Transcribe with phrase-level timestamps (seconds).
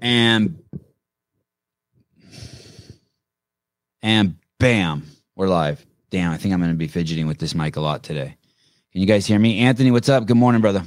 [0.00, 0.62] And
[4.02, 5.04] and bam,
[5.34, 5.84] we're live.
[6.10, 8.36] Damn, I think I'm going to be fidgeting with this mic a lot today.
[8.92, 9.60] Can you guys hear me?
[9.60, 10.26] Anthony, what's up?
[10.26, 10.84] Good morning, brother.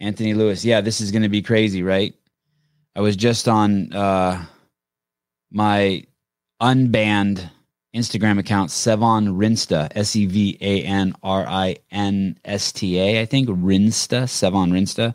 [0.00, 0.64] Anthony Lewis.
[0.64, 2.14] Yeah, this is going to be crazy, right?
[2.96, 4.44] I was just on uh,
[5.50, 6.04] my
[6.62, 7.50] unbanned
[7.94, 13.20] Instagram account, Sevan Rinsta, S E V A N R I N S T A,
[13.20, 15.14] I think, Rinsta, Sevan Rinsta.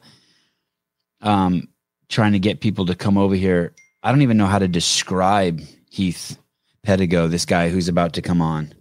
[1.21, 1.69] Um,
[2.09, 3.73] trying to get people to come over here.
[4.03, 6.37] I don't even know how to describe Heath
[6.85, 8.73] Pedigo, this guy who's about to come on.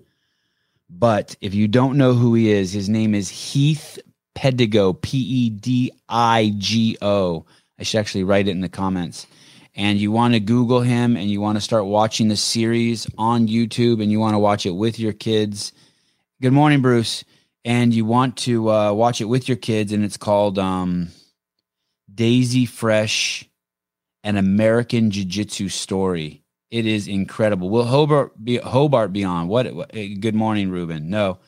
[0.91, 3.99] But if you don't know who he is, his name is Heath
[4.35, 7.45] Pedigo, P E D I G O.
[7.79, 9.27] I should actually write it in the comments
[9.79, 13.47] and you want to Google him and you want to start watching the series on
[13.47, 15.73] YouTube and you want to watch it with your kids.
[16.43, 17.25] Good morning, Bruce.
[17.65, 21.09] And you want to uh, watch it with your kids, and it's called um,
[22.19, 23.49] Daisy Fresh,
[24.25, 26.43] an American Jiu Jitsu story.
[26.69, 27.71] It is incredible.
[27.71, 29.47] Will Hobart be Hobart be on?
[29.47, 29.93] What, what?
[29.93, 31.11] Good morning, Ruben.
[31.11, 31.39] No,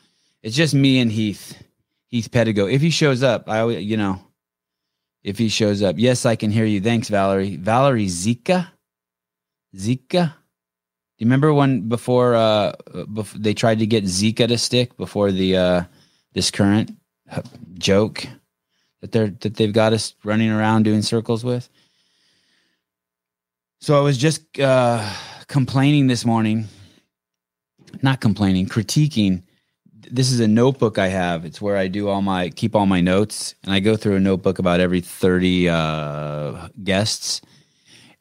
[0.41, 1.61] it's just me and Heath,
[2.07, 2.71] Heath Pedigo.
[2.71, 4.21] If he shows up, I you know
[5.23, 5.95] if he shows up.
[5.99, 6.79] Yes, I can hear you.
[6.79, 7.57] Thanks, Valerie.
[7.57, 8.69] Valerie Zika?
[9.75, 10.27] Zika?
[10.31, 12.71] Do you remember when before uh
[13.13, 15.83] before they tried to get Zika to stick before the uh
[16.31, 16.91] this current
[17.73, 18.25] joke
[19.01, 21.69] that they're that they've got us running around doing circles with?
[23.79, 25.07] So I was just uh
[25.47, 26.67] complaining this morning,
[28.01, 29.43] not complaining, critiquing
[30.11, 31.45] this is a notebook I have.
[31.45, 34.19] It's where I do all my keep all my notes, and I go through a
[34.19, 37.41] notebook about every thirty uh, guests.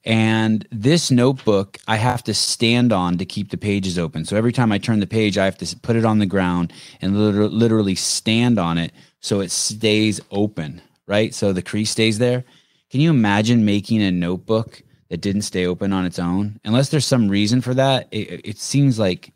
[0.05, 4.25] And this notebook I have to stand on to keep the pages open.
[4.25, 6.73] So every time I turn the page, I have to put it on the ground
[7.03, 10.83] and literally stand on it so it stays open.
[11.07, 12.45] Right, so the crease stays there.
[12.91, 16.61] Can you imagine making a notebook that didn't stay open on its own?
[16.65, 19.33] Unless there's some reason for that, it, it seems like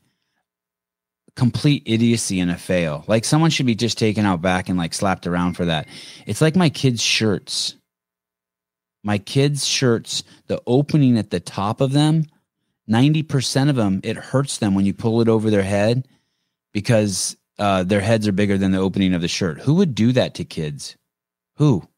[1.36, 3.04] complete idiocy and a fail.
[3.08, 5.88] Like someone should be just taken out back and like slapped around for that.
[6.26, 7.74] It's like my kids' shirts.
[9.02, 12.24] My kids' shirts, the opening at the top of them,
[12.88, 16.06] 90% of them, it hurts them when you pull it over their head
[16.72, 19.60] because uh, their heads are bigger than the opening of the shirt.
[19.60, 20.96] Who would do that to kids?
[21.56, 21.88] Who?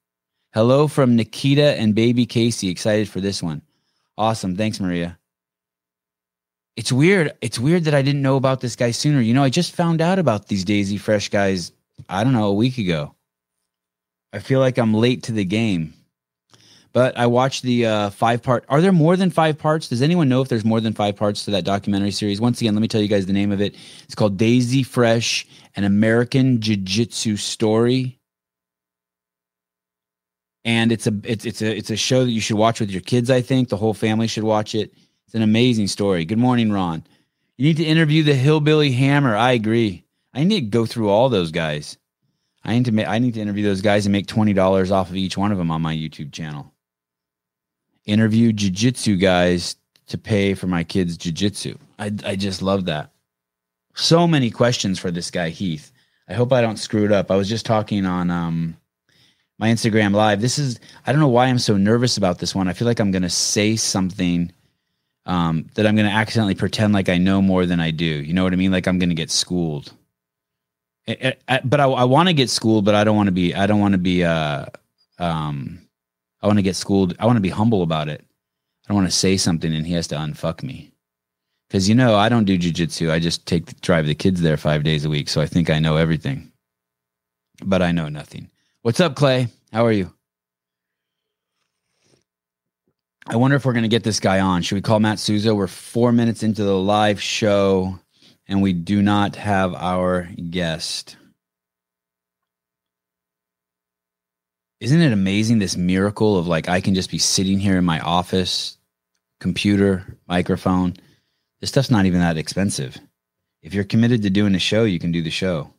[0.52, 2.68] Hello from Nikita and baby Casey.
[2.68, 3.62] Excited for this one.
[4.16, 4.56] Awesome.
[4.56, 5.18] Thanks, Maria
[6.76, 7.32] it's weird.
[7.40, 9.20] It's weird that I didn't know about this guy sooner.
[9.20, 11.72] You know, I just found out about these Daisy Fresh guys,
[12.08, 13.14] I don't know, a week ago.
[14.32, 15.94] I feel like I'm late to the game.
[16.96, 18.64] But I watched the uh, five part.
[18.70, 19.90] Are there more than five parts?
[19.90, 22.40] Does anyone know if there's more than five parts to that documentary series?
[22.40, 23.76] Once again, let me tell you guys the name of it.
[24.04, 25.46] It's called Daisy Fresh,
[25.76, 28.18] an American Jiu Jitsu story.
[30.64, 33.02] And it's a it's it's a it's a show that you should watch with your
[33.02, 33.28] kids.
[33.28, 34.94] I think the whole family should watch it.
[35.26, 36.24] It's an amazing story.
[36.24, 37.04] Good morning, Ron.
[37.58, 39.36] You need to interview the Hillbilly Hammer.
[39.36, 40.06] I agree.
[40.32, 41.98] I need to go through all those guys.
[42.64, 45.16] I need to I need to interview those guys and make twenty dollars off of
[45.16, 46.72] each one of them on my YouTube channel.
[48.06, 51.76] Interview jujitsu guys to pay for my kids' jujitsu.
[51.98, 53.10] I I just love that.
[53.94, 55.92] So many questions for this guy Heath.
[56.28, 57.30] I hope I don't screw it up.
[57.30, 58.76] I was just talking on um
[59.58, 60.40] my Instagram live.
[60.40, 62.68] This is I don't know why I'm so nervous about this one.
[62.68, 64.52] I feel like I'm going to say something
[65.24, 68.04] um, that I'm going to accidentally pretend like I know more than I do.
[68.04, 68.72] You know what I mean?
[68.72, 69.92] Like I'm going to get schooled.
[71.06, 73.32] It, it, I, but I, I want to get schooled, but I don't want to
[73.32, 73.54] be.
[73.54, 74.24] I don't want to be.
[74.24, 74.66] Uh,
[75.18, 75.80] um,
[76.46, 77.16] I want to get schooled.
[77.18, 78.20] I want to be humble about it.
[78.20, 80.92] I don't want to say something and he has to unfuck me.
[81.66, 83.10] Because you know I don't do jujitsu.
[83.10, 85.80] I just take drive the kids there five days a week, so I think I
[85.80, 86.52] know everything.
[87.64, 88.48] But I know nothing.
[88.82, 89.48] What's up, Clay?
[89.72, 90.14] How are you?
[93.26, 94.62] I wonder if we're going to get this guy on.
[94.62, 95.52] Should we call Matt Souza?
[95.52, 97.98] We're four minutes into the live show
[98.46, 101.16] and we do not have our guest.
[104.78, 108.00] Isn't it amazing this miracle of like I can just be sitting here in my
[108.00, 108.76] office,
[109.40, 110.96] computer, microphone?
[111.60, 112.98] This stuff's not even that expensive.
[113.62, 115.72] If you're committed to doing a show, you can do the show.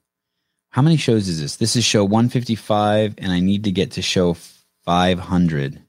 [0.72, 1.58] How many shows is this?
[1.58, 4.36] This is show 155, and I need to get to show
[4.86, 5.82] 500.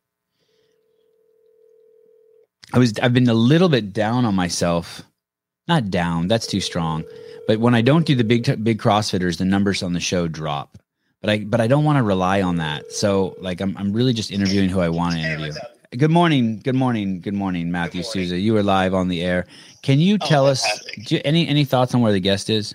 [2.75, 5.02] I was I've been a little bit down on myself.
[5.66, 7.04] Not down, that's too strong.
[7.46, 10.78] But when I don't do the big big CrossFitters, the numbers on the show drop.
[11.20, 12.93] But I but I don't want to rely on that.
[12.93, 15.53] So like I'm I'm really just interviewing who I want to interview.
[15.97, 18.25] Good morning, good morning, good morning, Matthew good morning.
[18.29, 18.38] Souza.
[18.38, 19.47] You are live on the air.
[19.82, 20.65] Can you oh, tell us
[21.11, 22.75] you, any any thoughts on where the guest is?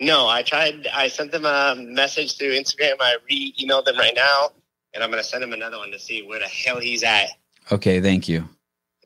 [0.00, 0.86] No, I tried.
[0.94, 2.94] I sent them a message through Instagram.
[3.00, 4.50] I re-emailed them right now,
[4.94, 7.30] and I'm going to send them another one to see where the hell he's at.
[7.72, 8.48] Okay, thank you.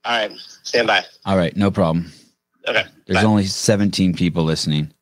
[0.04, 0.36] All right.
[0.62, 1.02] Stand by.
[1.24, 2.12] All right, no problem.
[2.68, 2.84] Okay.
[3.06, 3.24] There's bye.
[3.24, 4.92] only 17 people listening.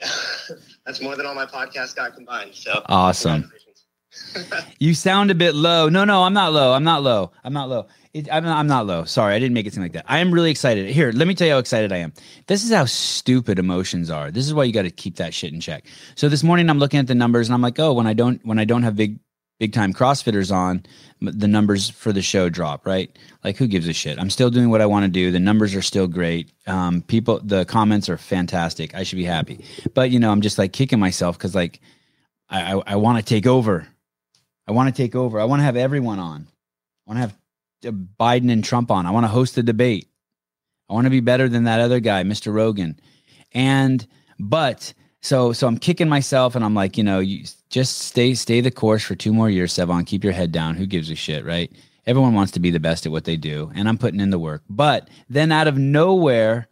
[0.88, 2.54] That's more than all my podcasts got combined.
[2.54, 3.52] So Awesome.
[4.78, 5.90] You sound a bit low.
[5.90, 6.72] No, no, I'm not low.
[6.72, 7.30] I'm not low.
[7.44, 7.86] I'm not low.
[8.14, 9.04] It, I'm, not, I'm not low.
[9.04, 10.06] Sorry, I didn't make it seem like that.
[10.08, 10.88] I am really excited.
[10.88, 12.14] Here, let me tell you how excited I am.
[12.46, 14.30] This is how stupid emotions are.
[14.30, 15.84] This is why you got to keep that shit in check.
[16.14, 18.44] So this morning I'm looking at the numbers and I'm like, oh, when I don't
[18.46, 19.20] when I don't have big
[19.58, 20.84] big time CrossFitters on,
[21.20, 22.86] the numbers for the show drop.
[22.86, 23.16] Right?
[23.44, 24.18] Like, who gives a shit?
[24.18, 25.30] I'm still doing what I want to do.
[25.30, 26.52] The numbers are still great.
[26.66, 28.94] Um, people, the comments are fantastic.
[28.94, 29.64] I should be happy.
[29.94, 31.80] But you know, I'm just like kicking myself because like
[32.48, 33.86] I I, I want to take over.
[34.66, 35.40] I want to take over.
[35.40, 36.46] I want to have everyone on.
[37.06, 37.38] I want to have
[37.86, 39.06] uh, Biden and Trump on.
[39.06, 40.08] I want to host the debate.
[40.88, 42.52] I want to be better than that other guy, Mr.
[42.52, 42.98] Rogan.
[43.52, 44.06] And
[44.38, 48.60] but so so I'm kicking myself and I'm like, you know, you just stay stay
[48.60, 50.06] the course for two more years, Sevan.
[50.06, 50.74] Keep your head down.
[50.74, 51.70] Who gives a shit, right?
[52.06, 54.38] Everyone wants to be the best at what they do, and I'm putting in the
[54.38, 54.62] work.
[54.70, 56.68] But then out of nowhere,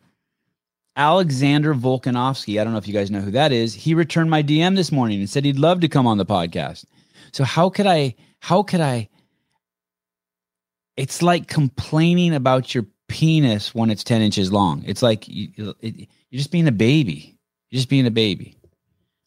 [0.96, 4.42] Alexander Volkanovski, I don't know if you guys know who that is, he returned my
[4.42, 6.86] DM this morning and said he'd love to come on the podcast.
[7.32, 9.08] So how could I how could I
[10.96, 14.82] it's like complaining about your penis when it's 10 inches long.
[14.86, 17.35] It's like you, it, you're just being a baby.
[17.76, 18.56] You're just being a baby.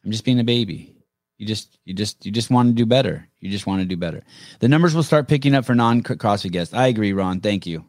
[0.04, 0.92] I'm just being a baby.
[1.38, 3.28] You just, you just, you just want to do better.
[3.38, 4.24] You just want to do better.
[4.58, 6.74] The numbers will start picking up for non CrossFit guests.
[6.74, 7.38] I agree, Ron.
[7.38, 7.88] Thank you.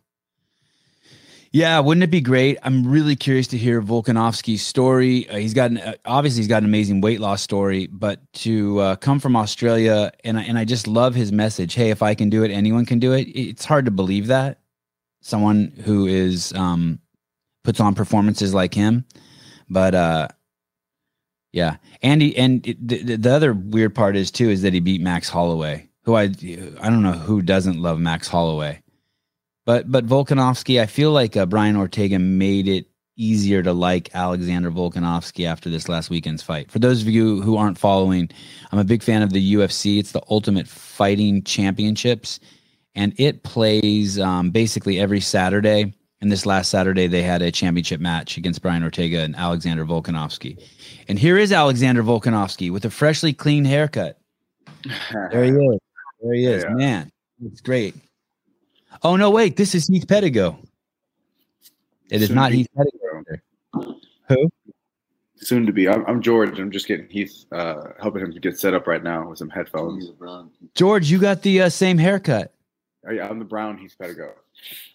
[1.52, 2.60] Yeah, wouldn't it be great?
[2.62, 5.28] I'm really curious to hear Volkanovski's story.
[5.28, 8.80] Uh, he's got an, uh, obviously he's got an amazing weight loss story, but to
[8.82, 11.74] uh, come from Australia and I, and I just love his message.
[11.74, 13.24] Hey, if I can do it, anyone can do it.
[13.24, 14.60] It's hard to believe that
[15.22, 17.00] someone who is um,
[17.64, 19.06] puts on performances like him,
[19.68, 20.28] but uh,
[21.52, 22.38] yeah, Andy.
[22.38, 26.16] And the, the other weird part is too is that he beat Max Holloway, who
[26.16, 28.82] I I don't know who doesn't love Max Holloway.
[29.66, 32.88] But but Volkanovski, I feel like uh, Brian Ortega made it
[33.18, 36.72] easier to like Alexander Volkanovski after this last weekend's fight.
[36.72, 38.30] For those of you who aren't following,
[38.72, 40.00] I'm a big fan of the UFC.
[40.00, 42.40] It's the Ultimate Fighting Championships,
[42.96, 45.94] and it plays um, basically every Saturday.
[46.22, 50.64] And this last Saturday, they had a championship match against Brian Ortega and Alexander Volkanovski.
[51.08, 54.20] And here is Alexander Volkanovski with a freshly clean haircut.
[55.32, 55.80] There he is.
[56.22, 56.64] There he is.
[56.64, 56.74] Yeah.
[56.76, 57.12] Man,
[57.44, 57.96] it's great.
[59.04, 60.58] Oh no, wait, this is Heath Pedigo.
[62.12, 63.96] It is Soon not to Heath Pedigo.
[64.28, 64.50] Who?
[65.38, 65.90] Soon to be.
[65.90, 66.60] I'm, I'm George.
[66.60, 69.50] I'm just getting Heath, uh, helping him to get set up right now with some
[69.50, 70.12] headphones.
[70.76, 72.54] George, you got the uh, same haircut.
[73.08, 74.34] Oh, yeah, I'm the brown Heath Pedigo.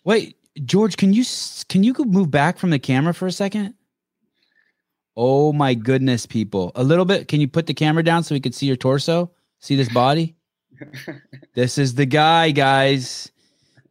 [0.05, 1.25] Wait, George, can you
[1.69, 3.75] can you move back from the camera for a second?
[5.17, 6.73] Oh my goodness, people.
[6.75, 7.29] A little bit.
[7.29, 9.31] Can you put the camera down so we can see your torso?
[9.61, 10.37] See this body?
[11.55, 13.33] This is the guy, guys.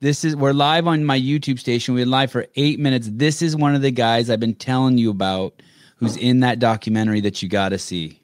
[0.01, 1.95] This is we're live on my YouTube station.
[1.95, 3.09] We're live for eight minutes.
[3.11, 5.63] This is one of the guys I've been telling you about
[5.95, 8.21] who's in that documentary that you gotta see.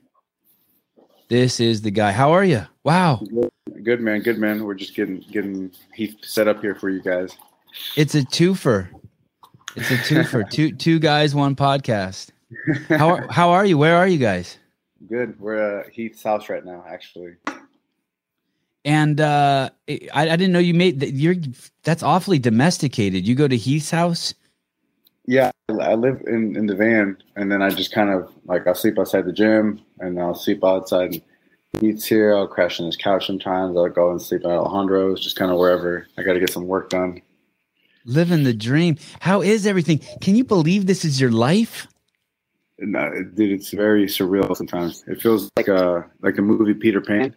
[1.27, 2.11] This is the guy.
[2.11, 2.67] How are you?
[2.83, 3.23] Wow.
[3.83, 4.63] Good man, good man.
[4.63, 7.35] We're just getting getting Heath set up here for you guys.
[7.95, 8.89] It's a twofer.
[9.75, 10.49] It's a twofer.
[10.51, 12.31] two two guys, one podcast.
[12.89, 13.77] How are, how are you?
[13.77, 14.57] Where are you guys?
[15.07, 15.39] Good.
[15.39, 17.35] We're at Heath's house right now, actually.
[18.83, 21.11] And uh, I, I didn't know you made that.
[21.11, 21.35] You're
[21.83, 23.27] that's awfully domesticated.
[23.27, 24.33] You go to Heath's house.
[25.27, 28.75] Yeah, I live in, in the van, and then I just kind of like I'll
[28.75, 31.21] sleep outside the gym, and I'll sleep outside.
[31.79, 32.35] Heath's here.
[32.35, 33.77] I'll crash on his couch sometimes.
[33.77, 36.07] I'll go and sleep at Alejandro's, just kind of wherever.
[36.17, 37.21] I got to get some work done.
[38.05, 38.97] Living the dream.
[39.19, 39.99] How is everything?
[40.21, 41.87] Can you believe this is your life?
[42.79, 45.03] And, uh, dude, it's very surreal sometimes.
[45.07, 47.35] It feels like a like a movie Peter Pan.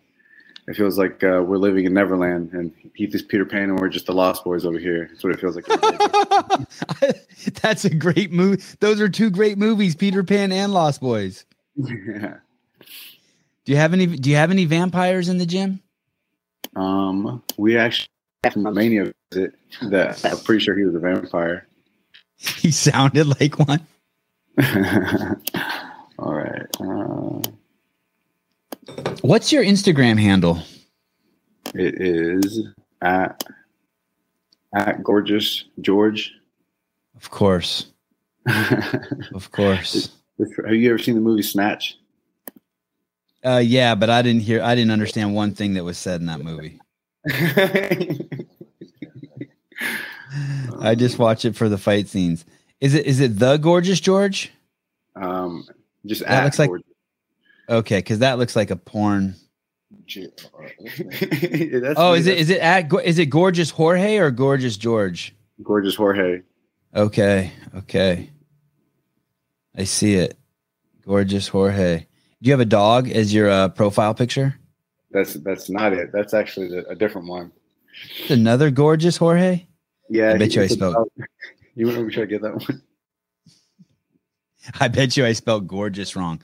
[0.67, 3.91] It feels like uh, we're living in Neverland, and Heath is Peter Pan, and we're
[3.91, 5.09] just the Lost Boys over here.
[5.11, 5.67] That's what it feels like.
[7.63, 8.63] That's a great movie.
[8.81, 11.45] Those are two great movies, Peter Pan and Lost Boys.
[11.77, 12.37] yeah.
[13.67, 14.07] Do you have any?
[14.07, 15.81] Do you have any vampires in the gym?
[16.77, 18.09] Um, we actually
[18.43, 19.55] had a Mania visit
[19.91, 21.67] that I'm pretty sure he was a vampire.
[22.37, 23.87] He sounded like one.
[26.19, 26.67] All right.
[26.79, 27.41] Uh,
[29.23, 30.61] What's your Instagram handle?
[31.75, 32.61] it is
[33.01, 33.43] at
[34.75, 36.33] at gorgeous George.
[37.17, 37.87] Of course,
[39.35, 40.11] of course.
[40.39, 41.97] Have you ever seen the movie Snatch?
[43.43, 44.63] Uh, yeah, but I didn't hear.
[44.63, 46.79] I didn't understand one thing that was said in that movie.
[50.81, 52.45] I just watch it for the fight scenes.
[52.81, 53.07] Is it?
[53.07, 54.53] Is it the gorgeous George?
[55.17, 55.65] um,
[56.07, 56.71] just That at looks like-
[57.69, 59.37] Okay, because that looks like a porn
[60.09, 60.27] Yeah,
[61.97, 62.19] Oh, me.
[62.19, 65.35] is it is it at is it gorgeous Jorge or gorgeous George?
[65.63, 66.43] gorgeous Jorge?
[66.95, 68.31] Okay, okay.
[69.77, 70.37] I see it.
[71.07, 71.99] Gorgeous Jorge.
[72.01, 74.57] Do you have a dog as your uh, profile picture?
[75.11, 76.11] That's that's not it.
[76.13, 77.53] That's actually the, a different one.
[78.29, 79.67] Another gorgeous Jorge?
[80.09, 81.11] Yeah, I bet you I spelled-.
[81.77, 82.83] You want to try to get that one?
[84.81, 86.41] I bet you I spelled gorgeous wrong.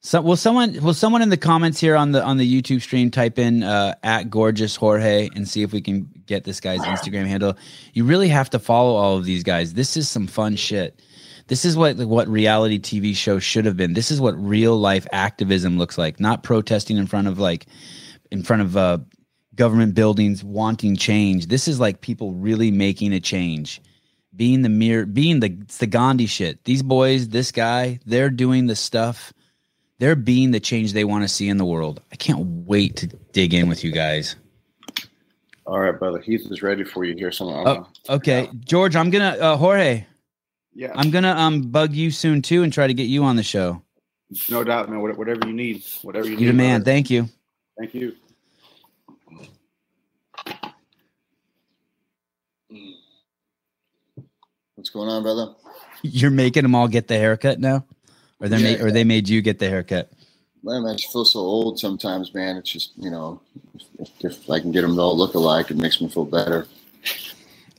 [0.00, 3.10] So will someone will someone in the comments here on the on the YouTube stream
[3.10, 7.26] type in uh, at gorgeous Jorge and see if we can get this guy's Instagram
[7.26, 7.56] handle.
[7.94, 9.72] You really have to follow all of these guys.
[9.72, 11.00] This is some fun shit.
[11.46, 13.94] This is what what reality TV show should have been.
[13.94, 16.20] This is what real life activism looks like.
[16.20, 17.66] Not protesting in front of like
[18.30, 18.98] in front of uh,
[19.56, 21.46] government buildings wanting change.
[21.46, 23.80] This is like people really making a change
[24.36, 26.62] being the mirror, being the it's the Gandhi shit.
[26.64, 29.32] These boys, this guy, they're doing the stuff.
[29.98, 32.02] They're being the change they want to see in the world.
[32.12, 34.36] I can't wait to dig in with you guys.
[35.66, 36.18] All right, brother.
[36.18, 37.30] Heath is ready for you here.
[37.30, 37.66] Someone.
[37.66, 40.04] Oh, okay, George, I'm gonna uh, Jorge,
[40.74, 43.42] Yeah, I'm gonna um bug you soon too and try to get you on the
[43.42, 43.82] show.
[44.50, 45.00] no doubt, man.
[45.00, 46.42] Whatever you need, whatever you need.
[46.42, 46.80] You're the man.
[46.80, 46.90] brother.
[46.90, 47.28] Thank you.
[47.78, 48.14] Thank you.
[54.94, 55.54] Going on, brother?
[56.02, 57.84] You're making them all get the haircut now,
[58.40, 58.78] or they Yeah.
[58.78, 60.10] ma- or they made you get the haircut.
[60.62, 62.56] Man, I just feel so old sometimes, man.
[62.56, 63.40] It's just, you know,
[63.98, 66.66] if, if I can get them to all look alike, it makes me feel better.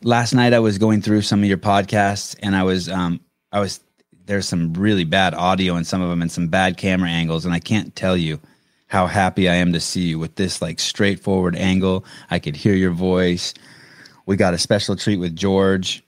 [0.04, 3.60] last night I was going through some of your podcasts and I was um I
[3.60, 3.82] was
[4.28, 7.54] there's some really bad audio in some of them and some bad camera angles and
[7.56, 8.40] I can't tell you
[8.88, 12.06] how happy I am to see you with this like straightforward angle.
[12.32, 13.54] I could hear your voice.
[14.28, 16.04] We got a special treat with George.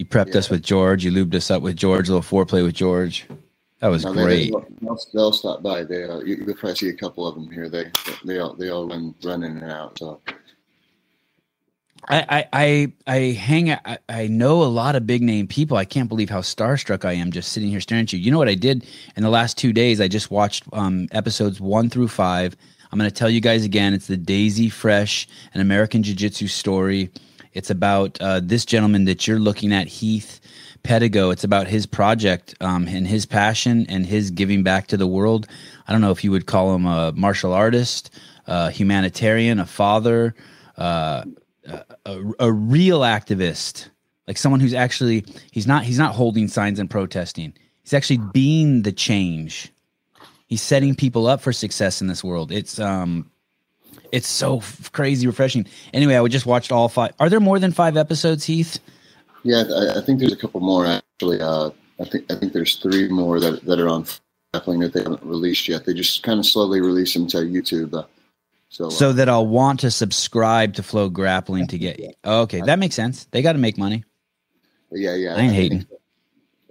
[0.00, 1.04] You prepped us with George.
[1.04, 2.08] You lubed us up with George.
[2.08, 3.26] A little foreplay with George.
[3.80, 4.54] That was Now, they- great.
[4.80, 5.84] They'll, they'll stop by.
[5.84, 7.68] They, uh, you, you'll probably see a couple of them here.
[7.68, 7.92] They,
[8.24, 9.98] they all, they all run, run in and out.
[9.98, 10.22] So
[12.08, 13.72] I, I, I, I hang.
[13.72, 15.76] I, I know a lot of big name people.
[15.76, 18.20] I can't believe how starstruck I am just sitting here staring at you.
[18.20, 20.00] You know what I did in the last two days?
[20.00, 22.56] I just watched um, episodes one through five.
[22.90, 23.92] I'm going to tell you guys again.
[23.92, 27.10] It's the Daisy Fresh, an American Jiu Jitsu story.
[27.52, 30.40] It's about uh, this gentleman that you're looking at, Heath
[30.84, 31.32] Pedigo.
[31.32, 35.46] It's about his project um, and his passion and his giving back to the world.
[35.88, 38.10] I don't know if you would call him a martial artist,
[38.46, 40.34] a humanitarian, a father.
[40.76, 41.24] Uh,
[42.06, 43.90] a, a real activist
[44.26, 47.52] like someone who's actually he's not he's not holding signs and protesting
[47.82, 49.72] he's actually being the change
[50.46, 53.30] he's setting people up for success in this world it's um
[54.12, 57.58] it's so f- crazy refreshing anyway i would just watched all five are there more
[57.58, 58.78] than five episodes heath
[59.42, 61.40] yeah, I, I think there's a couple more actually.
[61.40, 64.06] Uh, I think, I think there's three more that, that are on
[64.52, 65.84] grappling that they haven't released yet.
[65.84, 67.94] They just kind of slowly release them to YouTube.
[67.94, 68.04] Uh,
[68.68, 72.94] so, uh, so that i'll want to subscribe to FloGrappling to get okay that makes
[72.94, 74.04] sense they got to make money
[74.92, 75.34] yeah, yeah.
[75.34, 75.86] I ain't think- hating.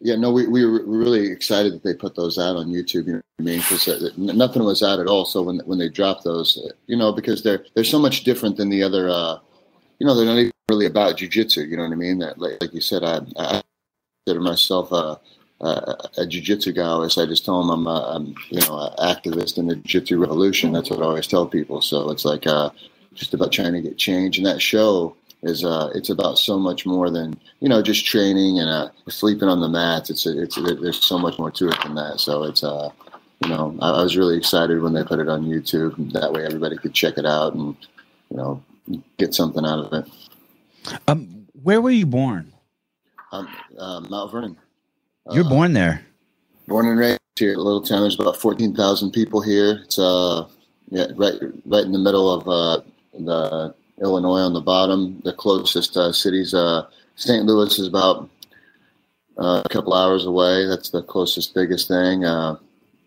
[0.02, 3.08] Yeah, no, we, we were really excited that they put those out on YouTube.
[3.08, 3.60] You know what I mean?
[3.60, 5.26] Because nothing was out at all.
[5.26, 8.58] So when when they dropped those, uh, you know, because they're they're so much different
[8.58, 9.10] than the other.
[9.10, 9.40] Uh,
[10.00, 11.68] you know, they're not even really about jujitsu.
[11.68, 12.20] You know what I mean?
[12.20, 13.62] That like, like you said, I, I
[14.26, 15.20] consider myself a
[15.62, 15.68] a,
[16.18, 16.84] a jujitsu guy.
[16.84, 20.20] Always, I just tell them I'm, a, I'm you know an activist in the jujitsu
[20.20, 20.72] revolution.
[20.72, 21.82] That's what I always tell people.
[21.82, 22.70] So it's like uh,
[23.14, 24.38] just about trying to get change.
[24.38, 28.60] And that show is uh, it's about so much more than you know just training
[28.60, 30.10] and uh, sleeping on the mats.
[30.10, 32.20] It's it's there's so much more to it than that.
[32.20, 32.90] So it's uh,
[33.44, 36.12] you know I, I was really excited when they put it on YouTube.
[36.14, 37.76] That way everybody could check it out and
[38.30, 38.64] you know
[39.18, 40.12] get something out of it.
[41.08, 42.52] um where were you born
[43.32, 44.58] Um, uh, Mount Vernon.
[45.32, 46.06] you're Uh, born there
[46.68, 47.54] born and raised here.
[47.54, 48.02] A little town.
[48.02, 49.82] There's about fourteen thousand people here.
[49.84, 50.48] It's uh
[50.90, 52.82] yeah right right in the middle of uh
[53.14, 55.22] the Illinois on the bottom.
[55.24, 57.46] The closest uh, cities uh St.
[57.46, 58.30] Louis is about
[59.38, 60.66] uh, a couple hours away.
[60.66, 62.24] That's the closest biggest thing.
[62.24, 62.56] Uh,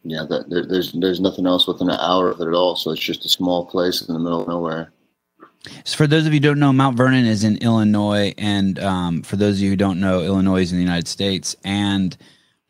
[0.04, 2.76] yeah, there, there's there's nothing else within an hour of it at all.
[2.76, 4.92] So it's just a small place in the middle of nowhere.
[5.84, 9.22] So for those of you who don't know, Mount Vernon is in Illinois, and um,
[9.22, 11.54] for those of you who don't know, Illinois is in the United States.
[11.64, 12.16] And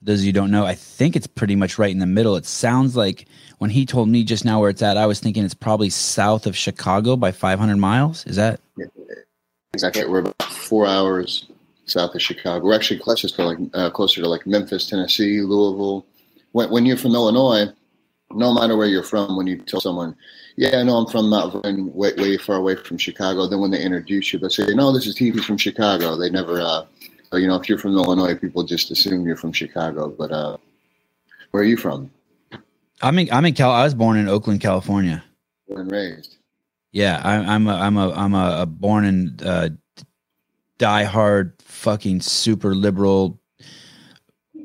[0.03, 2.37] those of you who don't know, I think it's pretty much right in the middle.
[2.37, 3.27] It sounds like
[3.63, 6.49] when he told me just now where it's at, I was thinking it's probably south
[6.49, 8.27] of Chicago by 500 miles.
[8.27, 8.59] Is that?
[9.73, 10.05] Exactly.
[10.05, 11.47] We're about four hours
[11.85, 12.65] south of Chicago.
[12.65, 16.05] We're actually to like uh, closer to like Memphis, Tennessee, Louisville.
[16.51, 17.67] When when you're from Illinois,
[18.33, 20.17] no matter where you're from, when you tell someone,
[20.57, 23.81] "Yeah, no, I'm from Mount Vernon, way way far away from Chicago," then when they
[23.81, 26.85] introduce you, they say, "No, this is TV from Chicago." They never, uh,
[27.35, 30.09] you know, if you're from Illinois, people just assume you're from Chicago.
[30.09, 30.57] But uh,
[31.53, 32.11] where are you from?
[33.03, 33.33] I'm in.
[33.33, 33.71] I'm in Cal.
[33.71, 35.23] I was born in Oakland, California.
[35.69, 36.37] born and raised.
[36.93, 39.69] Yeah, I, I'm a, I'm a I'm a, a born and uh,
[40.79, 43.41] die hard fucking super liberal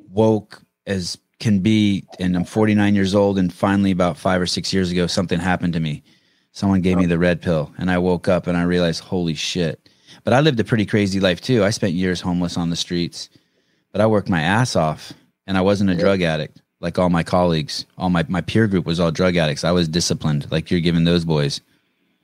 [0.09, 3.37] woke as can be, and I'm 49 years old.
[3.37, 6.03] And finally, about five or six years ago, something happened to me.
[6.51, 9.89] Someone gave me the red pill, and I woke up and I realized, holy shit.
[10.23, 11.63] But I lived a pretty crazy life too.
[11.63, 13.29] I spent years homeless on the streets,
[13.91, 15.13] but I worked my ass off,
[15.45, 15.99] and I wasn't a Yeah.
[15.99, 17.85] drug addict like all my colleagues.
[17.97, 19.63] All my my peer group was all drug addicts.
[19.63, 21.61] I was disciplined, like you're giving those boys.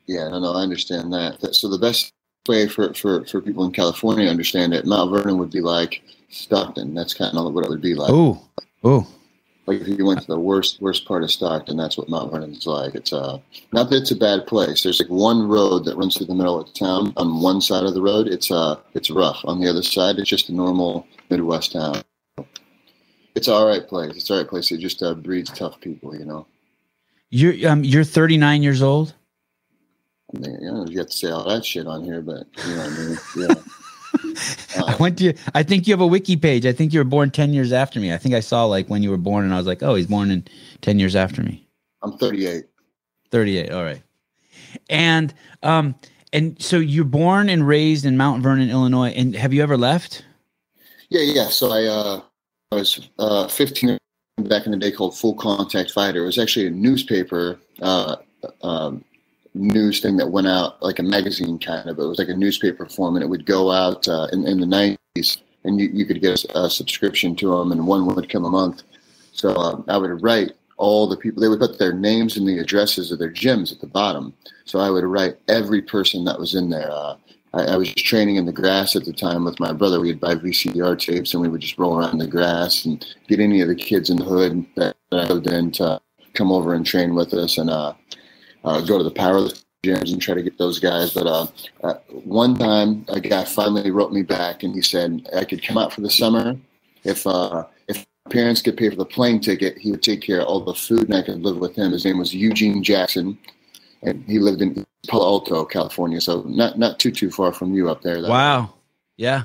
[0.06, 1.54] Yeah, no, no, I understand that.
[1.54, 2.12] So the best
[2.46, 6.02] way for, for, for people in California to understand it, Mount Vernon would be like
[6.28, 6.94] Stockton.
[6.94, 8.10] That's kind of what it would be like.
[8.12, 8.42] Oh,
[8.86, 9.06] ooh.
[9.66, 12.66] Like if you went to the worst worst part of Stockton, that's what Mount Vernon's
[12.66, 12.94] like.
[12.94, 13.38] It's uh
[13.72, 14.82] not that it's a bad place.
[14.82, 17.14] There's like one road that runs through the middle of town.
[17.16, 19.40] On one side of the road, it's uh it's rough.
[19.44, 22.02] On the other side, it's just a normal Midwest town.
[23.34, 24.16] It's all right place.
[24.16, 24.70] It's all right place.
[24.70, 26.46] It just uh, breeds tough people, you know.
[27.30, 29.14] You're um you're 39 years old.
[30.34, 32.76] I mean, you know, you have to say all that shit on here, but you
[32.76, 33.58] know what I mean.
[34.76, 34.86] Yeah.
[34.86, 35.34] I went to.
[35.54, 36.64] I think you have a wiki page.
[36.66, 38.12] I think you were born 10 years after me.
[38.12, 40.06] I think I saw like when you were born, and I was like, oh, he's
[40.06, 40.46] born in
[40.82, 41.66] 10 years after me.
[42.02, 42.64] I'm 38.
[43.32, 43.72] 38.
[43.72, 44.02] All right.
[44.88, 45.96] And um
[46.32, 49.10] and so you're born and raised in Mount Vernon, Illinois.
[49.10, 50.24] And have you ever left?
[51.08, 51.48] Yeah, yeah.
[51.48, 52.20] So I uh,
[52.74, 53.98] was uh, 15
[54.38, 56.22] back in the day called Full Contact Fighter.
[56.22, 58.16] It was actually a newspaper uh,
[58.62, 59.04] um,
[59.54, 61.98] news thing that went out like a magazine kind of.
[61.98, 64.66] It was like a newspaper form, and it would go out uh, in, in the
[65.16, 68.44] 90s, and you, you could get a, a subscription to them, and one would come
[68.44, 68.82] a month.
[69.32, 71.40] So um, I would write all the people.
[71.40, 74.34] They would put their names and the addresses of their gyms at the bottom.
[74.64, 76.90] So I would write every person that was in there.
[76.90, 77.16] Uh,
[77.54, 80.00] I, I was training in the grass at the time with my brother.
[80.00, 83.40] We'd buy VCR tapes and we would just roll around in the grass and get
[83.40, 86.00] any of the kids in the hood that I lived in to
[86.34, 87.94] come over and train with us and uh,
[88.64, 89.48] uh, go to the power
[89.84, 91.14] gyms and try to get those guys.
[91.14, 91.46] But uh,
[91.84, 95.78] uh, one time, a guy finally wrote me back and he said I could come
[95.78, 96.56] out for the summer
[97.04, 99.78] if uh, if parents could pay for the plane ticket.
[99.78, 101.92] He would take care of all the food and I could live with him.
[101.92, 103.38] His name was Eugene Jackson,
[104.02, 107.88] and he lived in Palo Alto, California, so not not too too far from you
[107.90, 108.20] up there.
[108.20, 108.74] That- Wow.
[109.16, 109.44] Yeah.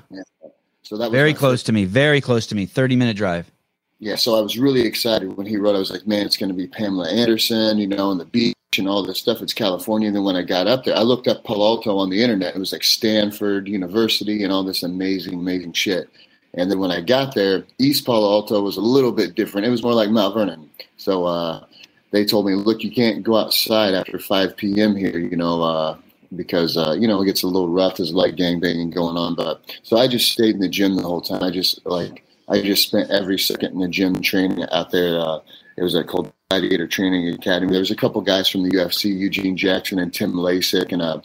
[0.84, 1.86] So that was Very close to me.
[1.86, 2.65] Very close to me.
[2.65, 3.52] 30 minute drive.
[4.00, 5.76] Yeah, so I was really excited when he wrote.
[5.76, 8.56] I was like, man, it's going to be Pamela Anderson, you know, and the beach
[8.78, 9.41] and all this stuff.
[9.41, 10.08] It's California.
[10.08, 12.56] And then when I got up there, I looked up Palo Alto on the internet.
[12.56, 16.10] It was like Stanford University and all this amazing, amazing shit.
[16.54, 19.67] And then when I got there, East Palo Alto was a little bit different.
[19.67, 20.69] It was more like Mount Vernon.
[20.98, 21.65] So uh,
[22.12, 24.95] they told me, look, you can't go outside after 5 p.m.
[24.95, 25.98] here, you know, uh,
[26.36, 27.98] because, uh, you know, it gets a little rough.
[27.98, 29.36] There's like gangbanging going on.
[29.36, 31.43] But so I just stayed in the gym the whole time.
[31.43, 35.19] I just like, I just spent every second in the gym training out there.
[35.19, 35.39] Uh,
[35.78, 37.72] it was uh, called Gladiator Training Academy.
[37.72, 41.22] There was a couple guys from the UFC, Eugene Jackson and Tim Lajcik, and uh,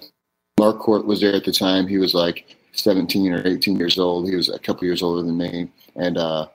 [0.59, 1.89] Mark Court was there at the time.
[1.89, 4.29] He was like 17 or 18 years old.
[4.29, 6.47] He was a couple years older than me, and uh,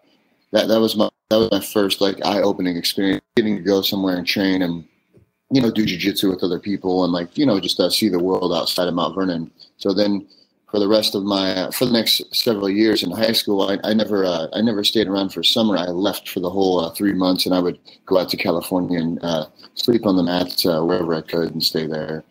[0.51, 3.81] that that was my that was my first like eye opening experience, getting to go
[3.81, 4.85] somewhere and train and
[5.51, 8.19] you know do jujitsu with other people and like you know just uh, see the
[8.19, 9.51] world outside of Mount Vernon.
[9.77, 10.27] So then
[10.71, 13.77] for the rest of my uh, for the next several years in high school, I,
[13.83, 15.77] I never uh, I never stayed around for summer.
[15.77, 18.99] I left for the whole uh, three months, and I would go out to California
[18.99, 22.23] and uh, sleep on the mats uh, wherever I could and stay there.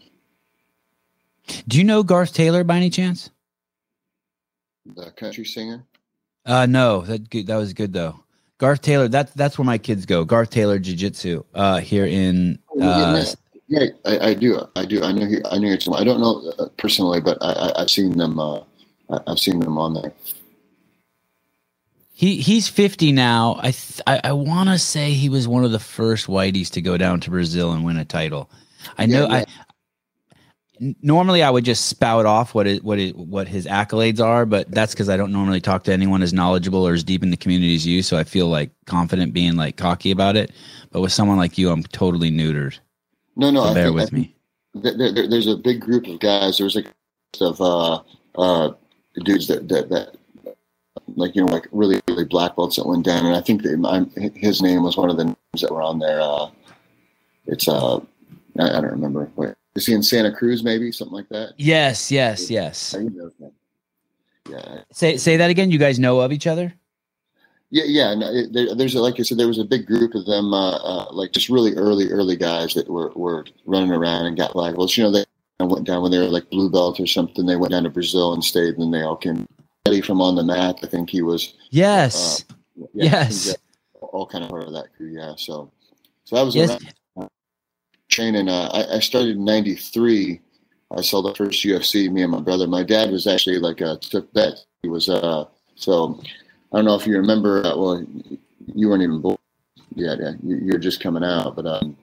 [1.66, 3.30] Do you know Garth Taylor by any chance?
[4.87, 5.84] The country singer.
[6.44, 7.30] Uh, no, that.
[7.46, 8.24] That was good though.
[8.59, 9.09] Garth Taylor.
[9.09, 10.25] That's that's where my kids go.
[10.25, 11.44] Garth Taylor Jiu Jitsu.
[11.55, 13.25] Uh, here in uh,
[13.68, 14.61] Yeah, I, I do.
[14.77, 15.03] I do.
[15.03, 15.27] I know.
[15.27, 15.88] He, I know it's.
[15.88, 18.38] I don't know uh, personally, but I, I, I've seen them.
[18.38, 18.61] Uh,
[19.27, 20.12] I've seen them on there.
[22.12, 23.57] he he's fifty now.
[23.61, 26.83] I th- I, I want to say he was one of the first whiteys to
[26.83, 28.51] go down to Brazil and win a title.
[28.99, 29.29] I know.
[29.29, 29.44] Yeah, yeah.
[29.49, 29.67] I
[30.80, 34.70] normally I would just spout off what it, what it, what his accolades are, but
[34.70, 37.36] that's because I don't normally talk to anyone as knowledgeable or as deep in the
[37.36, 38.02] community as you.
[38.02, 40.52] So I feel like confident being like cocky about it.
[40.90, 42.78] But with someone like you, I'm totally neutered.
[43.36, 43.66] No, no.
[43.66, 44.34] So bear think, with me.
[44.74, 46.58] there, there, there's a big group of guys.
[46.58, 46.94] There's a like
[47.40, 48.00] of uh,
[48.36, 48.72] uh,
[49.24, 50.16] dudes that, that that
[51.16, 54.32] like you know like really really black belts that went down, and I think that
[54.36, 56.20] his name was one of the names that were on there.
[56.20, 56.50] Uh,
[57.46, 58.00] it's uh, I,
[58.58, 59.30] I don't remember.
[59.36, 60.62] Wait, is he in Santa Cruz?
[60.62, 61.54] Maybe something like that.
[61.56, 62.94] Yes, yes, yes.
[64.50, 65.70] Yeah, Say say that again.
[65.70, 66.74] You guys know of each other?
[67.70, 68.14] Yeah, yeah.
[68.14, 70.76] No, there, there's a, like I said, there was a big group of them, uh,
[70.76, 74.74] uh, like just really early, early guys that were, were running around and got black
[74.74, 74.96] belts.
[74.96, 75.24] You know, they
[75.60, 77.44] went down when they were like blue belt or something.
[77.44, 79.46] They went down to Brazil and stayed, and then they all came.
[79.86, 81.54] Eddie from on the mat, I think he was.
[81.70, 82.44] Yes.
[82.76, 83.54] Yeah, Yes.
[84.00, 85.08] all kind of part of that crew.
[85.08, 85.70] Yeah, so
[86.24, 86.70] so that was Yes.
[86.70, 86.94] around.
[88.09, 88.49] Training.
[88.49, 90.40] Uh, I, I started in '93.
[90.97, 92.11] I saw the first UFC.
[92.11, 92.66] Me and my brother.
[92.66, 94.64] My dad was actually like a took bet.
[94.83, 95.44] He was uh
[95.75, 96.21] so.
[96.73, 97.64] I don't know if you remember.
[97.64, 98.07] Uh, well,
[98.75, 99.38] you weren't even born.
[99.94, 101.57] Yeah, yeah, you're just coming out.
[101.57, 101.97] But um,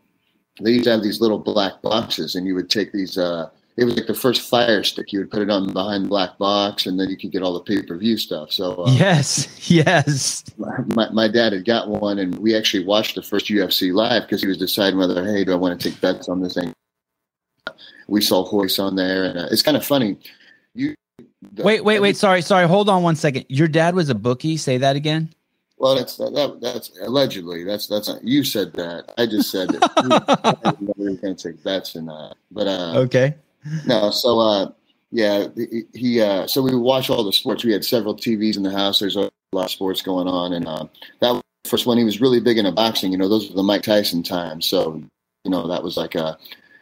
[0.62, 3.18] they used to have these little black boxes, and you would take these.
[3.18, 5.12] Uh, it was like the first fire stick.
[5.12, 7.54] You would put it on behind the black box, and then you could get all
[7.54, 8.52] the pay per view stuff.
[8.52, 10.44] So uh, yes, yes.
[10.58, 14.42] My, my dad had got one, and we actually watched the first UFC live because
[14.42, 16.74] he was deciding whether, hey, do I want to take bets on this thing?
[18.08, 20.20] We saw Royce on there, and uh, it's kind of funny.
[20.74, 20.96] You
[21.52, 22.16] the, wait, wait, wait.
[22.16, 22.68] Sorry, sorry.
[22.68, 23.46] Hold on one second.
[23.50, 24.58] Your dad was a bookie.
[24.58, 25.34] Say that again.
[25.78, 27.66] Well, that's that, that, that's allegedly.
[27.66, 29.14] That's that's not, you said that.
[29.18, 32.36] I just said that we are going to take bets and that.
[32.52, 33.36] But uh, okay.
[33.86, 34.72] No, so uh,
[35.12, 35.48] yeah,
[35.94, 37.64] he, uh, so we watch all the sports.
[37.64, 39.00] We had several TVs in the house.
[39.00, 40.86] There's a lot of sports going on, and uh,
[41.22, 43.12] that was first one he was really big into boxing.
[43.12, 44.66] You know, those were the Mike Tyson times.
[44.68, 45.02] So
[45.44, 46.38] you know that was like a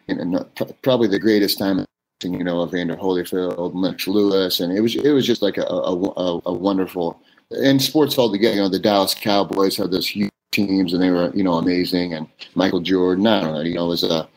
[0.08, 0.46] you know,
[0.82, 1.86] probably the greatest time
[2.32, 6.41] you know, Evander Holyfield, Lennox Lewis, and it was it was just like a, a,
[6.46, 7.19] a wonderful
[7.52, 8.56] and sports altogether.
[8.56, 12.13] You know, the Dallas Cowboys had those huge teams, and they were you know amazing.
[12.13, 14.28] And Michael Jordan, I don't know, you know, was a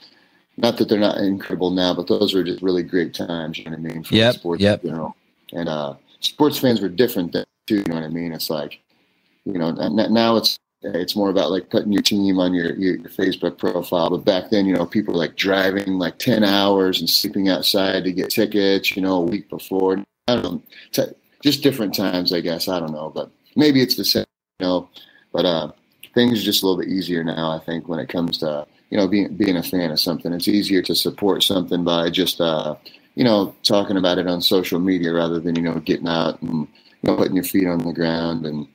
[0.57, 3.59] not that they're not incredible now, but those were just really great times.
[3.59, 4.03] You know what I mean?
[4.05, 4.83] For yep, sports yep.
[4.85, 5.17] in general,
[5.53, 7.77] and uh, sports fans were different then too.
[7.77, 8.33] You know what I mean?
[8.33, 8.81] It's like
[9.45, 13.09] you know now it's it's more about like putting your team on your, your, your
[13.09, 14.11] Facebook profile.
[14.11, 18.05] But back then, you know, people were like driving like 10 hours and sleeping outside
[18.05, 20.05] to get tickets, you know, a week before.
[20.29, 20.63] I don't know.
[20.93, 22.69] T- just different times, I guess.
[22.69, 23.11] I don't know.
[23.15, 24.27] But maybe it's the same,
[24.61, 24.89] you know.
[25.33, 25.73] But uh,
[26.15, 28.67] things are just a little bit easier now, I think, when it comes to,
[28.97, 30.33] you know, being, being a fan of something.
[30.33, 32.77] It's easier to support something by just, uh,
[33.15, 36.67] you know, talking about it on social media rather than, you know, getting out and,
[37.03, 38.67] you know, putting your feet on the ground and,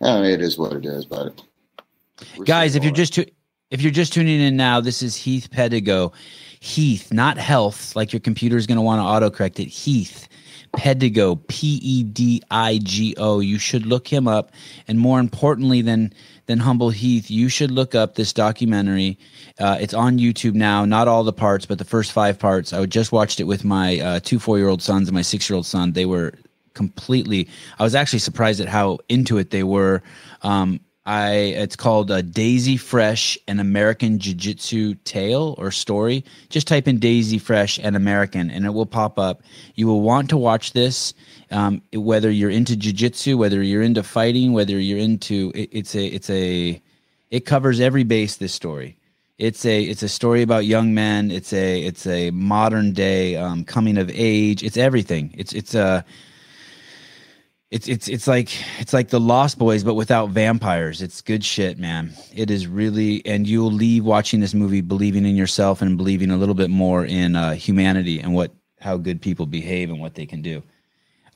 [0.00, 1.42] I don't know, it is what it is, but
[2.46, 6.14] guys, if you're just if you're just tuning in now, this is Heath Pedigo.
[6.60, 9.68] Heath, not health, like your computer is going to want to autocorrect it.
[9.68, 10.28] Heath
[10.76, 13.40] Pedigo, P E D I G O.
[13.40, 14.52] You should look him up,
[14.86, 16.12] and more importantly than
[16.48, 19.18] than Humble Heath, you should look up this documentary.
[19.58, 20.84] Uh, it's on YouTube now.
[20.84, 22.72] Not all the parts, but the first five parts.
[22.72, 25.48] I just watched it with my uh, two four year old sons and my six
[25.48, 25.92] year old son.
[25.92, 26.32] They were
[26.74, 27.48] completely.
[27.78, 30.02] I was actually surprised at how into it they were.
[30.42, 36.24] Um, I it's called uh, Daisy Fresh an American Jiu Jitsu tale or story.
[36.48, 39.42] Just type in Daisy Fresh and American and it will pop up.
[39.74, 41.14] You will want to watch this,
[41.50, 45.94] um, whether you're into Jiu Jitsu, whether you're into fighting, whether you're into it, it's
[45.94, 46.82] a it's a
[47.30, 48.36] it covers every base.
[48.36, 48.96] This story.
[49.38, 51.30] It's a it's a story about young men.
[51.30, 54.62] It's a it's a modern day um, coming of age.
[54.62, 55.34] It's everything.
[55.36, 56.04] It's it's a
[57.70, 61.02] it's it's it's like it's like the Lost Boys, but without vampires.
[61.02, 62.12] It's good shit, man.
[62.34, 66.36] It is really, and you'll leave watching this movie believing in yourself and believing a
[66.36, 70.24] little bit more in uh, humanity and what how good people behave and what they
[70.24, 70.62] can do.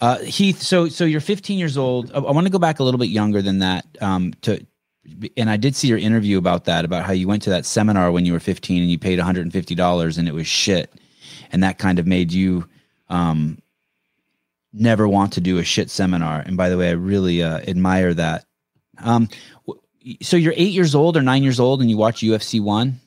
[0.03, 2.11] Uh, Heath, so so you're 15 years old.
[2.13, 3.87] I, I want to go back a little bit younger than that.
[4.01, 4.67] Um, to
[5.37, 8.11] and I did see your interview about that, about how you went to that seminar
[8.11, 10.93] when you were 15 and you paid 150 dollars and it was shit,
[11.53, 12.69] and that kind of made you
[13.11, 13.63] um,
[14.73, 16.41] never want to do a shit seminar.
[16.41, 18.45] And by the way, I really uh, admire that.
[18.99, 19.29] Um,
[20.21, 22.99] so you're eight years old or nine years old, and you watch UFC one.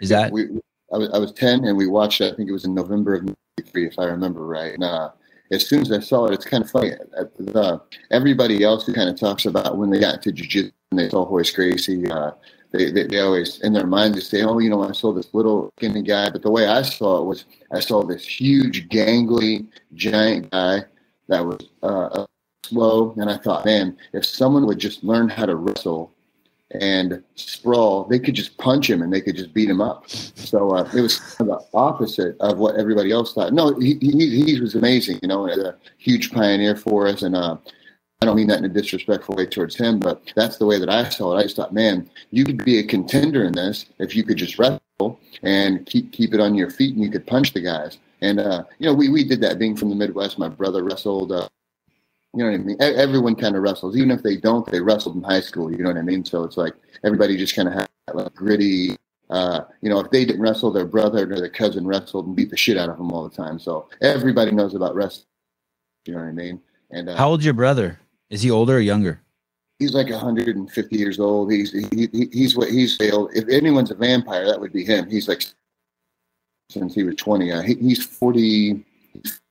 [0.00, 0.30] Is that?
[0.30, 0.44] We,
[0.92, 2.20] I, was, I was ten, and we watched.
[2.20, 4.74] I think it was in November of '93, if I remember right.
[4.74, 5.10] And uh,
[5.50, 6.92] as soon as I saw it, it's kind of funny.
[7.38, 7.80] The,
[8.10, 11.28] everybody else who kind of talks about when they got into jiu-jitsu and they saw
[11.28, 12.10] Royce Gracie.
[12.10, 12.32] Uh,
[12.72, 15.32] they, they, they, always in their mind they say, "Oh, you know, I saw this
[15.32, 19.66] little skinny guy," but the way I saw it was, I saw this huge, gangly,
[19.94, 20.84] giant guy
[21.28, 22.26] that was uh,
[22.64, 23.14] slow.
[23.16, 26.13] And I thought, man, if someone would just learn how to wrestle
[26.80, 30.08] and sprawl, they could just punch him and they could just beat him up.
[30.08, 33.52] So uh, it was kind of the opposite of what everybody else thought.
[33.52, 37.22] No, he, he, he was amazing, you know, a huge pioneer for us.
[37.22, 37.56] And uh,
[38.22, 40.88] I don't mean that in a disrespectful way towards him, but that's the way that
[40.88, 41.40] I saw it.
[41.40, 44.58] I just thought, man, you could be a contender in this if you could just
[44.58, 44.80] wrestle
[45.42, 47.98] and keep keep it on your feet and you could punch the guys.
[48.20, 49.58] And uh, you know, we we did that.
[49.58, 51.32] Being from the Midwest, my brother wrestled.
[52.34, 52.76] You know what I mean?
[52.80, 54.68] Everyone kind of wrestles, even if they don't.
[54.70, 55.70] They wrestled in high school.
[55.70, 56.24] You know what I mean?
[56.24, 58.96] So it's like everybody just kind of had that like, gritty.
[59.30, 62.50] Uh, you know, if they didn't wrestle, their brother or their cousin wrestled and beat
[62.50, 63.58] the shit out of them all the time.
[63.58, 65.26] So everybody knows about wrestling.
[66.06, 66.60] You know what I mean?
[66.90, 67.98] And uh, how old's your brother?
[68.30, 69.20] Is he older or younger?
[69.78, 71.52] He's like 150 years old.
[71.52, 73.30] He's he, he's what he's failed.
[73.34, 75.08] If anyone's a vampire, that would be him.
[75.08, 75.44] He's like
[76.70, 77.52] since he was 20.
[77.52, 78.84] Uh, he, he's 40,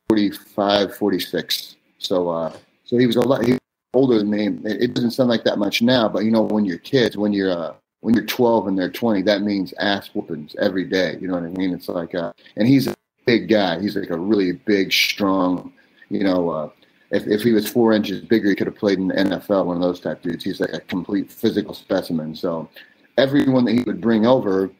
[0.08, 1.76] 45, 46.
[1.98, 3.58] So, uh, so he was a lot he
[3.94, 4.48] older than me.
[4.64, 7.52] It, doesn't sound like that much now, but you know, when you're kids, when you're,
[7.52, 11.16] uh, when you're 12 and they're 20, that means ass whoopings every day.
[11.20, 11.72] You know what I mean?
[11.72, 12.94] It's like, uh, and he's a
[13.24, 13.80] big guy.
[13.80, 15.72] He's like a really big, strong,
[16.10, 16.70] you know, uh,
[17.10, 19.76] if, if he was four inches bigger, he could have played in the NFL, one
[19.76, 20.44] of those type dudes.
[20.44, 22.34] He's like a complete physical specimen.
[22.34, 22.68] So
[23.16, 24.70] everyone that he would bring over,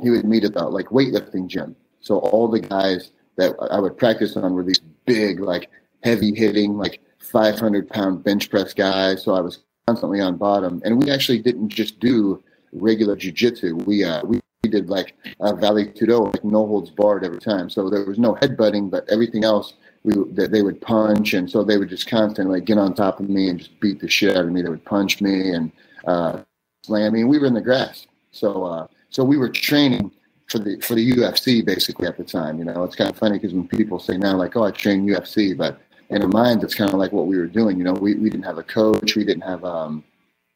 [0.00, 1.74] he would meet at the like weightlifting gym.
[2.00, 5.70] So all the guys that I would practice on were these big, like
[6.02, 10.80] heavy hitting, like 500 pound bench press guy, So I was constantly on bottom.
[10.84, 13.84] And we actually didn't just do regular jujitsu.
[13.84, 17.70] We, uh, we did like uh, Vale Tudo, like no holds barred every time.
[17.70, 21.62] So there was no headbutting, but everything else we that they would punch, and so
[21.62, 24.44] they would just constantly get on top of me and just beat the shit out
[24.44, 24.62] of me.
[24.62, 25.72] They would punch me and
[26.06, 26.40] uh,
[26.84, 27.20] slam me.
[27.20, 30.10] And We were in the grass, so uh, so we were training
[30.48, 32.58] for the for the UFC basically at the time.
[32.58, 35.06] You know, it's kind of funny because when people say now like, "Oh, I train
[35.06, 37.78] UFC," but in our minds, it's kind of like what we were doing.
[37.78, 39.16] You know, we we didn't have a coach.
[39.16, 39.64] We didn't have.
[39.64, 40.04] Um,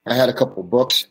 [0.07, 1.07] I had a couple books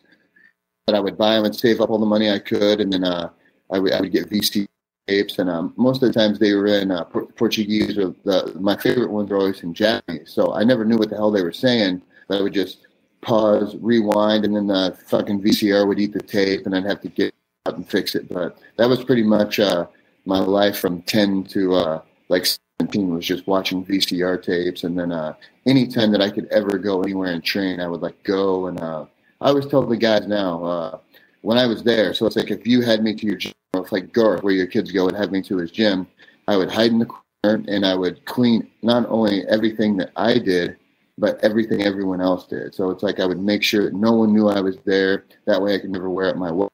[0.86, 1.36] that I would buy.
[1.36, 3.30] I would save up all the money I could, and then uh,
[3.70, 4.66] I would I would get VC
[5.08, 8.76] tapes, and um, most of the times they were in uh, Portuguese, or the, my
[8.76, 10.30] favorite ones are always in Japanese.
[10.30, 12.86] So I never knew what the hell they were saying, but I would just
[13.22, 17.08] pause, rewind, and then the fucking VCR would eat the tape, and I'd have to
[17.08, 17.34] get
[17.66, 18.28] out and fix it.
[18.28, 19.86] But that was pretty much uh,
[20.26, 22.46] my life from 10 to uh, like
[22.80, 25.34] 17 was just watching VCR tapes, and then uh,
[25.66, 29.06] anytime that I could ever go anywhere and train, I would like go and uh,
[29.40, 30.98] I always tell the guys now uh,
[31.42, 32.14] when I was there.
[32.14, 34.66] So it's like if you had me to your gym, if like Garth, where your
[34.66, 36.06] kids go, and have me to his gym,
[36.48, 40.38] I would hide in the corner and I would clean not only everything that I
[40.38, 40.76] did,
[41.16, 42.74] but everything everyone else did.
[42.74, 45.26] So it's like I would make sure that no one knew I was there.
[45.46, 46.70] That way I could never wear out my work.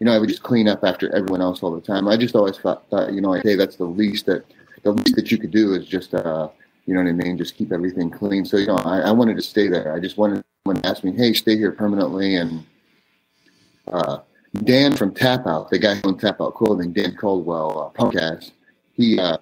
[0.00, 2.08] You know, I would just clean up after everyone else all the time.
[2.08, 4.44] I just always thought, thought you know, like, hey, that's the least that
[4.86, 6.48] the least that you could do is just, uh,
[6.86, 8.44] you know what I mean, just keep everything clean.
[8.44, 9.92] So you know, I, I wanted to stay there.
[9.94, 12.64] I just wanted someone to ask me, hey, stay here permanently, and
[13.88, 14.18] uh,
[14.64, 18.52] Dan from Tap Out, the guy owns Tap Out Clothing, Dan Caldwell, uh, Punkass,
[18.94, 19.36] he uh,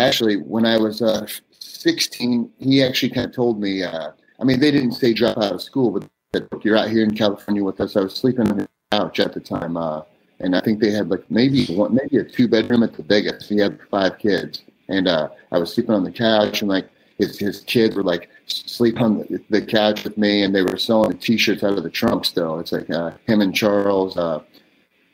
[0.00, 1.26] actually, when I was uh,
[1.58, 5.54] 16, he actually kind of told me, uh, I mean, they didn't say drop out
[5.54, 7.96] of school, but said, you're out here in California with us.
[7.96, 10.02] I was sleeping on his couch at the time, uh,
[10.40, 13.48] and I think they had like maybe one, maybe a two bedroom at the biggest.
[13.48, 17.38] He had five kids, and uh, I was sleeping on the couch, and like his
[17.38, 21.16] his kids were like sleep on the, the couch with me, and they were selling
[21.18, 22.24] T-shirts out of the trunk.
[22.24, 24.16] Still, it's like uh, him and Charles.
[24.16, 24.42] Uh,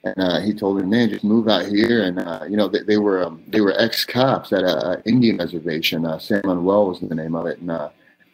[0.05, 2.81] and uh, he told me, "Man, just move out here." And uh, you know, they,
[2.81, 6.05] they were um, they were ex cops at a, a, Indian reservation.
[6.05, 7.71] Uh, San Manuel was the name of it, and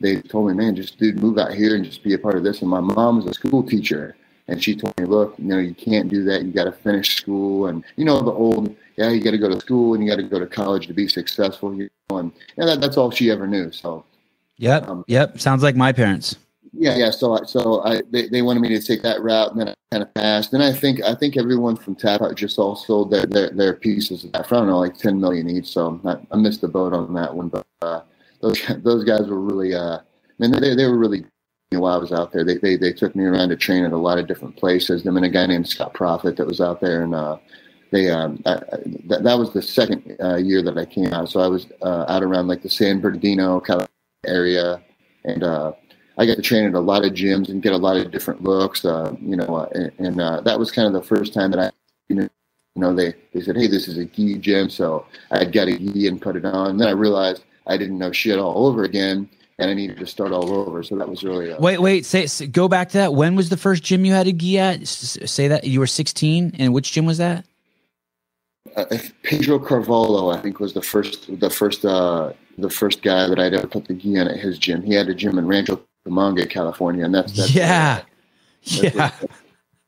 [0.01, 2.45] they told me, "Man, just dude, move out here and just be a part of
[2.45, 4.17] this." And my mom was a school teacher,
[4.49, 6.43] and she told me, "Look, you know, you can't do that.
[6.43, 9.49] You got to finish school, and you know the old." Yeah, you got to go
[9.49, 11.73] to school and you got to go to college to be successful.
[11.73, 13.71] You know, and, and that, that's all she ever knew.
[13.71, 14.05] So
[14.59, 14.89] Yep.
[14.89, 15.41] Um, yep.
[15.41, 16.37] Sounds like my parents.
[16.73, 17.11] Yeah, yeah.
[17.11, 20.03] So, so I they, they wanted me to take that route, and then I kind
[20.03, 20.53] of passed.
[20.53, 23.75] And I think I think everyone from Tap Out just all sold their their, their
[23.75, 25.69] pieces of that for I don't know like ten million each.
[25.69, 28.03] So I, I missed the boat on that one, but uh,
[28.43, 30.03] those those guys were really uh, I
[30.39, 31.25] mean they they were really
[31.77, 32.45] while I was out there.
[32.45, 35.03] They, they they took me around to train at a lot of different places.
[35.03, 37.37] Them and a guy named Scott Profit that was out there, and uh,
[37.91, 38.61] they um, I,
[39.07, 41.29] that, that was the second uh, year that I came out.
[41.29, 43.89] So I was uh, out around like the San Bernardino, California
[44.27, 44.83] area,
[45.25, 45.73] and uh,
[46.17, 48.43] I got to train at a lot of gyms and get a lot of different
[48.43, 48.85] looks.
[48.85, 51.71] Uh, you know, uh, and, and that was kind of the first time that I,
[52.09, 52.29] you know,
[52.77, 55.79] you know, they they said, "Hey, this is a gi gym," so I got a
[55.79, 56.71] gi and put it on.
[56.71, 60.07] And then I realized I didn't know shit all over again, and I needed to
[60.07, 60.83] start all over.
[60.83, 63.15] So that was really uh, wait, wait, say, go back to that.
[63.15, 64.83] When was the first gym you had a gi at?
[64.83, 67.45] S- say that you were 16, and which gym was that?
[68.77, 68.85] Uh,
[69.23, 73.55] Pedro Carvalho, I think, was the first the first uh, the first guy that I'd
[73.55, 74.83] ever put the gi on at his gym.
[74.83, 78.03] He had a gym in Rancho Cucamonga, California, and that's, that's yeah,
[78.63, 79.11] yeah.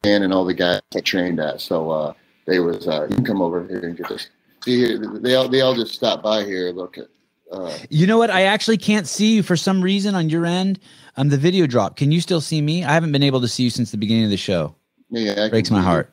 [0.03, 1.61] And and all the guys I trained at.
[1.61, 2.15] So uh,
[2.47, 4.29] they was uh, you can come over here and get this.
[4.65, 6.71] See, they all they all just stop by here.
[6.73, 7.07] Look at.
[7.51, 8.31] Uh, you know what?
[8.31, 10.79] I actually can't see you for some reason on your end.
[11.17, 11.97] Um, the video drop.
[11.97, 12.85] Can you still see me?
[12.85, 14.75] I haven't been able to see you since the beginning of the show.
[15.11, 16.13] Yeah, breaks my heart.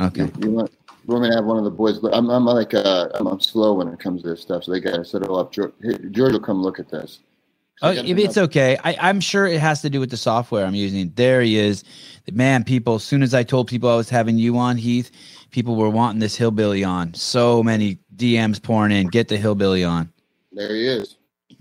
[0.00, 0.22] Okay.
[0.22, 0.70] You, you want,
[1.06, 1.98] you want me to have one of the boys?
[2.12, 4.78] I'm, I'm like, uh, I'm, I'm, slow when it comes to this stuff, so they
[4.78, 5.52] got to set it up.
[5.52, 5.72] George,
[6.12, 7.18] George will come look at this.
[7.78, 8.76] So oh, it's okay.
[8.82, 11.12] I, am sure it has to do with the software I'm using.
[11.14, 11.84] There he is.
[12.32, 15.12] Man, people, as soon as I told people I was having you on, Heath,
[15.50, 17.14] people were wanting this hillbilly on.
[17.14, 19.06] So many DMs pouring in.
[19.08, 20.12] Get the hillbilly on.
[20.58, 21.16] There he is.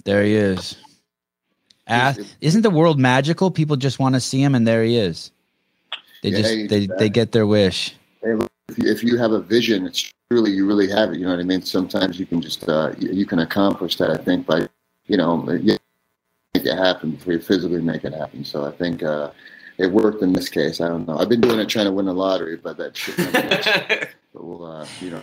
[0.05, 0.75] There he is.
[1.85, 3.51] Ask, isn't the world magical?
[3.51, 5.31] People just want to see him, and there he is.
[6.23, 7.95] They yeah, just they, they get their wish.
[8.23, 8.39] If
[8.75, 11.19] you, if you have a vision, it's truly you really have it.
[11.19, 11.61] You know what I mean?
[11.61, 14.09] Sometimes you can just uh, you, you, can accomplish that.
[14.09, 14.67] I think by
[15.05, 15.79] you know make
[16.55, 18.43] it happen before you physically make it happen.
[18.43, 19.29] So I think uh,
[19.77, 20.81] it worked in this case.
[20.81, 21.19] I don't know.
[21.19, 23.15] I've been doing it trying to win the lottery, but that shit.
[24.33, 25.21] but we'll, uh, you know,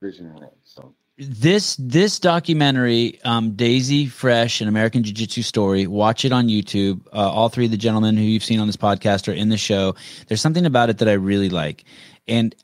[0.00, 0.56] vision in it.
[0.64, 7.06] So this this documentary um, daisy fresh an american jiu-jitsu story watch it on youtube.
[7.12, 9.56] Uh, all three of the gentlemen who you've seen on this podcast are in the
[9.56, 9.94] show.
[10.26, 11.84] There's something about it that i really like.
[12.26, 12.54] And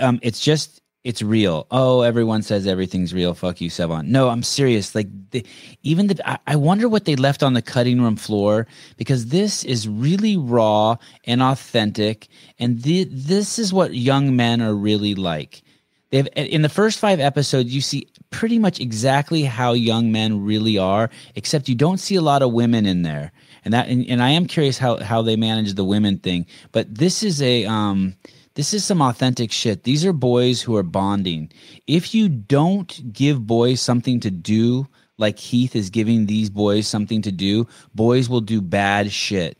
[0.00, 1.66] um, it's just it's real.
[1.70, 3.32] Oh everyone says everything's real.
[3.32, 4.06] Fuck you Sevan.
[4.06, 4.94] no i'm serious.
[4.94, 5.46] Like the,
[5.82, 8.66] even the I, I wonder what they left on the cutting room floor
[8.98, 12.28] because this is really raw and authentic.
[12.58, 15.63] And the, this is what young men are really like
[16.10, 20.78] They've in the first five episodes, you see pretty much exactly how young men really
[20.78, 23.32] are, except you don't see a lot of women in there.
[23.64, 26.46] And that and, and I am curious how how they manage the women thing.
[26.72, 28.16] But this is a um
[28.54, 29.82] this is some authentic shit.
[29.82, 31.50] These are boys who are bonding.
[31.86, 34.86] If you don't give boys something to do,
[35.18, 39.58] like Heath is giving these boys something to do, boys will do bad shit.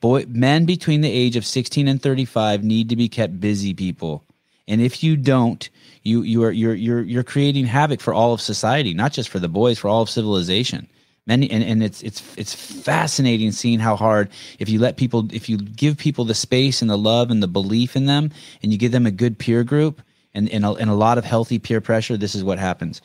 [0.00, 4.22] Boy, men between the age of 16 and 35 need to be kept busy, people.
[4.68, 5.68] And if you don't,
[6.04, 9.38] you you are you're you're you're creating havoc for all of society, not just for
[9.38, 10.86] the boys, for all of civilization.
[11.26, 15.48] Many and, and it's it's it's fascinating seeing how hard if you let people if
[15.48, 18.30] you give people the space and the love and the belief in them
[18.62, 20.02] and you give them a good peer group
[20.34, 23.00] and and a, and a lot of healthy peer pressure, this is what happens.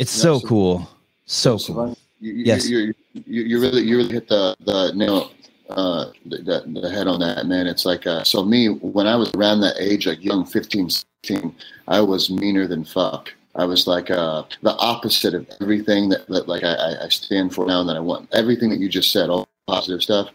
[0.00, 0.90] It's yeah, so, so, cool,
[1.26, 1.98] so, so cool.
[2.18, 5.30] You, you, yes, you, you, you really you really hit the the nail
[5.70, 7.66] uh, the, the, head on that, man.
[7.66, 10.88] It's like, uh, so me, when I was around that age, like young 15,
[11.24, 11.54] 16,
[11.88, 13.32] I was meaner than fuck.
[13.54, 17.66] I was like uh, the opposite of everything that, that like I, I stand for
[17.66, 18.32] now and that I want.
[18.32, 20.28] Everything that you just said, all positive stuff.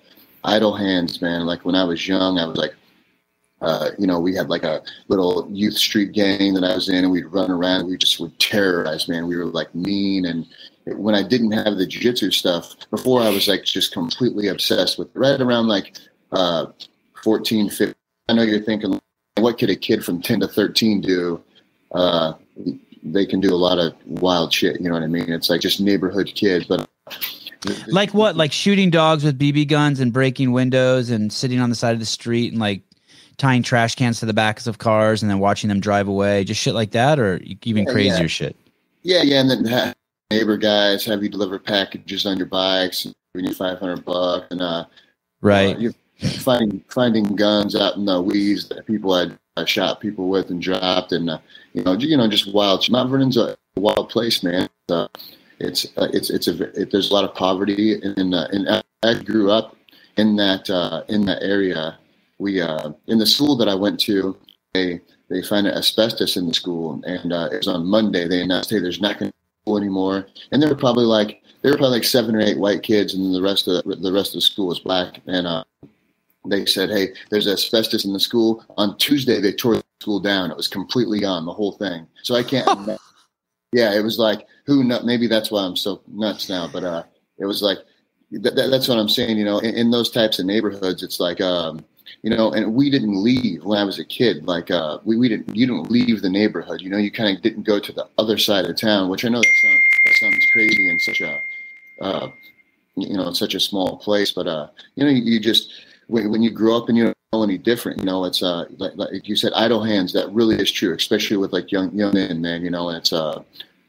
[0.44, 1.46] Idle hands, man.
[1.46, 2.74] Like when I was young, I was like,
[3.62, 7.06] uh, you know, we had like a little youth street gang that I was in,
[7.06, 7.88] and we'd run around.
[7.88, 9.26] We just would terrorize, man.
[9.26, 10.46] We were like mean, and
[10.86, 15.08] when I didn't have the jiu-jitsu stuff before, I was like just completely obsessed with
[15.14, 15.98] right around like
[16.34, 16.66] uh,
[17.24, 17.96] 14, 15.
[18.28, 19.00] I know you're thinking,
[19.38, 21.44] what could a kid from 10 to 13 do?
[21.92, 22.34] Uh,
[23.04, 24.80] they can do a lot of wild shit.
[24.80, 25.32] You know what I mean?
[25.32, 26.88] It's like just neighborhood kids, but
[27.88, 28.36] like what?
[28.36, 32.00] Like shooting dogs with BB guns and breaking windows and sitting on the side of
[32.00, 32.82] the street and like
[33.38, 36.62] tying trash cans to the backs of cars and then watching them drive away, just
[36.62, 38.28] shit like that, or even yeah, crazier yeah.
[38.28, 38.56] shit.
[39.02, 39.94] Yeah, yeah, and then
[40.32, 44.62] neighbor guys have you deliver packages on your bikes, giving you five hundred bucks, and
[44.62, 44.86] uh,
[45.42, 45.94] right, uh, you're
[46.24, 50.62] finding finding guns out in the weeds that people had uh, shot people with and
[50.62, 51.40] dropped, and uh,
[51.74, 52.90] you know, you know, just wild.
[52.90, 54.70] Mount Vernon's a wild place, man.
[54.90, 55.08] Uh,
[55.60, 59.22] it's uh, it's it's a it, there's a lot of poverty, and uh, and I
[59.24, 59.76] grew up
[60.18, 61.98] in that uh, in that area.
[62.40, 64.38] We uh, in the school that I went to,
[64.74, 68.28] they they find asbestos in the school, and uh, it was on Monday.
[68.28, 70.28] They announced, "Hey, there's not going to be school anymore.
[70.52, 73.34] And there were probably like there were probably like seven or eight white kids, and
[73.34, 75.22] the rest of the, the rest of the school was black.
[75.28, 75.64] And uh,
[76.46, 80.52] they said, "Hey, there's asbestos in the school." On Tuesday, they tore the school down.
[80.52, 82.08] It was completely gone, the whole thing.
[82.24, 82.68] So I can't.
[83.74, 84.84] yeah, it was like who?
[84.84, 86.70] Maybe that's why I'm so nuts now.
[86.72, 87.04] But uh,
[87.38, 87.80] it was like
[88.32, 89.38] that, that's what I'm saying.
[89.38, 91.86] You know, in, in, those types of neighborhoods, it's like um,
[92.22, 94.46] you know, and we didn't leave when I was a kid.
[94.46, 97.44] Like, uh, we, we didn't, you didn't leave the neighborhood, you know, you kind of
[97.44, 100.46] didn't go to the other side of town, which I know that sounds, that sounds
[100.52, 101.42] crazy in such a,
[102.02, 102.32] uh,
[102.96, 105.74] you know, in such a small place, but, uh, you know, you, you just,
[106.08, 108.94] when, you grow up and you don't know any different, you know, it's, uh, like,
[108.96, 112.42] like you said, idle hands, that really is true, especially with like young, young men,
[112.42, 113.42] man, you know, it's, uh,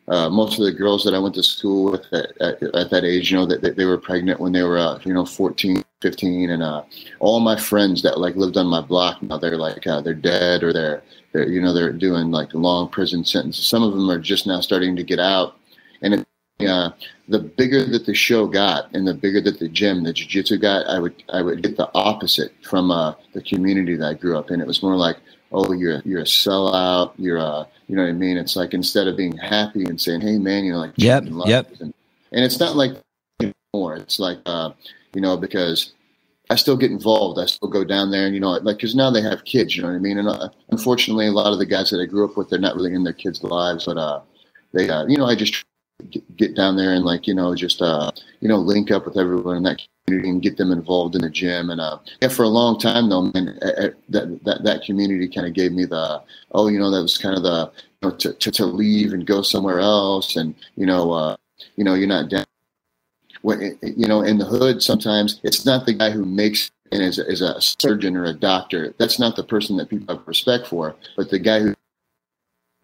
[0.08, 3.04] uh, most of the girls that I went to school with at, at, at that
[3.04, 5.82] age, you know, that, that, they were pregnant when they were, uh, you know, 14,
[6.02, 6.50] 15.
[6.50, 6.82] And uh,
[7.20, 10.62] all my friends that like lived on my block now, they're like, uh, they're dead
[10.62, 13.66] or they're, they're, you know, they're doing like long prison sentences.
[13.66, 15.56] Some of them are just now starting to get out.
[16.02, 16.28] And it,
[16.60, 16.90] uh,
[17.28, 20.86] the bigger that the show got and the bigger that the gym, the jiu-jitsu got,
[20.86, 24.50] I would, I would get the opposite from uh, the community that I grew up
[24.50, 24.60] in.
[24.60, 25.16] It was more like,
[25.52, 27.12] oh, you're, you're a sellout.
[27.18, 28.36] You're a, you know what I mean?
[28.36, 31.68] It's like instead of being happy and saying, "Hey, man," you know, like yep, yep.
[31.80, 31.92] And,
[32.32, 32.92] and, it's not like
[33.74, 33.96] more.
[33.96, 34.70] It's like uh,
[35.14, 35.92] you know because
[36.48, 37.38] I still get involved.
[37.38, 39.76] I still go down there, and you know, like because now they have kids.
[39.76, 40.18] You know what I mean?
[40.18, 42.74] And uh, unfortunately, a lot of the guys that I grew up with, they're not
[42.74, 44.22] really in their kids' lives, but uh,
[44.72, 45.62] they, uh, you know, I just
[46.36, 49.56] get down there and like you know just uh you know link up with everyone
[49.56, 51.70] in that community and get them involved in the gym.
[51.70, 55.54] And uh yeah for a long time though man that that that community kind of
[55.54, 56.22] gave me the
[56.52, 57.70] oh you know that was kind of the
[58.02, 60.36] you know to, to, to leave and go somewhere else.
[60.36, 61.36] And you know uh
[61.76, 62.44] you know you're not down
[63.42, 67.18] when you know in the hood sometimes it's not the guy who makes and is,
[67.18, 68.94] is a surgeon or a doctor.
[68.98, 71.74] That's not the person that people have respect for but the guy who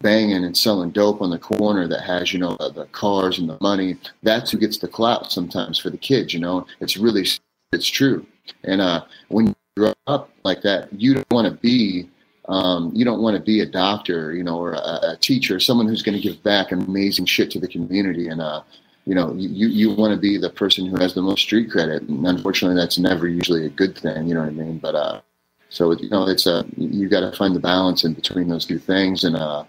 [0.01, 3.57] banging and selling dope on the corner that has, you know, the, cars and the
[3.61, 3.97] money.
[4.23, 6.65] That's who gets the clout sometimes for the kids, you know.
[6.79, 7.25] It's really
[7.71, 8.25] it's true.
[8.63, 12.09] And uh, when you grow up like that, you don't want to be
[12.49, 15.87] um, you don't want to be a doctor, you know, or a, a teacher, someone
[15.87, 18.27] who's going to give back amazing shit to the community.
[18.27, 18.63] And uh,
[19.05, 22.03] you know, you you want to be the person who has the most street credit.
[22.03, 24.27] And unfortunately, that's never usually a good thing.
[24.27, 24.79] You know what I mean?
[24.79, 25.21] But uh,
[25.69, 28.65] so you know, it's a uh, you got to find the balance in between those
[28.65, 29.23] two things.
[29.23, 29.63] And uh,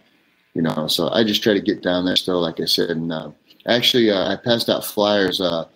[0.55, 2.91] you know, so I just try to get down there still, like I said.
[2.91, 3.31] And uh,
[3.67, 5.41] actually, uh, I passed out flyers.
[5.41, 5.67] Uh,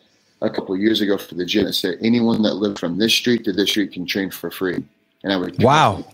[0.43, 3.15] a couple of years ago for the gym that said anyone that lived from this
[3.15, 4.85] street to this street can train for free.
[5.25, 6.05] And I would wow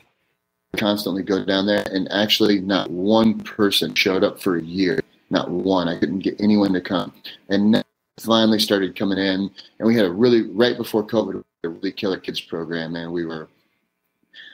[0.77, 5.01] constantly go down there and actually not one person showed up for a year.
[5.31, 5.89] Not one.
[5.89, 7.13] I couldn't get anyone to come.
[7.49, 7.83] And
[8.21, 12.19] finally started coming in and we had a really right before COVID a really killer
[12.19, 13.49] kids program and we were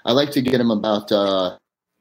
[0.05, 1.59] I like to get them about uh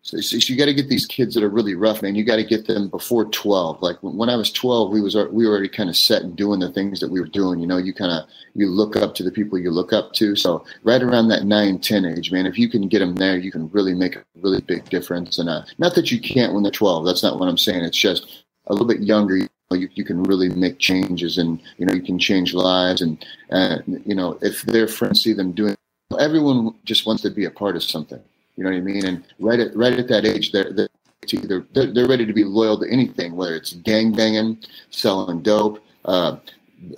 [0.08, 2.16] so, so you got to get these kids that are really rough, man.
[2.16, 3.82] You got to get them before 12.
[3.82, 6.62] Like when I was 12, we was we were already kind of set and doing
[6.62, 7.60] the things that we were doing.
[7.60, 10.38] You know, you kind of you look up to the people you look up to.
[10.38, 13.52] So right around that 9, 10 age, man, if you can get them there, you
[13.52, 15.40] can really make a really big difference.
[15.40, 17.06] And uh, not that you can't when they're 12.
[17.06, 17.84] That's not what I'm saying.
[17.84, 19.36] It's just a little bit younger.
[19.36, 23.02] You, you, you can really make changes, and you know you can change lives.
[23.02, 25.76] And uh, you know if their friends see them doing,
[26.18, 28.22] everyone just wants to be a part of something
[28.58, 29.06] you know what I mean?
[29.06, 30.90] And right at right at that age, they're they're
[31.32, 34.58] either they're, they're ready to be loyal to anything, whether it's gang banging,
[34.90, 36.38] selling dope, uh,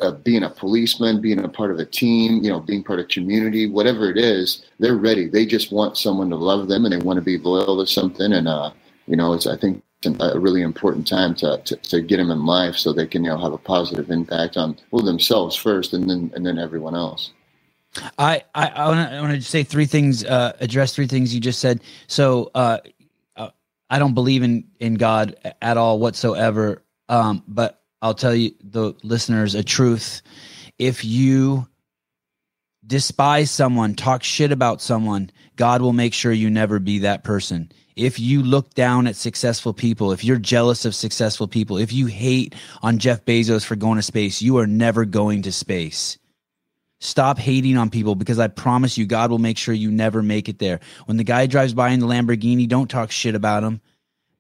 [0.01, 3.07] uh, being a policeman, being a part of a team, you know, being part of
[3.07, 5.27] community, whatever it is, they're ready.
[5.27, 8.33] They just want someone to love them and they want to be loyal to something.
[8.33, 8.71] And uh,
[9.07, 12.45] you know, it's I think a really important time to, to, to get them in
[12.45, 16.09] life so they can you know have a positive impact on well themselves first and
[16.09, 17.31] then and then everyone else.
[18.17, 18.89] I I
[19.21, 20.23] want to say three things.
[20.23, 21.81] Uh, address three things you just said.
[22.07, 22.79] So uh,
[23.35, 23.49] uh,
[23.89, 26.83] I don't believe in in God at all whatsoever.
[27.07, 30.21] Um, but I'll tell you the listeners a truth.
[30.77, 31.67] If you
[32.85, 37.71] despise someone, talk shit about someone, God will make sure you never be that person.
[37.95, 42.05] If you look down at successful people, if you're jealous of successful people, if you
[42.05, 46.17] hate on Jeff Bezos for going to space, you are never going to space.
[46.99, 50.49] Stop hating on people because I promise you, God will make sure you never make
[50.49, 50.81] it there.
[51.05, 53.81] When the guy drives by in the Lamborghini, don't talk shit about him.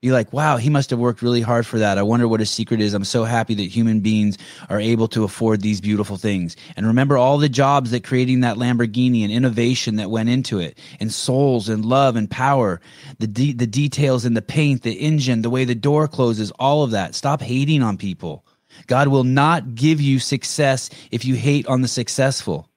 [0.01, 1.97] Be like, wow, he must have worked really hard for that.
[1.97, 2.93] I wonder what his secret is.
[2.93, 4.37] I'm so happy that human beings
[4.69, 6.55] are able to afford these beautiful things.
[6.77, 10.77] And remember all the jobs that creating that Lamborghini and innovation that went into it,
[11.01, 12.79] and souls and love and power,
[13.19, 16.83] the de- the details in the paint, the engine, the way the door closes, all
[16.83, 17.13] of that.
[17.13, 18.45] Stop hating on people.
[18.87, 22.69] God will not give you success if you hate on the successful.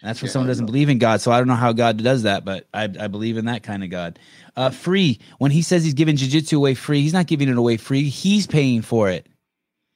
[0.00, 1.20] And that's when yeah, someone doesn't believe in God.
[1.20, 3.84] So I don't know how God does that, but I, I believe in that kind
[3.84, 4.18] of God.
[4.56, 5.20] Uh, free.
[5.38, 8.08] When he says he's giving jujitsu away free, he's not giving it away free.
[8.08, 9.28] He's paying for it.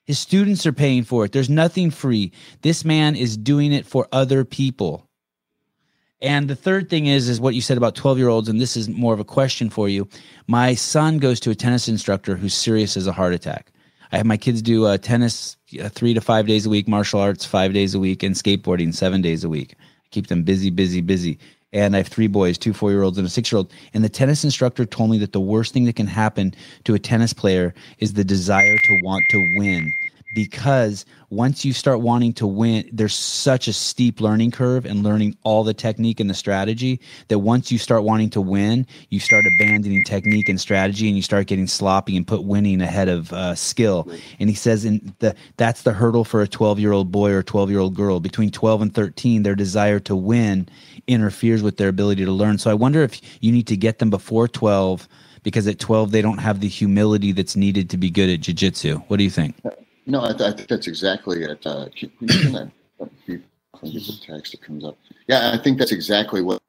[0.04, 1.32] His students are paying for it.
[1.32, 2.32] There's nothing free.
[2.62, 5.08] This man is doing it for other people.
[6.22, 8.48] And the third thing is, is what you said about 12 year olds.
[8.48, 10.08] And this is more of a question for you.
[10.46, 13.72] My son goes to a tennis instructor who's serious as a heart attack.
[14.12, 17.20] I have my kids do uh, tennis uh, three to five days a week, martial
[17.20, 19.74] arts five days a week, and skateboarding seven days a week.
[19.78, 21.38] I keep them busy, busy, busy.
[21.72, 23.72] And I have three boys, two four year olds and a six year old.
[23.92, 26.54] And the tennis instructor told me that the worst thing that can happen
[26.84, 29.92] to a tennis player is the desire to want to win
[30.36, 35.34] because once you start wanting to win, there's such a steep learning curve and learning
[35.44, 39.46] all the technique and the strategy that once you start wanting to win, you start
[39.46, 43.54] abandoning technique and strategy and you start getting sloppy and put winning ahead of uh,
[43.54, 44.06] skill.
[44.38, 47.42] And he says in the that's the hurdle for a 12 year old boy or
[47.42, 48.20] 12 year old girl.
[48.20, 50.68] Between 12 and 13, their desire to win
[51.06, 52.58] interferes with their ability to learn.
[52.58, 55.08] So I wonder if you need to get them before 12
[55.42, 58.98] because at 12 they don't have the humility that's needed to be good at jiu-jitsu.
[59.08, 59.54] What do you think?
[60.06, 61.66] No, I, th- I think that's exactly it.
[61.66, 62.72] Uh, can
[63.82, 64.96] a text that comes up.
[65.28, 66.60] Yeah, I think that's exactly what.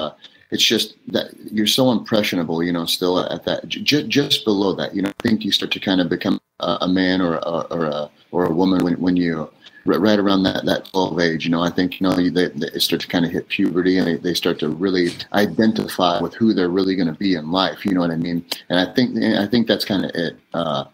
[0.00, 0.10] Uh,
[0.50, 4.94] it's just that you're so impressionable, you know, still at that, j- just below that.
[4.94, 7.60] You know, I think you start to kind of become a, a man or a,
[7.70, 9.50] or a or a woman when when you
[9.84, 11.44] right around that that 12 age.
[11.44, 14.06] You know, I think you know they, they start to kind of hit puberty and
[14.06, 17.84] they, they start to really identify with who they're really going to be in life.
[17.86, 18.44] You know what I mean?
[18.68, 20.36] And I think I think that's kind of it.
[20.52, 20.84] Uh,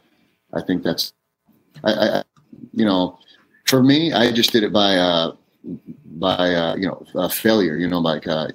[0.55, 1.13] I think that's
[1.85, 2.23] I, I,
[2.73, 3.19] you know,
[3.67, 5.33] for me, I just did it by, uh,
[6.19, 7.77] by uh, you know uh, failure.
[7.77, 8.49] You know, like uh,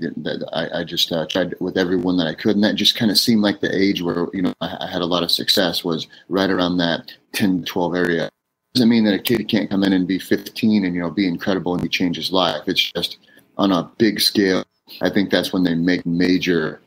[0.53, 3.17] I, I just uh, tried with everyone that I could, and that just kind of
[3.17, 6.07] seemed like the age where you know I, I, had a lot of success was
[6.29, 8.29] right around that 10, 12 area.
[8.73, 11.27] Doesn't mean that a kid can't come in and be 15 and you know be
[11.27, 12.63] incredible and he change his life.
[12.67, 13.17] It's just
[13.57, 14.65] on a big scale.
[15.01, 16.81] I think that's when they make major,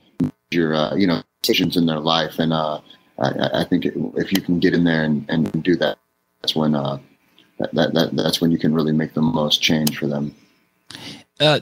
[0.51, 2.81] major uh, you know decisions in their life, and uh,
[3.19, 5.99] I, I think if you can get in there and, and do that
[6.47, 6.99] that's when uh,
[7.59, 10.33] that, that, that that's when you can really make the most change for them.
[11.41, 11.59] Uh,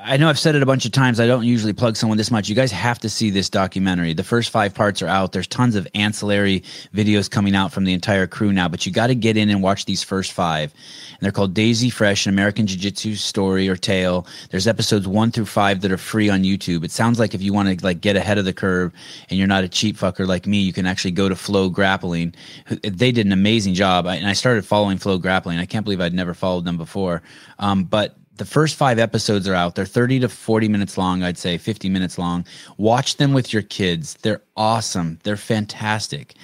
[0.00, 1.18] I know I've said it a bunch of times.
[1.18, 2.48] I don't usually plug someone this much.
[2.48, 4.12] You guys have to see this documentary.
[4.12, 5.32] The first five parts are out.
[5.32, 6.62] There's tons of ancillary
[6.94, 9.60] videos coming out from the entire crew now, but you got to get in and
[9.60, 10.72] watch these first five.
[11.10, 14.24] And they're called Daisy Fresh, an American Jiu Jitsu story or tale.
[14.50, 16.84] There's episodes one through five that are free on YouTube.
[16.84, 18.92] It sounds like if you want to like get ahead of the curve
[19.30, 22.36] and you're not a cheap fucker like me, you can actually go to FloGrappling.
[22.82, 24.06] They did an amazing job.
[24.06, 25.58] I, and I started following FloGrappling.
[25.58, 27.22] I can't believe I'd never followed them before.
[27.58, 29.74] Um, but the first five episodes are out.
[29.74, 32.44] They're 30 to 40 minutes long, I'd say 50 minutes long.
[32.76, 34.14] Watch them with your kids.
[34.22, 35.18] They're awesome.
[35.24, 36.34] They're fantastic.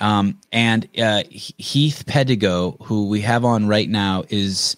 [0.00, 4.76] Um, and uh, Heath Pedigo, who we have on right now, is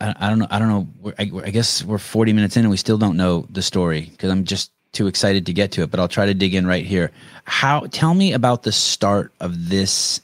[0.00, 0.46] I, I don't know.
[0.50, 1.12] I don't know.
[1.18, 4.30] I, I, guess we're 40 minutes in and we still don't know the story because
[4.30, 5.90] I'm just too excited to get to it.
[5.90, 7.10] But I'll try to dig in right here.
[7.44, 7.86] How?
[7.90, 10.20] Tell me about the start of this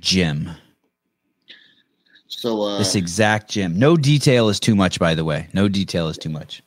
[0.00, 0.50] gym.
[2.40, 3.78] So uh, this exact gym.
[3.78, 5.48] No detail is too much, by the way.
[5.52, 6.62] No detail is too much.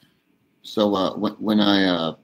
[0.61, 2.15] So uh, when, when I uh,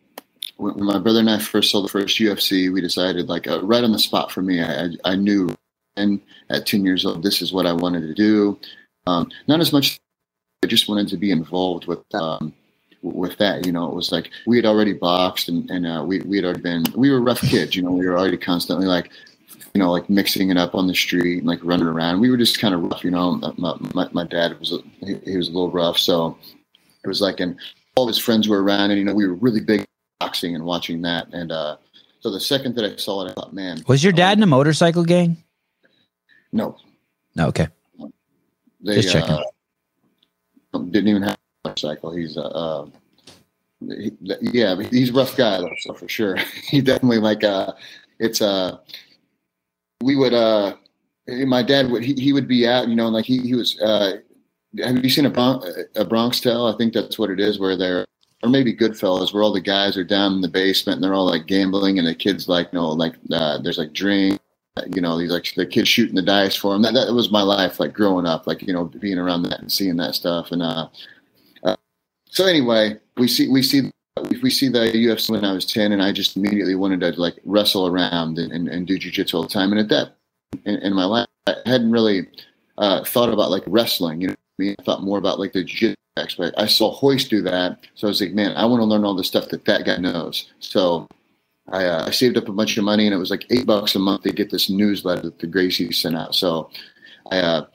[0.57, 3.83] when my brother and I first saw the first UFC, we decided like uh, right
[3.83, 4.61] on the spot for me.
[4.61, 5.49] I, I knew,
[5.95, 6.21] and
[6.51, 8.59] at ten years old, this is what I wanted to do.
[9.07, 9.99] Um, not as much.
[10.63, 12.53] I just wanted to be involved with um,
[13.01, 13.65] with that.
[13.65, 16.45] You know, it was like we had already boxed and, and uh, we we had
[16.45, 17.75] already been we were rough kids.
[17.75, 19.09] You know, we were already constantly like
[19.73, 22.19] you know, like mixing it up on the street and like running around.
[22.19, 23.39] We were just kind of rough, you know.
[23.57, 26.37] My, my, my dad was he, he, was a little rough, so
[27.03, 27.57] it was like, and
[27.95, 29.85] all his friends were around, and you know, we were really big
[30.19, 31.27] boxing and watching that.
[31.33, 31.77] And uh,
[32.19, 34.43] so the second that I saw it, I thought, man, was your dad um, in
[34.43, 35.37] a motorcycle gang?
[36.51, 36.77] No,
[37.35, 37.67] no, okay.
[38.81, 39.31] They, just checking.
[39.31, 39.43] Uh,
[40.79, 42.11] didn't even have a motorcycle.
[42.13, 42.87] He's uh, uh
[43.79, 44.11] he,
[44.41, 46.37] yeah, he's a rough guy though, so for sure.
[46.63, 47.73] he definitely like uh,
[48.19, 48.77] it's uh
[50.03, 50.75] we would uh
[51.45, 54.17] my dad would he, he would be out you know like he, he was uh
[54.83, 55.63] have you seen a, Bron-
[55.95, 56.65] a Bronx Tale?
[56.65, 58.05] I think that's what it is, where they're
[58.41, 61.25] or maybe Goodfellas, where all the guys are down in the basement and they're all
[61.25, 64.39] like gambling, and the kids like you know like uh, there's like drink,
[64.93, 66.81] you know these like the kids shooting the dice for them.
[66.81, 69.71] That that was my life, like growing up, like you know being around that and
[69.71, 70.51] seeing that stuff.
[70.51, 70.87] And uh,
[71.63, 71.75] uh
[72.29, 73.91] so anyway, we see we see
[74.41, 77.39] we see the UFC when I was 10 and I just immediately wanted to like
[77.45, 79.71] wrestle around and, and, and do jujitsu all the time.
[79.71, 80.15] And at that
[80.65, 82.27] in, in my life, I hadn't really
[82.77, 84.75] uh, thought about like wrestling, you know, I, mean?
[84.79, 86.55] I thought more about like the jiu aspect.
[86.57, 87.79] I saw Royce do that.
[87.95, 89.97] So I was like, man, I want to learn all the stuff that that guy
[89.97, 90.51] knows.
[90.59, 91.07] So
[91.71, 93.95] I, uh, I saved up a bunch of money and it was like eight bucks
[93.95, 96.35] a month to get this newsletter that the Gracie sent out.
[96.35, 96.69] So
[97.31, 97.65] I uh,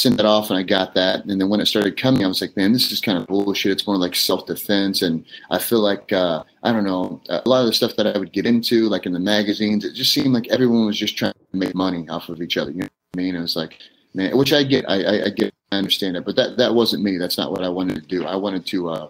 [0.00, 1.24] sent that off and I got that.
[1.24, 3.72] And then when it started coming, I was like, man, this is kind of bullshit.
[3.72, 5.02] It's more like self defense.
[5.02, 8.18] And I feel like, uh, I don't know, a lot of the stuff that I
[8.18, 11.32] would get into, like in the magazines, it just seemed like everyone was just trying
[11.32, 12.70] to make money off of each other.
[12.70, 13.36] You know what I mean?
[13.36, 13.78] It was like,
[14.14, 17.02] man, which I get, I, I, I get, I understand it, but that, that wasn't
[17.02, 17.16] me.
[17.16, 18.24] That's not what I wanted to do.
[18.24, 19.08] I wanted to, uh,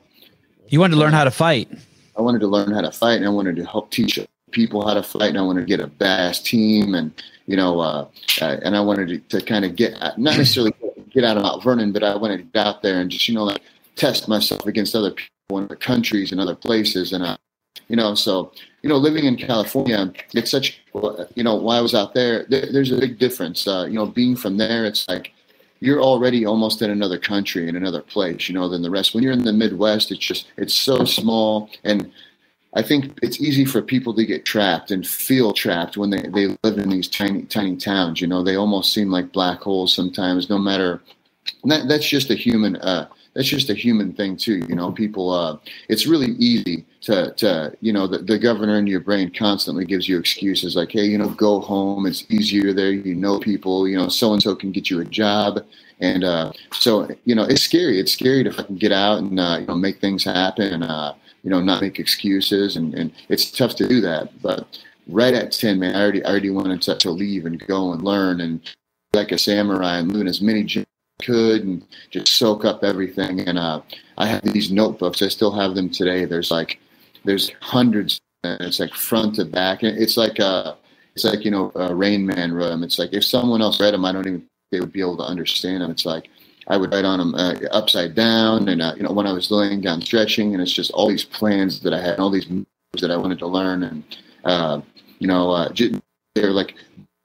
[0.68, 1.68] you wanted to learn how to fight.
[2.16, 4.18] I wanted to learn how to fight and I wanted to help teach
[4.50, 7.10] people how to fight and I wanted to get a badass team and,
[7.46, 8.08] you know, uh,
[8.40, 10.72] uh, and I wanted to, to kind of get not necessarily
[11.10, 13.34] get out of Mount Vernon, but I wanted to get out there and just you
[13.34, 13.62] know like
[13.96, 17.36] test myself against other people in other countries and other places, and uh,
[17.88, 20.80] you know, so you know, living in California, it's such
[21.34, 23.66] you know, while I was out there, there there's a big difference.
[23.66, 25.32] Uh, you know, being from there, it's like
[25.80, 29.14] you're already almost in another country in another place, you know, than the rest.
[29.14, 32.10] When you're in the Midwest, it's just it's so small and
[32.74, 36.56] I think it's easy for people to get trapped and feel trapped when they, they
[36.64, 38.20] live in these tiny tiny towns.
[38.20, 40.50] You know, they almost seem like black holes sometimes.
[40.50, 41.00] No matter
[41.64, 44.64] that, that's just a human uh, that's just a human thing too.
[44.68, 45.30] You know, people.
[45.30, 45.58] Uh,
[45.88, 50.08] it's really easy to to you know the, the governor in your brain constantly gives
[50.08, 52.06] you excuses like, hey, you know, go home.
[52.06, 52.92] It's easier there.
[52.92, 53.86] You know people.
[53.86, 55.64] You know, so and so can get you a job.
[56.00, 58.00] And uh, so, you know, it's scary.
[58.00, 60.82] It's scary to fucking get out and uh, you know make things happen.
[60.82, 61.14] Uh,
[61.44, 62.76] you know, not make excuses.
[62.76, 64.42] And, and it's tough to do that.
[64.42, 67.92] But right at 10, man, I already, I already wanted to, to leave and go
[67.92, 68.60] and learn and
[69.12, 70.84] like a samurai and learn as many I
[71.22, 73.40] could and just soak up everything.
[73.40, 73.82] And uh,
[74.16, 75.22] I have these notebooks.
[75.22, 76.24] I still have them today.
[76.24, 76.80] There's like,
[77.24, 79.82] there's hundreds and it's like front to back.
[79.82, 80.74] And it's like, uh,
[81.14, 82.82] it's like, you know, uh, Rain Man them.
[82.82, 85.22] It's like, if someone else read them, I don't even, they would be able to
[85.22, 85.90] understand them.
[85.90, 86.28] It's like,
[86.68, 89.50] I would write on them uh, upside down, and uh, you know when I was
[89.50, 92.66] laying down stretching, and it's just all these plans that I had, all these moves
[93.00, 94.04] that I wanted to learn, and
[94.44, 94.80] uh,
[95.18, 95.72] you know uh,
[96.34, 96.74] they're like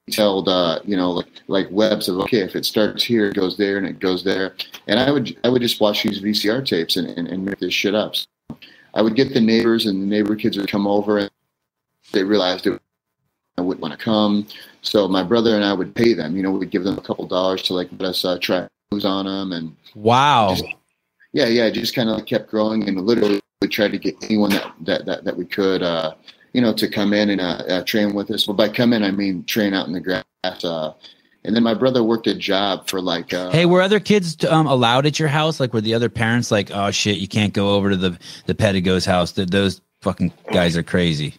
[0.06, 3.56] detailed, uh, you know, like like webs of okay, if it starts here, it goes
[3.56, 4.54] there, and it goes there,
[4.86, 7.74] and I would I would just watch these VCR tapes and, and, and make this
[7.74, 8.16] shit up.
[8.16, 8.26] So
[8.94, 11.30] I would get the neighbors, and the neighbor kids would come over, and
[12.12, 12.80] they realized it
[13.56, 14.46] I wouldn't want to come.
[14.82, 16.36] So my brother and I would pay them.
[16.36, 18.66] You know, we'd give them a couple dollars to like let us uh, try
[19.04, 20.64] on them and wow just,
[21.32, 24.72] yeah, yeah, just kind of kept growing and literally we tried to get anyone that
[24.80, 26.14] that that, that we could, uh,
[26.52, 28.48] you know, to come in and uh, uh, train with us.
[28.48, 30.24] Well, by come in, I mean train out in the grass.
[30.42, 30.94] Uh,
[31.44, 33.32] and then my brother worked a job for like.
[33.32, 35.60] Uh, hey, were other kids um, allowed at your house?
[35.60, 38.54] Like, were the other parents like, "Oh shit, you can't go over to the the
[38.54, 39.32] Pedigo's house"?
[39.32, 41.34] That those fucking guys are crazy.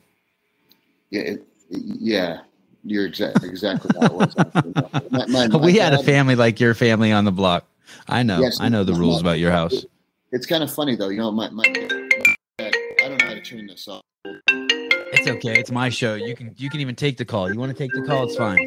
[1.10, 2.42] Yeah, it, yeah,
[2.84, 4.36] you're exactly exactly how it was.
[5.12, 7.66] my, my, my we had a family like your family on the block.
[8.08, 8.40] I know.
[8.40, 9.86] Yes, I know the rules about your house.
[10.32, 11.10] It's kind of funny though.
[11.10, 14.02] You know, my, my I don't know how to turn this off.
[14.26, 15.60] It's okay.
[15.60, 16.16] It's my show.
[16.16, 17.52] You can you can even take the call.
[17.52, 18.24] You want to take the call?
[18.24, 18.66] It's fine.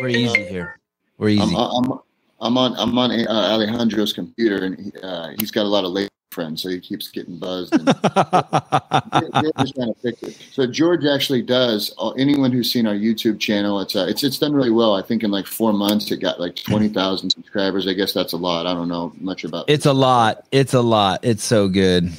[0.00, 0.78] We're easy here.
[1.18, 1.42] We're easy.
[1.42, 1.98] I'm, I'm,
[2.40, 5.92] I'm on I'm on uh, Alejandro's computer, and he, uh, he's got a lot of
[5.92, 7.72] late friends, so he keeps getting buzzed.
[7.72, 10.38] And to fix it.
[10.52, 11.94] So George actually does.
[11.98, 14.94] Uh, anyone who's seen our YouTube channel, it's uh, it's it's done really well.
[14.94, 17.86] I think in like four months, it got like twenty thousand subscribers.
[17.86, 18.66] I guess that's a lot.
[18.66, 19.66] I don't know much about.
[19.68, 20.44] It's a lot.
[20.50, 21.20] It's a lot.
[21.22, 22.12] It's so good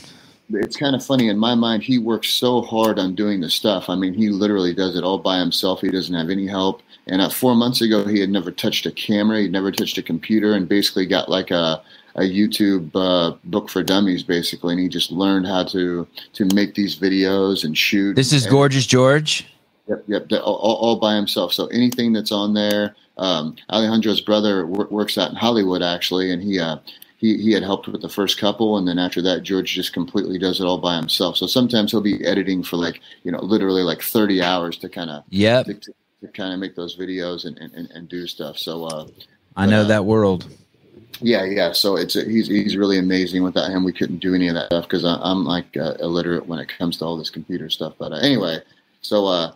[0.53, 3.89] it's kind of funny in my mind he works so hard on doing the stuff
[3.89, 7.21] i mean he literally does it all by himself he doesn't have any help and
[7.21, 10.53] uh, four months ago he had never touched a camera he'd never touched a computer
[10.53, 11.81] and basically got like a,
[12.15, 16.75] a youtube uh, book for dummies basically and he just learned how to to make
[16.75, 19.47] these videos and shoot this is gorgeous george?
[19.87, 21.53] Yep yep all, all, by himself.
[21.53, 26.59] So anything that's on there um, alejandro's brother works out in hollywood actually and he
[26.59, 26.77] uh,
[27.17, 30.37] he, he had helped with the first couple and then after that george just completely
[30.37, 31.37] does it all by himself.
[31.37, 35.09] So sometimes he'll be editing for like you know literally like 30 hours to kind
[35.09, 38.57] of yeah to, to, to kind of make those videos and, and, and do stuff.
[38.57, 39.07] So uh
[39.57, 40.47] i know uh, that world
[41.21, 44.47] yeah yeah so it's a, he's he's really amazing without him we couldn't do any
[44.47, 47.69] of that stuff because i'm like uh, illiterate when it comes to all this computer
[47.69, 48.59] stuff but uh, anyway
[49.01, 49.51] so uh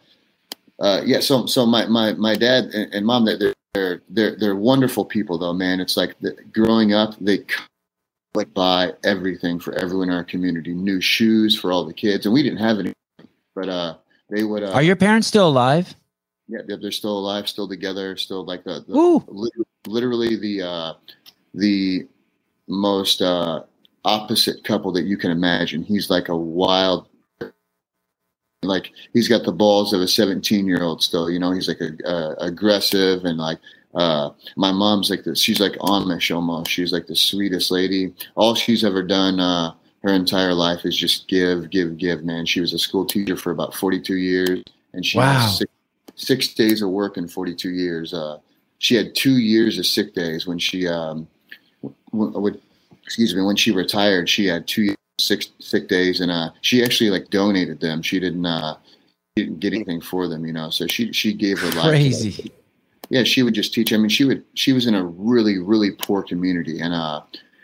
[0.80, 4.56] uh, yeah, so so my my my dad and, and mom they're they're they're they're
[4.56, 5.80] wonderful people though, man.
[5.80, 7.40] It's like the, growing up, they
[8.34, 12.34] like buy everything for everyone in our community, new shoes for all the kids, and
[12.34, 12.94] we didn't have any,
[13.56, 13.96] but uh,
[14.30, 14.64] they would.
[14.64, 15.94] Uh, Are your parents still alive?
[16.48, 18.94] Yeah, they're still alive, still together, still like the, the
[19.88, 20.94] literally the uh,
[21.54, 22.08] the
[22.68, 23.64] most uh,
[24.06, 25.84] opposite couple that you can imagine.
[25.84, 27.08] He's like a wild
[28.62, 31.52] like he's got the balls of a 17 year old still you know?
[31.52, 33.60] He's like a, a, aggressive and like
[33.96, 36.70] uh, my mom's like this she's like amish almost.
[36.70, 38.14] She's like the sweetest lady.
[38.36, 39.74] All she's ever done uh,
[40.04, 42.46] her entire life is just give give give man.
[42.46, 45.34] She was a school teacher for about 42 years and she wow.
[45.34, 45.72] has six,
[46.16, 48.14] six, days of work in 42 years.
[48.14, 48.40] Uh,
[48.80, 51.28] she had two years of sick days when she um,
[52.12, 52.62] would
[53.04, 57.10] excuse me when she retired she had two six sick days, and uh, she actually
[57.10, 58.02] like donated them.
[58.02, 58.78] She didn't uh,
[59.36, 60.70] didn't get anything for them, you know.
[60.70, 61.90] So she she gave her life.
[61.90, 62.52] Crazy.
[63.10, 63.94] Yeah, she would just teach.
[63.94, 67.22] I mean, she would she was in a really really poor community, and uh,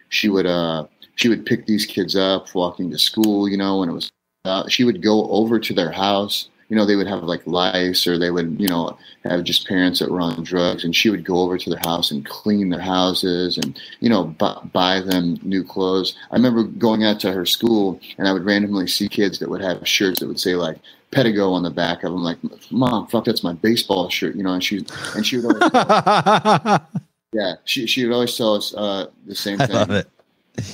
[0.09, 0.85] she would uh
[1.15, 4.11] she would pick these kids up walking to school, you know, and it was
[4.45, 8.07] uh, she would go over to their house you know, they would have like lice
[8.07, 10.83] or they would, you know, have just parents that were on drugs.
[10.83, 14.25] And she would go over to their house and clean their houses and, you know,
[14.25, 16.15] bu- buy them new clothes.
[16.31, 19.61] I remember going out to her school and I would randomly see kids that would
[19.61, 20.79] have shirts that would say like
[21.11, 22.23] Pedigo on the back of them.
[22.23, 22.39] Like,
[22.71, 24.85] mom, fuck, that's my baseball shirt, you know, and she,
[25.15, 26.81] and she would always,
[27.31, 29.69] yeah, she, she would always tell us uh, the same thing.
[29.69, 30.09] Love it.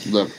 [0.07, 0.31] Look,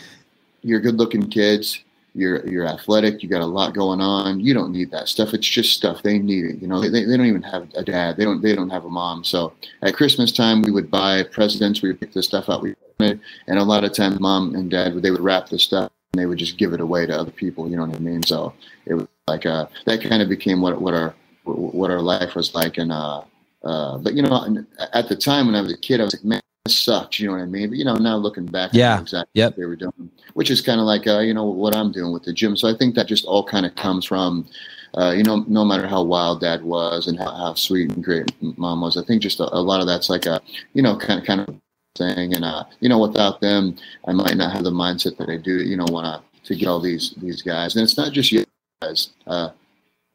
[0.63, 1.83] you're good looking kids
[2.15, 4.41] you're you're athletic, you got a lot going on.
[4.41, 5.33] You don't need that stuff.
[5.33, 6.03] It's just stuff.
[6.03, 6.63] They need it.
[6.63, 8.17] You know, they, they don't even have a dad.
[8.17, 9.25] They don't they don't have a mom.
[9.25, 9.53] So
[9.83, 11.83] at Christmas time, we would buy presents.
[11.83, 14.71] We would pick the stuff out we wanted, and a lot of times, mom and
[14.71, 17.31] dad they would wrap the stuff and they would just give it away to other
[17.31, 17.69] people.
[17.69, 18.23] You know what I mean?
[18.23, 18.53] So
[18.85, 22.55] it was like uh, that kind of became what what our what our life was
[22.55, 22.77] like.
[22.77, 23.23] And uh,
[23.65, 26.25] uh, but you know, at the time when I was a kid, I was like,
[26.25, 27.19] man, sucks.
[27.21, 27.71] You know what I mean?
[27.71, 29.53] But you know, now looking back, yeah, exactly yep.
[29.53, 32.13] what they were doing which is kind of like uh, you know what I'm doing
[32.13, 32.57] with the gym.
[32.57, 34.49] So I think that just all kind of comes from
[34.97, 38.31] uh, you know no matter how wild dad was and how, how sweet and great
[38.59, 38.97] mom was.
[38.97, 40.41] I think just a, a, lot of that's like a
[40.75, 41.55] you know kind of kind of
[41.97, 42.35] thing.
[42.35, 45.63] And uh, you know without them, I might not have the mindset that I do.
[45.63, 47.77] You know want to to get all these these guys.
[47.77, 48.45] And it's not just you
[48.81, 49.11] guys.
[49.27, 49.51] Uh,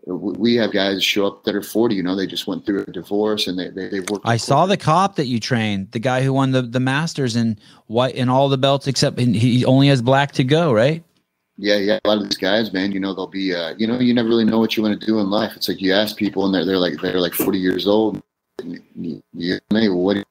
[0.07, 2.91] we have guys show up that are 40 you know they just went through a
[2.91, 6.23] divorce and they they, they worked i saw the cop that you trained the guy
[6.23, 10.01] who won the the masters and white in all the belts except he only has
[10.01, 11.03] black to go right?
[11.57, 13.99] Yeah yeah a lot of these guys man you know they'll be uh, you know
[13.99, 15.53] you never really know what you want to do in life.
[15.55, 18.21] It's like you ask people and they're, they're like they're like 40 years old.
[18.63, 20.23] You, you, you, what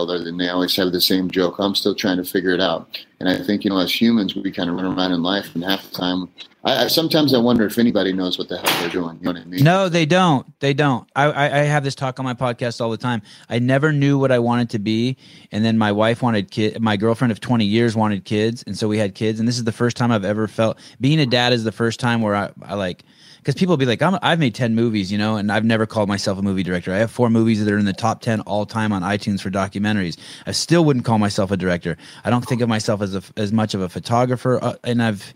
[0.00, 1.56] other than they always have the same joke.
[1.58, 2.96] I'm still trying to figure it out.
[3.18, 5.64] And I think, you know, as humans, we kind of run around in life and
[5.64, 6.28] half the time,
[6.62, 9.16] I, I sometimes I wonder if anybody knows what the hell they're doing.
[9.16, 9.64] You know what I mean?
[9.64, 10.46] No, they don't.
[10.60, 11.08] They don't.
[11.16, 13.22] I, I, I have this talk on my podcast all the time.
[13.48, 15.16] I never knew what I wanted to be,
[15.50, 16.80] and then my wife wanted kid.
[16.80, 19.40] My girlfriend of twenty years wanted kids, and so we had kids.
[19.40, 21.98] And this is the first time I've ever felt being a dad is the first
[21.98, 23.02] time where I, I like
[23.48, 26.06] because people be like, I'm, I've made 10 movies, you know, and I've never called
[26.06, 26.92] myself a movie director.
[26.92, 29.48] I have four movies that are in the top 10 all time on iTunes for
[29.48, 30.18] documentaries.
[30.46, 31.96] I still wouldn't call myself a director.
[32.26, 35.32] I don't think of myself as a, as much of a photographer, uh, and I've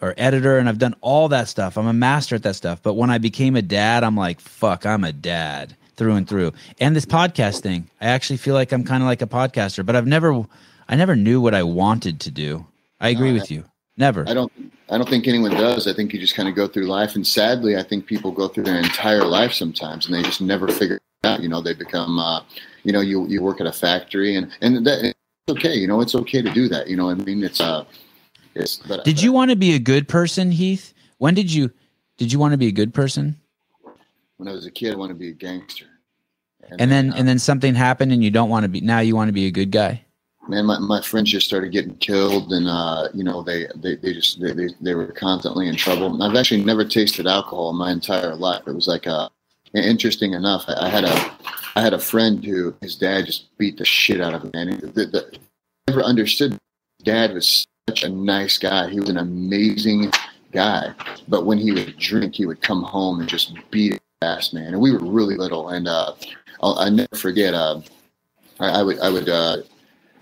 [0.00, 1.76] or editor, and I've done all that stuff.
[1.76, 2.80] I'm a master at that stuff.
[2.80, 6.52] But when I became a dad, I'm like, fuck, I'm a dad through and through.
[6.78, 9.96] And this podcast thing, I actually feel like I'm kind of like a podcaster, but
[9.96, 10.46] I've never,
[10.88, 12.66] I never knew what I wanted to do.
[13.00, 13.64] I agree No, with you.
[13.98, 14.24] Never.
[14.28, 14.52] I don't.
[14.90, 15.86] I don't think anyone does.
[15.86, 18.48] I think you just kind of go through life, and sadly, I think people go
[18.48, 21.42] through their entire life sometimes, and they just never figure it out.
[21.42, 22.40] You know, they become, uh,
[22.84, 25.18] you know, you you work at a factory, and and that it's
[25.50, 25.74] okay.
[25.74, 26.88] You know, it's okay to do that.
[26.88, 27.84] You know, what I mean, it's uh,
[28.54, 28.76] it's.
[28.76, 30.94] But, Did you want to be a good person, Heath?
[31.18, 31.72] When did you
[32.16, 33.36] did you want to be a good person?
[34.36, 35.86] When I was a kid, I wanted to be a gangster.
[36.78, 39.16] And then uh, and then something happened and you don't want to be now you
[39.16, 40.04] want to be a good guy.
[40.48, 44.12] Man, my, my friends just started getting killed, and uh, you know, they they, they
[44.12, 46.12] just they, they they were constantly in trouble.
[46.12, 48.62] And I've actually never tasted alcohol in my entire life.
[48.66, 49.30] It was like a
[49.74, 50.64] interesting enough.
[50.68, 51.32] I, I had a
[51.76, 54.80] I had a friend who his dad just beat the shit out of him, and
[54.80, 55.38] the, the,
[55.88, 56.56] never understood.
[57.04, 58.90] Dad was such a nice guy.
[58.90, 60.10] He was an amazing
[60.52, 60.92] guy,
[61.28, 64.72] but when he would drink, he would come home and just beat his ass, man.
[64.72, 66.14] And we were really little, and uh,
[66.60, 67.54] I'll, I never forget.
[67.54, 67.80] Uh,
[68.58, 69.28] I, I would I would.
[69.28, 69.58] Uh,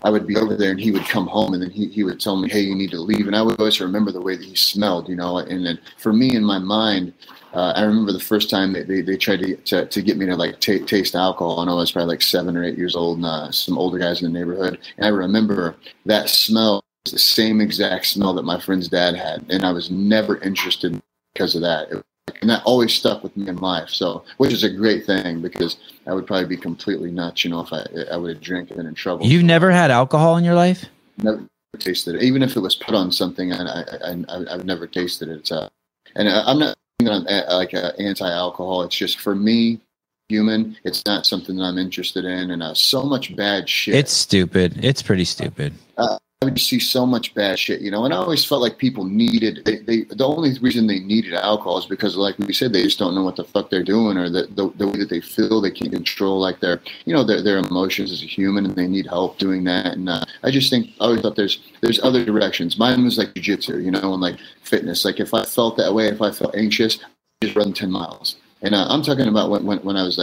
[0.04, 2.20] I would be over there and he would come home and then he, he would
[2.20, 3.26] tell me, Hey, you need to leave.
[3.26, 6.12] And I would always remember the way that he smelled, you know, and then for
[6.12, 7.12] me in my mind,
[7.54, 10.26] uh, I remember the first time that they, they tried to, to, to get me
[10.26, 13.18] to like t- taste alcohol and I was probably like seven or eight years old
[13.18, 14.78] and uh, some older guys in the neighborhood.
[14.98, 19.46] And I remember that smell was the same exact smell that my friend's dad had.
[19.48, 21.00] And I was never interested
[21.34, 21.90] because of that.
[21.90, 22.04] It,
[22.40, 23.88] and that always stuck with me in life.
[23.90, 27.60] So, which is a great thing because I would probably be completely nuts, you know,
[27.60, 29.26] if I I would have drank and in trouble.
[29.26, 30.84] You've never had alcohol in your life?
[31.18, 31.46] never
[31.78, 33.52] tasted it, even if it was put on something.
[33.52, 35.50] I I, I I've never tasted it.
[35.50, 35.68] Uh,
[36.14, 38.82] and I- I'm not that I'm uh, like uh, anti-alcohol.
[38.82, 39.80] It's just for me,
[40.28, 40.76] human.
[40.84, 43.94] It's not something that I'm interested in, and uh, so much bad shit.
[43.94, 44.84] It's stupid.
[44.84, 45.74] It's pretty stupid.
[45.98, 48.04] I would see so much bad shit, you know.
[48.04, 49.62] And I always felt like people needed.
[49.64, 52.98] They, they the only reason they needed alcohol is because, like we said, they just
[52.98, 55.62] don't know what the fuck they're doing, or the, the, the way that they feel.
[55.62, 58.86] They can't control like their, you know, their, their emotions as a human, and they
[58.86, 59.86] need help doing that.
[59.86, 62.78] And uh, I just think I always thought there's there's other directions.
[62.78, 65.06] Mine was like jujitsu, you know, and like fitness.
[65.06, 68.36] Like if I felt that way, if I felt anxious, I just run ten miles.
[68.60, 70.18] And uh, I'm talking about when when, when I was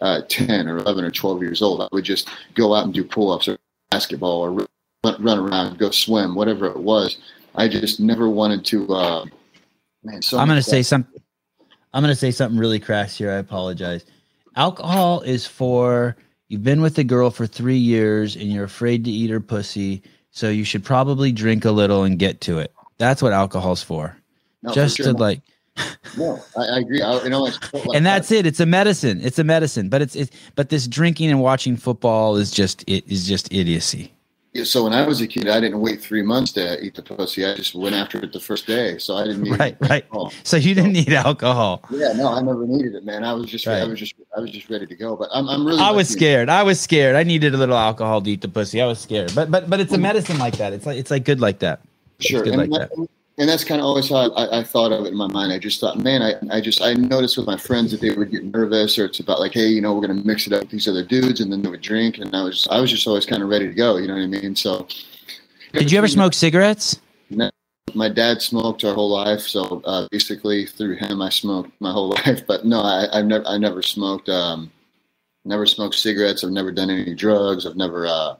[0.00, 1.80] uh, ten or eleven or twelve years old.
[1.80, 3.56] I would just go out and do pull ups or
[3.90, 4.66] basketball or
[5.04, 7.18] run, run around, go swim, whatever it was.
[7.54, 8.92] I just never wanted to.
[8.92, 9.24] Uh,
[10.04, 11.20] man, so I'm going to say something.
[11.92, 13.30] I'm going to say something really crass here.
[13.30, 14.04] I apologize.
[14.56, 16.16] Alcohol is for
[16.48, 20.02] you've been with a girl for three years and you're afraid to eat her pussy,
[20.30, 22.72] so you should probably drink a little and get to it.
[22.98, 24.16] That's what alcohol's for.
[24.62, 25.06] No, for Just sure.
[25.06, 25.40] to like,
[26.16, 27.00] No, I, I agree.
[27.00, 28.16] I, you know, like and that.
[28.16, 28.44] that's it.
[28.46, 29.20] It's a medicine.
[29.22, 29.88] It's a medicine.
[29.88, 30.30] But it's it.
[30.56, 34.12] But this drinking and watching football is just it is just idiocy.
[34.64, 37.44] So when I was a kid, I didn't wait three months to eat the pussy.
[37.46, 38.98] I just went after it the first day.
[38.98, 40.04] So I didn't need Right, right.
[40.12, 41.82] Oh, So you didn't need alcohol.
[41.90, 43.24] yeah, no, I never needed it, man.
[43.24, 45.16] I was just, I was just, I was just ready to go.
[45.16, 45.80] But I'm, I'm really.
[45.80, 46.48] I was scared.
[46.48, 47.16] I was scared.
[47.16, 48.80] I needed a little alcohol to eat the pussy.
[48.80, 49.32] I was scared.
[49.34, 50.72] But but but it's a medicine like that.
[50.72, 51.80] It's like it's like good like that.
[52.20, 55.04] Sure, good and, like that- and that's kind of always how I, I thought of
[55.04, 55.52] it in my mind.
[55.52, 58.30] I just thought, man, I, I just I noticed with my friends that they would
[58.30, 60.70] get nervous, or it's about like, hey, you know, we're gonna mix it up with
[60.70, 63.26] these other dudes, and then they would drink, and I was I was just always
[63.26, 63.96] kind of ready to go.
[63.96, 64.56] You know what I mean?
[64.56, 64.86] So.
[65.72, 66.98] Did you ever smoke cigarettes?
[67.28, 67.50] No,
[67.94, 72.08] my dad smoked our whole life, so uh, basically through him, I smoked my whole
[72.26, 72.46] life.
[72.46, 74.70] But no, I, I've never, I never smoked, um,
[75.44, 76.42] never smoked cigarettes.
[76.42, 77.66] I've never done any drugs.
[77.66, 78.36] I've never, uh,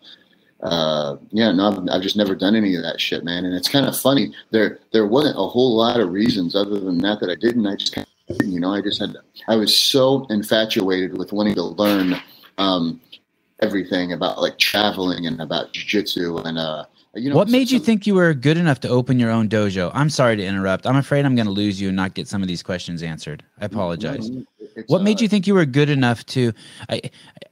[0.62, 3.44] uh, yeah, no, I've, I've just never done any of that shit, man.
[3.44, 4.34] And it's kind of funny.
[4.50, 7.66] There, there wasn't a whole lot of reasons other than that that I didn't.
[7.66, 7.96] I just,
[8.44, 12.20] you know, I just had, I was so infatuated with wanting to learn,
[12.58, 13.00] um,
[13.60, 16.84] everything about like traveling and about jujitsu and, uh,
[17.14, 19.48] you know, what made you some- think you were good enough to open your own
[19.48, 19.90] dojo?
[19.94, 20.86] I'm sorry to interrupt.
[20.86, 23.42] I'm afraid I'm going to lose you and not get some of these questions answered.
[23.60, 24.30] I apologize.
[24.86, 26.52] What made uh, you think you were good enough to?
[26.88, 27.00] I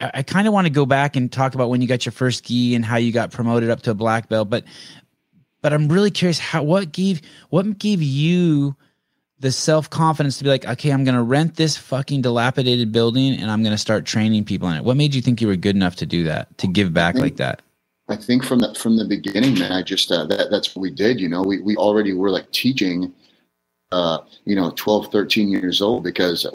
[0.00, 2.12] I, I kind of want to go back and talk about when you got your
[2.12, 4.64] first gi and how you got promoted up to a black belt, but
[5.62, 8.76] but I'm really curious how what gave what gave you
[9.40, 13.34] the self confidence to be like, okay, I'm going to rent this fucking dilapidated building
[13.34, 14.84] and I'm going to start training people in it?
[14.84, 17.22] What made you think you were good enough to do that, to give back think-
[17.24, 17.62] like that?
[18.08, 20.90] I think from the from the beginning, man, I just uh, that that's what we
[20.90, 21.20] did.
[21.20, 23.12] You know, we we already were like teaching,
[23.90, 26.46] uh, you know, 12, 13 years old because.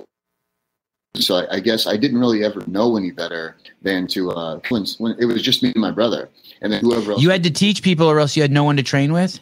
[1.15, 4.85] So I, I guess I didn't really ever know any better than to uh, when,
[4.97, 6.29] when it was just me and my brother,
[6.61, 7.21] and then whoever else.
[7.21, 9.37] You had to teach people or else you had no one to train with?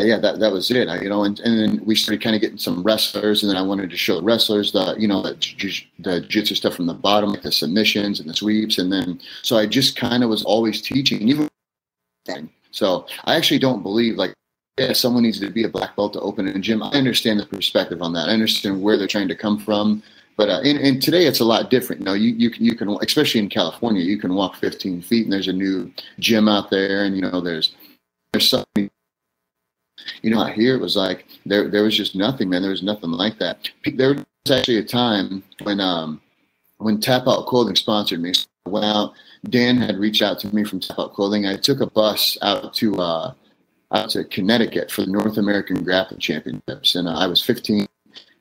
[0.00, 0.88] yeah, that that was it.
[0.88, 3.56] I, you know, and, and then we started kind of getting some wrestlers, and then
[3.56, 5.32] I wanted to show the wrestlers the you know the
[5.98, 9.56] the jiu-jitsu stuff from the bottom, like the submissions and the sweeps, and then so
[9.56, 11.47] I just kind of was always teaching, even.
[12.70, 14.34] So I actually don't believe like
[14.78, 16.82] yeah, someone needs to be a black belt to open a gym.
[16.82, 18.28] I understand the perspective on that.
[18.28, 20.02] I understand where they're trying to come from.
[20.36, 22.02] But uh, and, today it's a lot different.
[22.02, 25.24] You know, you, you can you can especially in California, you can walk 15 feet
[25.24, 27.74] and there's a new gym out there, and you know there's
[28.32, 28.88] there's something
[30.22, 32.62] you know, here it was like there there was just nothing, man.
[32.62, 33.68] There was nothing like that.
[33.94, 36.20] There was actually a time when um
[36.78, 38.32] when Tap Out Clothing sponsored me.
[38.32, 39.12] So I went out.
[39.50, 41.46] Dan had reached out to me from Tap Out Clothing.
[41.46, 43.32] I took a bus out to uh
[43.92, 47.86] out to Connecticut for the North American Grappling Championships, and uh, I was 15,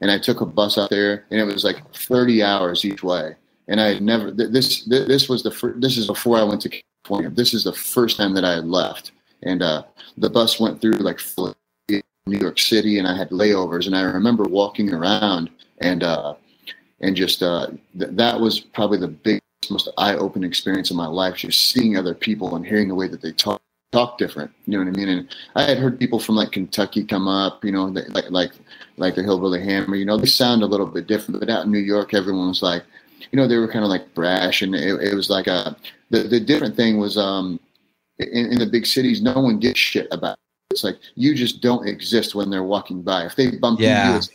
[0.02, 3.36] and I took a bus out there, and it was like 30 hours each way.
[3.70, 6.44] And I had never th- this th- this was the fir- this is before I
[6.44, 7.30] went to California.
[7.30, 9.12] This is the first time that I had left,
[9.44, 9.84] and uh,
[10.18, 11.20] the bus went through like
[11.90, 13.88] New York City, and I had layovers.
[13.88, 15.50] And I remember walking around
[15.80, 16.36] and uh,
[17.02, 21.36] and just uh, th- that was probably the biggest, most eye-opening experience of my life.
[21.38, 23.62] Just seeing other people and hearing the way that they talk
[23.92, 24.52] talk different.
[24.66, 25.10] You know what I mean?
[25.10, 27.64] And I had heard people from like Kentucky come up.
[27.64, 28.52] You know, they, like like
[28.98, 29.96] like the Hillbilly Hammer.
[29.96, 31.40] You know, they sound a little bit different.
[31.40, 32.84] But out in New York, everyone was like,
[33.32, 35.76] you know, they were kind of like brash, and it, it was like a
[36.10, 37.60] the the different thing was um
[38.20, 40.34] in, in the big cities, no one gives shit about.
[40.34, 40.74] It.
[40.74, 43.26] It's like you just don't exist when they're walking by.
[43.26, 44.00] If they bump Yeah.
[44.00, 44.30] into you, it's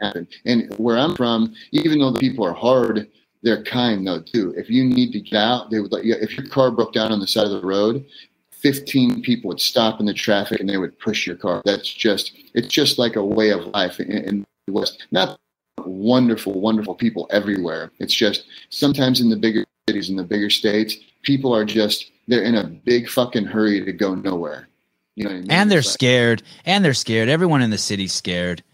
[0.00, 0.28] happen.
[0.44, 3.08] And where I'm from, even though the people are hard,
[3.46, 4.52] they're kind though too.
[4.56, 6.16] If you need to get out, they would let you.
[6.20, 8.04] If your car broke down on the side of the road,
[8.50, 11.62] 15 people would stop in the traffic and they would push your car.
[11.64, 15.06] That's just it's just like a way of life in, in the West.
[15.12, 15.38] Not
[15.84, 17.92] wonderful, wonderful people everywhere.
[18.00, 22.42] It's just sometimes in the bigger cities, in the bigger states, people are just they're
[22.42, 24.66] in a big fucking hurry to go nowhere.
[25.14, 25.50] You know what I mean?
[25.52, 26.42] And they're like- scared.
[26.64, 27.28] And they're scared.
[27.28, 28.64] Everyone in the city's scared.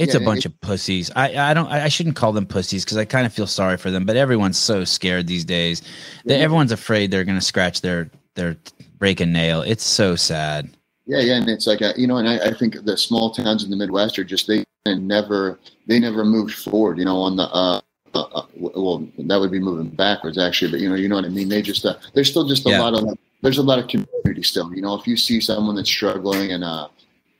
[0.00, 1.10] It's Yeah, a bunch of pussies.
[1.14, 3.90] I, I don't I shouldn't call them pussies because I kind of feel sorry for
[3.90, 5.82] them, but everyone's so scared these days.
[6.24, 6.44] That Yeah.
[6.44, 8.56] everyone's afraid they're gonna scratch their their
[8.98, 9.60] break a nail.
[9.60, 10.70] It's so sad.
[11.06, 13.62] Yeah, yeah, and it's like uh, you know, and I, I think the small towns
[13.62, 16.96] in the Midwest are just they never they never moved forward.
[16.96, 17.82] You know, on the uh,
[18.14, 21.26] uh, uh, well, that would be moving backwards actually, but you know, you know what
[21.26, 21.50] I mean.
[21.50, 22.80] They just uh, there's still just a Yeah.
[22.80, 24.74] lot of there's a lot of community still.
[24.74, 26.88] You know, if you see someone that's struggling and uh,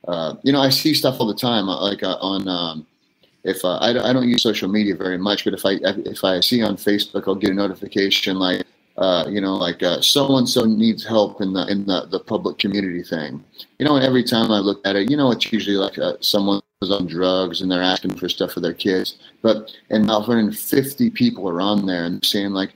[0.08, 2.48] uh, you know, I see stuff all the time uh, like uh, on.
[2.48, 2.86] Um,
[3.42, 6.40] if uh, I, I don't use social media very much, but if I if I
[6.40, 8.64] see on Facebook, I'll get a notification like
[8.98, 12.58] uh, you know like so and so needs help in the in the, the public
[12.58, 13.42] community thing.
[13.78, 16.14] You know, and every time I look at it, you know, it's usually like uh,
[16.20, 19.18] someone who's on drugs and they're asking for stuff for their kids.
[19.42, 22.72] But and about 150 people are on there and saying like,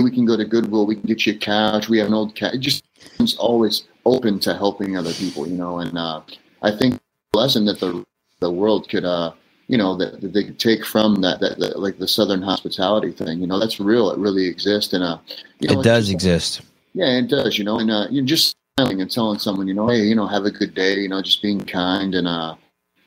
[0.00, 2.34] we can go to Goodwill, we can get you a couch, we have an old
[2.36, 2.54] couch.
[2.54, 2.84] It just
[3.18, 5.78] it's always open to helping other people, you know.
[5.78, 6.20] And uh,
[6.62, 6.98] I think
[7.32, 8.04] the lesson that the
[8.40, 9.32] the world could uh
[9.68, 13.12] you know that, that they could take from that, that that like the southern hospitality
[13.12, 15.18] thing you know that's real it really exists and uh
[15.60, 16.60] you know it does just- exist.
[16.94, 19.88] yeah it does you know and uh you're just smiling and telling someone you know
[19.88, 22.54] hey you know have a good day you know just being kind and uh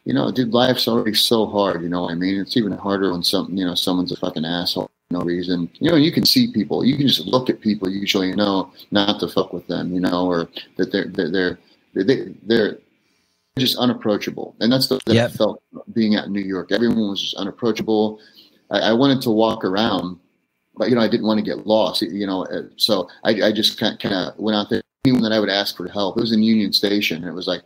[0.06, 3.12] you know dude life's already so hard you know what i mean it's even harder
[3.12, 6.26] when some you know someone's a fucking asshole for no reason you know you can
[6.26, 9.66] see people you can just look at people usually and know not to fuck with
[9.68, 11.60] them you know or that they're they're they're
[12.04, 12.80] they, they're
[13.60, 15.30] just unapproachable and that's the that Yep.
[15.30, 16.72] I felt being at New York.
[16.72, 18.20] Everyone was just unapproachable.
[18.72, 20.20] I, I wanted to walk around,
[20.76, 22.02] but you know I didn't want to get lost.
[22.02, 24.82] You know, uh, so I, I just kind of went out there.
[25.06, 26.18] Anyone that I would ask for help.
[26.18, 27.24] It was in Union Station.
[27.24, 27.62] And it was like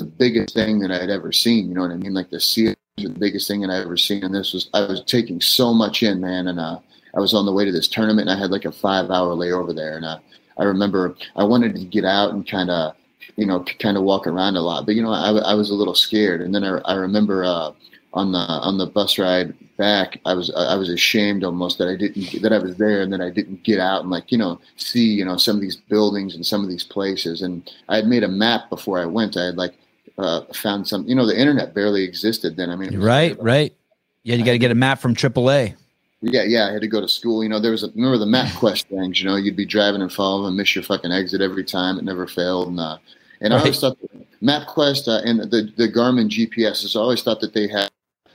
[0.00, 1.68] the biggest thing that I had ever seen.
[1.68, 2.12] You know what I mean?
[2.12, 4.24] Like the sea was the biggest thing that I ever seen.
[4.24, 6.48] And this was I was taking so much in, man.
[6.48, 6.80] And uh,
[7.14, 9.34] I was on the way to this tournament, and I had like a five hour
[9.36, 9.96] layover there.
[9.96, 10.18] And uh,
[10.58, 12.96] I remember I wanted to get out and kind of
[13.36, 14.86] you know, kind of walk around a lot.
[14.86, 16.40] But you know, I, I was a little scared.
[16.40, 17.72] And then I, I remember uh,
[18.14, 21.96] on the on the bus ride back, I was I was ashamed almost that I
[21.96, 24.60] didn't that I was there and that I didn't get out and like you know
[24.76, 27.42] see you know some of these buildings and some of these places.
[27.42, 29.36] And I had made a map before I went.
[29.36, 29.74] I had like
[30.18, 31.06] uh, found some.
[31.06, 32.70] You know, the internet barely existed then.
[32.70, 33.74] I mean, Right, right.
[34.22, 35.76] Yeah, you got to get a map from AAA.
[36.22, 37.42] Yeah, yeah, I had to go to school.
[37.42, 39.20] You know, there was a, remember the MapQuest things.
[39.20, 41.98] You know, you'd be driving and following and miss your fucking exit every time.
[41.98, 42.68] It never failed.
[42.68, 42.98] And uh,
[43.40, 43.98] and I always thought
[44.42, 47.90] MapQuest uh, and the the Garmin GPS I always thought that they had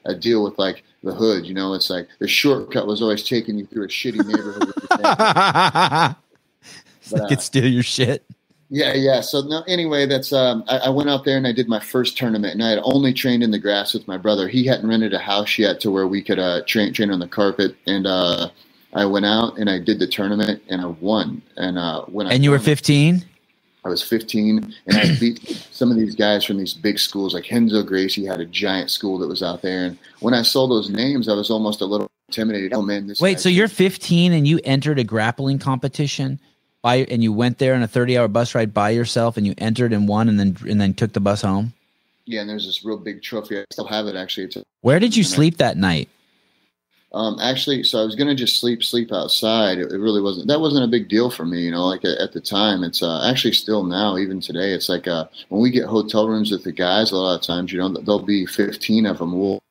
[0.05, 1.45] a deal with like the hood.
[1.45, 4.73] You know, it's like the shortcut was always taking you through a shitty neighborhood.
[5.01, 6.15] Family.
[7.01, 8.23] so they could steal your shit.
[8.73, 9.19] Yeah, yeah.
[9.19, 12.17] So no, anyway, that's um, I, I went out there and I did my first
[12.17, 14.47] tournament, and I had only trained in the grass with my brother.
[14.47, 17.27] He hadn't rented a house yet to where we could uh, train train on the
[17.27, 18.49] carpet, and uh,
[18.93, 21.41] I went out and I did the tournament and I won.
[21.57, 23.25] And uh, when I And you were 15?
[23.83, 25.39] I was 15, and I beat
[25.71, 27.33] some of these guys from these big schools.
[27.33, 30.65] Like Renzo Gracie had a giant school that was out there, and when I saw
[30.65, 32.71] those names, I was almost a little intimidated.
[32.73, 36.39] Oh man, this Wait, so you're 15 and you entered a grappling competition
[36.81, 39.93] by and you went there on a 30-hour bus ride by yourself and you entered
[39.93, 41.73] and won and then and then took the bus home?
[42.25, 43.59] yeah, and there's this real big trophy.
[43.59, 44.45] I still have it actually.
[44.45, 46.09] It's a Where did you sleep that night?
[47.13, 49.79] Um, actually, so I was gonna just sleep sleep outside.
[49.79, 50.47] It, it really wasn't.
[50.47, 51.85] That wasn't a big deal for me, you know.
[51.85, 54.71] Like at, at the time, it's uh, actually still now, even today.
[54.71, 57.73] It's like uh, when we get hotel rooms with the guys, a lot of times,
[57.73, 59.37] you know, there'll be fifteen of them.
[59.37, 59.61] We'll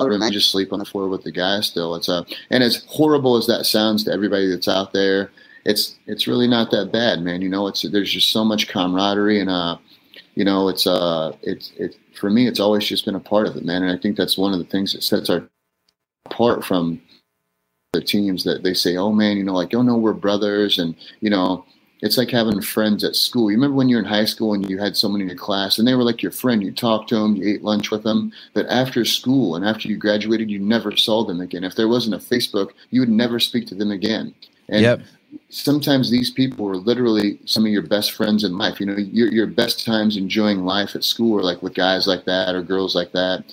[0.00, 1.68] we just sleep on the floor with the guys.
[1.68, 5.30] Still, it's uh, and as horrible as that sounds to everybody that's out there,
[5.66, 7.42] it's it's really not that bad, man.
[7.42, 9.76] You know, it's there's just so much camaraderie and uh,
[10.34, 13.56] you know, it's uh, it's it for me, it's always just been a part of
[13.56, 13.82] it, man.
[13.82, 15.48] And I think that's one of the things that sets our
[16.26, 17.00] apart from
[17.92, 20.78] the teams that they say, oh man, you know, like, oh no, we're brothers.
[20.78, 21.64] And, you know,
[22.02, 23.50] it's like having friends at school.
[23.50, 25.88] You remember when you're in high school and you had someone in your class and
[25.88, 28.66] they were like your friend, you talked to them, you ate lunch with them, but
[28.66, 31.64] after school and after you graduated, you never saw them again.
[31.64, 34.34] If there wasn't a Facebook, you would never speak to them again.
[34.68, 35.00] And yep.
[35.48, 38.80] Sometimes these people are literally some of your best friends in life.
[38.80, 42.24] You know, your, your best times enjoying life at school are like with guys like
[42.24, 43.44] that or girls like that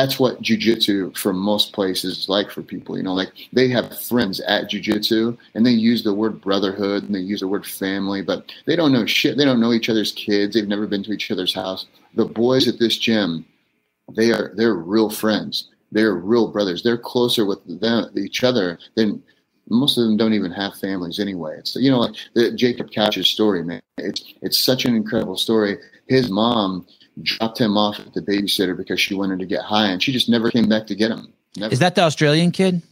[0.00, 2.96] that's what jujitsu for most places is like for people.
[2.96, 7.14] You know, like they have friends at jujitsu and they use the word brotherhood and
[7.14, 9.36] they use the word family, but they don't know shit.
[9.36, 10.54] They don't know each other's kids.
[10.54, 11.84] They've never been to each other's house.
[12.14, 13.44] The boys at this gym,
[14.16, 15.68] they are they're real friends.
[15.92, 16.82] They're real brothers.
[16.82, 19.22] They're closer with them each other than
[19.70, 21.56] most of them don't even have families anyway.
[21.58, 23.80] It's you know like the Jacob Couch's story, man.
[23.98, 25.78] It's it's such an incredible story.
[26.08, 26.86] His mom
[27.22, 30.28] dropped him off at the babysitter because she wanted to get high, and she just
[30.28, 31.32] never came back to get him.
[31.56, 31.72] Never.
[31.72, 32.82] Is that the Australian kid?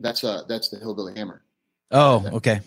[0.00, 1.42] that's uh that's the hillbilly hammer
[1.92, 2.60] Oh, okay.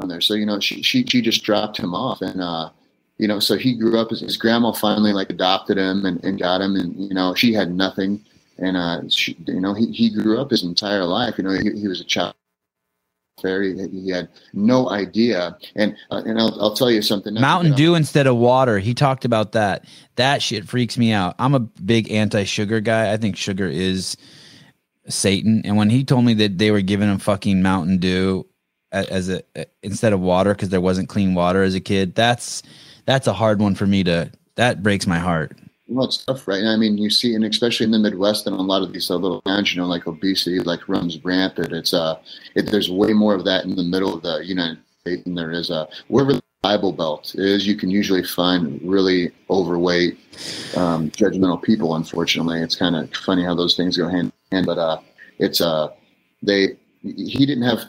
[0.00, 0.20] on there.
[0.20, 2.70] So you know she she she just dropped him off, and uh
[3.18, 4.10] you know so he grew up.
[4.10, 7.52] His, his grandma finally like adopted him and, and got him, and you know she
[7.52, 8.24] had nothing,
[8.58, 11.36] and uh she, you know he he grew up his entire life.
[11.38, 12.34] You know he, he was a child.
[13.40, 17.34] He, he had no idea, and uh, and I'll, I'll tell you something.
[17.34, 18.78] Mountain Dew instead of water.
[18.78, 19.86] He talked about that.
[20.16, 21.34] That shit freaks me out.
[21.38, 23.12] I'm a big anti-sugar guy.
[23.12, 24.16] I think sugar is
[25.08, 25.62] Satan.
[25.64, 28.46] And when he told me that they were giving him fucking Mountain Dew
[28.92, 29.42] a- as a
[29.82, 32.62] instead of water because there wasn't clean water as a kid, that's
[33.06, 34.30] that's a hard one for me to.
[34.54, 35.58] That breaks my heart.
[35.92, 36.64] Well, it's tough, right?
[36.64, 39.42] I mean, you see, and especially in the Midwest and a lot of these little
[39.42, 41.70] towns, you know, like obesity, like runs rampant.
[41.72, 42.18] It's uh,
[42.54, 45.52] it, there's way more of that in the middle of the United States than there
[45.52, 47.66] is uh, wherever the Bible Belt is.
[47.66, 50.18] You can usually find really overweight,
[50.78, 51.94] um, judgmental people.
[51.94, 54.66] Unfortunately, it's kind of funny how those things go hand in hand.
[54.66, 54.98] But uh,
[55.38, 55.88] it's uh,
[56.42, 57.84] they he didn't have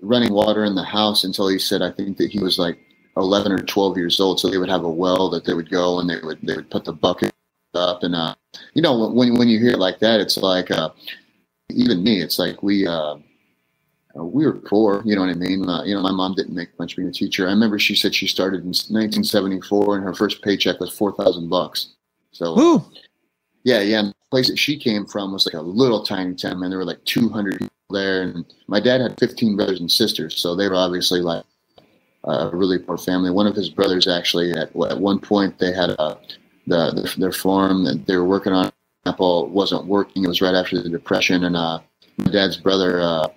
[0.00, 2.78] running water in the house until he said I think that he was like
[3.16, 4.38] 11 or 12 years old.
[4.38, 6.70] So they would have a well that they would go and they would they would
[6.70, 7.31] put the bucket
[7.74, 8.34] up and uh,
[8.74, 10.90] you know when when you hear it like that, it's like uh,
[11.70, 12.86] even me, it's like we.
[12.86, 13.16] Uh,
[14.18, 15.66] uh, we were poor, you know what I mean?
[15.68, 17.46] Uh, you know, my mom didn't make much being a teacher.
[17.46, 21.94] I remember she said she started in 1974 and her first paycheck was 4,000 bucks.
[22.32, 22.84] So, uh, Woo!
[23.64, 24.00] yeah, yeah.
[24.00, 26.78] And the place that she came from was like a little tiny town, and There
[26.78, 28.22] were like 200 people there.
[28.22, 30.36] And my dad had 15 brothers and sisters.
[30.36, 31.44] So they were obviously like
[32.24, 33.30] a really poor family.
[33.30, 36.18] One of his brothers actually, at, at one point, they had a,
[36.66, 38.72] the, the their farm that they were working on.
[39.04, 40.24] Apple wasn't working.
[40.24, 41.44] It was right after the depression.
[41.44, 41.80] And uh,
[42.18, 43.28] my dad's brother, uh,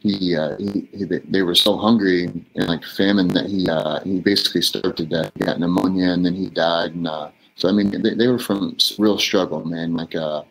[0.00, 4.20] he, uh, he, he, they were so hungry and like famine that he uh, he
[4.20, 5.32] basically starved to death.
[5.34, 6.94] He got pneumonia and then he died.
[6.94, 9.94] And uh, so I mean, they, they were from real struggle, man.
[9.94, 10.42] Like uh,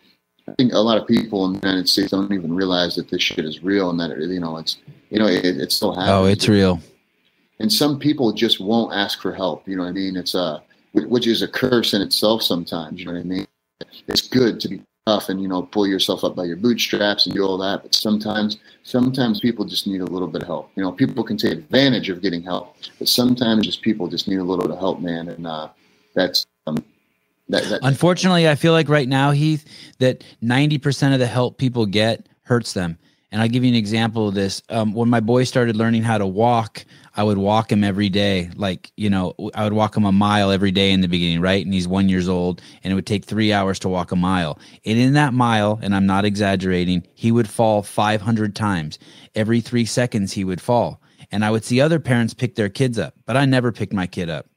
[0.48, 3.22] I think a lot of people in the United States don't even realize that this
[3.22, 4.78] shit is real and that it, you know it's
[5.10, 6.10] you know it, it still happens.
[6.10, 6.82] Oh, it's real.
[7.60, 9.68] And some people just won't ask for help.
[9.68, 10.18] You know what I mean?
[10.18, 10.60] It's uh,
[10.94, 12.44] which is a curse in itself.
[12.44, 13.48] Sometimes you know what I mean.
[14.08, 17.36] It's good to be tough and you know pull yourself up by your bootstraps and
[17.36, 20.82] do all that but sometimes sometimes people just need a little bit of help you
[20.82, 24.44] know people can take advantage of getting help but sometimes just people just need a
[24.44, 25.68] little bit of help man and uh
[26.16, 26.82] that's um
[27.50, 29.66] that, that Unfortunately, I feel like right now, Heath,
[30.00, 32.98] that 90% of the help people get hurts them.
[33.32, 34.62] And I'll give you an example of this.
[34.70, 36.86] Um, when my boy started learning how to walk,
[37.16, 38.50] I would walk him every day.
[38.56, 41.64] Like, you know, I would walk him a mile every day in the beginning, right?
[41.64, 44.60] And he's one years old and it would take three hours to walk a mile.
[44.86, 48.98] And in that mile, and I'm not exaggerating, he would fall 500 times.
[49.36, 51.02] Every three seconds, he would fall.
[51.32, 54.08] And I would see other parents pick their kids up, but I never picked my
[54.08, 54.48] kid up.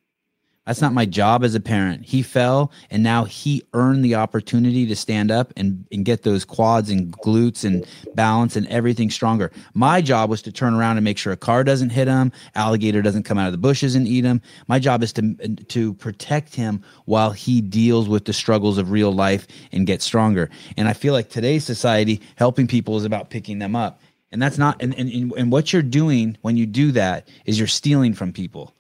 [0.67, 2.05] That's not my job as a parent.
[2.05, 6.45] He fell and now he earned the opportunity to stand up and, and get those
[6.45, 9.53] quads and glutes and balance and everything stronger.
[9.75, 13.01] My job was to turn around and make sure a car doesn't hit him, alligator
[13.01, 14.43] doesn't come out of the bushes and eat him.
[14.67, 19.13] My job is to to protect him while he deals with the struggles of real
[19.13, 20.51] life and get stronger.
[20.77, 24.01] And I feel like today's society helping people is about picking them up.
[24.33, 27.69] And that's not and, and, and what you're doing when you do that is you're
[27.69, 28.76] stealing from people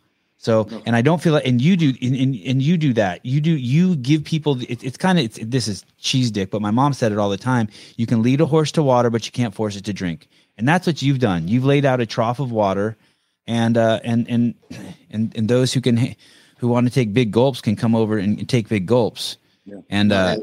[0.46, 3.26] so, and I don't feel like, and you do, and, and, and you do that.
[3.26, 6.62] You do, you give people, it, it's kind of, it's, this is cheese dick, but
[6.62, 7.68] my mom said it all the time.
[7.96, 10.28] You can lead a horse to water, but you can't force it to drink.
[10.56, 11.48] And that's what you've done.
[11.48, 12.96] You've laid out a trough of water
[13.48, 14.54] and, uh, and, and,
[15.10, 16.14] and, and those who can,
[16.58, 19.38] who want to take big gulps can come over and, take big gulps.
[19.64, 19.80] Yeah.
[19.90, 20.36] And, uh,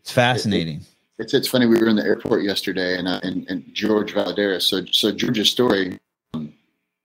[0.00, 0.78] it's fascinating.
[0.78, 0.86] It,
[1.24, 1.66] it's, it's funny.
[1.66, 4.62] We were in the airport yesterday and, uh, and, and George Valadares.
[4.62, 6.00] So, so George's story,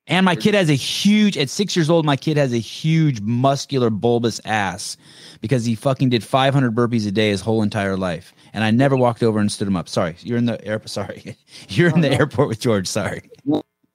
[0.07, 3.19] and my kid has a huge, at six years old, my kid has a huge
[3.21, 4.95] muscular bulbous ass
[5.41, 8.33] because he fucking did 500 burpees a day his whole entire life.
[8.53, 9.89] And I never walked over and stood him up.
[9.89, 10.15] Sorry.
[10.21, 10.89] You're in the airport.
[10.89, 11.37] Sorry.
[11.69, 12.87] You're in the airport with George.
[12.87, 13.29] Sorry.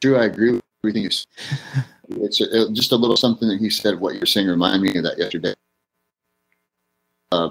[0.03, 0.19] True.
[0.19, 1.11] I agree with everything you
[2.23, 5.05] It's a, just a little something that he said, what you're saying reminded me of
[5.05, 5.55] that yesterday.
[7.31, 7.51] Uh,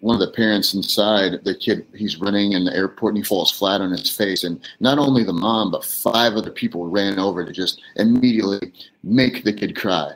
[0.00, 3.52] one of the parents inside the kid he's running in the airport and he falls
[3.52, 4.44] flat on his face.
[4.44, 8.72] And not only the mom but five other people ran over to just immediately
[9.04, 10.12] make the kid cry.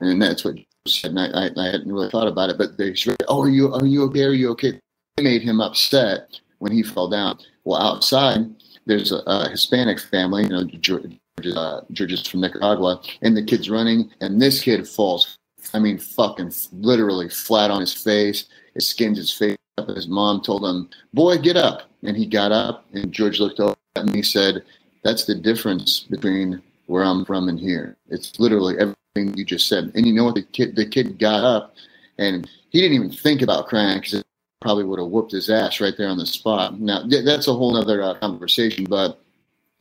[0.00, 0.56] And that's what
[0.86, 1.10] said.
[1.10, 3.86] And I, I, hadn't really thought about it but they said oh are you are
[3.86, 4.24] you okay?
[4.24, 4.80] Are you okay?
[5.16, 7.38] They made him upset when he fell down.
[7.64, 8.50] Well outside
[8.86, 11.18] there's a, a hispanic family you know George,
[11.54, 11.80] uh,
[12.28, 15.38] from nicaragua and the kid's running and this kid falls
[15.74, 19.88] i mean fucking literally flat on his face it skinned his face up.
[19.88, 21.82] His mom told him, Boy, get up.
[22.02, 24.64] And he got up, and George looked over at me and he said,
[25.04, 27.96] That's the difference between where I'm from and here.
[28.08, 29.92] It's literally everything you just said.
[29.94, 30.34] And you know what?
[30.34, 31.74] The kid, the kid got up,
[32.18, 34.26] and he didn't even think about crying because it
[34.60, 36.80] probably would have whooped his ass right there on the spot.
[36.80, 39.20] Now, that's a whole other uh, conversation, but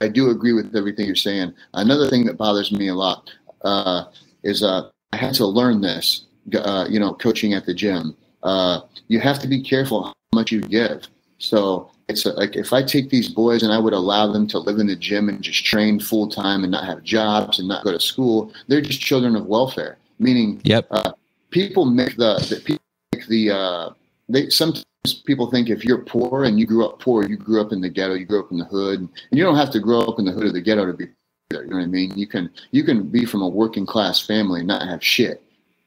[0.02, 1.54] I do agree with everything you're saying.
[1.74, 3.30] Another thing that bothers me a lot
[3.64, 4.06] uh,
[4.44, 6.26] is uh, I had to learn this,
[6.56, 10.52] uh, you know, coaching at the gym uh, you have to be careful how much
[10.52, 11.08] you give.
[11.38, 14.60] So it's a, like if I take these boys and I would allow them to
[14.60, 17.84] live in the gym and just train full time and not have jobs and not
[17.84, 19.98] go to school, they're just children of welfare.
[20.18, 20.88] Meaning, yep.
[20.92, 21.14] Uh,
[21.52, 22.84] people make the, the people
[23.14, 23.90] make the uh,
[24.28, 24.86] they sometimes
[25.26, 27.90] people think if you're poor and you grew up poor, you grew up in the
[27.90, 30.26] ghetto, you grew up in the hood, and you don't have to grow up in
[30.26, 31.08] the hood of the ghetto to be
[31.50, 31.64] there.
[31.64, 32.12] You know what I mean?
[32.18, 35.44] You can you can be from a working class family and not have shit.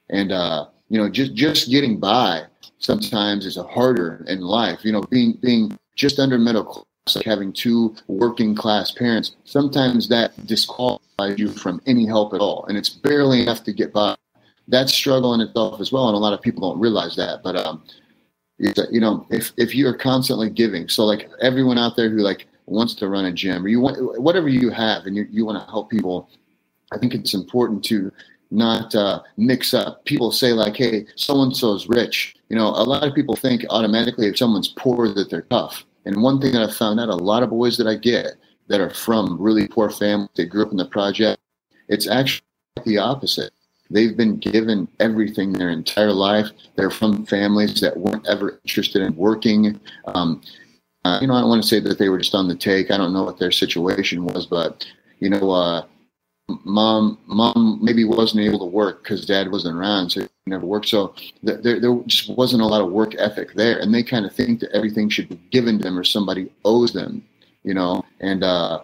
[0.09, 2.43] And uh, you know, just just getting by
[2.77, 4.85] sometimes is a harder in life.
[4.85, 10.07] You know, being being just under middle class, like having two working class parents, sometimes
[10.09, 14.15] that disqualifies you from any help at all, and it's barely enough to get by.
[14.67, 17.41] That's struggle in itself as well, and a lot of people don't realize that.
[17.41, 17.83] But um,
[18.59, 22.93] you know, if if you're constantly giving, so like everyone out there who like wants
[22.95, 25.71] to run a gym or you want whatever you have, and you you want to
[25.71, 26.29] help people,
[26.91, 28.11] I think it's important to
[28.53, 30.05] not uh, mix up.
[30.05, 33.35] People say like, "Hey, so and so is rich." You know, a lot of people
[33.35, 35.83] think automatically if someone's poor that they're tough.
[36.05, 38.33] And one thing that I found out, a lot of boys that I get
[38.67, 41.41] that are from really poor families, they grew up in the project,
[41.89, 42.45] it's actually
[42.85, 43.51] the opposite.
[43.89, 46.49] They've been given everything their entire life.
[46.75, 49.79] They're from families that weren't ever interested in working.
[50.05, 50.41] Um,
[51.05, 52.91] uh, you know, I don't want to say that they were just on the take.
[52.91, 54.85] I don't know what their situation was, but
[55.19, 55.85] you know, uh,
[56.63, 60.87] mom mom maybe wasn't able to work because dad wasn't around so he never worked.
[60.87, 64.33] So there, there just wasn't a lot of work ethic there and they kind of
[64.33, 67.23] think that everything should be given to them or somebody owes them
[67.63, 68.03] you know?
[68.19, 68.81] And uh,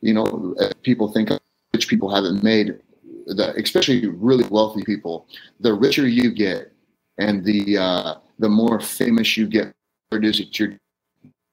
[0.00, 1.30] you know people think
[1.72, 2.78] rich people haven't made
[3.26, 5.26] the, especially really wealthy people
[5.60, 6.72] the richer you get
[7.16, 9.72] and the uh, the more famous you get
[10.10, 10.42] produce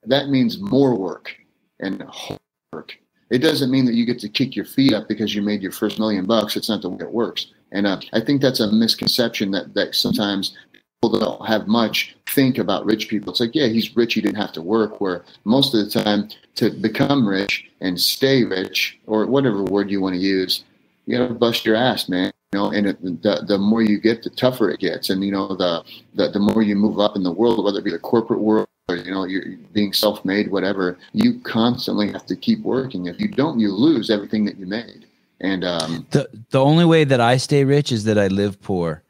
[0.03, 1.33] that means more work
[1.79, 2.39] and hard
[2.73, 2.97] work
[3.31, 5.71] it doesn't mean that you get to kick your feet up because you made your
[5.71, 6.57] first million bucks.
[6.57, 7.47] It's not the way it works.
[7.71, 12.15] And uh, I think that's a misconception that, that sometimes people that don't have much
[12.27, 13.31] think about rich people.
[13.31, 14.15] It's like, yeah, he's rich.
[14.15, 14.99] He didn't have to work.
[14.99, 20.01] Where most of the time to become rich and stay rich or whatever word you
[20.01, 20.65] want to use,
[21.05, 22.33] you got to bust your ass, man.
[22.51, 25.09] You know, and it, the, the more you get, the tougher it gets.
[25.09, 25.85] And, you know, the,
[26.15, 28.67] the, the more you move up in the world, whether it be the corporate world
[28.95, 33.59] you know you're being self-made whatever you constantly have to keep working if you don't
[33.59, 35.05] you lose everything that you made
[35.41, 39.03] And um, The the only way that I stay rich is that I live poor.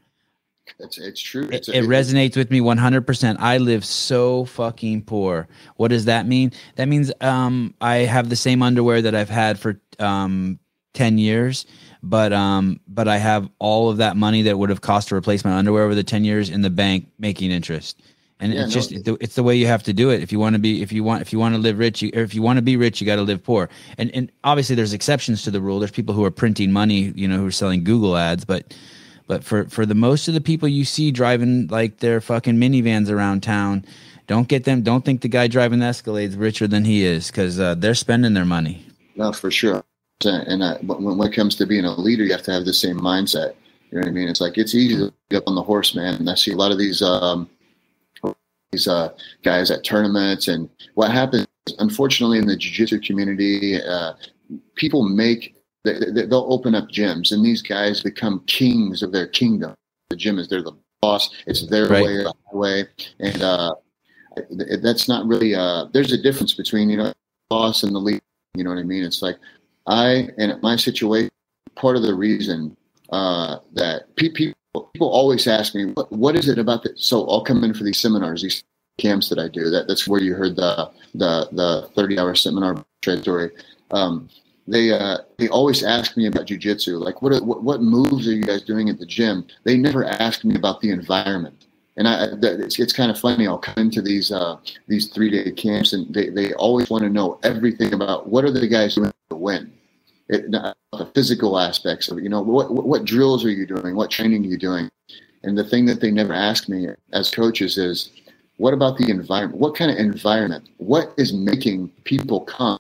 [0.80, 1.44] it's it's true.
[1.52, 3.38] It, It's it resonates with me 100%.
[3.40, 5.48] I live so fucking poor.
[5.78, 6.52] What does that mean?
[6.78, 10.60] That means um I have the same underwear that I've had for um
[10.96, 11.66] 10 years,
[12.04, 15.46] but um but I have all of that money that would have cost to replace
[15.46, 18.02] my underwear over the 10 years in the bank making interest.
[18.42, 20.22] And Yeah, it's no, just it's the, it's the way you have to do it.
[20.22, 22.12] If you want to be if you want if you want to live rich, you,
[22.16, 23.70] or if you want to be rich, you got to live poor.
[23.98, 25.80] And and obviously there's exceptions to the rule.
[25.80, 28.74] There's people who are printing money, you know, who are selling Google ads, but
[29.28, 33.10] but for for the most of the people you see driving like their fucking minivans
[33.10, 33.86] around town,
[34.26, 34.82] don't get them.
[34.82, 38.34] Don't think the guy driving the Escalade's richer than he is because uh, they're spending
[38.34, 38.86] their money.
[39.16, 39.84] No, for sure.
[40.24, 42.74] And uh, when, when it comes to being a leader, you have to have the
[42.74, 43.56] same mindset.
[43.92, 44.30] You know what I mean?
[44.30, 46.16] It's like it's easy to get up on the horse, man.
[46.16, 47.50] And I see a lot of these um,
[48.72, 49.10] these uh,
[49.44, 51.48] guys at tournaments, and what happens,
[51.80, 54.14] unfortunately, in the jiu-jitsu community, uh,
[54.76, 59.28] people make they, they- they'll open up gyms, and these guys become kings of their
[59.28, 59.74] kingdom.
[60.10, 61.30] The gym is they're the boss.
[61.48, 62.04] It's their Right.
[62.04, 62.84] way or the highway,
[63.20, 63.74] and uh,
[64.82, 65.56] that's not really.
[65.56, 67.12] Uh, there's a difference between you know
[67.50, 68.22] boss and the leader.
[68.56, 69.04] You know what I mean?
[69.04, 69.38] It's like
[69.88, 71.30] I and my situation.
[71.76, 72.76] Part of the reason
[73.12, 74.58] uh, that pe- people
[74.94, 77.00] people always ask me, what, what is it about that?
[77.00, 78.64] So I'll come in for these seminars, these
[78.98, 79.70] camps that I do.
[79.70, 83.52] That that's where you heard the the the thirty hour seminar story.
[83.92, 84.30] Um,
[84.68, 87.00] they uh, they always ask me about jujitsu.
[87.00, 89.46] Like, what, what what moves are you guys doing at the gym?
[89.64, 91.66] They never ask me about the environment.
[91.98, 93.48] And I, it's, it's kind of funny.
[93.48, 94.58] I'll come into these uh,
[94.88, 98.52] these three day camps, and they, they always want to know everything about what are
[98.52, 99.74] the guys doing to win.
[100.32, 102.24] It, not the physical aspects of it.
[102.24, 103.96] You know, what, what drills are you doing?
[103.96, 104.90] What training are you doing?
[105.44, 108.12] And the thing that they never ask me as coaches is,
[108.56, 109.60] what about the environment?
[109.60, 110.70] What kind of environment?
[110.78, 112.80] What is making people come,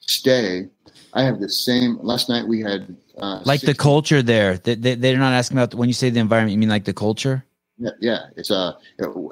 [0.00, 0.68] stay?
[1.14, 1.98] I have the same.
[2.02, 4.58] Last night we had uh, Like the culture there.
[4.58, 6.52] They, they, they're not asking about when you say the environment.
[6.52, 7.44] You mean like the culture?
[7.78, 8.26] Yeah, yeah.
[8.36, 8.72] It's uh,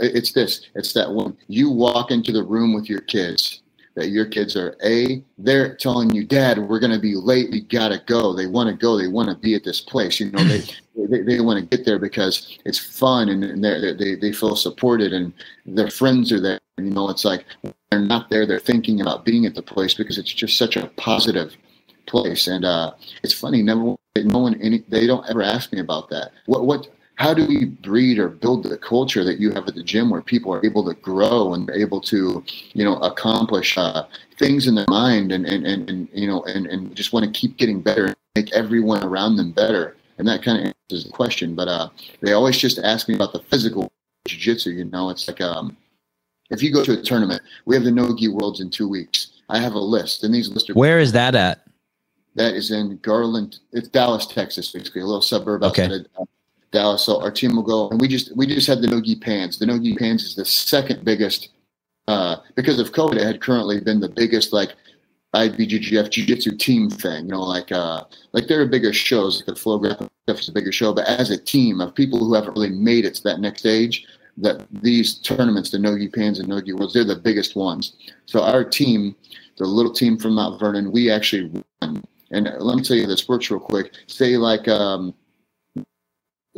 [0.01, 0.66] it's this.
[0.75, 3.61] It's that when you walk into the room with your kids,
[3.95, 5.23] that your kids are a.
[5.39, 7.51] They're telling you, Dad, we're gonna be late.
[7.51, 8.35] We gotta go.
[8.35, 8.99] They want to go.
[8.99, 10.21] They want to be at this place.
[10.21, 10.62] You know, they
[11.09, 15.33] they, they want to get there because it's fun and, they they feel supported and
[15.66, 16.61] their friends are there.
[16.79, 17.45] You know, it's like
[17.91, 18.47] they're not there.
[18.47, 21.57] They're thinking about being at the place because it's just such a positive
[22.07, 22.49] place.
[22.49, 22.93] And uh,
[23.23, 23.62] it's funny.
[23.62, 26.33] Never, no one, any, they don't ever ask me about that.
[26.47, 29.82] What what how do we breed or build the culture that you have at the
[29.82, 32.43] gym where people are able to grow and able to
[32.73, 34.05] you know accomplish uh,
[34.39, 37.31] things in their mind and, and, and, and you know and, and just want to
[37.31, 41.12] keep getting better and make everyone around them better and that kind of answers the
[41.12, 41.89] question but uh,
[42.20, 43.91] they always just ask me about the physical
[44.27, 45.77] jiu-jitsu you know it's like um,
[46.51, 49.59] if you go to a tournament we have the nogi worlds in two weeks i
[49.59, 51.61] have a list and these lists are Where is that at?
[52.36, 53.61] that is in Garland.
[53.70, 56.05] It's Dallas, Texas, basically a little suburb outside Okay.
[56.16, 56.27] of
[56.75, 57.03] Dallas.
[57.03, 59.59] So our team will go, and we just we just had the Nogi Pans.
[59.59, 61.51] The Nogi Pans is the second biggest
[62.09, 63.17] uh, because of COVID.
[63.17, 64.75] It had currently been the biggest like
[65.35, 67.27] IBJJF Jiu-Jitsu team thing.
[67.27, 69.39] You know, like uh, like there are bigger shows.
[69.39, 72.35] Like the FloGrappling stuff is a bigger show, but as a team of people who
[72.35, 74.07] haven't really made it to that next stage,
[74.39, 77.95] that these tournaments, the Nogi Pans and Nogi Worlds, they're the biggest ones.
[78.27, 79.15] So our team,
[79.59, 82.05] the little team from Mount Vernon, we actually won.
[82.31, 83.93] And let me tell you this works real quick.
[84.07, 85.15] Say like um,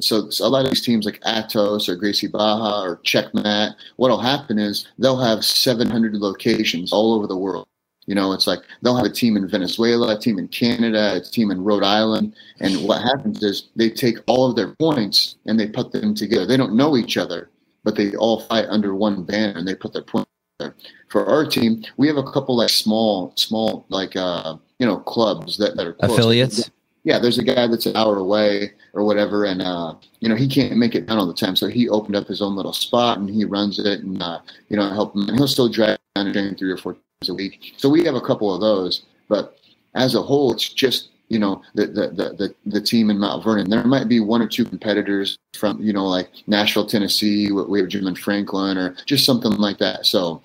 [0.00, 4.20] so, so a lot of these teams like Atos or Gracie Barra or Checkmat, what'll
[4.20, 7.68] happen is they'll have 700 locations all over the world.
[8.06, 11.20] You know, it's like they'll have a team in Venezuela, a team in Canada, a
[11.20, 12.34] team in Rhode Island.
[12.60, 16.46] And what happens is they take all of their points and they put them together.
[16.46, 17.50] They don't know each other,
[17.82, 20.76] but they all fight under one banner and they put their points together.
[21.08, 25.58] For our team, we have a couple like small, small, like, uh, you know, clubs
[25.58, 26.12] that, that are close.
[26.12, 26.70] Affiliates?
[27.06, 30.48] Yeah, there's a guy that's an hour away or whatever, and uh, you know he
[30.48, 31.54] can't make it down all the time.
[31.54, 34.76] So he opened up his own little spot and he runs it, and uh, you
[34.76, 35.28] know help him.
[35.28, 37.74] And he'll still drive down and three or four times a week.
[37.76, 39.56] So we have a couple of those, but
[39.94, 43.70] as a whole, it's just you know the the the the, team in Mount Vernon.
[43.70, 47.52] There might be one or two competitors from you know like Nashville, Tennessee.
[47.52, 50.06] We have Jim and Franklin or just something like that.
[50.06, 50.42] So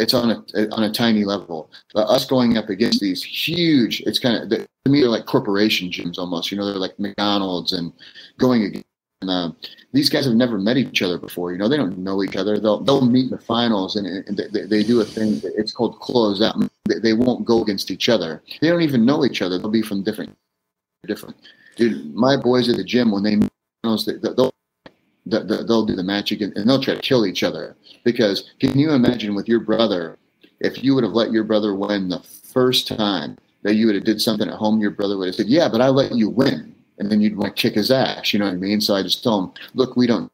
[0.00, 1.70] it's on a on a tiny level.
[1.94, 5.90] But us going up against these huge, it's kind of to me they're like corporation
[5.90, 6.50] gyms almost.
[6.50, 7.92] You know, they're like McDonald's and
[8.38, 8.86] going against.
[9.22, 9.56] And, um,
[9.92, 11.52] these guys have never met each other before.
[11.52, 12.58] You know, they don't know each other.
[12.58, 15.42] They'll they'll meet in the finals, and, and they, they do a thing.
[15.44, 16.56] It's called close out.
[16.86, 18.42] They, won't go against each other.
[18.62, 19.58] They don't even know each other.
[19.58, 20.34] They'll be from different
[21.06, 21.36] different.
[21.76, 23.36] Dude, my boys at the gym when they,
[23.82, 24.49] they'll
[25.26, 28.50] the, the, they'll do the match again and they'll try to kill each other because
[28.58, 30.18] can you imagine with your brother
[30.60, 34.04] if you would have let your brother win the first time that you would have
[34.04, 36.74] did something at home, your brother would have said, "Yeah, but I let you win,"
[36.98, 38.32] and then you'd want to kick his ass.
[38.32, 38.80] You know what I mean?
[38.80, 40.30] So I just told him, "Look, we don't."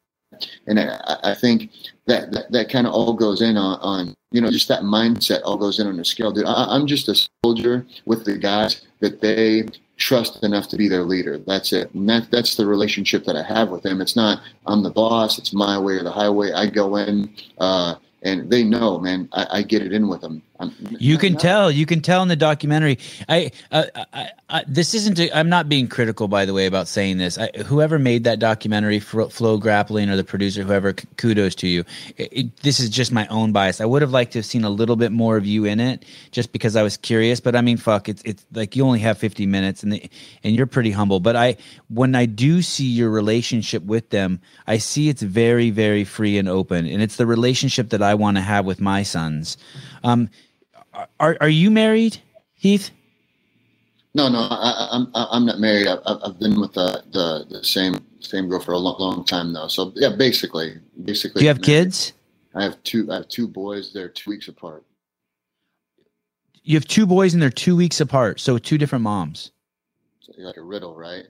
[0.67, 1.71] And I, I think
[2.07, 5.41] that that, that kind of all goes in on, on you know just that mindset
[5.45, 6.47] all goes in on a scale, dude.
[6.47, 9.67] I, I'm just a soldier with the guys that they
[9.97, 11.39] trust enough to be their leader.
[11.39, 11.93] That's it.
[11.95, 14.01] And that, that's the relationship that I have with them.
[14.01, 15.39] It's not I'm the boss.
[15.39, 16.53] It's my way or the highway.
[16.53, 17.35] I go in.
[17.59, 19.29] Uh, and they know, man.
[19.33, 20.43] I, I get it in with them.
[20.59, 21.71] I'm, you can tell.
[21.71, 22.99] You can tell in the documentary.
[23.29, 25.21] I, uh, I, I this isn't.
[25.21, 27.39] i am not being critical, by the way, about saying this.
[27.39, 31.85] I, whoever made that documentary, FloGrappling, or the producer, whoever, kudos to you.
[32.17, 33.81] It, it, this is just my own bias.
[33.81, 36.05] I would have liked to have seen a little bit more of you in it,
[36.31, 37.41] just because I was curious.
[37.41, 40.11] But I mean, fuck, it's it's like you only have 50 minutes, and the,
[40.43, 41.21] and you're pretty humble.
[41.21, 41.57] But I,
[41.89, 46.49] when I do see your relationship with them, I see it's very, very free and
[46.49, 49.57] open, and it's the relationship that I want to have with my sons.
[50.05, 50.31] Um,
[51.21, 52.19] are are you married,
[52.55, 52.91] Heath?
[54.15, 55.87] No, no, I, am I'm, I'm not married.
[55.87, 59.53] I've, I've been with the, the, the same same girl for a long, long time
[59.53, 59.69] now.
[59.69, 61.41] So yeah, basically, basically.
[61.41, 62.15] Do you have kids?
[62.55, 63.11] I have two.
[63.13, 63.93] I have two boys.
[63.93, 64.85] They're two weeks apart.
[66.63, 68.41] You have two boys and they're two weeks apart.
[68.41, 69.53] So two different moms.
[70.21, 71.27] So like a riddle, right?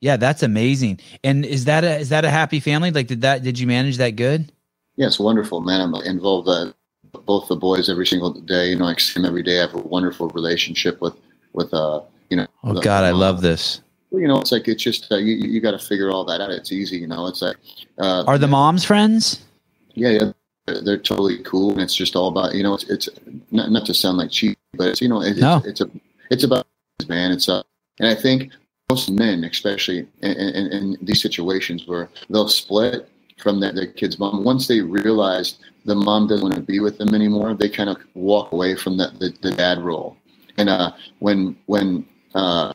[0.00, 1.00] Yeah, that's amazing.
[1.24, 2.90] And is that a is that a happy family?
[2.90, 4.52] Like, did that did you manage that good?
[4.96, 5.80] Yeah, it's wonderful, man.
[5.80, 6.72] I'm involved uh,
[7.28, 8.70] both the boys every single day.
[8.70, 9.58] You know, I see them every day.
[9.58, 11.14] I have a wonderful relationship with
[11.52, 12.00] with uh
[12.30, 12.46] you know.
[12.64, 13.82] Oh the, God, I love this.
[14.10, 16.50] You know, it's like it's just uh, you you got to figure all that out.
[16.50, 17.26] It's easy, you know.
[17.26, 17.56] It's like
[17.98, 19.44] uh, are the moms friends?
[19.94, 20.32] Yeah, yeah,
[20.66, 22.74] they're, they're, totally cool, and it's just all about you know.
[22.74, 23.08] It's, it's
[23.50, 25.58] not not to sound like cheap, but it's you know it's, no.
[25.58, 25.90] it's, it's a
[26.30, 26.66] it's about
[27.06, 27.30] man.
[27.30, 27.62] It's uh,
[28.00, 28.52] and I think
[28.88, 33.06] most men, especially in, in, in these situations where they'll split
[33.36, 34.44] from their, their kid's mom.
[34.44, 35.58] Once they realize
[35.88, 38.96] the mom doesn't want to be with them anymore, they kind of walk away from
[38.96, 40.16] the, the, the dad role.
[40.58, 42.72] And uh, when when uh,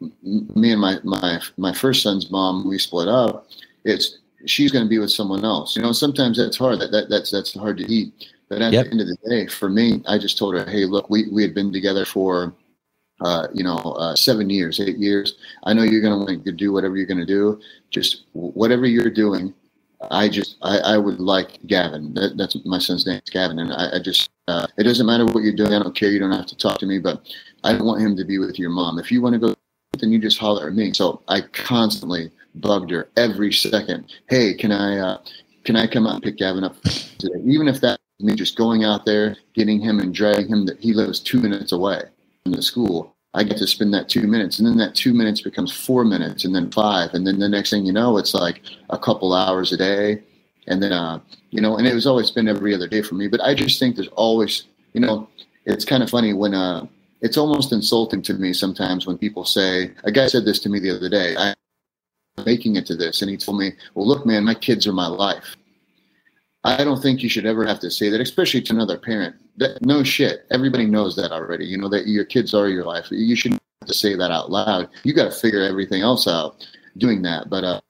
[0.00, 3.46] me and my, my my first son's mom we split up,
[3.84, 5.76] it's she's going to be with someone else.
[5.76, 6.80] You know, sometimes that's hard.
[6.80, 8.12] That, that that's that's hard to eat.
[8.48, 8.86] But at yep.
[8.86, 11.42] the end of the day, for me, I just told her, "Hey, look, we we
[11.42, 12.54] had been together for."
[13.22, 15.38] Uh, you know, uh, seven years, eight years.
[15.64, 17.58] I know you're going to want to do whatever you're going to do.
[17.88, 19.54] Just whatever you're doing,
[20.10, 22.14] I just I, I would like Gavin.
[22.14, 25.42] That, that's my son's name Gavin, and I, I just uh, it doesn't matter what
[25.42, 25.72] you're doing.
[25.72, 26.10] I don't care.
[26.10, 27.22] You don't have to talk to me, but
[27.64, 28.98] I don't want him to be with your mom.
[28.98, 29.54] If you want to go,
[29.98, 30.92] then you just holler at me.
[30.92, 34.12] So I constantly bugged her every second.
[34.28, 35.18] Hey, can I uh,
[35.64, 37.40] can I come out and pick Gavin up today?
[37.44, 40.66] Even if that me just going out there, getting him and dragging him.
[40.66, 42.02] That he lives two minutes away
[42.44, 43.15] from the school.
[43.36, 46.46] I get to spend that two minutes, and then that two minutes becomes four minutes,
[46.46, 49.72] and then five, and then the next thing you know, it's like a couple hours
[49.72, 50.22] a day,
[50.66, 53.28] and then uh, you know, and it was always been every other day for me.
[53.28, 54.64] But I just think there's always,
[54.94, 55.28] you know,
[55.66, 56.86] it's kind of funny when uh,
[57.20, 60.80] it's almost insulting to me sometimes when people say, a guy said this to me
[60.80, 61.54] the other day, I'm
[62.46, 65.08] making it to this, and he told me, well, look, man, my kids are my
[65.08, 65.56] life.
[66.64, 69.36] I don't think you should ever have to say that, especially to another parent.
[69.58, 70.46] That, no shit.
[70.50, 71.64] Everybody knows that already.
[71.64, 73.06] You know that your kids are your life.
[73.10, 74.88] You shouldn't have to say that out loud.
[75.02, 76.66] You got to figure everything else out
[76.98, 77.48] doing that.
[77.48, 77.80] But uh,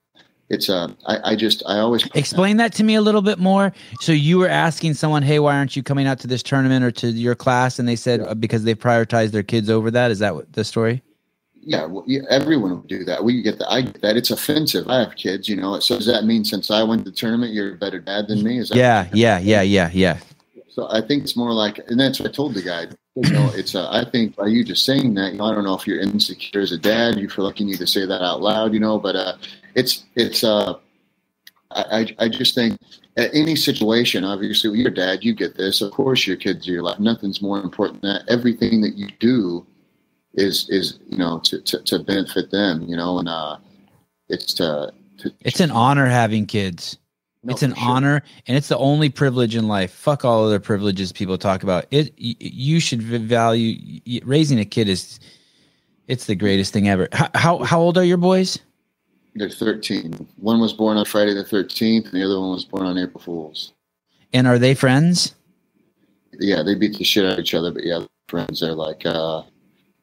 [0.49, 3.73] it's uh, I, I just I always explain that to me a little bit more.
[3.99, 6.91] So you were asking someone, hey, why aren't you coming out to this tournament or
[6.91, 7.79] to your class?
[7.79, 8.33] And they said yeah.
[8.33, 10.11] because they prioritize their kids over that.
[10.11, 11.03] Is that what the story?
[11.67, 13.25] yeah, well, yeah, everyone would do that.
[13.25, 13.69] We get that.
[13.69, 14.15] I get that.
[14.15, 14.87] It's offensive.
[14.87, 15.77] I have kids, you know.
[15.81, 18.41] So does that mean since I went to the tournament, you're a better dad than
[18.41, 18.59] me?
[18.59, 20.17] Is that yeah, yeah, yeah, yeah, yeah.
[20.77, 22.85] So I think it's more like, and that's what I told the guy.
[23.15, 23.73] You know, it's.
[23.73, 25.99] Uh, I think by you just saying that, you know, I don't know if you're
[25.99, 27.17] insecure as a dad.
[27.17, 28.99] You feel like you need to say that out loud, you know.
[28.99, 29.37] But uh,
[29.73, 30.43] it's it's.
[30.43, 30.75] Uh,
[31.71, 32.79] I I just think
[33.17, 35.81] at any situation, obviously, with your dad, you get this.
[35.81, 36.99] Of course, your kids are your life.
[36.99, 38.31] Nothing's more important than that.
[38.31, 39.65] Everything that you do
[40.35, 43.57] is is you know to, to, to benefit them you know and uh
[44.29, 46.97] it's to, to it's an honor having kids
[47.47, 47.89] no, it's an sure.
[47.89, 49.91] honor and it's the only privilege in life.
[49.91, 51.85] Fuck all other privileges people talk about.
[51.91, 55.19] It you should value raising a kid is
[56.07, 57.07] it's the greatest thing ever.
[57.13, 58.59] How how, how old are your boys?
[59.35, 62.85] They're 13 one was born on friday the 13th and the other one was born
[62.85, 63.71] on april fools.
[64.33, 65.35] And are they friends?
[66.39, 69.43] Yeah they beat the shit out of each other but yeah friends they're like uh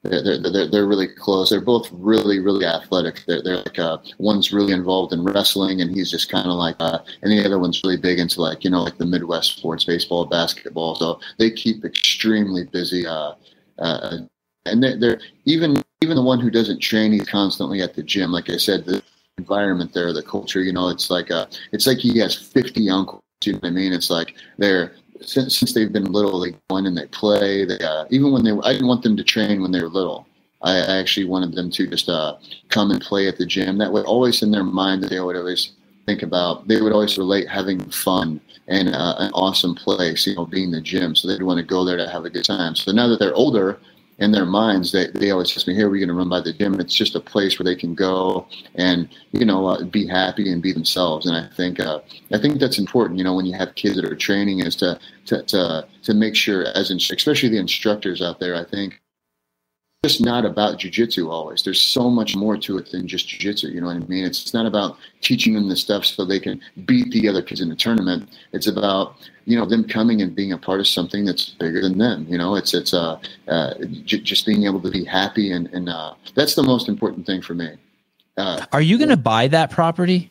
[0.05, 1.51] they're, they're, they're really close.
[1.51, 3.25] They're both really, really athletic.
[3.27, 6.77] They're, they're like, uh, one's really involved in wrestling and he's just kind of like,
[6.79, 9.85] uh, and the other one's really big into like, you know, like the Midwest sports,
[9.85, 10.95] baseball, basketball.
[10.97, 13.07] So they keep extremely busy.
[13.07, 13.33] Uh,
[13.79, 14.19] uh,
[14.67, 18.31] and they're, they're even, even the one who doesn't train, he's constantly at the gym.
[18.31, 19.03] Like I said, the
[19.39, 23.23] environment there, the culture, you know, it's like, uh, it's like he has 50 uncles.
[23.43, 23.93] You know what I mean?
[23.93, 27.65] It's like they're since since they've been little, they go in and they play.
[27.65, 30.27] They uh, even when they I didn't want them to train when they were little.
[30.63, 32.37] I, actually wanted them to just uh,
[32.71, 33.77] come and play at the gym.
[33.77, 35.73] That way, always in their mind they would always
[36.07, 36.67] think about.
[36.67, 40.81] They would always relate having fun and uh, an awesome place, you know, being the
[40.81, 41.15] gym.
[41.15, 42.75] So they'd want to go there to have a good time.
[42.75, 43.79] So now that they're older,
[44.19, 46.53] in their minds, they, they always ask me, "Here, we're going to run by the
[46.53, 50.53] gym." It's just a place where they can go and you know uh, be happy
[50.53, 51.27] and be themselves.
[51.27, 52.01] And I think uh,
[52.33, 53.19] I think that's important.
[53.19, 56.37] You know, when you have kids that are training, is to to to, to make
[56.37, 59.01] sure, as in, especially the instructors out there, I think
[60.05, 61.63] just not about jujitsu always.
[61.63, 63.73] There's so much more to it than just jujitsu.
[63.73, 64.25] You know what I mean?
[64.25, 67.63] It's, it's not about teaching them the stuff so they can beat the other kids
[67.63, 68.29] in the tournament.
[68.53, 69.17] It's about
[69.47, 72.27] you know them coming and being a part of something that's bigger than them.
[72.29, 73.19] You know, it's it's uh,
[73.49, 73.75] uh
[74.05, 77.41] j- just being able to be happy and and uh, that's the most important thing
[77.41, 77.71] for me.
[78.37, 80.31] Uh, Are you going to buy that property?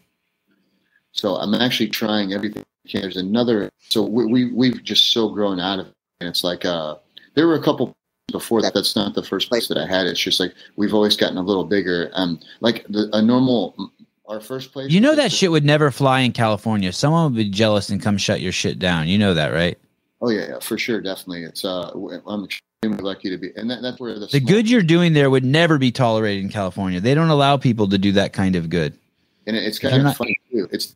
[1.13, 2.63] So I'm actually trying everything.
[2.91, 3.71] There's another.
[3.89, 5.93] So we, we we've just so grown out of it.
[6.19, 6.97] And it's like uh,
[7.33, 7.95] there were a couple
[8.31, 11.17] before that that's not the first place that i had it's just like we've always
[11.17, 12.09] gotten a little bigger.
[12.13, 13.91] Um like the, a normal
[14.27, 16.91] our first place you know that shit would never fly in california.
[16.93, 19.07] Someone would be jealous and come shut your shit down.
[19.07, 19.77] You know that right?
[20.21, 21.43] Oh yeah, yeah for sure definitely.
[21.43, 21.91] It's uh
[22.27, 25.29] i'm extremely lucky to be and that, that's where the, the good you're doing there
[25.29, 27.01] would never be tolerated in california.
[27.01, 28.97] They don't allow people to do that kind of good.
[29.45, 30.69] And it's kind of not, funny too.
[30.71, 30.95] It's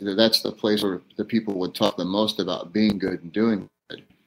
[0.00, 3.68] that's the place where the people would talk the most about being good and doing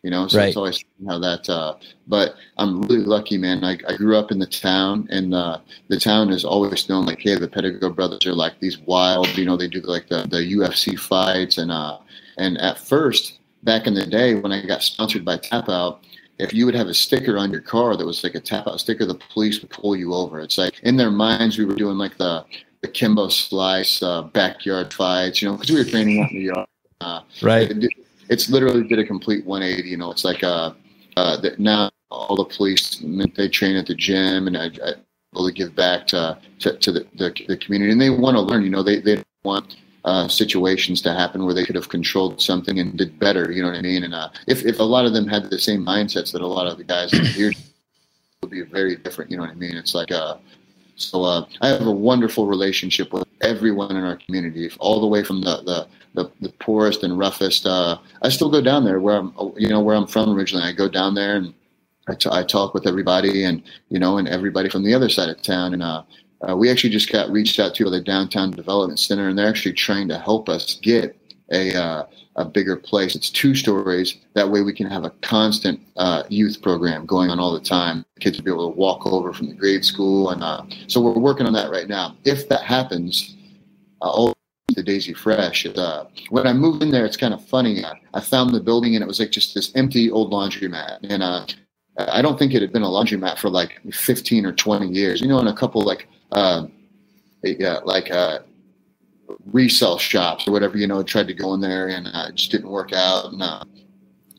[0.06, 0.49] you know so right.
[0.49, 1.76] it's always how that uh,
[2.07, 3.64] but i'm really lucky man.
[3.64, 5.57] I, I grew up in the town and uh,
[5.88, 9.45] the town is always known like hey the Pedigo brothers are like these wild you
[9.45, 11.98] know they do like the, the ufc fights and uh
[12.38, 16.02] and at first back in the day when i got sponsored by tap out
[16.38, 18.80] if you would have a sticker on your car that was like a tap out
[18.80, 20.41] sticker the police would pull you over.
[20.41, 22.45] It's like in their minds we were doing like the
[22.82, 26.44] the kimbo slice uh, backyard fights you know because we were training out in the
[26.44, 26.68] yard.
[27.02, 27.72] Uh, right
[28.30, 29.88] it's literally did a complete 180.
[29.88, 30.73] You know, it's like uh,
[31.18, 33.03] uh, that now all the police
[33.35, 34.93] they train at the gym and I, I
[35.34, 38.64] really give back to to, to the, the, the community and they want to learn.
[38.64, 42.80] You know, they they want uh, situations to happen where they could have controlled something
[42.80, 43.52] and did better.
[43.52, 44.03] You know what I mean?
[44.03, 46.68] And uh, if if a lot of them had the same mindsets that a lot
[46.68, 47.52] of the guys here
[48.41, 49.31] would be very different.
[49.31, 49.76] You know what I mean?
[49.76, 50.38] It's like uh,
[50.96, 55.24] so uh, I have a wonderful relationship with everyone in our community, all the way
[55.24, 57.66] from the the, the, the poorest and roughest.
[57.66, 60.66] Uh, I still go down there where I'm, you know, where I'm from originally.
[60.66, 61.54] I go down there and
[62.08, 65.30] I, t- I talk with everybody, and you know, and everybody from the other side
[65.30, 65.74] of town.
[65.74, 66.04] And uh,
[66.48, 69.50] uh, we actually just got reached out to by the downtown development center, and they're
[69.50, 71.18] actually trying to help us get
[71.52, 72.06] a uh,
[72.36, 73.16] a bigger place.
[73.16, 74.18] It's two stories.
[74.34, 78.06] That way we can have a constant uh, youth program going on all the time.
[78.20, 80.32] Kids will be able to walk over from the grade school.
[80.32, 82.18] And uh, so we're working on that right now.
[82.26, 83.36] If that happens,
[84.02, 84.34] uh,
[84.76, 85.66] the Daisy Fresh.
[85.66, 87.86] Uh, when I moved in there, it's kind of funny.
[87.86, 90.99] I, I, found the building and it was like just this empty old laundromat.
[91.03, 91.45] And uh,
[91.98, 95.22] I don't think it had been a laundromat for like 15 or 20 years.
[95.22, 96.68] You know, in a couple like, uh,
[97.44, 98.10] yeah, like,
[99.45, 102.52] resale shops or whatever, you know, tried to go in there and uh, it just
[102.52, 103.31] didn't work out.
[103.31, 103.64] And uh,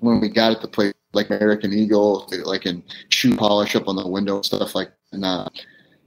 [0.00, 3.96] when we got at the place like American Eagle, like in shoe polish up on
[3.96, 5.48] the window stuff like and uh,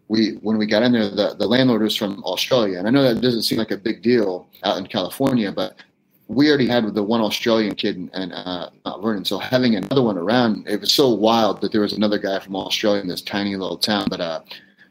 [0.08, 2.80] we when we got in there, the, the landlord was from Australia.
[2.80, 5.76] And I know that doesn't seem like a big deal out in California, but
[6.28, 9.26] we already had the one Australian kid in, in uh, Mount Vernon.
[9.26, 12.56] So having another one around, it was so wild that there was another guy from
[12.56, 14.08] Australia in this tiny little town.
[14.10, 14.42] But uh,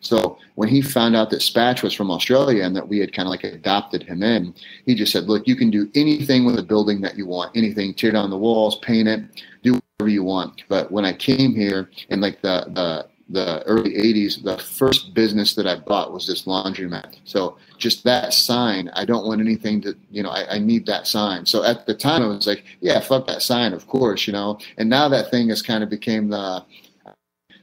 [0.01, 3.27] so when he found out that Spatch was from Australia and that we had kind
[3.27, 4.55] of like adopted him in,
[4.87, 7.57] he just said, "Look, you can do anything with a building that you want.
[7.57, 9.23] Anything, tear down the walls, paint it,
[9.63, 13.93] do whatever you want." But when I came here in like the the the early
[13.93, 17.17] 80s, the first business that I bought was this laundromat.
[17.25, 21.07] So just that sign, I don't want anything to, you know, I, I, need that
[21.07, 21.45] sign.
[21.45, 24.59] So at the time, I was like, yeah, fuck that sign, of course, you know.
[24.79, 26.65] And now that thing has kind of became the,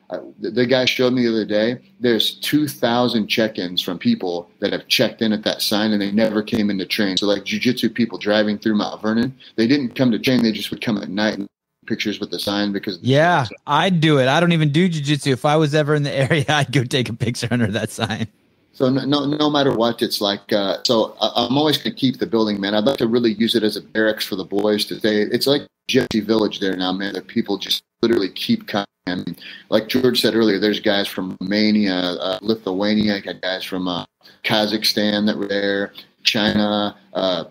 [0.09, 4.87] uh, the guy showed me the other day there's 2000 check-ins from people that have
[4.87, 7.17] checked in at that sign and they never came in to train.
[7.17, 10.71] So like jiu-jitsu people driving through mount vernon they didn't come to train they just
[10.71, 11.47] would come at night and
[11.87, 14.27] pictures with the sign because yeah i'd do it.
[14.27, 15.31] I don't even do jiu-jitsu.
[15.31, 18.27] If i was ever in the area i'd go take a picture under that sign
[18.75, 20.51] so no, no, no matter what, it's like.
[20.51, 22.75] Uh, so I'm always going to keep the building, man.
[22.75, 25.21] I'd like to really use it as a barracks for the boys to stay.
[25.21, 27.13] It's like Gypsy Village there now, man.
[27.13, 29.37] That people just literally keep coming.
[29.69, 34.03] Like George said earlier, there's guys from Romania, uh, Lithuania, got guys from uh,
[34.43, 35.93] Kazakhstan that were there,
[36.23, 36.97] China.
[37.13, 37.45] Uh,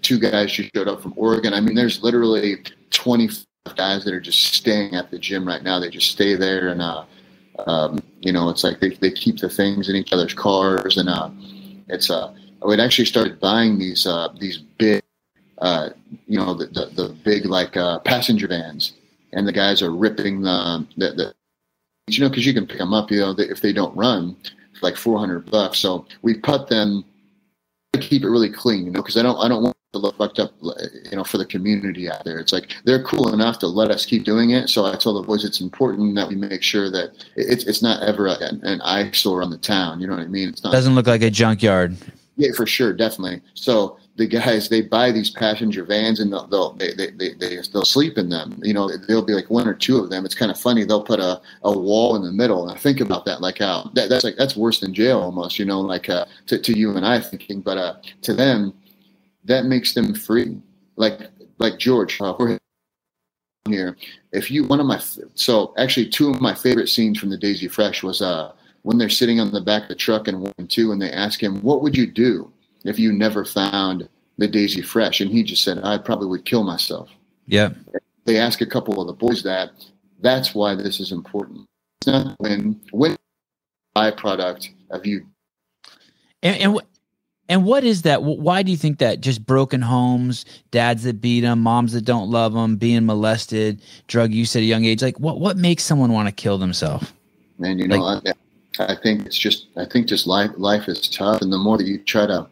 [0.00, 1.52] two guys just showed up from Oregon.
[1.52, 5.78] I mean, there's literally 25 guys that are just staying at the gym right now.
[5.78, 7.04] They just stay there and uh,
[7.66, 11.08] um, you know, it's like they, they keep the things in each other's cars, and
[11.08, 11.30] uh,
[11.88, 12.32] it's uh,
[12.62, 15.02] I would actually started buying these uh, these big
[15.60, 15.90] uh,
[16.26, 18.94] you know, the, the, the big like uh, passenger vans,
[19.32, 21.34] and the guys are ripping the the, the
[22.08, 24.36] you know because you can pick them up, you know, if they don't run,
[24.82, 25.78] like four hundred bucks.
[25.78, 27.04] So we put them
[27.92, 30.16] to keep it really clean, you know, because I don't I don't want to look
[30.18, 32.38] fucked up, you know, for the community out there.
[32.38, 34.68] It's like they're cool enough to let us keep doing it.
[34.68, 38.02] So I told the boys it's important that we make sure that it's it's not
[38.02, 40.00] ever an, an eyesore on the town.
[40.00, 40.48] You know what I mean?
[40.50, 41.96] It's not Doesn't look like a junkyard.
[42.36, 43.42] yeah, for sure, definitely.
[43.54, 47.56] So the guys they buy these passenger vans and they'll, they'll they, they, they, they
[47.72, 48.60] they'll sleep in them.
[48.62, 50.24] You know, there'll be like one or two of them.
[50.24, 50.84] It's kind of funny.
[50.84, 53.90] They'll put a, a wall in the middle, and I think about that like how
[53.94, 55.58] that, that's like that's worse than jail almost.
[55.58, 58.72] You know, like uh, to to you and I thinking, but uh, to them,
[59.44, 60.60] that makes them free.
[60.96, 62.58] Like like George, uh, we're
[63.68, 63.96] here.
[64.32, 65.00] If you one of my
[65.34, 68.52] so actually two of my favorite scenes from the Daisy Fresh was uh
[68.82, 71.10] when they're sitting on the back of the truck in one and two, and they
[71.10, 72.52] ask him, "What would you do?"
[72.84, 74.08] if you never found
[74.38, 75.20] the Daisy Fresh?
[75.20, 77.10] And he just said, I probably would kill myself.
[77.46, 77.70] Yeah.
[78.24, 79.70] They ask a couple of the boys that.
[80.20, 81.66] That's why this is important.
[82.00, 83.16] It's not when when
[83.96, 85.26] byproduct of you.
[86.42, 86.80] And, and
[87.50, 88.22] and what is that?
[88.22, 89.20] Why do you think that?
[89.20, 94.32] Just broken homes, dads that beat them, moms that don't love them, being molested, drug
[94.32, 95.02] use at a young age.
[95.02, 97.12] Like, what what makes someone want to kill themselves?
[97.58, 98.36] Man, you know, like,
[98.78, 101.76] I, I think it's just I think just life life is tough, and the more
[101.76, 102.46] that you try to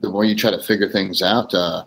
[0.00, 1.84] the more you try to figure things out, uh,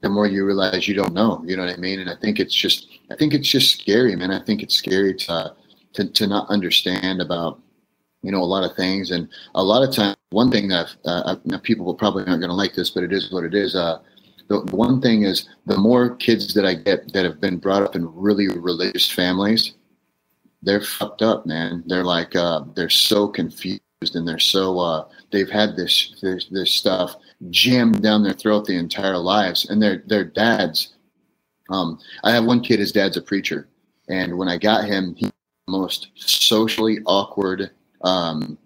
[0.00, 1.42] the more you realize you don't know.
[1.46, 2.00] You know what I mean?
[2.00, 4.30] And I think it's just, I think it's just scary, man.
[4.30, 5.54] I think it's scary to
[5.94, 7.60] to, to not understand about,
[8.22, 9.12] you know, a lot of things.
[9.12, 12.54] And a lot of times, one thing that uh, people will probably aren't going to
[12.54, 13.74] like this, but it is what it is.
[13.74, 14.00] Uh,
[14.48, 17.96] the, one thing is, the more kids that I get that have been brought up
[17.96, 19.74] in really religious families,
[20.62, 21.84] they're fucked up, man.
[21.86, 23.80] They're like, uh, they're so confused
[24.14, 27.16] and they're so uh, they've had this, this this stuff
[27.48, 30.94] jammed down their throat the entire lives, and their their dads.
[31.70, 32.80] Um, I have one kid.
[32.80, 33.68] His dad's a preacher,
[34.10, 35.30] and when I got him, he
[35.66, 37.70] the most socially awkward
[38.02, 38.58] um,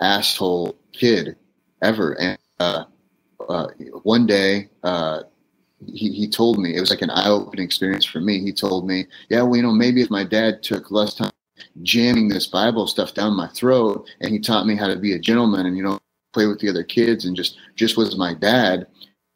[0.00, 1.36] asshole kid
[1.82, 2.12] ever.
[2.20, 2.84] And uh,
[3.48, 3.68] uh,
[4.02, 5.22] one day, uh,
[5.86, 8.40] he, he told me it was like an eye-opening experience for me.
[8.40, 11.32] He told me, "Yeah, well, you know, maybe if my dad took less time
[11.82, 15.18] jamming this Bible stuff down my throat, and he taught me how to be a
[15.18, 15.98] gentleman, and you know,
[16.32, 18.86] play with the other kids and just just was my dad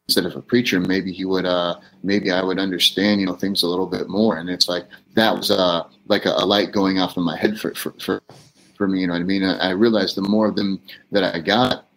[0.07, 3.63] instead of a preacher maybe he would uh maybe i would understand you know things
[3.63, 6.99] a little bit more and it's like that was uh like a, a light going
[6.99, 8.21] off in my head for for for,
[8.75, 9.43] for me you know what i mean?
[9.43, 10.81] I, I realized the more of them
[11.11, 11.87] that i got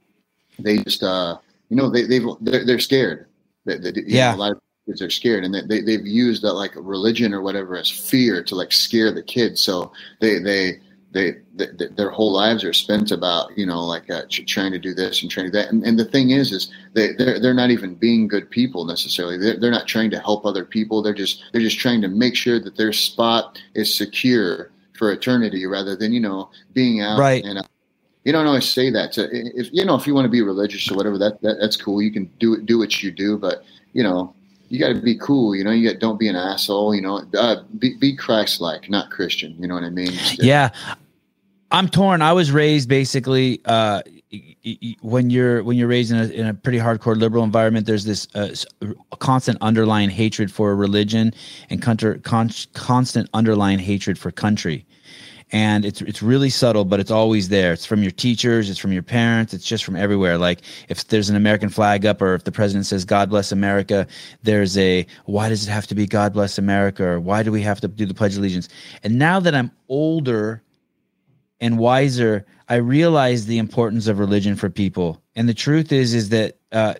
[0.59, 1.39] they just uh
[1.69, 3.27] you know they they've they're, they're scared.
[3.65, 6.43] They, they, yeah know, a lot of kids are scared and they, they, have used
[6.43, 9.61] that like religion or whatever as fear to like scare the kids.
[9.61, 10.81] So they they
[11.11, 14.95] they, they, their whole lives are spent about you know like uh, trying to do
[14.95, 15.71] this and trying to do that.
[15.71, 19.37] And, and the thing is is they they're, they're not even being good people necessarily.
[19.39, 21.03] They're, they're not trying to help other people.
[21.03, 25.65] They're just they're just trying to make sure that their spot is secure for eternity
[25.67, 27.63] rather than you know being out right and uh,
[28.25, 30.91] you don't always say that to if you know if you want to be religious
[30.91, 33.65] or whatever that, that that's cool you can do it do what you do but
[33.93, 34.35] you know
[34.69, 35.71] you got to be cool, you know.
[35.71, 37.25] You got don't be an asshole, you know.
[37.35, 39.57] Uh, be be Christ-like, not Christian.
[39.59, 40.13] You know what I mean?
[40.35, 40.71] Yeah,
[41.71, 42.23] I'm torn.
[42.23, 44.03] I was raised basically uh,
[45.01, 47.87] when you're when you're raised in a, in a pretty hardcore liberal environment.
[47.87, 48.55] There's this uh,
[49.19, 51.33] constant underlying hatred for religion
[51.71, 54.87] and con- constant underlying hatred for country
[55.51, 57.73] and it's it's really subtle, but it's always there.
[57.73, 60.37] It's from your teachers, it's from your parents, it's just from everywhere.
[60.37, 64.07] Like if there's an American flag up, or if the president says "God bless America,"
[64.43, 67.63] there's a why does it have to be "God bless America" or why do we
[67.63, 68.69] have to do the Pledge of Allegiance?
[69.03, 70.63] And now that I'm older
[71.61, 75.23] and wiser, I realize the importance of religion for people.
[75.35, 76.95] And the truth is, is that uh,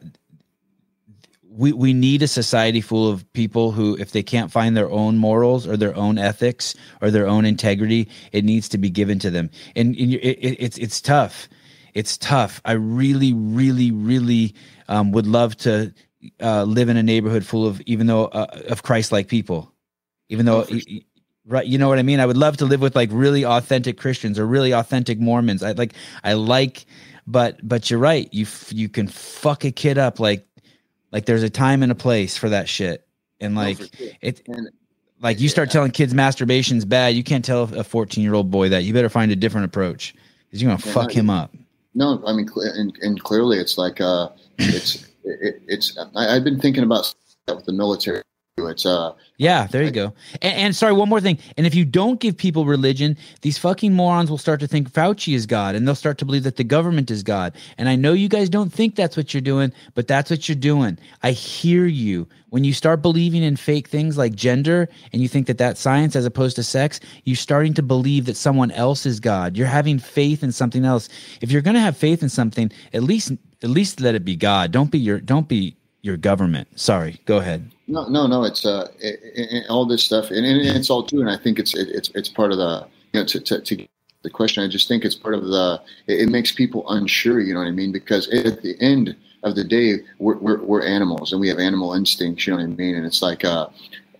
[1.43, 5.19] we, we need a society full of people who, if they can't find their own
[5.19, 9.31] morals or their own ethics or their own integrity, it needs to be given to
[9.31, 9.51] them.
[9.77, 11.49] And, and it, it, it's it's tough.
[11.95, 12.61] It's tough.
[12.65, 14.55] I really, really, really
[14.89, 15.93] um, would love to
[16.41, 19.73] uh, live in a neighborhood full of even though uh, of Christ-like people.
[20.31, 20.79] Even though, oh,
[21.49, 22.21] right, you know what I mean.
[22.21, 25.63] I would love to live with like really authentic Christians or really authentic Mormons.
[25.63, 26.87] I like, I like,
[27.27, 28.29] but but you're right.
[28.33, 30.47] You you can fuck a kid up like
[31.11, 33.07] like there's a time and a place for that shit.
[33.41, 34.09] And like sure.
[34.21, 34.71] it and,
[35.21, 35.75] like you start yeah.
[35.75, 38.85] telling kids masturbation's bad, you can't tell a 14 year old boy that.
[38.85, 40.15] You better find a different approach
[40.47, 41.55] because you're gonna yeah, fuck no, him up.
[41.95, 45.99] No, I mean, and, and clearly it's like uh, it's it, it's.
[46.15, 47.13] I, have been thinking about
[47.49, 48.23] with the military
[48.67, 50.15] It's uh Yeah, there you go.
[50.43, 51.39] And, and sorry, one more thing.
[51.57, 55.35] And if you don't give people religion, these fucking morons will start to think Fauci
[55.35, 57.55] is God and they'll start to believe that the government is God.
[57.79, 60.57] And I know you guys don't think that's what you're doing, but that's what you're
[60.57, 60.99] doing.
[61.23, 62.29] I hear you.
[62.51, 66.17] When you start believing in fake things like gender and you think that that's science
[66.17, 69.57] as opposed to sex, you're starting to believe that someone else is God.
[69.57, 71.11] You're having faith in something else.
[71.43, 73.33] If you're going to have faith in something, at least
[73.63, 74.71] at least let it be God.
[74.71, 76.69] Don't be your don't be your government.
[76.79, 77.71] Sorry, go ahead.
[77.87, 78.45] No, no, no.
[78.45, 81.21] It's uh, it, it, all this stuff, and, and, it's all true.
[81.21, 83.89] And I think it's it, it's it's part of the you know to, to, to
[84.23, 84.63] the question.
[84.63, 85.81] I just think it's part of the.
[86.07, 87.41] It, makes people unsure.
[87.41, 87.93] You know what I mean?
[87.93, 91.95] Because at the end of the day, we're, we're, we're animals, and we have animal
[91.95, 92.47] instincts.
[92.47, 92.95] You know what I mean?
[92.95, 93.69] And it's like uh,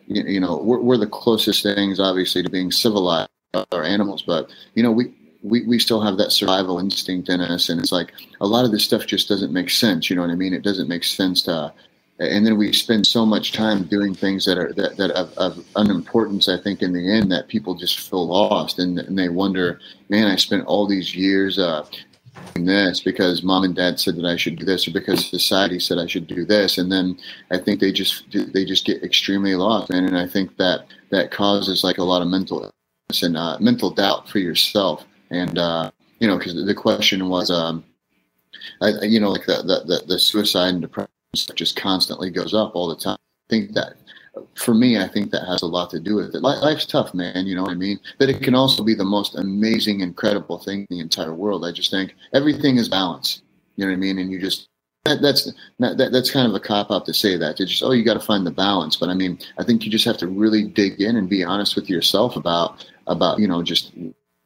[0.07, 4.23] you, you know, we're, we're the closest things, obviously, to being civilized, are animals.
[4.23, 5.13] But you know, we
[5.43, 8.73] we, we still have that survival instinct in us and it's like a lot of
[8.73, 10.53] this stuff just doesn't make sense you know what i mean?
[10.53, 11.73] It doesn't make sense to
[12.21, 15.65] and then we spend so much time doing things that are that, that of, of
[15.77, 19.81] unimportance i think in the end that people just feel lost and, and they wonder
[20.09, 21.85] man i spent all these years uh,
[22.55, 25.79] doing this because mom and dad said that i should do this or because society
[25.79, 27.17] said i should do this and then
[27.51, 31.31] i think they just they just get extremely lost man and i think that that
[31.31, 32.71] causes like a lot of mental
[33.23, 37.85] and uh, mental doubt for yourself and uh, you know because the question was um,
[38.81, 41.11] I, you know like the, the the suicide and depression
[41.55, 43.19] just constantly goes up all the time.
[43.19, 43.95] I think that
[44.55, 46.41] for me, I think that has a lot to do with it.
[46.41, 47.47] Life's tough, man.
[47.47, 47.99] You know what I mean?
[48.19, 51.65] But it can also be the most amazing, incredible thing in the entire world.
[51.65, 53.43] I just think everything is balance.
[53.77, 54.19] You know what I mean?
[54.19, 54.69] And you just
[55.05, 57.57] that, that's that, that's kind of a cop out to say that.
[57.57, 58.97] To just oh, you got to find the balance.
[58.97, 61.77] But I mean, I think you just have to really dig in and be honest
[61.77, 63.93] with yourself about about you know just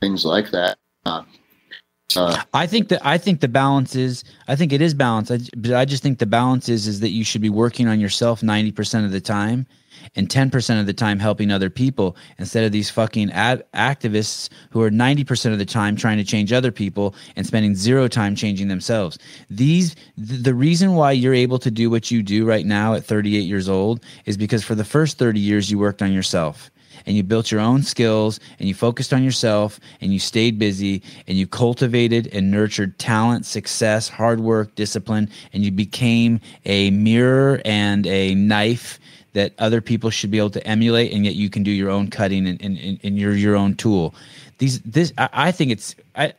[0.02, 0.76] things like that.
[1.06, 1.22] Uh,
[2.16, 5.30] uh, I think that I think the balance is I think it is balance.
[5.30, 8.00] I, but I just think the balance is is that you should be working on
[8.00, 9.66] yourself ninety percent of the time,
[10.14, 14.50] and ten percent of the time helping other people instead of these fucking ad- activists
[14.70, 18.08] who are ninety percent of the time trying to change other people and spending zero
[18.08, 19.18] time changing themselves.
[19.48, 23.04] These th- the reason why you're able to do what you do right now at
[23.04, 26.70] thirty eight years old is because for the first thirty years you worked on yourself
[27.06, 31.02] and you built your own skills and you focused on yourself and you stayed busy
[31.27, 37.60] and you cultivated and nurtured talent, success, hard work, discipline, and you became a mirror
[37.64, 38.98] and a knife
[39.32, 42.09] that other people should be able to emulate and yet you can do your own
[42.09, 44.14] cutting and, and, and you're your own tool.
[44.59, 46.35] These this I, I think it's I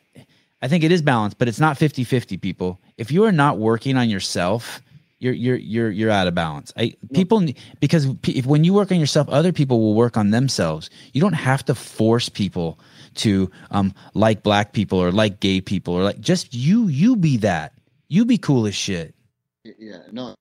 [0.61, 2.79] I think it is balanced, but it's not 50-50 people.
[2.97, 4.81] If you are not working on yourself,
[5.23, 6.73] you're you're you're you're out of balance.
[6.77, 7.45] I people
[7.79, 10.89] because if when you work on yourself, other people will work on themselves.
[11.13, 12.79] You don't have to force people
[13.15, 17.37] to um like black people or like gay people or like just you you be
[17.37, 17.73] that.
[18.09, 19.15] You be cool as shit.
[19.63, 20.35] Yeah, no.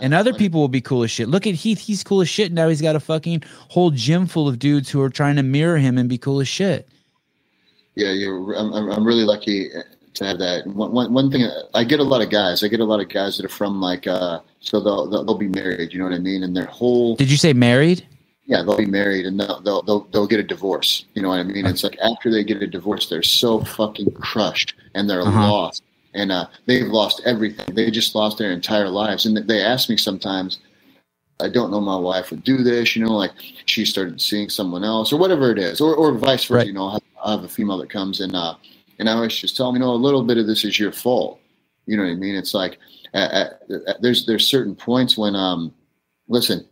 [0.00, 1.28] And other people will be cool as shit.
[1.28, 2.52] Look at Heath; he's cool as shit.
[2.52, 5.78] Now he's got a fucking whole gym full of dudes who are trying to mirror
[5.78, 6.88] him and be cool as shit.
[7.94, 8.54] Yeah, you're.
[8.54, 8.72] I'm.
[8.72, 9.70] I'm really lucky
[10.14, 10.66] to have that.
[10.66, 12.62] One, one, one thing, I get a lot of guys.
[12.62, 15.48] I get a lot of guys that are from like, uh, so they'll, they'll, be
[15.48, 15.92] married.
[15.92, 16.42] You know what I mean?
[16.42, 17.16] And their whole.
[17.16, 18.06] Did you say married?
[18.44, 21.04] Yeah, they'll be married and they'll, they'll they'll they'll get a divorce.
[21.12, 21.66] You know what I mean?
[21.66, 25.50] It's like after they get a divorce, they're so fucking crushed and they're uh-huh.
[25.50, 25.82] lost
[26.14, 27.74] and uh, they've lost everything.
[27.74, 29.26] They just lost their entire lives.
[29.26, 30.58] And they ask me sometimes,
[31.40, 33.32] I don't know my wife would do this, you know, like
[33.66, 36.66] she started seeing someone else or whatever it is, or, or vice versa, right.
[36.66, 38.54] you know, I have, I have, a female that comes and, uh,
[38.98, 40.92] and I was just telling me, you know, a little bit of this is your
[40.92, 41.40] fault.
[41.86, 42.34] You know what I mean?
[42.34, 42.78] It's like
[43.14, 45.74] at, at, at, there's there's certain points when um,
[46.28, 46.66] listen, you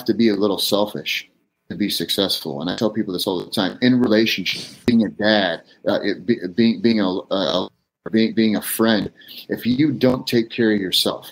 [0.00, 1.30] have to be a little selfish
[1.68, 2.60] to be successful.
[2.60, 3.78] And I tell people this all the time.
[3.82, 7.68] In relationship, being a dad, uh, it, be, being being a, a
[8.10, 9.12] being being a friend,
[9.48, 11.30] if you don't take care of yourself,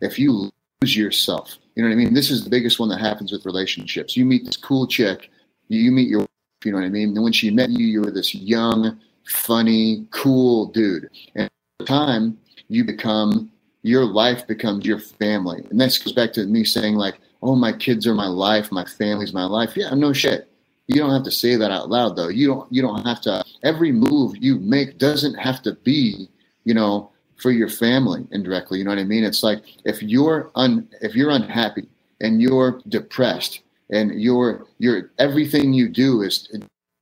[0.00, 2.14] if you lose yourself, you know what I mean.
[2.14, 4.16] This is the biggest one that happens with relationships.
[4.16, 5.30] You meet this cool chick,
[5.68, 6.26] you meet your,
[6.64, 7.10] you know what I mean.
[7.10, 11.08] And when she met you, you were this young funny, cool dude.
[11.34, 11.50] And
[11.86, 12.38] time
[12.68, 13.50] you become
[13.82, 15.64] your life becomes your family.
[15.70, 18.84] And this goes back to me saying, like, oh, my kids are my life, my
[18.84, 19.76] family's my life.
[19.76, 20.48] Yeah, no shit.
[20.88, 22.28] You don't have to say that out loud though.
[22.28, 26.28] You don't you don't have to every move you make doesn't have to be,
[26.64, 28.78] you know, for your family indirectly.
[28.78, 29.24] You know what I mean?
[29.24, 31.88] It's like if you're un if you're unhappy
[32.20, 36.48] and you're depressed and your your everything you do is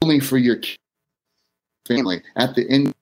[0.03, 0.57] only for your
[1.87, 2.23] family.
[2.37, 2.95] At the end,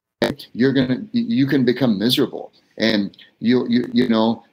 [0.53, 4.45] you're gonna you can become miserable, and you you you know.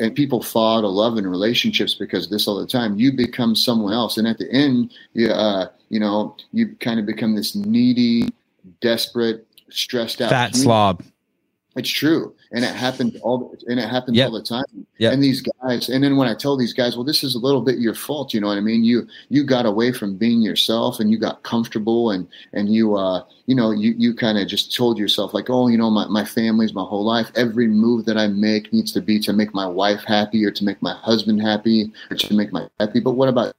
[0.00, 2.96] And people fall out of love and relationships because this all the time.
[2.96, 7.04] You become someone else, and at the end, you uh, you know, you kind of
[7.04, 8.32] become this needy,
[8.80, 10.62] desperate, stressed out, fat human.
[10.62, 11.04] slob.
[11.76, 14.28] It's true, and it happens all and it happens Yep.
[14.28, 14.86] all the time.
[14.98, 15.12] Yep.
[15.12, 17.60] And these guys, and then when I tell these guys, well, this is a little
[17.60, 18.32] bit your fault.
[18.32, 18.84] You know what I mean?
[18.84, 23.24] You you got away from being yourself, and you got comfortable, and and you uh
[23.46, 26.24] you know you you kind of just told yourself like, oh, you know, my my
[26.24, 27.30] family's my whole life.
[27.34, 30.64] Every move that I make needs to be to make my wife happy, or to
[30.64, 33.00] make my husband happy, or to make my happy.
[33.00, 33.52] But what about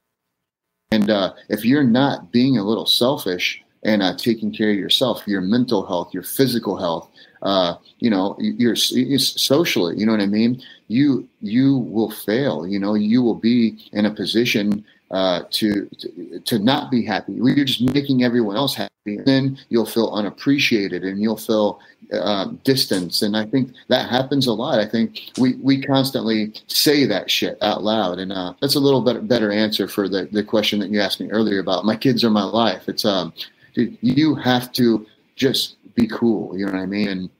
[0.90, 5.22] and uh, if you're not being a little selfish and uh, taking care of yourself,
[5.26, 7.10] your mental health, your physical health,
[7.42, 10.62] uh, you know, you're, you're socially, you know what I mean?
[10.88, 12.66] You you will fail.
[12.66, 17.32] You know, you will be in a position uh, to, to to not be happy.
[17.32, 18.92] You're just making everyone else happy.
[19.06, 21.80] And then you'll feel unappreciated, and you'll feel
[22.12, 23.22] uh, distance.
[23.22, 24.80] And I think that happens a lot.
[24.80, 28.18] I think we, we constantly say that shit out loud.
[28.18, 31.20] And uh, that's a little bit better answer for the, the question that you asked
[31.20, 32.88] me earlier about my kids are my life.
[32.88, 33.32] It's, um,
[33.74, 35.06] dude, you have to
[35.36, 36.56] just be cool.
[36.56, 37.08] You know what I mean?
[37.08, 37.30] And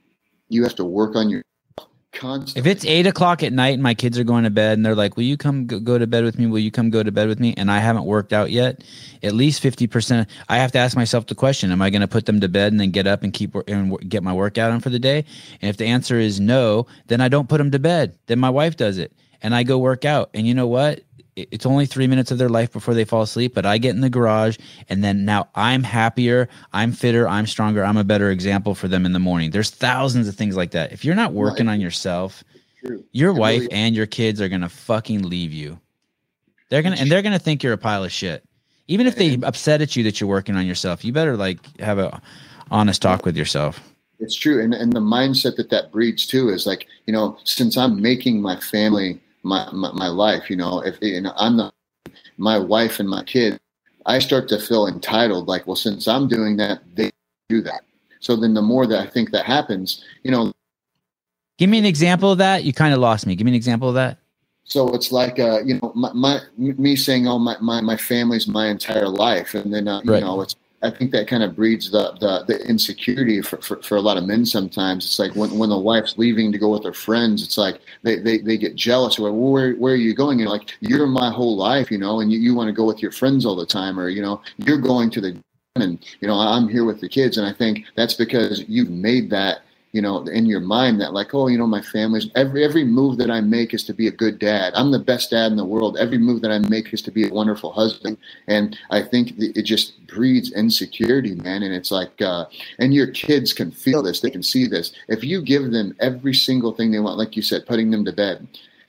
[0.48, 1.42] you have to work on your
[2.16, 2.60] constantly.
[2.60, 4.94] If it's eight o'clock at night and my kids are going to bed and they're
[4.94, 6.46] like, "Will you come go, go to bed with me?
[6.46, 8.82] Will you come go to bed with me?" and I haven't worked out yet,
[9.22, 10.28] at least fifty percent.
[10.48, 12.72] I have to ask myself the question: Am I going to put them to bed
[12.72, 15.24] and then get up and keep and get my workout on for the day?
[15.60, 18.18] And if the answer is no, then I don't put them to bed.
[18.26, 19.12] Then my wife does it,
[19.42, 20.30] and I go work out.
[20.34, 21.02] And you know what?
[21.36, 23.94] It- It's only three minutes of their life before they fall asleep, but I get
[23.94, 24.56] in the garage
[24.88, 29.04] and then now I'm happier, I'm fitter, I'm stronger, I'm a better example for them
[29.04, 29.50] in the morning.
[29.50, 30.92] There's thousands of things like that.
[30.92, 32.42] If you're not working on yourself,
[32.84, 33.04] True.
[33.12, 35.78] your It wife really- and your kids are gonna fucking leave you.
[36.70, 38.42] They're gonna and they're gonna think you're a pile of shit.
[38.88, 41.58] Even if they And- upset at you that you're working on yourself, you better like
[41.80, 42.20] have a
[42.70, 43.80] honest talk with yourself.
[44.20, 47.76] It's true, and and the mindset that that breeds too is like you know, since
[47.76, 51.72] I'm making my family my my, my life, you know, if you know, I'm the
[52.38, 53.58] my wife and my kid,
[54.06, 55.48] I start to feel entitled.
[55.48, 57.12] Like, well, since I'm doing that, they
[57.48, 57.82] do that.
[58.20, 60.52] So then, the more that I think that happens, you know,
[61.58, 62.64] Give me an example of that.
[62.64, 63.36] You kind of lost me.
[63.36, 64.18] Give me an example of that.
[64.64, 68.48] so it's like uh, you know, my, my me saying, oh, my my my family's
[68.48, 70.20] my entire life, and then uh, you Right.
[70.20, 73.96] know, it's I think that kind of breeds the, the, the insecurity for, for, for
[73.96, 75.04] a lot of men sometimes.
[75.04, 78.16] It's like when, when the wife's leaving to go with her friends, it's like they,
[78.16, 79.18] they, they get jealous.
[79.18, 80.38] Well, where, where are you going?
[80.38, 83.00] You're like, you're my whole life, you know, and you, you want to go with
[83.00, 85.42] your friends all the time, or, you know, you're going to the
[85.76, 87.36] and, you know, I'm here with the kids.
[87.36, 89.60] And I think that's because you've made that,
[89.96, 93.16] you know, in your mind that like, oh, you know, my family's every every move
[93.16, 94.74] that I make is to be a good dad.
[94.76, 95.96] I'm the best dad in the world.
[95.96, 98.18] Every move that I make is to be a wonderful husband.
[98.46, 101.62] And I think it just breeds insecurity, man.
[101.62, 102.44] And it's like, uh,
[102.78, 104.20] and your kids can feel this.
[104.20, 104.92] They can see this.
[105.08, 108.12] If you give them every single thing they want, like you said, putting them to
[108.12, 108.46] bed.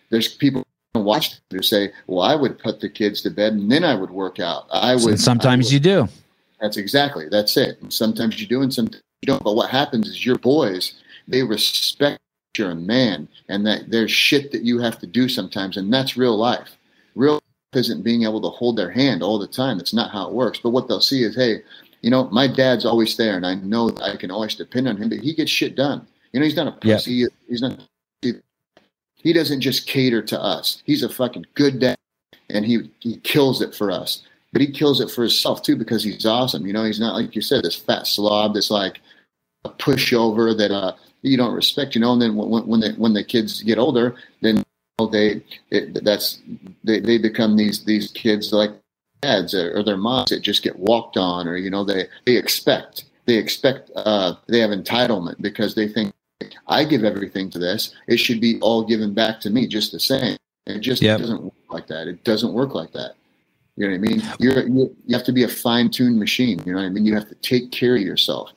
[0.10, 0.64] There's people
[0.94, 4.12] watch who say, well, I would put the kids to bed and then I would
[4.12, 4.66] work out.
[4.74, 5.22] I would.
[5.22, 5.72] Sometimes I would.
[5.72, 6.10] you do.
[6.60, 7.30] That's exactly.
[7.30, 7.78] That's it.
[7.88, 9.44] Sometimes you do, and sometimes don't.
[9.44, 10.94] But what happens is your boys
[11.28, 12.20] they respect
[12.58, 16.18] you're a man, and that there's shit that you have to do sometimes, and that's
[16.18, 16.76] real life.
[17.16, 17.42] Real life
[17.76, 19.80] isn't being able to hold their hand all the time.
[19.80, 20.60] It's not how it works.
[20.60, 21.62] But what they'll see is, hey,
[22.02, 24.98] you know, my dad's always there, and I know that I can always depend on
[24.98, 25.10] him.
[25.10, 26.08] But he gets shit done.
[26.32, 27.26] You know, he's not a pussy.
[27.48, 27.80] He's not.
[28.22, 30.82] He doesn't just cater to us.
[30.86, 31.98] He's a fucking good dad,
[32.50, 34.24] and he he kills it for us
[34.54, 36.66] but he kills it for himself too because he's awesome.
[36.66, 39.02] You know, he's not like you said, this fat slob that's like
[39.70, 41.96] pushover that uh, you don't respect.
[41.96, 44.64] You know, and then when when the when the kids get older, then
[45.12, 46.40] they it, that's
[46.84, 48.72] they, they become these these kids like
[49.22, 53.06] dads or, their moms that just get walked on, or you know, they they expect
[53.26, 56.14] they expect uh, they have entitlement because they think
[56.68, 57.94] I give everything to this.
[58.08, 60.38] It should be all given back to me just the same.
[60.66, 61.20] It just Yep.
[61.20, 62.08] doesn't work like that.
[62.08, 63.16] It doesn't work like that.
[63.76, 64.24] You know what I mean?
[64.40, 66.62] You're, you you have to be a fine tuned machine.
[66.66, 67.06] You know what I mean?
[67.06, 68.54] You have to take care of yourself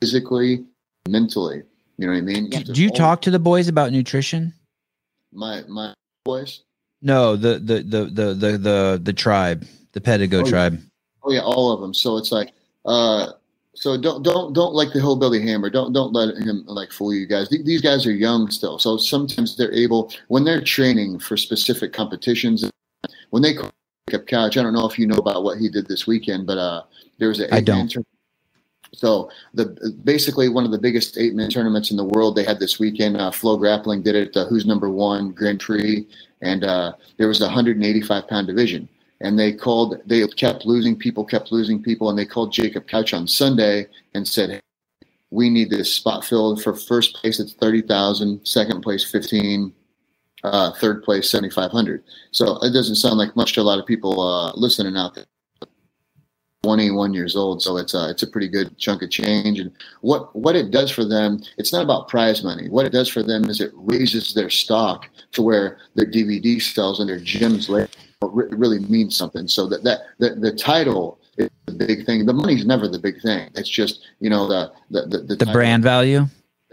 [0.00, 0.64] physically,
[1.08, 1.62] mentally.
[1.98, 2.50] You know what I mean?
[2.52, 4.54] have Do you always- talk to the boys about nutrition?
[5.32, 5.94] my my
[6.24, 6.60] boys?
[7.02, 10.50] No, the the the the the the, the tribe, the Pedigo Oh, yeah.
[10.50, 10.82] tribe.
[11.22, 11.94] Oh yeah, all of them.
[11.94, 12.52] So it's like,
[12.84, 13.32] uh,
[13.74, 15.70] so don't don't don't like the hillbilly hammer.
[15.70, 17.48] Don't don't let him like fool you guys.
[17.48, 22.68] These guys are young still, so sometimes they're able when they're training for specific competitions.
[23.30, 23.70] When they call
[24.12, 26.58] up couch, I don't know if you know about what he did this weekend, but
[26.58, 26.82] uh,
[27.18, 27.88] there was an I don't.
[27.88, 28.04] tour-
[28.92, 32.58] So the basically one of the biggest eight man tournaments in the world they had
[32.58, 33.16] this weekend.
[33.16, 34.32] Uh, FloGrappling did it.
[34.32, 36.06] The Who's Number One Grand Prix,
[36.42, 38.88] and uh, there was a 185 pound division.
[39.20, 39.98] And they called.
[40.06, 44.26] They kept losing people, kept losing people, and they called Jacob Couch on Sunday and
[44.26, 44.60] said, hey,
[45.30, 47.38] "We need this spot filled for first place.
[47.38, 48.46] It's thirty thousand.
[48.46, 49.74] Second place, fifteen.
[50.42, 52.02] Uh, third place, seventy five hundred.
[52.32, 55.26] So it doesn't sound like much to a lot of people uh, listening out there.
[56.62, 59.58] 21 years old, so it's a it's a pretty good chunk of change.
[59.58, 59.72] And
[60.02, 62.68] what what it does for them, it's not about prize money.
[62.68, 67.00] What it does for them is it raises their stock to where their DVD sales
[67.00, 69.48] and their gyms later really means something.
[69.48, 72.26] So that that the, the title is the big thing.
[72.26, 73.50] The money's never the big thing.
[73.54, 76.26] It's just you know the the the, the, the brand value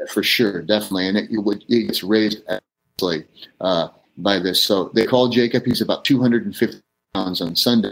[0.09, 3.25] for sure, definitely, and it, it, it gets raised actually
[3.61, 4.61] uh, by this.
[4.61, 5.65] So they call Jacob.
[5.65, 6.81] He's about 250
[7.13, 7.91] pounds on Sunday.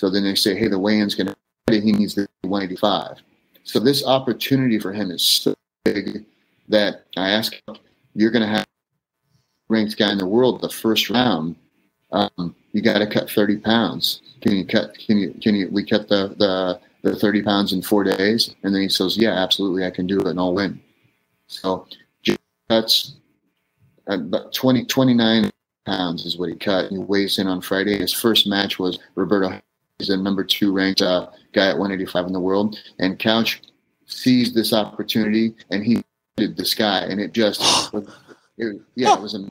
[0.00, 1.36] So then they say, hey, the weigh-in's going to
[1.70, 3.18] he needs the 185.
[3.64, 5.54] So this opportunity for him is so
[5.84, 6.24] big
[6.70, 7.52] that I ask
[8.14, 8.66] you're going to have
[9.68, 11.54] ranked guy in the world the first round.
[12.12, 14.22] Um, you got to cut 30 pounds.
[14.40, 14.96] Can you cut?
[14.98, 15.34] Can you?
[15.42, 15.68] Can you?
[15.70, 19.34] We cut the the the 30 pounds in four days, and then he says, yeah,
[19.34, 20.80] absolutely, I can do it, and I'll win.
[21.46, 21.86] So
[22.70, 23.16] cuts
[24.06, 25.50] about 20, 29
[25.84, 26.90] pounds is what he cut.
[26.90, 27.98] He weighs in on Friday.
[27.98, 29.60] His first match was Roberto
[30.00, 32.80] He's the number two ranked uh, guy at 185 in the world.
[32.98, 33.60] And Couch
[34.06, 36.02] seized this opportunity and he
[36.38, 37.00] did this guy.
[37.00, 37.60] And it just,
[38.58, 39.50] it, yeah, it was amazing.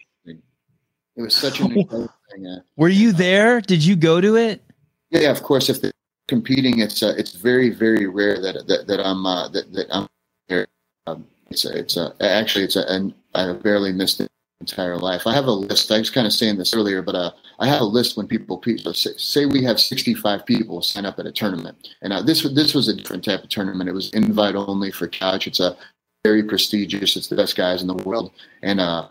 [1.15, 2.47] It was such an incredible thing.
[2.47, 3.61] Uh, Were you there?
[3.61, 4.63] Did you go to it?
[5.11, 5.69] Yeah, of course.
[5.69, 5.91] If they're
[6.27, 10.07] competing, it's uh, it's very very rare that that, that I'm uh, that that I'm
[10.47, 10.67] there.
[11.07, 14.30] Um, it's a, it's a, actually it's a, and I barely missed it
[14.61, 15.26] entire life.
[15.26, 15.91] I have a list.
[15.91, 18.61] I was kind of saying this earlier, but uh, I have a list when people,
[18.94, 22.73] say, say, we have 65 people sign up at a tournament, and uh, this this
[22.73, 23.90] was a different type of tournament.
[23.90, 25.45] It was invite only for couch.
[25.45, 25.77] It's a
[26.23, 27.18] very prestigious.
[27.18, 28.31] It's the best guys in the world,
[28.64, 29.10] and uh,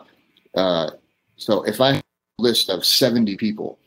[0.55, 0.89] uh,
[1.37, 2.03] so if I have
[2.39, 3.77] a list of 70 people,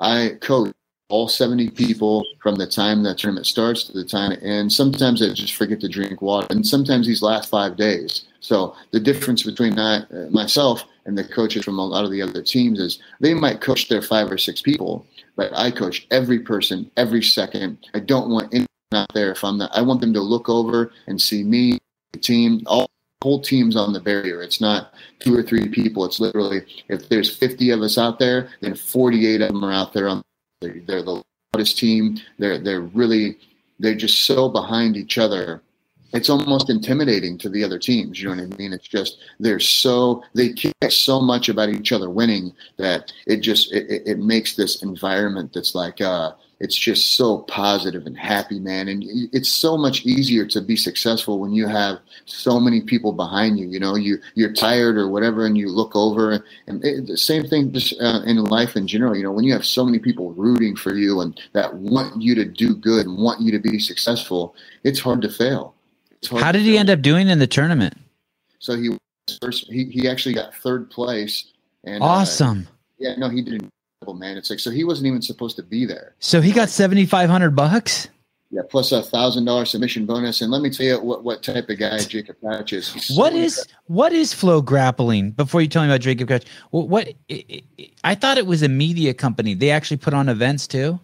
[0.00, 0.72] I coach
[1.10, 4.76] all 70 people from the time the tournament starts to the time ends.
[4.76, 8.24] Sometimes I just forget to drink water, and sometimes these last five days.
[8.40, 12.20] So the difference between that, uh, myself and the coaches from a lot of the
[12.20, 15.06] other teams is they might coach their five or six people,
[15.36, 17.78] but I coach every person every second.
[17.94, 19.70] I don't want anyone out there if I'm not.
[19.74, 21.78] I want them to look over and see me,
[22.12, 22.90] the team, all
[23.22, 24.42] whole teams on the barrier.
[24.42, 26.04] It's not two or three people.
[26.04, 29.94] It's literally if there's 50 of us out there, then 48 of them are out
[29.94, 30.22] there on.
[30.60, 31.22] They're, they're the
[31.54, 32.18] loudest team.
[32.38, 33.38] They're they're really
[33.78, 35.62] they're just so behind each other
[36.12, 38.20] it's almost intimidating to the other teams.
[38.20, 38.72] You know what I mean?
[38.72, 43.72] It's just they're so they care so much about each other winning that it just
[43.72, 48.88] it, it makes this environment that's like uh, it's just so positive and happy, man.
[48.88, 53.58] And it's so much easier to be successful when you have so many people behind
[53.58, 53.68] you.
[53.68, 57.46] You know, you you're tired or whatever, and you look over, and it, the same
[57.46, 59.16] thing just uh, in life in general.
[59.16, 62.34] You know, when you have so many people rooting for you and that want you
[62.34, 64.54] to do good and want you to be successful,
[64.84, 65.74] it's hard to fail
[66.26, 67.94] how did he end up doing in the tournament?
[68.58, 68.96] So he
[69.40, 71.52] first he, he actually got third place
[71.84, 72.66] and uh, awesome.
[72.68, 73.68] Uh, yeah, no, he didn't
[74.14, 74.36] man.
[74.36, 76.14] It's like so he wasn't even supposed to be there.
[76.18, 78.08] So he got seventy five hundred bucks.
[78.50, 80.40] Yeah, plus a thousand dollar submission bonus.
[80.40, 82.90] And let me tell you what, what type of guy Jacob Couch is.
[82.90, 85.36] He's what so is what is FloGrappling?
[85.36, 87.08] Before you tell me about Jacob Couch, what, what
[88.04, 89.52] I thought it was a media company.
[89.54, 90.98] They actually put on events too.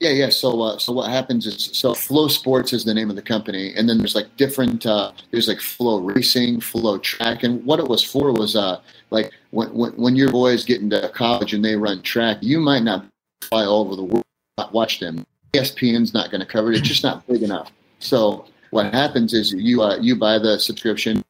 [0.00, 0.28] Yeah, yeah.
[0.28, 3.88] So, uh, so what happens is, so FloSports is the name of the company, and
[3.88, 4.86] then there's like different.
[4.86, 8.80] Uh, there's like FloRacing, Flow Track, and what it was for was uh,
[9.10, 12.84] like when, when when your boys get into college and they run track, you might
[12.84, 13.06] not
[13.42, 14.24] fly all over the world,
[14.72, 15.26] watch them.
[15.52, 17.72] ESPN's not going to cover it; it's just not big enough.
[17.98, 21.24] So, what happens is you uh, you buy the subscription,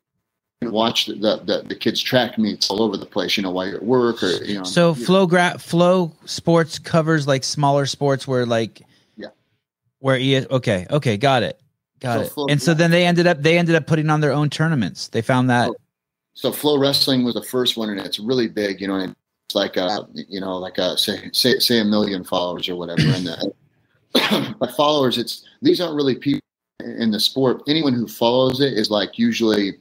[0.62, 3.76] watch the, the, the, kids track meets all over the place, you know, while you're
[3.76, 4.64] at work or, you know.
[4.64, 8.82] So flow gra- flow sports covers like smaller sports where like,
[9.16, 9.28] yeah,
[10.00, 10.86] where he okay.
[10.90, 11.16] Okay.
[11.16, 11.60] Got it.
[12.00, 12.32] Got so it.
[12.32, 15.08] Flow, and so then they ended up, they ended up putting on their own tournaments.
[15.08, 15.70] They found that.
[16.34, 19.14] So, so wrestling was the first one and it's really big, you know, and
[19.46, 23.02] it's like, uh, you know, like a, say, say, say a million followers or whatever.
[23.02, 26.40] and uh, by followers, it's, these aren't really people
[26.80, 27.62] in the sport.
[27.66, 29.74] Anyone who follows it is like usually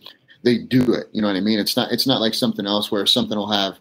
[0.48, 1.08] they do it.
[1.12, 1.60] You know what I mean?
[1.60, 3.78] It's not it's not like something else where something will have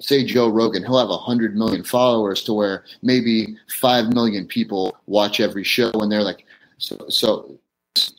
[0.00, 4.96] say Joe Rogan, he'll have a hundred million followers to where maybe five million people
[5.06, 6.44] watch every show and they're like
[6.78, 7.58] so so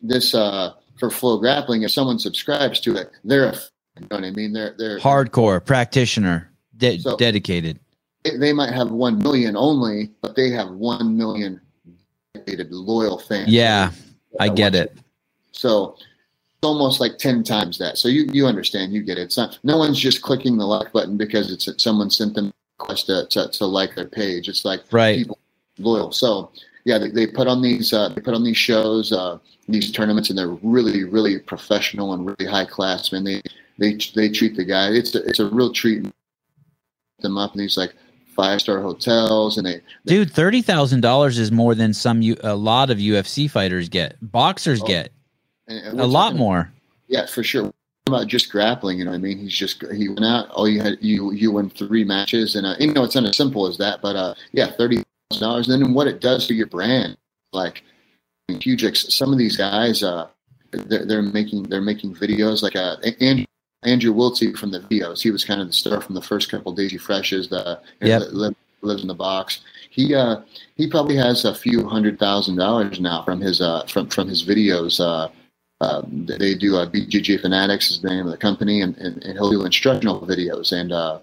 [0.02, 3.56] this uh for FloGrappling, if someone subscribes to it, they're a
[4.00, 4.54] you know what I mean?
[4.54, 7.80] They're they're hardcore practitioner, de- so dedicated.
[8.24, 11.60] They might have one million only, but they have one million
[12.34, 13.50] dedicated loyal fans.
[13.50, 13.92] Yeah,
[14.40, 14.98] I get it.
[15.52, 15.98] So
[16.62, 17.98] almost like 10 times that.
[17.98, 19.24] So you, you understand, you get it.
[19.24, 22.84] It's not, no one's just clicking the like button because it's someone sent them a
[22.84, 24.50] request to, to, to like their page.
[24.50, 25.18] It's like right.
[25.18, 25.40] people
[25.78, 26.12] loyal.
[26.12, 26.52] So
[26.86, 29.38] yeah, they, they put on these, uh, they put on these shows, uh,
[29.68, 33.24] these tournaments and they're really, really professional and really high class, man.
[33.24, 33.42] They,
[33.78, 34.90] they, they treat the guy.
[34.90, 36.06] It's a, it's a real treat
[37.20, 37.54] them up.
[37.54, 37.94] And he's like
[38.36, 42.90] five star hotels, and they dude thirty thousand dollars is more than some a lot
[42.90, 44.16] of UFC fighters get.
[44.22, 45.12] Boxers Oh, get
[45.70, 46.72] and- and a lot talking- more.
[47.08, 47.72] Yeah, for sure.
[48.08, 49.38] About just grappling, you know what I mean?
[49.38, 50.50] He's just he went out.
[50.50, 53.38] All you had you you win three matches, and uh, you know it's not as
[53.38, 54.02] simple as that.
[54.02, 55.70] But uh, yeah, thirty thousand dollars.
[55.70, 57.18] And then what it does to your brand,
[57.54, 57.84] like
[58.48, 58.84] huge.
[58.84, 60.28] ex- Some of these guys, uh,
[60.72, 63.46] they're, they're making they're making videos like uh, Andrew,
[63.84, 65.22] Andrew Wiltse from the videos.
[65.22, 67.48] He was kind of the star from the first couple Daisy Freshes.
[67.50, 68.22] The Yep.
[68.32, 69.60] li- lives in the box.
[69.92, 70.38] He uh
[70.78, 74.44] he probably has a few hundred thousand dollars now from his uh from from his
[74.44, 75.00] videos.
[75.00, 75.30] Uh,
[75.82, 79.34] uh, they do uh, BJJ Fanatics is the name of the company, and, and, and
[79.34, 81.20] he'll do instructional videos and uh,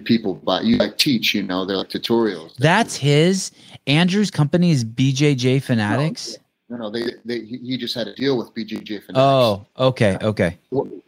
[0.00, 1.34] people buy you like teach.
[1.34, 2.56] You know, they're like tutorials.
[2.56, 3.52] That's his.
[3.86, 6.38] Andrew's company is BJJ Fanatics.
[6.68, 9.16] No, no, they, they he just had a deal with BJJ Fanatics.
[9.16, 10.58] Oh, okay, okay.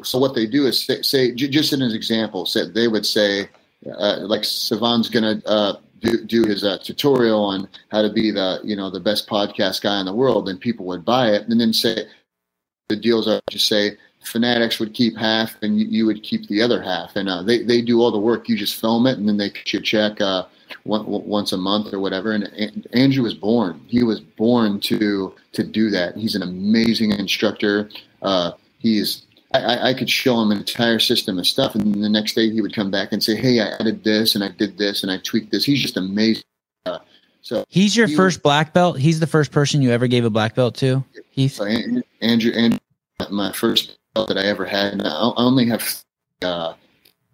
[0.02, 3.06] so what they do is say, say j- just in an example, say, they would
[3.06, 3.48] say,
[3.98, 8.60] uh, like Sevan's gonna uh, do, do his uh, tutorial on how to be the
[8.62, 11.58] you know the best podcast guy in the world, and people would buy it, and
[11.58, 12.06] then say
[12.88, 16.62] the deals are just say Fanatics would keep half, and you, you would keep the
[16.62, 18.48] other half, and uh, they they do all the work.
[18.48, 20.20] You just film it, and then they you check.
[20.20, 20.44] Uh,
[20.84, 22.32] one, once a month or whatever.
[22.32, 23.80] And An- Andrew was born.
[23.86, 26.16] He was born to to do that.
[26.16, 27.90] He's an amazing instructor.
[28.22, 32.08] Uh, he's I- I, I could show him an entire system of stuff, and the
[32.08, 34.78] next day he would come back and say, "Hey, I added this, and I did
[34.78, 36.44] this, and I tweaked this." He's just amazing.
[37.44, 38.98] So, He's your He first black belt.
[38.98, 41.04] He's the first person you ever gave a black belt to.
[41.30, 41.52] Heath.
[41.52, 42.78] so An- Andrew, Andrew,
[43.30, 46.02] my first belt that I ever had, and I I only have
[46.40, 46.72] uh,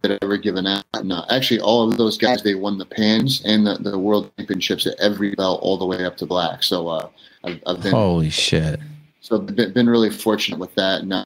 [0.03, 0.85] that I ever given out.
[0.95, 4.32] And, uh, actually, all of those guys they won the pans and the, the world
[4.37, 6.65] championships at every belt, all the way up to black.
[6.65, 7.09] So uh,
[7.45, 8.81] I've, I've been Holy shit.
[9.20, 11.03] so been, been really fortunate with that.
[11.03, 11.24] And uh,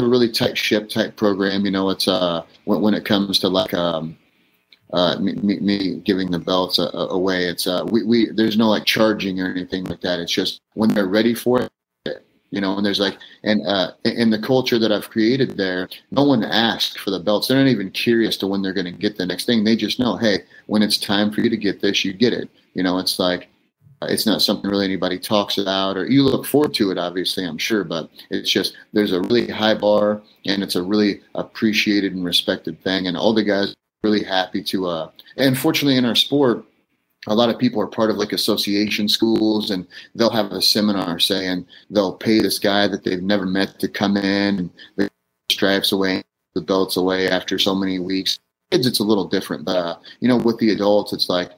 [0.00, 1.64] a really tight ship, type program.
[1.64, 4.16] You know, it's uh when, when it comes to like um
[4.94, 7.44] uh me, me, giving the belts uh, away.
[7.44, 10.20] It's uh we, we there's no like charging or anything like that.
[10.20, 11.70] It's just when they're ready for it.
[12.50, 16.22] You know, and there's like, and uh, in the culture that I've created there, no
[16.22, 17.48] one asks for the belts.
[17.48, 19.64] They're not even curious to when they're going to get the next thing.
[19.64, 22.48] They just know, hey, when it's time for you to get this, you get it.
[22.74, 23.48] You know, it's like,
[24.02, 27.58] it's not something really anybody talks about or you look forward to it obviously i'm
[27.58, 32.24] sure but it's just there's a really high bar and it's a really appreciated and
[32.24, 33.74] respected thing and all the guys
[34.04, 36.64] really happy to uh and fortunately in our sport
[37.26, 41.18] a lot of people are part of like association schools and they'll have a seminar
[41.18, 45.10] saying they'll pay this guy that they've never met to come in and the
[45.50, 46.22] stripes away
[46.54, 48.38] the belts away after so many weeks
[48.70, 51.50] kids it's a little different but uh, you know with the adults it's like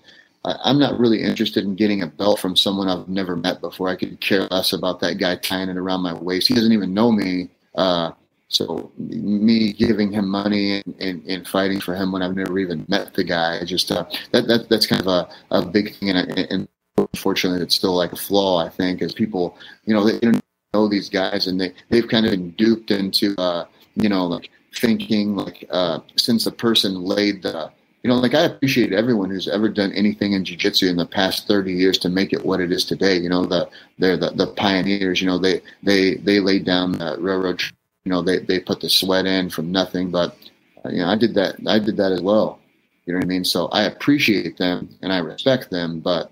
[0.47, 3.89] I'm not really interested in getting a belt from someone I've never met before.
[3.89, 6.47] I could care less about that guy tying it around my waist.
[6.47, 7.51] He doesn't even know me.
[7.75, 8.13] Uh,
[8.49, 12.85] so me giving him money and, and, and fighting for him when I've never even
[12.89, 16.11] met the guy, just uh, that, that that's kind of a, a big thing.
[16.11, 18.65] And, and unfortunately, it's still like a flaw.
[18.65, 20.41] I think as people, you know, they don't
[20.75, 23.67] know these guys and they they've kind of been duped into, uh,
[23.97, 27.71] you know, like thinking like uh, since the person laid the
[28.03, 31.49] you know, like I appreciate everyone who's ever done anything in jiu-jitsu in the past
[31.49, 33.17] 30 years to make it what it is today.
[33.17, 33.69] You know, the
[33.99, 37.61] they're the, the pioneers, you know, they they they laid down the railroad,
[38.07, 40.37] you know, they they put the sweat in from nothing, but
[40.85, 42.61] uh, you know, I did that I did that as well.
[43.05, 43.45] You know what I mean?
[43.45, 46.31] So I appreciate them and I respect them, but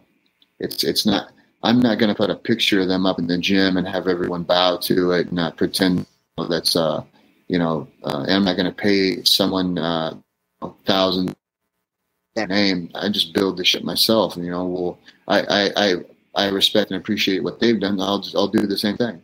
[0.60, 1.32] it's it's not
[1.64, 4.06] I'm not going to put a picture of them up in the gym and have
[4.06, 6.06] everyone bow to it and not pretend
[6.48, 7.02] that's uh
[7.48, 10.16] you know, uh, and I'm not going to pay someone uh
[10.86, 11.34] thousand
[12.36, 12.88] name.
[12.94, 14.36] I just build this shit myself.
[14.36, 15.94] You know, well, I, I, I,
[16.36, 18.01] I respect and appreciate what they've done.
[18.01, 19.20] I'll just, I'll do the same thing.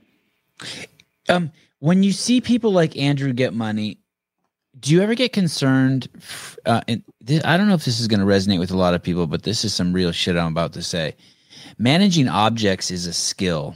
[1.28, 3.98] Um, when you see people like Andrew get money,
[4.78, 6.08] do you ever get concerned?
[6.64, 8.94] Uh, and th- I don't know if this is going to resonate with a lot
[8.94, 11.16] of people, but this is some real shit I'm about to say.
[11.78, 13.74] Managing objects is a skill,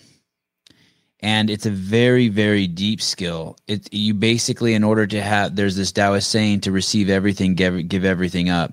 [1.21, 3.57] and it's a very, very deep skill.
[3.67, 7.89] It you basically, in order to have, there's this Taoist saying to receive everything, give,
[7.89, 8.73] give everything up.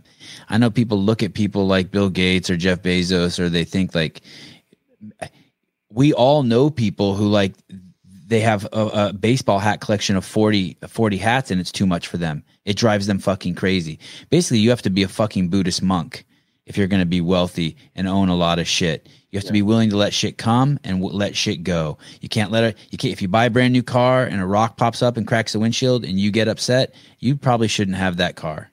[0.49, 3.95] I know people look at people like Bill Gates or Jeff Bezos, or they think
[3.95, 4.21] like
[5.89, 7.53] we all know people who like
[8.31, 12.07] they have a, a baseball hat collection of 40, 40 hats and it's too much
[12.07, 12.43] for them.
[12.63, 13.99] It drives them fucking crazy.
[14.29, 16.25] Basically, you have to be a fucking Buddhist monk
[16.65, 19.09] if you're going to be wealthy and own a lot of shit.
[19.31, 21.97] You have to be willing to let shit come and w- let shit go.
[22.21, 22.77] You can't let it.
[22.89, 23.11] You can't.
[23.11, 25.59] If you buy a brand new car and a rock pops up and cracks the
[25.59, 28.71] windshield and you get upset, you probably shouldn't have that car.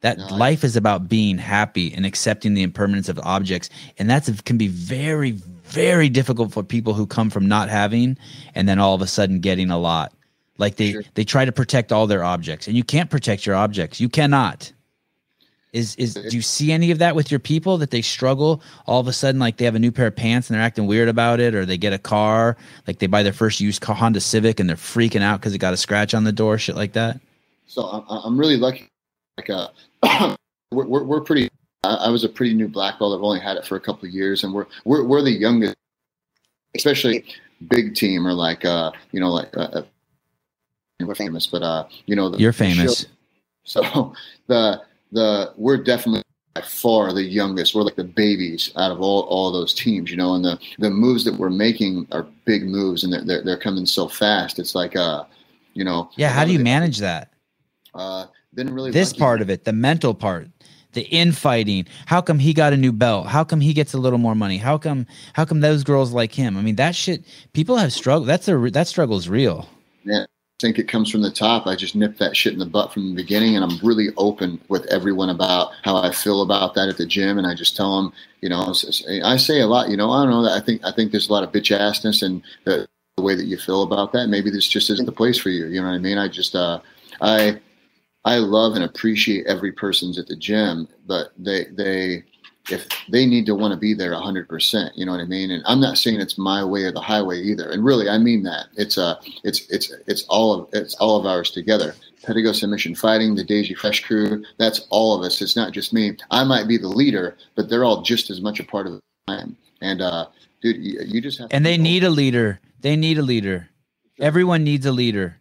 [0.00, 4.10] That No, I- life is about being happy and accepting the impermanence of objects, and
[4.10, 5.36] that can be very,
[5.68, 8.16] very difficult for people who come from not having
[8.54, 10.12] and then all of a sudden getting a lot.
[10.58, 11.02] Like they Sure.
[11.14, 14.00] they try to protect all their objects, and you can't protect your objects.
[14.00, 14.72] You cannot.
[15.72, 19.00] Is is do you see any of that with your people that they struggle all
[19.00, 21.08] of a sudden like they have a new pair of pants and they're acting weird
[21.08, 24.20] about it or they get a car like they buy their first used car, Honda
[24.20, 26.94] Civic and they're freaking out because it got a scratch on the door shit like
[26.94, 27.20] that.
[27.66, 28.88] So I'm, I'm really lucky.
[29.36, 29.68] Like uh,
[30.72, 31.50] we're, we're, we're pretty.
[31.84, 33.16] I, I was a pretty new black belt.
[33.16, 35.76] I've only had it for a couple of years, and we're we're we're the youngest,
[36.74, 37.24] especially
[37.70, 39.82] big team or like uh you know like uh, uh
[41.00, 43.06] we're famous, but uh you know the, You're famous.
[43.64, 44.12] so
[44.46, 44.82] the
[45.12, 46.22] the we're definitely
[46.54, 47.74] by far the youngest.
[47.74, 50.34] We're like the babies out of all all those teams, you know.
[50.34, 53.86] And the the moves that we're making are big moves, and they're they're, they're coming
[53.86, 54.58] so fast.
[54.58, 55.24] It's like uh
[55.74, 56.10] you know.
[56.16, 57.32] Yeah, how do you manage that?
[57.94, 59.18] Uh, been really This lucky.
[59.20, 60.48] part of it, the mental part,
[60.92, 61.86] the infighting.
[62.06, 63.26] How come he got a new belt?
[63.26, 64.58] How come he gets a little more money?
[64.58, 66.56] How come how come those girls like him?
[66.56, 69.68] I mean, that shit people have struggled That's a that struggle is real.
[70.04, 70.26] Yeah, I
[70.60, 71.66] think it comes from the top.
[71.66, 74.60] I just nip that shit in the butt from the beginning, and I'm really open
[74.68, 77.38] with everyone about how I feel about that at the gym.
[77.38, 78.72] And I just tell them, you know,
[79.24, 79.90] I say a lot.
[79.90, 80.50] You know, I don't know.
[80.50, 83.46] I think I think there's a lot of bitch assness and the, the way that
[83.46, 84.28] you feel about that.
[84.28, 85.66] Maybe this just isn't the place for you.
[85.66, 86.18] You know what I mean?
[86.18, 86.80] I just uh,
[87.20, 87.60] I
[88.24, 92.24] I love and appreciate every person's at the gym, but they they
[92.70, 95.50] if they need to want to be there 100% you know what i mean?
[95.50, 98.44] And i'm not saying it's my way or the highway either and really i mean
[98.44, 98.68] that.
[98.76, 101.94] It's uh it's it's it's all of it's all of ours together.
[102.24, 105.42] Pedigo submission fighting the daisy fresh crew that's all of us.
[105.42, 106.16] It's not just me.
[106.30, 109.00] I might be the leader but they're all just as much a part of the
[109.28, 110.26] time and uh
[110.62, 112.60] dude you, you just have And they need a leader.
[112.80, 113.70] They need a leader.
[114.20, 115.37] Everyone needs a leader.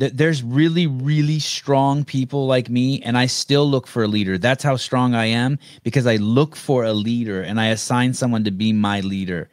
[0.00, 4.38] Th- There's really, really strong people like me, and I still look for a leader.
[4.38, 8.44] That's how strong I am because I look for a leader and I assign someone
[8.44, 9.50] to be my leader.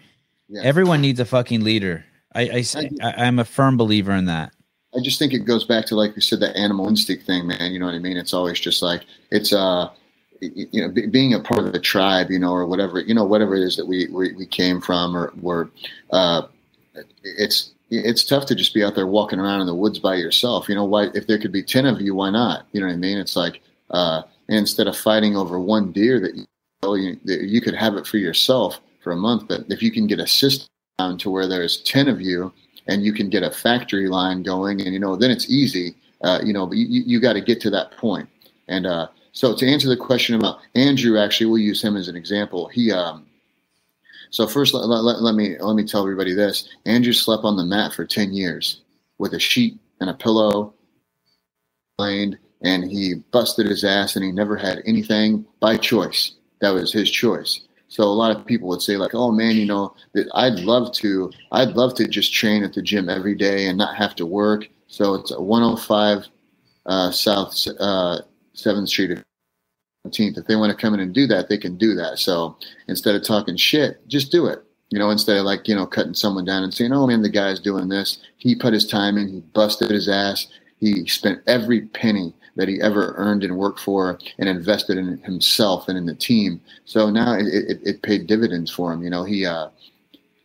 [0.47, 0.61] Yeah.
[0.63, 2.05] Everyone needs a fucking leader.
[2.33, 4.53] I, I, I, I'm a firm believer in that.
[4.95, 7.73] I just think it goes back to like you said, the animal instinct thing, man.
[7.73, 8.15] You know what I mean?
[8.17, 9.89] It's always just like it's uh,
[10.39, 13.25] you know, be, being a part of the tribe, you know, or whatever, you know,
[13.25, 15.69] whatever it is that we we, we came from, or were.
[16.11, 16.43] Uh,
[17.23, 20.67] it's it's tough to just be out there walking around in the woods by yourself.
[20.67, 22.67] You know, why if there could be ten of you, why not?
[22.71, 23.17] You know what I mean?
[23.17, 23.61] It's like
[23.91, 26.45] uh, instead of fighting over one deer that you,
[27.25, 30.19] that you could have it for yourself for a month, but if you can get
[30.19, 32.51] a system down to where there's ten of you
[32.87, 36.39] and you can get a factory line going and you know then it's easy uh,
[36.43, 38.27] you know but you, you got to get to that point
[38.67, 42.15] and uh, so to answer the question about andrew actually we'll use him as an
[42.15, 43.25] example he um,
[44.29, 46.69] so first let, let, let me let me tell everybody this.
[46.85, 48.81] Andrew slept on the mat for 10 years
[49.17, 50.73] with a sheet and a pillow
[51.99, 56.33] and he busted his ass and he never had anything by choice.
[56.61, 57.61] That was his choice.
[57.89, 59.95] So a lot of people would say like, "Oh man, you know,
[60.33, 63.95] I'd love to, I'd love to just train at the gym every day and not
[63.95, 66.27] have to work." So it's 105
[66.85, 68.19] uh, South uh,
[68.53, 69.19] Seventh Street,
[70.09, 70.37] 17th.
[70.37, 72.19] If they want to come in and do that, they can do that.
[72.19, 72.57] So
[72.87, 74.63] instead of talking shit, just do it.
[74.89, 77.29] You know, instead of like you know cutting someone down and saying, "Oh man, the
[77.29, 79.27] guy's doing this." He put his time in.
[79.27, 80.47] He busted his ass.
[80.79, 85.87] He spent every penny that he ever earned and worked for and invested in himself
[85.89, 86.61] and in the team.
[86.85, 89.03] So now it, it, it paid dividends for him.
[89.03, 89.69] You know, he uh,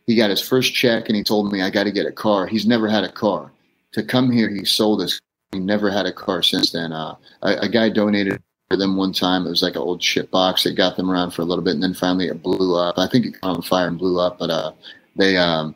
[0.07, 2.45] he got his first check and he told me I got to get a car.
[2.45, 3.51] He's never had a car.
[3.93, 5.19] To come here, he sold his.
[5.51, 6.91] He never had a car since then.
[6.91, 8.41] Uh, a, a guy donated
[8.75, 9.45] them one time.
[9.45, 10.65] It was like an old shit box.
[10.65, 12.97] It got them around for a little bit, and then finally it blew up.
[12.97, 14.39] I think it caught on fire and blew up.
[14.39, 14.71] But uh,
[15.15, 15.75] they um,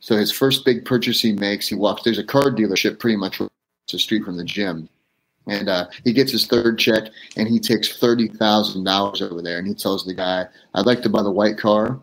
[0.00, 2.02] so his first big purchase he makes, he walks.
[2.02, 4.88] There's a car dealership pretty much the street from the gym
[5.46, 7.04] and uh, he gets his third check
[7.36, 11.02] and he takes thirty thousand dollars over there and he tells the guy, "I'd like
[11.02, 12.00] to buy the white car."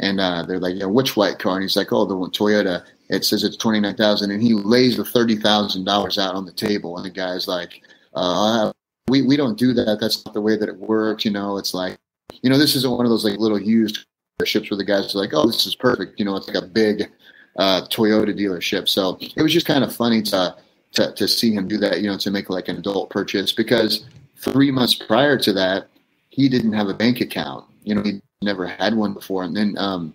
[0.00, 2.84] And uh, they're like, "Yeah, which white car?" And he's like, "Oh, the one Toyota."
[3.08, 6.44] It says it's twenty nine thousand, and he lays the thirty thousand dollars out on
[6.44, 7.82] the table, and the guy's like,
[8.14, 8.72] uh,
[9.08, 9.98] "We we don't do that.
[10.00, 11.98] That's not the way that it works." You know, it's like,
[12.42, 14.04] you know, this isn't one of those like little used
[14.44, 16.66] ships where the guys are like, "Oh, this is perfect." You know, it's like a
[16.66, 17.10] big
[17.56, 18.88] uh, Toyota dealership.
[18.88, 20.56] So it was just kind of funny to
[20.92, 24.04] to, to see him do that, you know, to make like an adult purchase because
[24.36, 25.86] three months prior to that,
[26.30, 27.64] he didn't have a bank account.
[27.82, 29.44] You know, he never had one before.
[29.44, 30.14] And then, um,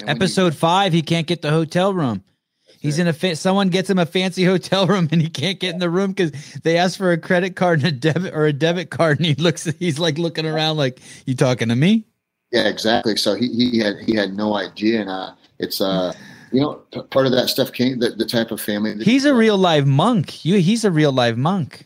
[0.00, 2.24] and when he- Episode five, he can't get the hotel room.
[2.80, 5.74] He's in a fa- someone gets him a fancy hotel room and he can't get
[5.74, 6.32] in the room because
[6.62, 9.34] they ask for a credit card and a debit or a debit card and he
[9.34, 12.04] looks he's like looking around like you talking to me
[12.52, 13.16] yeah, exactly.
[13.16, 15.02] So he, he had, he had no idea.
[15.02, 16.12] And, uh, it's, uh,
[16.52, 18.94] you know, p- part of that stuff came, the, the type of family.
[18.94, 21.84] that- he's a real live monk you he's a real live monk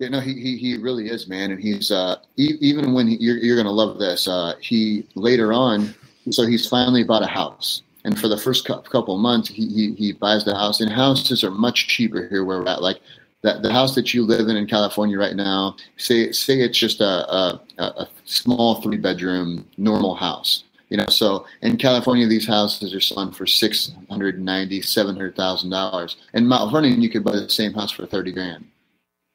[0.00, 3.16] Yeah, no, he, he he really is, man, and he's uh e- even when he,
[3.20, 4.26] you're you're gonna love this.
[4.26, 5.94] Uh, he later on,
[6.30, 9.94] so he's finally bought a house, and for the first couple of months, he, he
[9.94, 12.82] he buys the house, and houses are much cheaper here where we're at.
[12.82, 13.00] Like
[13.42, 17.00] that the house that you live in in California right now, say say it's just
[17.00, 20.64] a a, a small three bedroom normal house.
[20.88, 25.36] You know, so in California, these houses are selling for six hundred ninety, seven hundred
[25.36, 26.16] thousand dollars.
[26.34, 28.66] In Mount Vernon, you could buy the same house for thirty grand.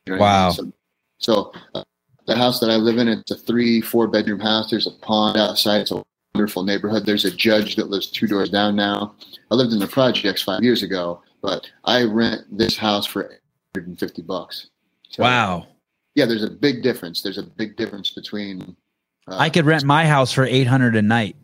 [0.06, 0.50] You know wow.
[0.50, 0.72] So,
[1.20, 1.84] so uh,
[2.28, 4.70] the house that I live in, it's a three, four bedroom house.
[4.70, 5.82] There's a pond outside.
[5.82, 6.04] It's a
[6.36, 7.06] wonderful neighborhood.
[7.06, 9.16] There's a judge that lives two doors down now.
[9.50, 14.22] I lived in the projects five years ago, but I rent this house for 150
[14.24, 14.68] bucks.
[15.10, 15.68] So, wow.
[16.14, 17.22] Yeah, there's a big difference.
[17.22, 18.76] There's a big difference between.
[19.30, 21.38] Uh, I could rent my house for 800 a night.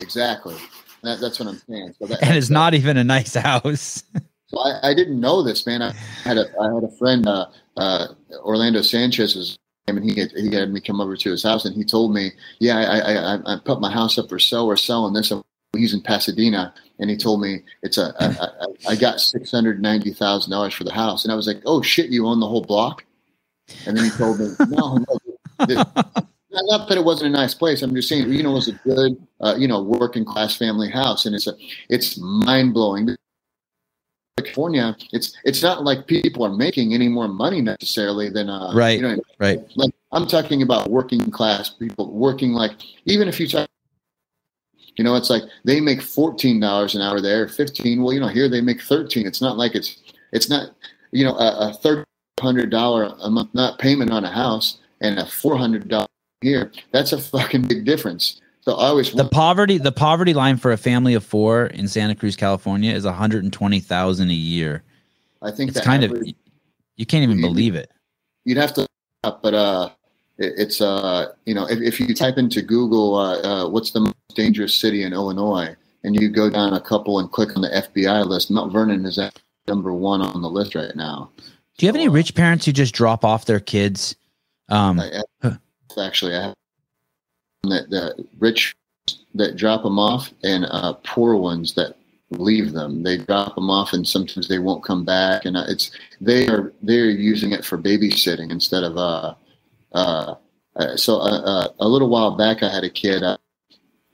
[0.00, 0.56] Exactly.
[1.02, 1.94] That, that's what I'm saying.
[1.98, 4.04] So that, and it's not even a nice house.
[4.48, 5.80] so I, I, didn't know this, man.
[5.80, 5.92] I
[6.24, 7.46] had a I had a friend, uh,
[7.78, 8.08] uh,
[8.42, 11.74] Orlando Sanchez was and he had, he had me come over to his house, and
[11.74, 14.66] he told me, "Yeah, I I, I put my house up for sale.
[14.66, 15.32] We're selling this.
[15.76, 20.12] He's in Pasadena, and he told me it's a I, I got six hundred ninety
[20.12, 22.62] thousand dollars for the house, and I was like, "Oh shit, you own the whole
[22.62, 23.04] block?"
[23.86, 25.84] And then he told me, "No, no this,
[26.52, 27.82] not that it wasn't a nice place.
[27.82, 30.90] I'm just saying, you know, it was a good, uh, you know, working class family
[30.90, 31.54] house, and it's a,
[31.88, 33.14] it's mind blowing.
[34.42, 38.98] California, it's it's not like people are making any more money necessarily than uh, right,
[38.98, 39.60] you know, right.
[39.76, 42.72] Like I'm talking about working class people working like
[43.04, 43.68] even if you talk,
[44.96, 48.02] you know, it's like they make fourteen dollars an hour there, fifteen.
[48.02, 49.26] Well, you know, here they make thirteen.
[49.26, 50.00] It's not like it's
[50.32, 50.74] it's not
[51.12, 52.04] you know a, a third
[52.40, 56.06] hundred dollar a month not payment on a house and a four hundred dollar
[56.40, 56.72] here.
[56.92, 58.40] That's a fucking big difference.
[58.62, 62.14] So I always the poverty the poverty line for a family of four in Santa
[62.14, 64.82] Cruz, California, is one hundred and twenty thousand a year.
[65.42, 66.34] I think it's kind average, of
[66.96, 67.90] you can't even believe it.
[68.44, 68.86] You'd have to,
[69.22, 69.90] but uh,
[70.36, 74.00] it, it's uh, you know, if, if you type into Google, uh, uh, what's the
[74.00, 75.74] most dangerous city in Illinois,
[76.04, 79.18] and you go down a couple and click on the FBI list, Mount Vernon is
[79.18, 81.30] at number one on the list right now.
[81.78, 84.14] Do you have any rich parents who just drop off their kids?
[84.68, 85.22] Um, I,
[85.98, 86.54] actually, I have
[87.64, 88.74] that, that rich
[89.34, 91.96] that drop them off and uh, poor ones that
[92.30, 93.02] leave them.
[93.02, 95.44] They drop them off and sometimes they won't come back.
[95.44, 99.34] And uh, it's they are they're using it for babysitting instead of uh,
[99.92, 100.34] uh,
[100.76, 103.22] uh so uh, uh, a little while back I had a kid.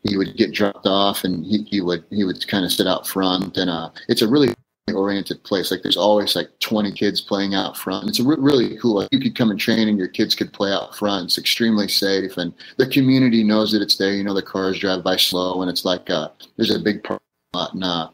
[0.02, 3.06] He would get dropped off and he, he would he would kind of sit out
[3.06, 4.55] front and uh, it's a really
[4.95, 5.71] oriented place.
[5.71, 8.09] Like there's always like 20 kids playing out front.
[8.09, 8.97] It's re- really cool.
[8.97, 11.27] Like you could come and train and your kids could play out front.
[11.27, 14.13] It's extremely safe and the community knows that it's there.
[14.13, 17.25] You know, the cars drive by slow and it's like, uh, there's a big parking
[17.53, 17.75] lot.
[17.75, 18.09] And, uh,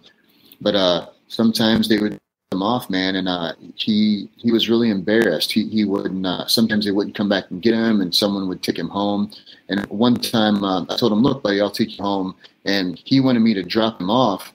[0.60, 2.18] but, uh, sometimes they would
[2.52, 3.16] him off, man.
[3.16, 5.52] And, uh, he, he was really embarrassed.
[5.52, 8.62] He, he wouldn't, uh, sometimes they wouldn't come back and get him and someone would
[8.62, 9.30] take him home.
[9.68, 12.34] And one time, uh, I told him, look, buddy, I'll take you home.
[12.64, 14.51] And he wanted me to drop him off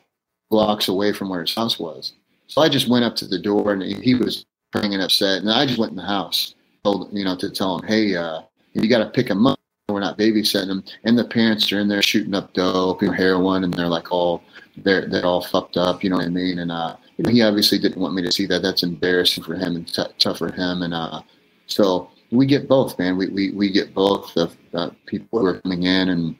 [0.49, 2.13] blocks away from where his house was.
[2.47, 5.41] So I just went up to the door and he was praying and upset.
[5.41, 8.41] And I just went in the house, told, you know, to tell him, hey, uh,
[8.73, 9.59] you got to pick him up.
[9.89, 10.83] We're not babysitting him.
[11.05, 14.43] And the parents are in there shooting up dope and heroin and they're like all,
[14.77, 16.03] they're, they're all fucked up.
[16.03, 16.59] You know what I mean?
[16.59, 18.61] And, uh, you know, he obviously didn't want me to see that.
[18.61, 20.81] That's embarrassing for him and t- tough for him.
[20.83, 21.21] And, uh,
[21.67, 23.17] so we get both, man.
[23.17, 26.35] We, we, we get both the uh, people who are coming in and,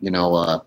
[0.00, 0.60] you know, uh,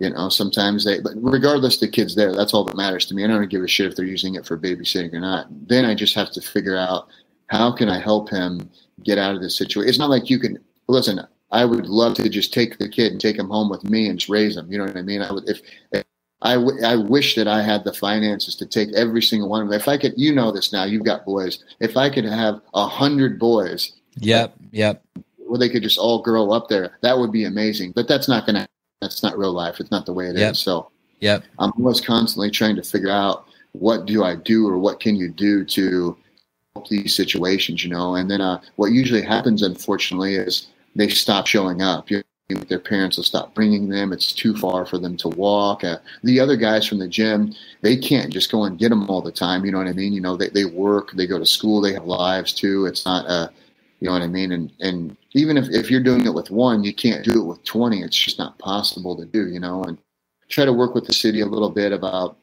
[0.00, 2.32] you know, sometimes they, but regardless, the kid's there.
[2.32, 3.24] That's all that matters to me.
[3.24, 5.46] I don't give a shit if they're using it for babysitting or not.
[5.68, 7.08] Then I just have to figure out
[7.48, 8.70] how can I help him
[9.02, 9.88] get out of this situation.
[9.88, 11.20] It's not like you can listen.
[11.50, 14.18] I would love to just take the kid and take him home with me and
[14.18, 14.70] just raise him.
[14.70, 15.22] You know what I mean?
[15.22, 15.60] I would if,
[15.92, 16.04] if
[16.42, 19.68] I, w- I wish that I had the finances to take every single one of
[19.68, 19.80] them.
[19.80, 20.84] If I could, you know this now.
[20.84, 21.64] You've got boys.
[21.80, 25.02] If I could have a hundred boys, yep, yep,
[25.38, 27.92] where they could just all grow up there, that would be amazing.
[27.96, 28.68] But that's not going to
[29.00, 29.80] that's not real life.
[29.80, 30.52] It's not the way it yep.
[30.52, 30.58] is.
[30.58, 31.44] So yep.
[31.58, 35.28] I'm always constantly trying to figure out what do I do or what can you
[35.30, 36.16] do to
[36.74, 38.16] help these situations, you know?
[38.16, 42.10] And then uh, what usually happens, unfortunately, is they stop showing up.
[42.10, 44.12] You know, their parents will stop bringing them.
[44.12, 45.84] It's too far for them to walk.
[45.84, 49.20] Uh, the other guys from the gym, they can't just go and get them all
[49.20, 49.64] the time.
[49.64, 50.12] You know what I mean?
[50.12, 52.86] You know, they, they work, they go to school, they have lives too.
[52.86, 53.48] It's not, uh,
[54.00, 54.52] you know what I mean?
[54.52, 57.64] And, and even if, if you're doing it with one, you can't do it with
[57.64, 58.02] 20.
[58.02, 59.98] It's just not possible to do, you know, and
[60.48, 62.36] try to work with the city a little bit about,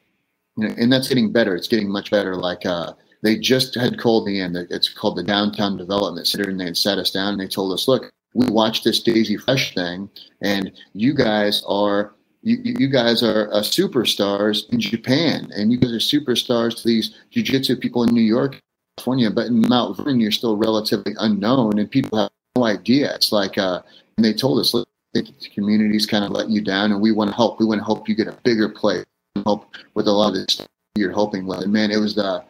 [0.56, 1.56] you know, and that's getting better.
[1.56, 2.36] It's getting much better.
[2.36, 2.92] Like, uh,
[3.22, 4.54] they just had called me in.
[4.70, 7.72] It's called the Downtown Development Center, and they had sat us down and they told
[7.72, 10.10] us, "Look, we watched this Daisy Fresh thing,
[10.42, 15.92] and you guys are you, you guys are uh, superstars in Japan, and you guys
[15.92, 18.60] are superstars to these jujitsu people in New York,
[18.96, 19.30] California.
[19.30, 23.14] But in Mount Vernon, you're still relatively unknown, and people have no idea.
[23.14, 23.82] It's like, uh,
[24.16, 27.30] and they told us, look, the community's kind of letting you down, and we want
[27.30, 27.58] to help.
[27.60, 29.04] We want to help you get a bigger place,
[29.44, 31.60] help with a lot of this you're helping with.
[31.60, 32.42] And man, it was the,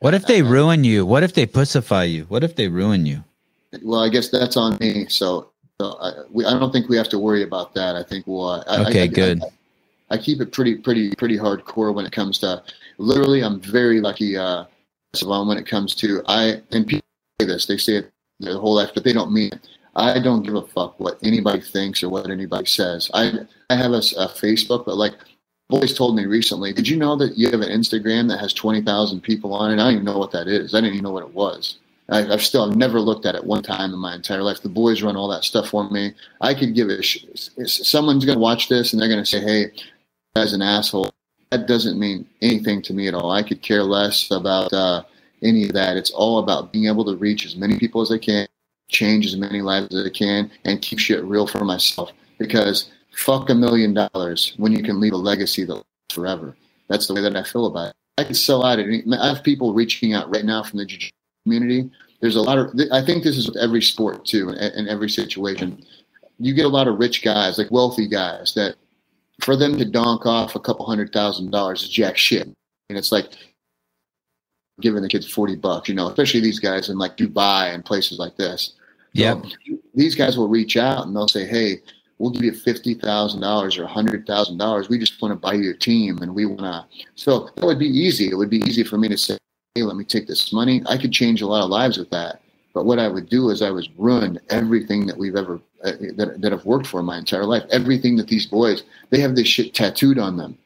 [0.00, 1.04] What if they ruin you?
[1.04, 2.24] What if they pussify you?
[2.24, 3.24] What if they ruin you?
[3.82, 5.06] Well, I guess that's on me.
[5.08, 5.50] So,
[5.80, 7.96] so I, we, I don't think we have to worry about that.
[7.96, 8.48] I think we'll.
[8.48, 9.42] Uh, I, Okay, I, good.
[9.42, 12.62] I, I keep it pretty, pretty, pretty hardcore when it comes to.
[12.98, 14.36] Literally, I'm very lucky.
[14.36, 14.64] Uh,
[15.16, 17.06] Sevan, when it comes to I and people
[17.40, 19.68] say this, they say it their whole life, but they don't mean it.
[19.96, 23.10] I don't give a fuck what anybody thinks or what anybody says.
[23.14, 23.40] I
[23.70, 25.14] I have a Facebook, but like
[25.68, 28.82] boys told me recently, did you know that you have an Instagram that has twenty
[28.82, 29.74] thousand people on it?
[29.74, 30.74] I don't even know what that is.
[30.74, 31.78] I didn't even know what it was.
[32.10, 34.62] I, I've still I've never looked at it one time in my entire life.
[34.62, 36.14] The boys run all that stuff for me.
[36.40, 37.26] I could give a sh-
[37.66, 39.72] someone's to watch this and they're to say, "Hey,
[40.36, 41.11] as an asshole."
[41.52, 43.30] That doesn't mean anything to me at all.
[43.30, 45.02] I could care less about uh,
[45.42, 45.98] any of that.
[45.98, 48.48] It's all about being able to reach as many people as I can,
[48.88, 52.10] change as many lives as I can, and keep shit real for myself.
[52.38, 56.56] Because fuck a million dollars when you can leave a legacy that lasts forever.
[56.88, 57.96] That's the way that I feel about it.
[58.16, 58.78] I could sell out.
[58.78, 61.12] Any, I have people reaching out right now from the jiu-jitsu
[61.44, 61.90] community.
[62.22, 62.72] There's a lot of.
[62.90, 65.84] I think this is with every sport too, in every situation.
[66.38, 68.76] You get a lot of rich guys, like wealthy guys, that
[69.40, 72.46] for them to donk off a couple hundred thousand dollars is jack shit.
[72.88, 73.30] And it's like
[74.80, 78.18] giving the kids 40 bucks, you know, especially these guys in like Dubai and places
[78.18, 78.74] like this.
[79.12, 79.40] Yeah.
[79.40, 81.80] So these guys will reach out and they'll say, Hey,
[82.18, 83.02] we'll give you $50,000
[83.78, 84.88] or $100,000.
[84.88, 86.84] We just want to buy you a team and we want to.
[87.14, 88.28] So that would be easy.
[88.28, 89.38] It would be easy for me to say,
[89.74, 90.82] Hey, let me take this money.
[90.86, 92.41] I could change a lot of lives with that.
[92.74, 96.36] But what I would do is I would ruin everything that we've ever uh, that
[96.40, 97.64] that have worked for my entire life.
[97.70, 100.56] Everything that these boys they have this shit tattooed on them.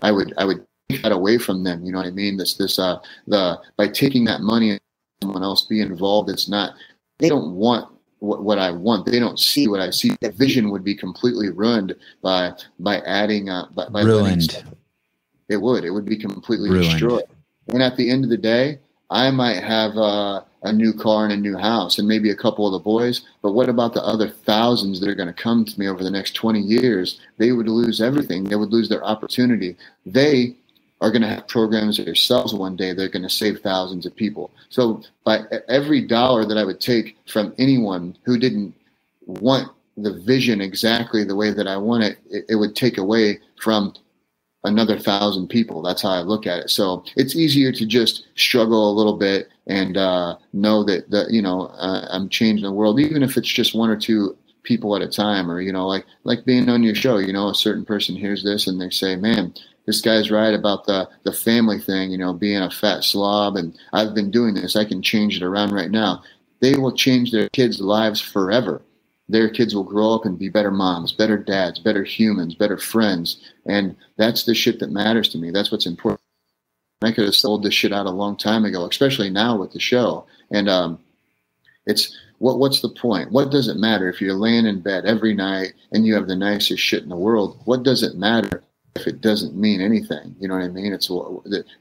[0.00, 1.84] I would I would take that away from them.
[1.84, 2.36] You know what I mean?
[2.36, 4.80] This this uh the by taking that money and
[5.22, 6.30] someone else be involved.
[6.30, 6.74] It's not
[7.18, 9.06] they don't want what, what I want.
[9.06, 10.16] They don't see what I see.
[10.20, 14.64] That vision would be completely ruined by by adding uh by, by Ruined.
[15.48, 15.84] It would.
[15.84, 16.90] It would be completely Ruined.
[16.90, 17.24] destroyed.
[17.68, 21.32] And at the end of the day, I might have uh, a new car and
[21.32, 23.22] a new house and maybe a couple of the boys.
[23.42, 26.10] But what about the other thousands that are going to come to me over the
[26.10, 27.20] next 20 years?
[27.38, 28.44] They would lose everything.
[28.44, 29.76] They would lose their opportunity.
[30.04, 30.56] They
[31.00, 32.92] are going to have programs themselves one day.
[32.92, 34.50] They're going to save thousands of people.
[34.68, 38.74] So by every dollar that I would take from anyone who didn't
[39.26, 43.40] want the vision exactly the way that I want it, it, it would take away
[43.60, 43.94] from
[44.68, 45.82] another thousand people.
[45.82, 46.70] That's how I look at it.
[46.70, 51.42] So it's easier to just struggle a little bit and uh, know that that you
[51.42, 55.02] know uh, I'm changing the world, even if it's just one or two people at
[55.02, 57.18] a time, or you know, like like being on your show.
[57.18, 59.54] You know, a certain person hears this and they say, "Man,
[59.86, 63.76] this guy's right about the the family thing." You know, being a fat slob, and
[63.92, 64.76] I've been doing this.
[64.76, 66.22] I can change it around right now.
[66.60, 68.82] They will change their kids' lives forever
[69.28, 73.38] their kids will grow up and be better moms, better dads, better humans, better friends.
[73.68, 75.50] And that's the shit that matters to me.
[75.50, 76.20] That's what's important.
[77.02, 79.78] I could have sold this shit out a long time ago, especially now with the
[79.78, 80.26] show.
[80.50, 80.98] And um,
[81.86, 83.30] it's what what's the point?
[83.30, 86.34] What does it matter if you're laying in bed every night and you have the
[86.34, 87.60] nicest shit in the world?
[87.66, 88.64] What does it matter
[88.96, 90.34] if it doesn't mean anything?
[90.40, 90.92] You know what I mean?
[90.92, 91.10] It's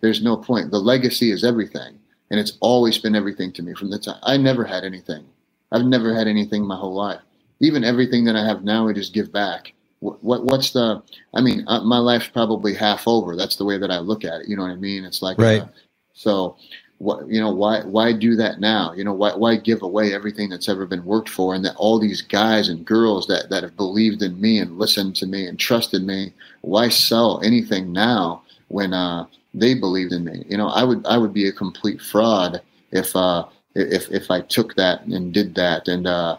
[0.02, 0.70] there's no point.
[0.70, 1.98] The legacy is everything,
[2.30, 5.26] and it's always been everything to me from the time I never had anything.
[5.72, 7.22] I've never had anything my whole life
[7.60, 9.74] even everything that I have now, I just give back.
[10.00, 11.02] What, what what's the?
[11.36, 13.36] I mean, uh, my life's probably half over.
[13.36, 14.50] That's the way that I look at it.
[14.50, 15.06] You know what I mean?
[15.06, 15.64] It's like, Right.
[15.64, 15.68] uh,
[16.14, 16.58] so,
[17.00, 17.52] what you know?
[17.52, 18.94] Why why do that now?
[18.94, 22.00] You know, why why give away everything that's ever been worked for, and that all
[22.00, 25.60] these guys and girls that that have believed in me and listened to me and
[25.60, 26.34] trusted me?
[26.62, 29.26] Why sell anything now when uh,
[29.56, 30.46] they believed in me?
[30.50, 32.62] You know, I would I would be a complete fraud
[32.92, 33.46] if uh,
[33.76, 36.08] if if I took that and did that and.
[36.08, 36.38] uh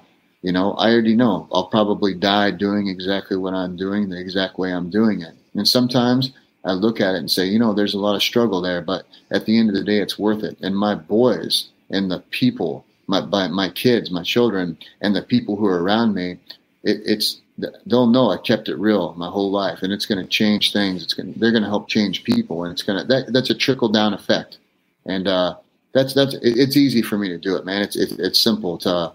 [0.48, 4.58] you know, I already know I'll probably die doing exactly what I'm doing the exact
[4.58, 5.34] way I'm doing it.
[5.52, 6.32] And sometimes
[6.64, 9.04] I look at it and say, you know, there's a lot of struggle there, but
[9.30, 10.56] at the end of the day, it's worth it.
[10.62, 15.66] And my boys and the people, my my, kids, my children, and the people who
[15.66, 16.38] are around me,
[16.82, 17.42] it, it's
[17.84, 21.02] they'll know I kept it real my whole life, and it's going to change things.
[21.02, 23.54] It's going they're going to help change people, and it's going to that that's a
[23.54, 24.56] trickle down effect.
[25.04, 25.56] And uh,
[25.92, 27.82] that's that's it, it's easy for me to do it, man.
[27.82, 29.12] It's it, it's simple to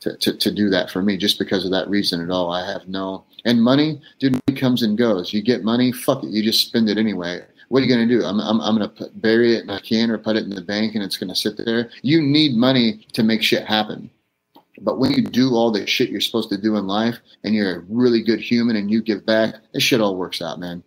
[0.00, 2.52] to, to, to do that for me just because of that reason at all.
[2.52, 5.32] I have no and money, dude, money comes and goes.
[5.32, 7.40] You get money, fuck it, you just spend it anyway.
[7.68, 8.24] What are you going to do?
[8.24, 10.60] I'm, I'm, I'm going to bury it in a can or put it in the
[10.60, 11.90] bank and it's going to sit there.
[12.02, 14.10] You need money to make shit happen.
[14.80, 17.76] But when you do all the shit you're supposed to do in life and you're
[17.76, 20.82] a really good human and you give back, this shit all works out, man.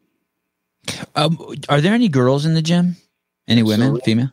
[1.15, 1.37] Um,
[1.67, 2.95] are there any girls in the gym?
[3.47, 4.31] Any women, So- female?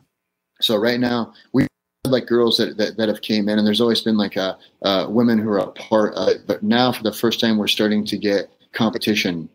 [0.59, 1.66] So right now we
[2.11, 5.07] like girls that, that, that have came in and there's always been like a, uh,
[5.09, 6.47] women who are a part of it.
[6.47, 9.49] But now for the first time, we're starting to get competition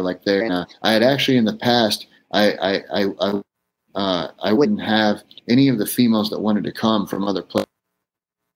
[0.00, 0.42] like there.
[0.42, 3.42] And, uh, I had actually in the past, I, I, I, I
[3.94, 7.66] uh, I wouldn't have any of the females that wanted to come from other places.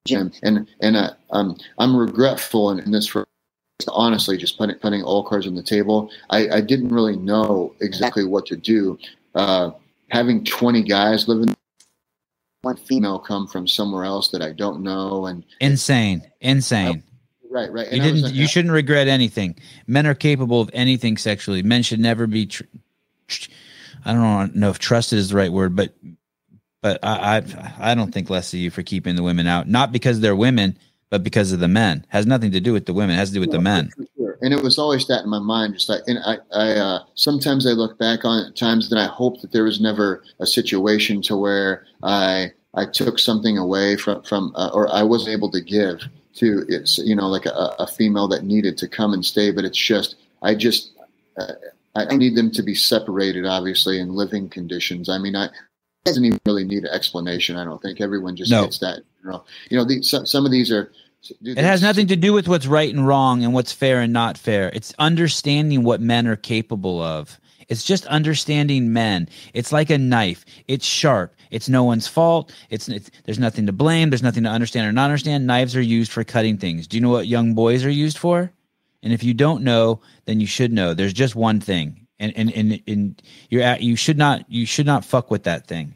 [0.07, 3.27] Gym and and uh, um, I'm regretful in, in this for
[3.89, 6.11] honestly just putting putting all cards on the table.
[6.31, 8.99] I, I didn't really know exactly what to do.
[9.35, 9.73] Uh,
[10.11, 11.56] having 20 guys living
[12.67, 17.05] one female come from somewhere else that I don't know and insane, insane.
[17.49, 17.91] right, right.
[17.93, 18.35] you didn't.
[18.35, 19.57] you shouldn't regret anything.
[19.87, 21.63] Men are capable of anything sexually.
[21.63, 22.47] Men should never be.
[22.47, 22.65] Tr-
[23.29, 23.51] tr-
[24.05, 25.95] I don't know if trusted is the right word, but
[26.83, 29.69] but I, I I don't think less of you for keeping the women out.
[29.69, 30.77] Not because they're women,
[31.09, 32.05] but because of the men.
[32.09, 33.15] Has nothing to do with the women.
[33.15, 33.91] It has to do with the men.
[34.43, 35.75] And it was always that in my mind.
[35.75, 39.41] Just like, and I, I uh, sometimes I look back on times that I hope
[39.41, 44.53] that there was never a situation to where I I took something away from from
[44.55, 46.03] uh, or I wasn't able to give
[46.37, 49.65] to it's you know like a, a, female that needed to come and stay, but
[49.65, 50.93] it's just I just.
[51.37, 51.53] Uh,
[51.97, 55.09] I need them to be separated, obviously, in living conditions.
[55.09, 55.49] I mean, I
[56.07, 57.57] doesn't even really need an explanation.
[57.57, 58.65] I don't think everyone just no.
[58.65, 59.03] gets that.
[59.23, 60.91] You know, you know these, some, some of these are.
[61.43, 64.13] Dude, it has nothing to do with what's right and wrong and what's fair and
[64.13, 64.71] not fair.
[64.73, 67.41] It's understanding what men are capable of.
[67.69, 69.29] It's just understanding men.
[69.55, 70.45] It's like a knife.
[70.69, 71.35] It's sharp.
[71.51, 72.53] It's no one's fault.
[72.71, 74.11] It's, it's, there's nothing to blame.
[74.11, 75.47] There's nothing to understand or not understand.
[75.47, 76.87] Knives are used for cutting things.
[76.87, 78.53] Do you know what young boys are used for?
[79.03, 80.95] And if you don't know, then you should know.
[80.95, 84.87] There's just one thing, and and and, and you're at you should not you should
[84.87, 85.95] not fuck with that thing.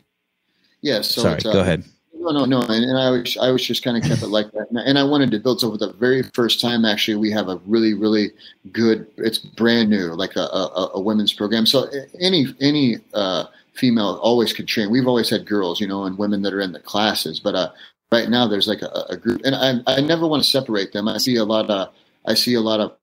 [0.81, 1.01] Yeah.
[1.01, 1.41] So sorry.
[1.45, 1.83] Uh, go ahead.
[2.21, 2.61] No, no, no.
[2.61, 4.69] And, and I was, I just kind of kept it like that.
[4.71, 5.61] And I wanted to build.
[5.61, 8.31] So for the very first time, actually, we have a really, really
[8.73, 9.07] good.
[9.17, 11.65] It's brand new, like a, a, a women's program.
[11.65, 11.89] So
[12.21, 14.91] any, any uh, female always could train.
[14.91, 17.41] We've always had girls, you know, and women that are in the classes.
[17.41, 17.71] But uh,
[18.13, 21.09] right now, there's like a, a group, and I, I never want to separate them.
[21.09, 21.89] I see a lot of,
[22.27, 22.97] I see a lot of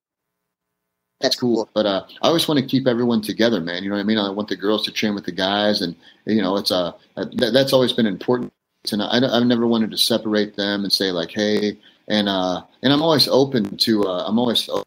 [1.21, 1.67] that's cool.
[1.73, 3.81] But uh, I always want to keep everyone together, man.
[3.83, 4.19] You know what I mean?
[4.19, 5.95] I want the girls to train with the guys, and
[6.27, 8.53] you know, it's uh, that, that's always been important.
[8.93, 11.77] And I, I've never wanted to separate them and say like, hey,
[12.07, 14.83] and uh, and I'm always open to, uh, I'm always open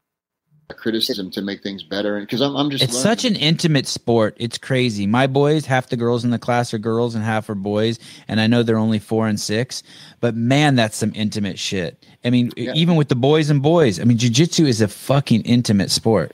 [0.80, 2.16] criticism to make things better.
[2.16, 3.02] And because I'm, I'm just it's learning.
[3.02, 4.36] such an intimate sport.
[4.38, 5.06] It's crazy.
[5.06, 7.98] My boys half the girls in the class are girls and half are boys
[8.28, 9.82] and i know they're only four and six
[10.20, 12.04] but man that's some intimate shit.
[12.24, 12.72] I mean yeah.
[12.74, 16.32] even with the boys and boys i mean jiu-jitsu is a fucking intimate sport.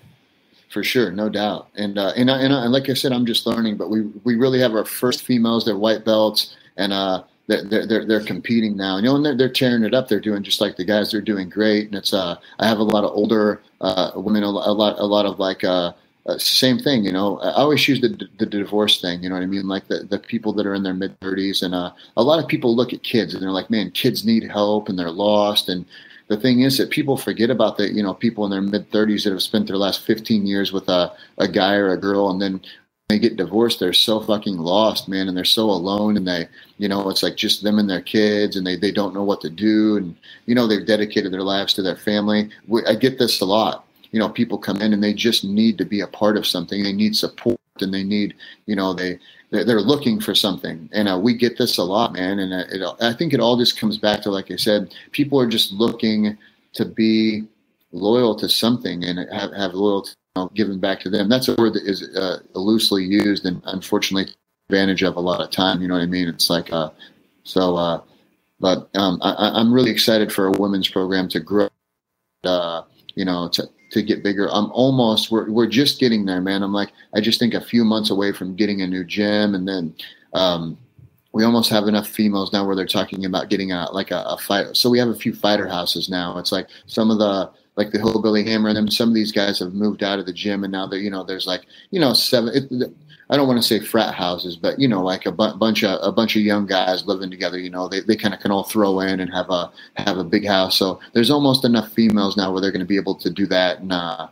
[0.71, 1.69] For sure no doubt.
[1.75, 4.37] And uh and, I, and, and like i said i'm just learning but we we
[4.37, 8.97] really have our first females they're white belts and uh they're, they're, they're competing now.
[8.97, 10.09] You know, and they're, they're tearing it up.
[10.09, 11.11] They're doing just like the guys.
[11.11, 11.87] They're doing great.
[11.87, 15.27] And it's uh, I have a lot of older uh, women, a, lot, a lot
[15.27, 15.93] of like uh,
[16.27, 17.05] uh, same thing.
[17.05, 19.23] You know, I always use the the divorce thing.
[19.23, 19.69] You know what I mean?
[19.69, 22.49] Like the the people that are in their mid thirties, and uh, a lot of
[22.49, 25.69] people look at kids and they're like, man, kids need help and they're lost.
[25.69, 25.87] And
[26.29, 29.25] the thing is that people forget about the you know people in their mid 30s
[29.25, 32.43] that have spent their last 15 years with a, a guy or a girl and
[32.43, 32.61] then
[33.09, 36.89] they get divorced, they're so fucking lost, man, and they're so alone, and they, you
[36.89, 39.51] know, it's like just them and their kids, and they they don't know what to
[39.51, 40.17] do, and
[40.47, 42.51] you know, they've dedicated their lives to their family.
[42.87, 43.87] I get this a lot.
[44.11, 46.83] You know, people come in and they just need to be a part of something.
[46.83, 48.35] They need support, and they need,
[48.67, 49.21] you know, they
[49.51, 52.41] they're looking for something, and uh, we get this a lot, man.
[52.41, 55.47] And it, I think it all just comes back to, like I said, people are
[55.47, 56.37] just looking
[56.73, 57.45] to be
[57.93, 61.29] loyal to something and have, have loyalty know, given back to them.
[61.29, 64.33] That's a word that is uh, loosely used and unfortunately
[64.69, 65.83] advantage of a lot of time.
[65.83, 66.29] You know what I mean?
[66.29, 66.91] It's like, uh,
[67.45, 68.01] so, uh,
[68.61, 71.69] but um, I, am really excited for a women's program to grow,
[72.45, 72.83] uh,
[73.15, 74.49] you know, to, to get bigger.
[74.51, 76.63] I'm almost, we're, we're just getting there, man.
[76.63, 79.67] I'm like, I just think a few months away from getting a new gym and
[79.69, 79.95] then,
[80.33, 80.79] um,
[81.37, 84.39] we almost have enough females now where they're talking about getting a like a, a
[84.39, 84.75] fight.
[84.75, 86.39] So we have a few fighter houses now.
[86.39, 88.91] It's like some of the like the Hillbilly Hammer and them.
[88.91, 91.25] Some of these guys have moved out of the gym, and now they're you know
[91.25, 92.51] there's like you know seven.
[92.55, 92.93] It,
[93.29, 95.99] I don't want to say frat houses, but you know, like a bu- bunch of
[96.03, 97.59] a bunch of young guys living together.
[97.59, 100.25] You know, they, they kind of can all throw in and have a have a
[100.25, 100.79] big house.
[100.79, 103.81] So there's almost enough females now where they're going to be able to do that,
[103.81, 104.29] and uh,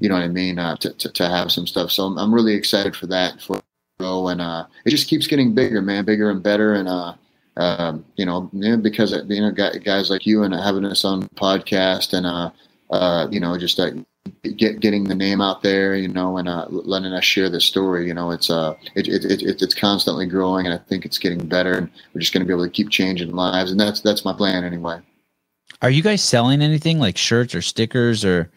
[0.00, 1.90] you know what I mean, uh, to, to, to have some stuff.
[1.90, 3.60] So I'm, I'm really excited for that for
[4.00, 7.14] and uh, it just keeps getting bigger, man, bigger and better, and uh,
[7.56, 8.48] um, you know,
[8.80, 12.50] because you know, guys like you and having us on podcast and uh,
[12.90, 13.90] uh, you know, just uh,
[14.56, 18.06] get getting the name out there, you know, and uh, letting us share the story.
[18.06, 21.46] You know, it's uh, it, it, it, it's constantly growing, and I think it's getting
[21.46, 24.24] better, and we're just going to be able to keep changing lives, and that's that's
[24.24, 25.00] my plan anyway.
[25.82, 28.50] Are you guys selling anything like shirts or stickers or?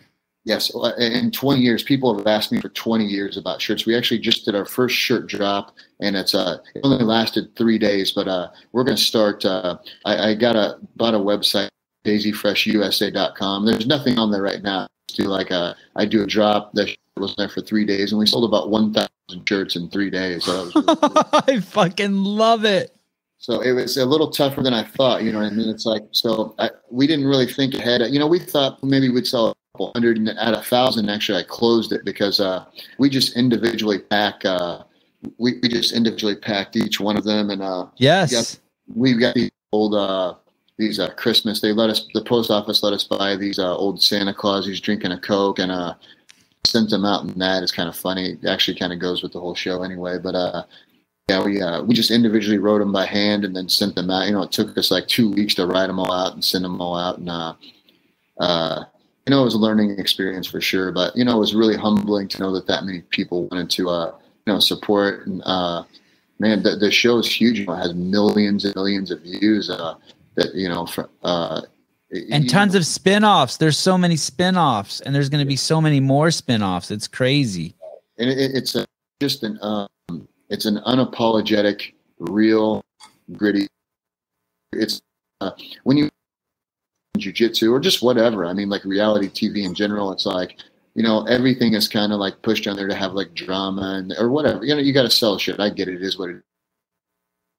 [0.44, 3.86] Yes, uh, in 20 years, people have asked me for 20 years about shirts.
[3.86, 7.78] We actually just did our first shirt drop, and it's uh, it only lasted three
[7.78, 9.46] days, but uh, we're going to start.
[9.46, 11.70] Uh, I, I got a bought a website
[12.06, 13.66] daisyfreshusa.com.
[13.66, 14.88] There's nothing on there right now.
[15.16, 18.26] Do like a, I do a drop that was there for three days, and we
[18.26, 19.10] sold about 1,000
[19.48, 20.46] shirts in three days.
[20.46, 20.98] So, really cool.
[21.48, 22.96] I fucking love it.
[23.38, 25.24] so it was a little tougher than I thought.
[25.24, 25.70] You know what I mean?
[25.70, 28.02] It's like so I, we didn't really think ahead.
[28.10, 31.10] You know, we thought maybe we'd sell a couple hundred and at a thousand.
[31.10, 32.64] Actually, I closed it because uh,
[32.98, 34.46] we just individually pack.
[34.46, 34.84] Uh,
[35.38, 38.32] we, we just individually packed each one of them, and uh, Yes.
[38.32, 38.46] Yep.
[38.96, 40.36] we got these old uh
[40.82, 44.02] these uh christmas they let us the post office let us buy these uh old
[44.02, 45.94] santa claus he's drinking a coke and uh
[46.66, 49.32] sent them out and that is kind of funny it actually kind of goes with
[49.32, 50.64] the whole show anyway but uh
[51.30, 54.26] yeah we uh we just individually wrote them by hand and then sent them out
[54.26, 56.66] you know it took us like two weeks to write them all out and send
[56.66, 57.54] them all out and uh
[58.40, 58.84] uh
[59.28, 61.78] you know it was a learning experience for sure but you know it was really
[61.78, 64.14] humbling to know that that many people wanted to uh
[64.46, 65.84] you know support and uh
[66.42, 67.60] man, the, the show is huge.
[67.60, 69.70] It has millions and millions of views.
[69.70, 69.96] Uh,
[70.36, 71.62] that you know, for, uh,
[72.30, 73.58] and tons of spin-offs.
[73.58, 76.92] There's so many spin-offs and there's going to be so many more spin-offs.
[76.92, 77.76] It's crazy.
[78.18, 78.86] and it, it's a,
[79.22, 79.88] just an um,
[80.50, 82.84] it's an unapologetic, real,
[83.34, 83.68] gritty.
[84.74, 85.02] It's
[85.40, 85.52] uh,
[85.84, 86.10] when you
[87.18, 88.46] jujitsu or just whatever.
[88.46, 90.12] I mean, like reality TV in general.
[90.12, 90.58] It's like
[90.96, 94.14] you know everything is kind of like pushed on there to have like drama and
[94.20, 94.66] or whatever.
[94.66, 95.60] You know, you got to sell shit.
[95.60, 95.96] I get it.
[95.96, 96.44] It is what it is.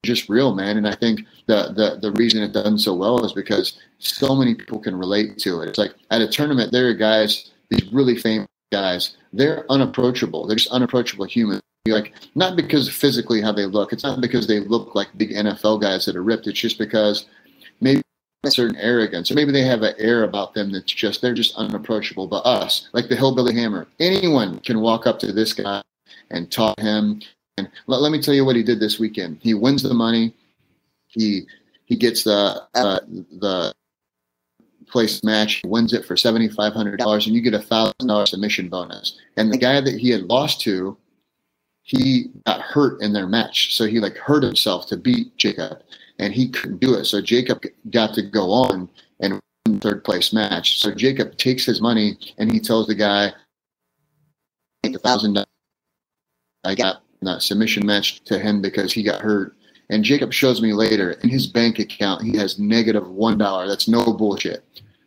[0.04, 0.76] Just real, man.
[0.76, 4.54] And I think the the the reason it done so well is because so many
[4.54, 5.68] people can relate to it.
[5.68, 9.16] It's like at a tournament, there are guys, these really famous guys.
[9.32, 10.46] They're unapproachable.
[10.46, 11.62] They're just unapproachable humans.
[11.86, 13.92] Like not because physically how they look.
[13.92, 16.46] It's not because they look like big NFL guys that are ripped.
[16.46, 17.26] It's just because
[17.80, 18.02] maybe
[18.44, 21.56] a certain arrogance, or maybe they have an air about them that's just they're just
[21.56, 22.26] unapproachable.
[22.26, 25.82] But us, like the hillbilly hammer, anyone can walk up to this guy
[26.30, 27.20] and talk to him.
[27.62, 29.38] And let, let me tell you what he did this weekend.
[29.40, 30.34] He wins the money.
[31.06, 31.46] He
[31.84, 33.00] he gets the uh,
[33.38, 33.72] the
[34.88, 38.06] place match, he wins it for seventy five hundred dollars, and you get a thousand
[38.06, 39.18] dollar submission bonus.
[39.36, 40.96] And the guy that he had lost to,
[41.82, 45.82] he got hurt in their match, so he like hurt himself to beat Jacob,
[46.18, 47.06] and he couldn't do it.
[47.06, 48.88] So Jacob got to go on
[49.20, 50.80] and win third place match.
[50.80, 53.32] So Jacob takes his money and he tells the guy,
[54.82, 55.44] "Take a thousand.
[56.64, 59.54] I got that submission match to him because he got hurt."
[59.90, 63.68] And Jacob shows me later in his bank account he has negative one dollar.
[63.68, 64.64] That's no bullshit.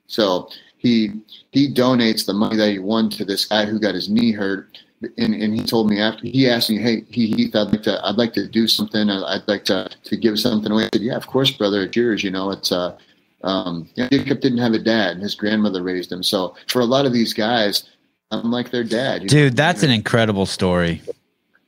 [0.08, 1.12] So he
[1.52, 4.78] he donates the money that he won to this guy who got his knee hurt.
[5.18, 8.04] And, and he told me after he asked me, hey, he, Heath, I'd like to
[8.06, 9.10] I'd like to do something.
[9.10, 10.86] I'd like to to give something away.
[10.86, 11.84] I said, yeah, of course, brother.
[11.84, 12.24] It's yours.
[12.24, 12.98] You know, it's uh,
[13.44, 16.24] um, Jacob didn't have a dad, his grandmother raised him.
[16.24, 17.84] So for a lot of these guys,
[18.32, 19.22] I'm like their dad.
[19.22, 19.50] you know?
[19.50, 21.02] Dude, that's an incredible story.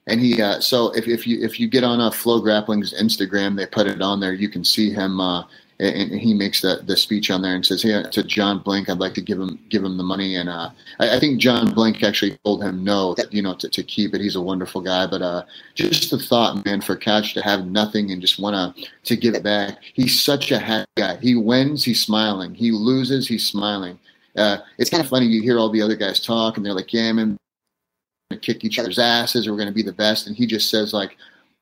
[0.08, 3.66] And he, uh, so if, if you if you get on uh, FloGrappling's Instagram, they
[3.66, 4.34] put it on there.
[4.34, 5.44] You can see him, uh,
[5.80, 9.00] and, he makes the, the speech on there and says, "Hey, to John Blank, I'd
[9.00, 10.70] like to give him give him the money." And uh,
[11.02, 14.22] I, I think John Blank actually told him no, you know, to, to keep it.
[14.22, 15.44] He's a wonderful guy, but uh,
[15.76, 19.36] just the thought, man, for Couch to have nothing and just want to to give
[19.36, 19.80] it back.
[19.94, 21.18] He's such a happy guy.
[21.18, 22.56] He wins, he's smiling.
[22.56, 24.00] He loses, he's smiling.
[24.38, 25.26] Uh, it's kind of funny.
[25.26, 27.38] You hear all the other guys talk, and they're like, "Yeah, man."
[28.30, 29.50] To kick each other's asses.
[29.50, 30.28] We're going to be the best.
[30.28, 31.18] And he just says like,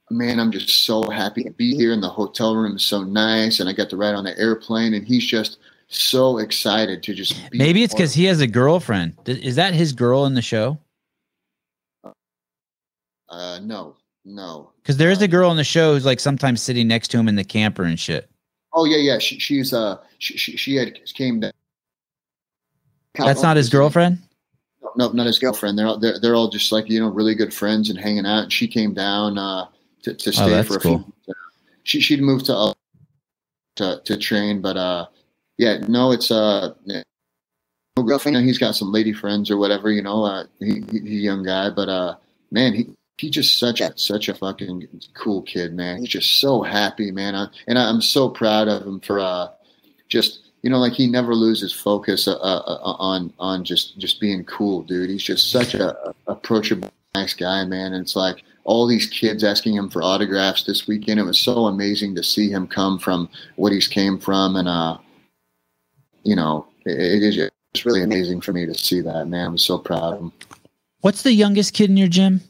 [0.09, 1.93] man, I'm just so happy to be here.
[1.93, 3.59] And the hotel room is so nice.
[3.59, 4.93] And I got to ride on the airplane.
[4.93, 9.15] And he's just so excited to just be Maybe it's because he has a girlfriend.
[9.25, 10.79] Is that his girl in the show?
[13.29, 14.71] Uh, no, no.
[14.81, 17.27] Because there is a girl in the show who's like sometimes sitting next to him
[17.27, 18.29] in the camper and shit.
[18.73, 19.19] Oh yeah, yeah.
[19.19, 21.51] She, she's uh, she, she, she had came down.
[23.15, 24.19] That's not his girlfriend.
[24.97, 25.77] No, not his girlfriend.
[25.77, 28.43] They're all, they're they're all just like you know really good friends and hanging out.
[28.43, 29.67] And she came down uh,
[30.03, 31.13] to to stay Oh, for a cool.
[31.25, 31.33] few.
[31.83, 32.73] She she'd moved to uh,
[33.77, 35.07] to to train, but uh,
[35.57, 37.03] yeah, no, it's uh, no
[38.03, 38.37] girlfriend.
[38.45, 39.91] He's got some lady friends or whatever.
[39.91, 42.15] You know, uh, he, he he's a young guy, but uh,
[42.51, 42.89] man, he.
[43.17, 45.99] He's just such a such a fucking cool kid, man.
[45.99, 49.47] He's just so happy, man, I, and I'm so proud of him for uh,
[50.09, 54.43] just you know, like he never loses focus uh, uh, on on just just being
[54.45, 55.11] cool, dude.
[55.11, 57.93] He's just such a approachable, nice guy, man.
[57.93, 61.19] And it's like all these kids asking him for autographs this weekend.
[61.19, 64.97] It was so amazing to see him come from what he's came from, and uh,
[66.23, 67.37] you know, it, it is
[67.75, 69.45] it's really amazing for me to see that, man.
[69.45, 70.33] I'm so proud of him.
[71.01, 72.41] What's the youngest kid in your gym?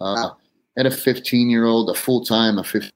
[0.00, 0.30] Uh,
[0.78, 2.90] at a 15 year old, a full time, a 15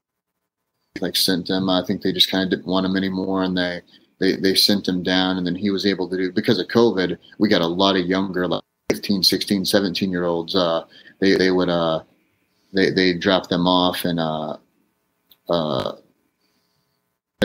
[0.98, 1.70] like sent him.
[1.70, 3.80] I think they just kind of didn't want him anymore, and they
[4.18, 5.36] they they sent him down.
[5.36, 7.16] And then he was able to do because of COVID.
[7.38, 10.56] We got a lot of younger, like 15, 16, 17 year olds.
[10.56, 10.84] Uh,
[11.20, 12.02] they they would uh
[12.72, 14.56] they they drop them off and uh
[15.48, 15.92] uh.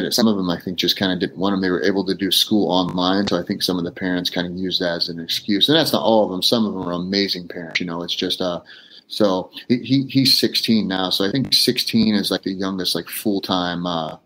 [0.10, 1.62] Some of them, I think, just kind of didn't want them.
[1.62, 4.46] They were able to do school online, so I think some of the parents kind
[4.46, 5.70] of used that as an excuse.
[5.70, 6.44] And that's not all of them.
[6.44, 7.80] Some of them are amazing parents.
[7.80, 8.60] You know, it's just uh,
[9.08, 11.10] So he, he he's 16 now.
[11.10, 14.18] So I think 16 is like the youngest like full time uh,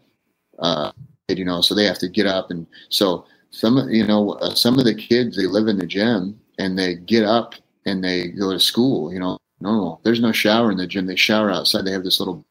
[0.59, 0.91] uh,
[1.27, 1.61] you know.
[1.61, 4.95] So they have to get up and so some you know uh, some of the
[4.95, 9.11] kids they live in the gym and they get up and they go to school.
[9.13, 9.99] You know, normal.
[10.03, 11.07] There's no shower in the gym.
[11.07, 11.85] They shower outside.
[11.85, 12.45] They have this little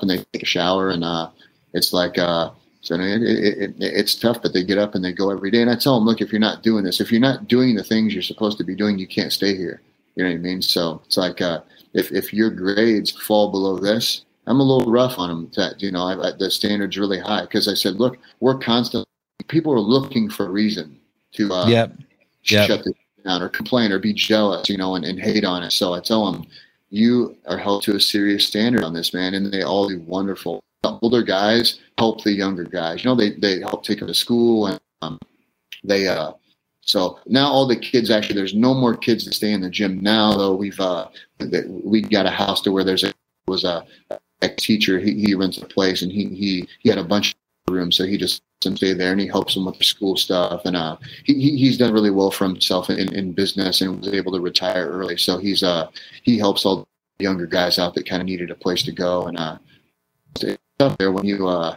[0.00, 1.30] and they take a shower and uh,
[1.72, 2.50] it's like uh,
[2.86, 5.60] so it, it, it, it's tough, but they get up and they go every day.
[5.60, 7.82] And I tell them, look, if you're not doing this, if you're not doing the
[7.82, 9.82] things you're supposed to be doing, you can't stay here.
[10.16, 10.62] You know what I mean?
[10.62, 11.60] So it's like uh,
[11.92, 15.50] if if your grades fall below this, I'm a little rough on them.
[15.56, 19.06] That you know, I, I, the standard's really high because I said, look, we're constantly
[19.48, 20.98] people are looking for a reason
[21.32, 21.92] to uh, yep.
[22.44, 22.66] Yep.
[22.66, 22.94] shut this
[23.24, 25.72] down or complain or be jealous, you know, and, and hate on it.
[25.72, 26.46] So I tell them,
[26.90, 30.62] you are held to a serious standard on this, man, and they all do wonderful.
[30.82, 33.04] The older guys help the younger guys.
[33.04, 35.18] You know, they they help take them to school and um,
[35.82, 36.32] they uh
[36.86, 40.00] so now all the kids actually there's no more kids that stay in the gym.
[40.00, 41.08] Now though we've uh
[41.84, 43.12] we got a house to where there's a
[43.48, 43.84] was a,
[44.42, 44.98] a teacher.
[44.98, 47.34] He, he runs a place and he he he had a bunch
[47.66, 50.16] of rooms so he just them stay there and he helps them with the school
[50.16, 50.62] stuff.
[50.64, 54.32] And uh he, he's done really well for himself in, in business and was able
[54.32, 55.16] to retire early.
[55.16, 55.90] So he's uh
[56.22, 56.86] he helps all
[57.18, 59.26] the younger guys out that kind of needed a place to go.
[59.26, 59.58] And uh
[60.78, 61.76] up there when you uh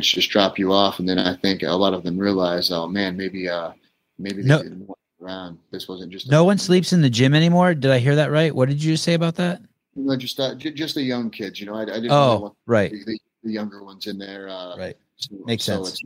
[0.00, 0.98] just drop you off.
[0.98, 3.70] And then i think a lot of them realize oh man maybe uh
[4.18, 4.62] maybe they No.
[4.62, 7.74] didn't want around this wasn't just No one sleeps in the gym anymore.
[7.74, 8.54] Did I hear that right?
[8.54, 9.60] What did you say about that?
[9.96, 12.54] no, just uh, ju- just the young kids you know i, I didn't Oh, want
[12.66, 14.96] right, the, the, younger ones in there uh right.
[15.16, 16.02] so- Makes so sense.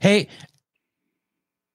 [0.00, 0.28] Hey,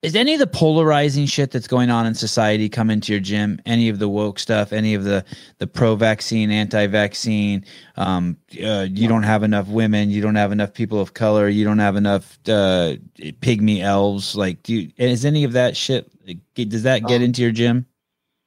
[0.04, 3.62] is any of the polarizing shit that's going on in society come into your gym?
[3.66, 4.74] Any of the woke stuff?
[4.74, 5.26] Any of the
[5.60, 7.66] the pro-vaccine, anti-vaccine?
[7.98, 10.12] Um, uh, you don't have enough women.
[10.12, 11.50] You don't have enough people of color.
[11.50, 12.98] You don't have enough uh,
[13.42, 14.36] pygmy elves.
[14.36, 16.12] Like, do you, is any of that shit?
[16.56, 17.88] Does that get Um, into your gym?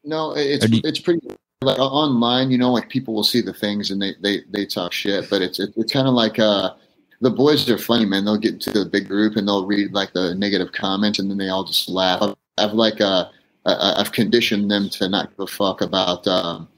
[0.05, 1.20] No, it's you- it's pretty
[1.62, 2.51] like online.
[2.51, 5.43] You know, like people will see the things and they they they talk shit, but
[5.43, 6.73] it's it, it's kind of like uh
[7.20, 8.24] the boys are funny, man.
[8.24, 11.38] They'll get into the big group and they'll read like the negative comments and then
[11.38, 12.34] they all just laugh.
[12.59, 13.26] I've like uh
[13.64, 16.68] I've conditioned them to not give a fuck about um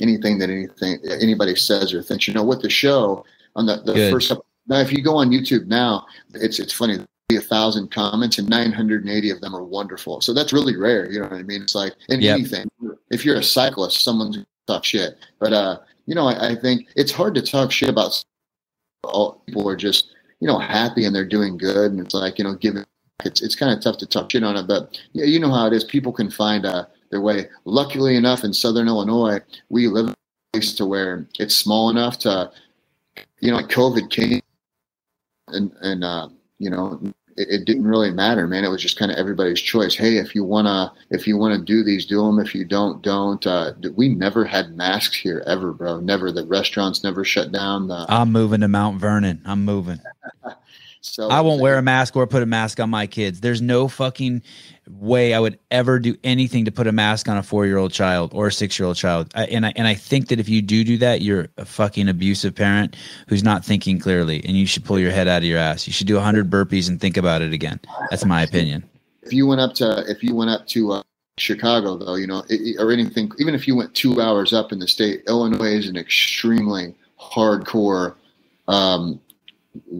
[0.00, 2.26] anything that anything anybody says or thinks.
[2.28, 3.24] You know, with the show
[3.54, 4.12] on the the Good.
[4.12, 4.32] first
[4.68, 6.98] now, if you go on YouTube now, it's it's funny.
[7.32, 10.20] A thousand comments and 980 of them are wonderful.
[10.20, 11.10] So that's really rare.
[11.10, 11.60] You know what I mean?
[11.62, 12.38] It's like in Yep.
[12.38, 12.68] anything.
[13.10, 14.38] If you're a cyclist, someone's
[14.68, 15.16] talk shit.
[15.40, 18.22] But uh, you know, I, I think it's hard to talk shit about.
[19.06, 22.44] All people are just you know happy and they're doing good, and it's like you
[22.44, 22.84] know giving.
[23.24, 25.66] It's it's kind of tough to touch in on it, but yeah, you know how
[25.66, 25.84] it is.
[25.84, 27.48] People can find uh, their way.
[27.64, 30.16] Luckily enough, in Southern Illinois, we live in a
[30.52, 32.50] place to where it's small enough to,
[33.40, 34.42] you know, like COVID came,
[35.48, 36.28] and and uh,
[36.58, 37.00] you know
[37.36, 38.64] it, it didn't really matter, man.
[38.64, 39.94] It was just kind of everybody's choice.
[39.94, 42.38] Hey, if you wanna, if you wanna do these, do them.
[42.38, 43.46] If you don't, don't.
[43.46, 46.00] Uh, we never had masks here ever, bro.
[46.00, 46.32] Never.
[46.32, 47.88] The restaurants never shut down.
[47.88, 49.42] The, I'm moving to Mount Vernon.
[49.44, 50.00] I'm moving.
[51.06, 53.40] so I won't wear a mask or put a mask on my kids.
[53.40, 54.42] There's no fucking
[54.88, 57.92] way I would ever do anything to put a mask on a four year old
[57.92, 59.32] child or a six year old child.
[59.34, 62.08] I, and I and I think that if you do do that, you're a fucking
[62.08, 62.96] abusive parent
[63.28, 65.86] who's not thinking clearly, and you should pull your head out of your ass.
[65.86, 67.80] You should do hundred burpees and think about it again.
[68.10, 68.84] That's my opinion.
[69.22, 71.02] if you went up to if you went up to uh,
[71.38, 74.78] Chicago though, you know, it, or anything, even if you went two hours up in
[74.78, 78.14] the state, Illinois is an extremely hardcore.
[78.68, 79.20] Um,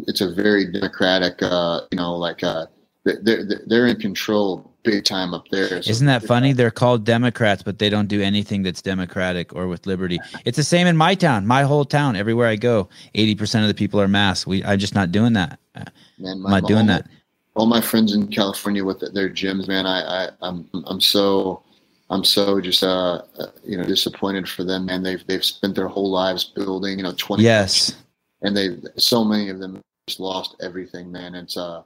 [0.06, 2.66] it's a very democratic, uh, you know, like uh,
[3.04, 5.82] they're they're- they're in control big time up there.
[5.82, 6.52] So- Isn't that funny?
[6.52, 10.20] They're called Democrats, but they don't do anything that's democratic or with liberty.
[10.44, 12.14] It's the same in my town, my whole town.
[12.16, 14.46] Everywhere I go, eighty percent of the people are masked.
[14.46, 15.58] We, I'm just not doing that.
[15.74, 15.86] man
[16.18, 17.06] I'm Man, not doing that.
[17.06, 17.12] My,
[17.56, 21.62] all my friends in California with their gyms, man, I, I I'm I'm so
[22.10, 25.02] I'm so just uh uh, you know disappointed for them, man.
[25.02, 27.96] They've they've spent their whole lives building, you know, twenty Yes.
[28.42, 31.34] And they so many of them just lost everything, man.
[31.34, 31.82] It's uh,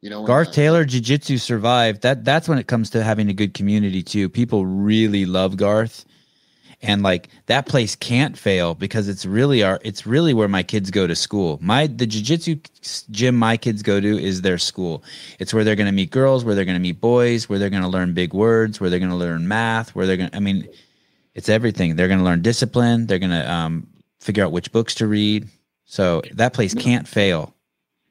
[0.00, 2.02] you know, when, Garth Taylor Jiu Jitsu survived.
[2.02, 4.28] That that's when it comes to having a good community too.
[4.28, 6.04] People really love Garth.
[6.84, 10.90] And like that place can't fail because it's really our it's really where my kids
[10.90, 11.60] go to school.
[11.62, 12.56] My the jiu-jitsu
[13.12, 15.04] gym my kids go to is their school.
[15.38, 17.70] It's where they're going to meet girls, where they're going to meet boys, where they're
[17.70, 20.36] going to learn big words, where they're going to learn math, where they're going to
[20.36, 20.68] I mean
[21.36, 21.94] it's everything.
[21.94, 23.86] They're going to learn discipline, they're going to um
[24.20, 25.48] figure out which books to read.
[25.92, 27.54] So that place can't fail.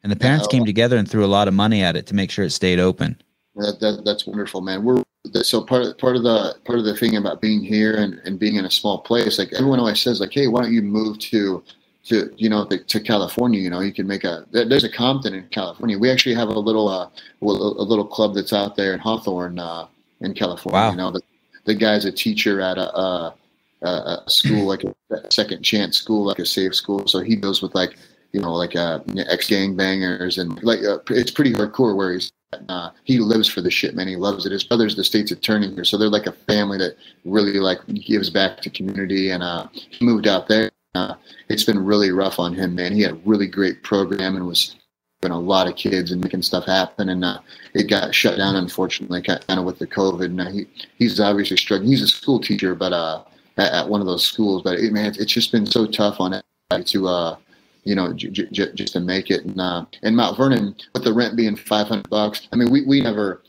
[0.04, 0.60] And the parents Yeah.
[0.60, 2.80] came together and threw a lot of money at it to make sure it stayed
[2.80, 3.20] open.
[3.56, 4.84] That, that that's wonderful, man.
[4.84, 5.02] We're
[5.42, 8.38] so part of part of the part of the thing about being here and, and
[8.38, 9.40] being in a small place.
[9.40, 11.64] Like everyone always says, like, hey, why don't you move to
[12.06, 13.60] to you know to, to California?
[13.60, 15.98] You know, you can make a there's a Compton in California.
[15.98, 17.10] We actually have a little uh
[17.42, 19.88] a, a little club that's out there in Hawthorne uh,
[20.20, 20.80] in California.
[20.80, 20.92] Wow.
[20.92, 21.24] You know, that,
[21.66, 23.36] the guy's a teacher at a, a,
[23.82, 27.08] a school like a second chance school, like a safe school.
[27.08, 27.96] So he deals with like
[28.32, 32.32] you know like uh, ex gang bangers and like uh, it's pretty hardcore where he's
[32.70, 34.08] uh, he lives for the shit, man.
[34.08, 34.52] He loves it.
[34.52, 38.30] His brother's the state's attorney here, so they're like a family that really like gives
[38.30, 39.32] back to community.
[39.32, 40.72] And uh, he moved out there.
[40.94, 41.16] Uh,
[41.48, 42.92] it's been really rough on him, man.
[42.92, 44.76] He had a really great program and was
[45.24, 47.10] a lot of kids and making stuff happen.
[47.10, 47.40] And uh,
[47.74, 50.32] it got shut down, unfortunately, kind of with the COVID.
[50.32, 51.92] Now he he's obviously struggling.
[51.92, 53.24] He's a school teacher, but uh,
[53.58, 54.62] at, at one of those schools.
[54.64, 56.46] But it, man, it's, it's just been so tough on it
[56.86, 57.36] to uh,
[57.84, 59.44] you know, j- j- just to make it.
[59.46, 62.86] And uh, in Mount Vernon, with the rent being five hundred bucks, I mean, we
[62.86, 63.42] we never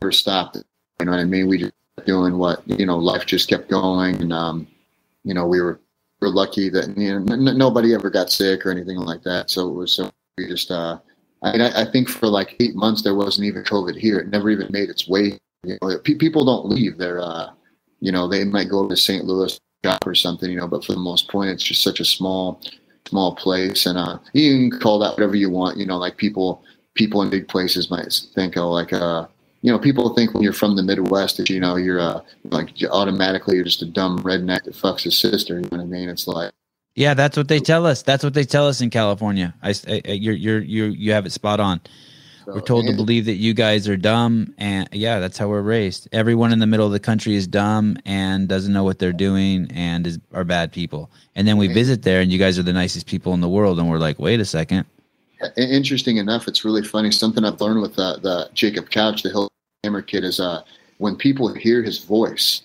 [0.00, 0.56] never stopped.
[0.98, 1.48] You know what I mean?
[1.48, 1.72] We just
[2.04, 4.66] doing what you know, life just kept going, and um,
[5.24, 5.80] you know, we were
[6.20, 9.50] we're lucky that you know n- nobody ever got sick or anything like that.
[9.50, 10.98] So it was so we just uh,
[11.42, 14.18] I mean, I, I, think for like eight months there wasn't even COVID here.
[14.18, 15.38] It never even made its way.
[15.62, 16.98] You know, pe- people don't leave.
[16.98, 17.50] They're uh,
[18.00, 19.24] you know, they might go to St.
[19.24, 22.04] Louis shop or something, you know, but for the most point, it's just such a
[22.04, 22.60] small
[23.08, 25.76] small place, and uh, you can call that whatever you want.
[25.76, 26.62] You know, like people
[26.94, 29.26] people in big places might think, oh, like uh,
[29.62, 32.70] you know, people think when you're from the Midwest that you know you're uh, like
[32.90, 35.54] automatically you're just a dumb redneck that fucks his sister.
[35.56, 36.08] You know what I mean?
[36.08, 36.52] It's like.
[36.96, 38.02] Yeah, that's what they tell us.
[38.02, 39.54] That's what they tell us in California.
[39.62, 41.80] I, I you're you're you you have it spot on.
[42.50, 45.62] So, we're told to believe that you guys are dumb, and yeah, that's how we're
[45.62, 46.08] raised.
[46.10, 49.70] Everyone in the middle of the country is dumb and doesn't know what they're doing
[49.72, 51.12] and is are bad people.
[51.36, 53.78] And then we visit there, and you guys are the nicest people in the world,
[53.78, 54.84] and we're like, wait a second.
[55.56, 57.12] Interesting enough, it's really funny.
[57.12, 59.48] Something I've learned with the, the Jacob Couch, the Hill
[59.84, 60.64] Hammer kid, is uh,
[60.98, 62.62] when people hear his voice,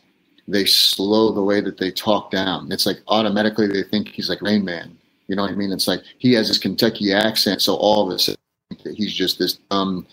[0.47, 2.71] they slow the way that they talk down.
[2.71, 4.97] It's like automatically they think he's like Rain Man.
[5.27, 5.71] You know what I mean?
[5.71, 8.39] It's like he has his Kentucky accent, so all of a sudden
[8.93, 10.05] he's just this dumb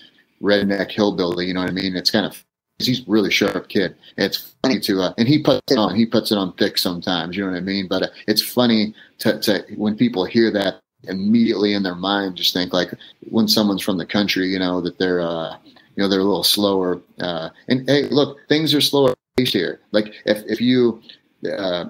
[0.42, 1.46] redneck hillbilly.
[1.46, 1.96] You know what I mean?
[1.96, 2.44] It's kind of
[2.78, 3.94] he's really sharp kid.
[4.16, 5.94] It's funny to uh, and he puts it on.
[5.94, 7.36] He puts it on thick sometimes.
[7.36, 7.86] You know what I mean?
[7.88, 12.52] But uh, it's funny to, to when people hear that immediately in their mind, just
[12.52, 12.92] think like
[13.30, 16.44] when someone's from the country, you know, that they're uh, you know they're a little
[16.44, 17.00] slower.
[17.20, 19.80] Uh, and hey, look, things are slower here.
[19.92, 21.02] Like if if you
[21.50, 21.86] uh,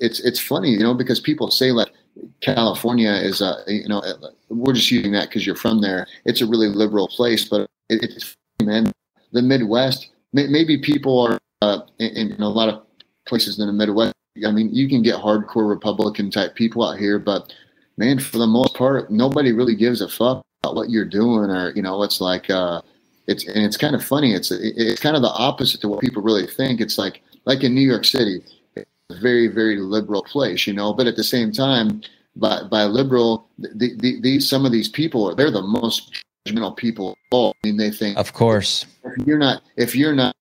[0.00, 1.90] it's it's funny, you know, because people say like
[2.40, 4.02] California is a you know
[4.48, 6.06] we're just using that because you're from there.
[6.24, 8.92] It's a really liberal place, but it's man
[9.32, 10.10] the Midwest.
[10.32, 12.82] Maybe people are uh, in, in, a lot of
[13.26, 14.14] places in the Midwest.
[14.46, 17.52] I mean, you can get hardcore Republican type people out here, but
[17.96, 21.72] man, for the most part, nobody really gives a fuck about what you're doing, or
[21.74, 22.82] you know, it's like uh,
[23.26, 24.34] it's and it's kind of funny.
[24.34, 26.80] It's it's kind of the opposite to what people really think.
[26.80, 28.42] It's like like in New York City
[29.20, 32.00] very very liberal place you know but at the same time
[32.34, 36.76] by by liberal the, the, these some of these people are they're the most judgmental
[36.76, 37.54] people All.
[37.62, 38.84] I mean they think of course.
[39.04, 40.34] if you're not if you're not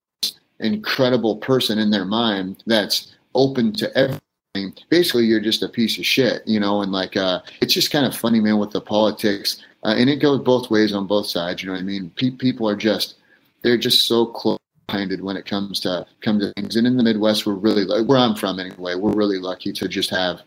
[0.59, 6.05] incredible person in their mind that's open to everything basically you're just a piece of
[6.05, 9.61] shit you know and like uh it's just kind of funny man with the politics
[9.83, 12.09] uh, and it goes both ways on both sides you know what i mean?
[12.15, 13.15] Pe- people are just
[13.61, 14.59] they're just so close
[14.91, 16.75] minded when it comes to come to things.
[16.75, 18.95] And in the Midwest, we're really where I'm from anyway.
[18.95, 20.41] We're really lucky to just have.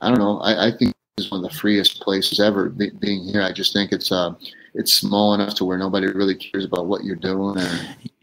[0.00, 0.40] I don't know.
[0.40, 2.68] I, I think this is one of the freest places ever.
[2.68, 4.34] Be, being here, I just think it's uh,
[4.74, 7.58] it's small enough to where nobody really cares about what you're doing.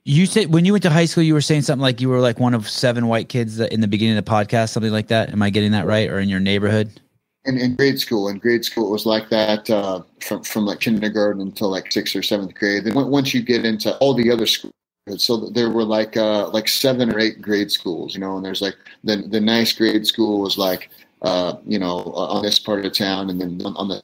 [0.05, 2.19] You said when you went to high school, you were saying something like you were
[2.19, 5.07] like one of seven white kids that in the beginning of the podcast, something like
[5.07, 5.29] that.
[5.31, 6.09] Am I getting that right?
[6.09, 6.99] Or in your neighborhood?
[7.45, 10.79] In, in grade school, in grade school, it was like that uh, from from like
[10.79, 12.83] kindergarten until like sixth or seventh grade.
[12.83, 14.73] Then once you get into all the other schools
[15.17, 18.61] so there were like uh, like seven or eight grade schools, you know, and there's
[18.61, 20.89] like the the nice grade school was like
[21.21, 24.03] uh, you know on this part of town, and then on the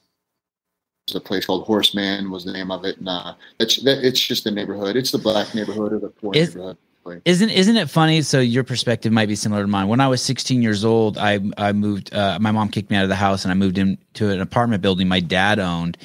[1.14, 4.44] a place called Horseman was the name of it, and uh, it's that, it's just
[4.44, 4.96] the neighborhood.
[4.96, 6.78] It's the black neighborhood or the poor Is, neighborhood.
[7.24, 8.22] Isn't isn't it funny?
[8.22, 9.86] So your perspective might be similar to mine.
[9.86, 12.12] When I was 16 years old, I I moved.
[12.12, 14.82] Uh, my mom kicked me out of the house, and I moved into an apartment
[14.82, 15.96] building my dad owned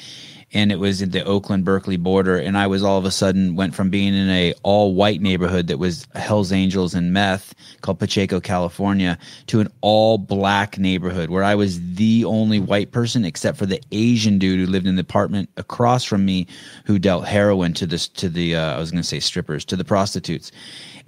[0.54, 3.56] and it was in the Oakland Berkeley border and I was all of a sudden
[3.56, 7.98] went from being in a all white neighborhood that was Hells Angels and meth called
[7.98, 13.58] Pacheco, California to an all black neighborhood where I was the only white person except
[13.58, 16.46] for the Asian dude who lived in the apartment across from me
[16.84, 19.76] who dealt heroin to this to the uh, I was going to say strippers to
[19.76, 20.52] the prostitutes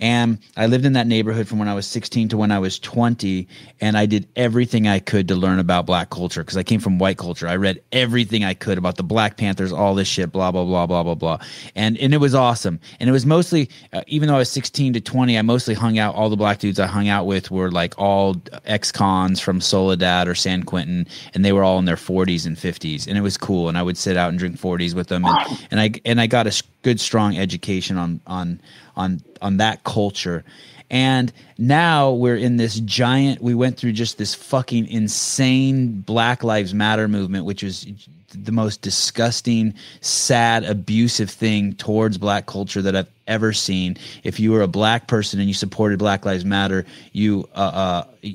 [0.01, 2.79] and I lived in that neighborhood from when I was 16 to when I was
[2.79, 3.47] 20.
[3.81, 6.99] And I did everything I could to learn about black culture because I came from
[6.99, 7.47] white culture.
[7.47, 10.87] I read everything I could about the Black Panthers, all this shit, blah, blah, blah,
[10.87, 11.39] blah, blah, blah.
[11.75, 12.81] And, and it was awesome.
[13.01, 15.99] And it was mostly, uh, even though I was 16 to 20, I mostly hung
[15.99, 19.61] out, all the black dudes I hung out with were like all ex cons from
[19.61, 21.07] Soledad or San Quentin.
[21.35, 23.07] And they were all in their 40s and 50s.
[23.07, 23.69] And it was cool.
[23.69, 25.25] And I would sit out and drink 40s with them.
[25.25, 28.61] And, and I, and I got a good strong education on on
[28.95, 30.45] on on that culture
[30.91, 36.75] and now we're in this giant we went through just this fucking insane black lives
[36.75, 37.87] matter movement which was
[38.35, 44.53] the most disgusting sad abusive thing towards black culture that i've ever seen if you
[44.53, 48.31] were a black person and you supported black lives matter you uh, uh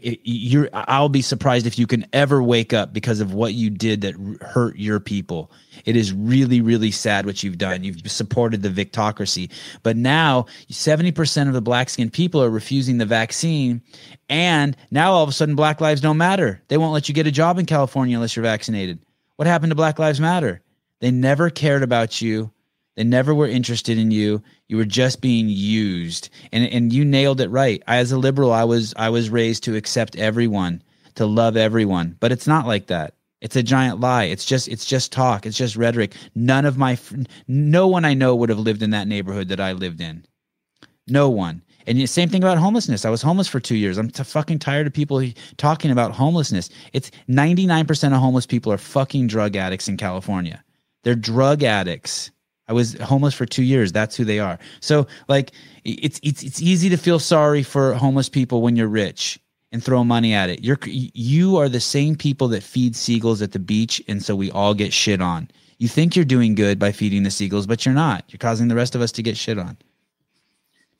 [0.00, 4.02] you're I'll be surprised if you can ever wake up because of what you did
[4.02, 5.50] that hurt your people.
[5.84, 7.84] It is really really sad what you've done.
[7.84, 9.50] You've supported the victocracy.
[9.82, 13.82] But now 70% of the black skinned people are refusing the vaccine
[14.28, 16.62] and now all of a sudden black lives don't matter.
[16.68, 18.98] They won't let you get a job in California unless you're vaccinated.
[19.36, 20.62] What happened to Black Lives Matter?
[21.00, 22.50] They never cared about you.
[22.96, 24.42] They never were interested in you.
[24.68, 26.30] You were just being used.
[26.52, 27.82] And and you nailed it right.
[27.86, 30.82] I, as a liberal, I was I was raised to accept everyone,
[31.16, 32.16] to love everyone.
[32.18, 33.12] But it's not like that.
[33.42, 34.24] It's a giant lie.
[34.24, 35.44] It's just it's just talk.
[35.44, 36.14] It's just rhetoric.
[36.34, 36.98] None of my
[37.46, 40.24] no one I know would have lived in that neighborhood that I lived in.
[41.06, 41.62] No one.
[41.86, 43.04] And the same thing about homelessness.
[43.04, 43.98] I was homeless for two years.
[43.98, 45.22] I'm t- fucking tired of people
[45.56, 46.68] talking about homelessness.
[46.92, 50.62] It's 99% of homeless people are fucking drug addicts in California.
[51.04, 52.30] They're drug addicts.
[52.68, 53.92] I was homeless for two years.
[53.92, 54.58] That's who they are.
[54.80, 55.52] So like
[55.84, 59.38] it's it's it's easy to feel sorry for homeless people when you're rich
[59.70, 60.64] and throw money at it.
[60.64, 64.50] You're you are the same people that feed seagulls at the beach, and so we
[64.50, 65.48] all get shit on.
[65.78, 68.24] You think you're doing good by feeding the seagulls, but you're not.
[68.28, 69.76] You're causing the rest of us to get shit on.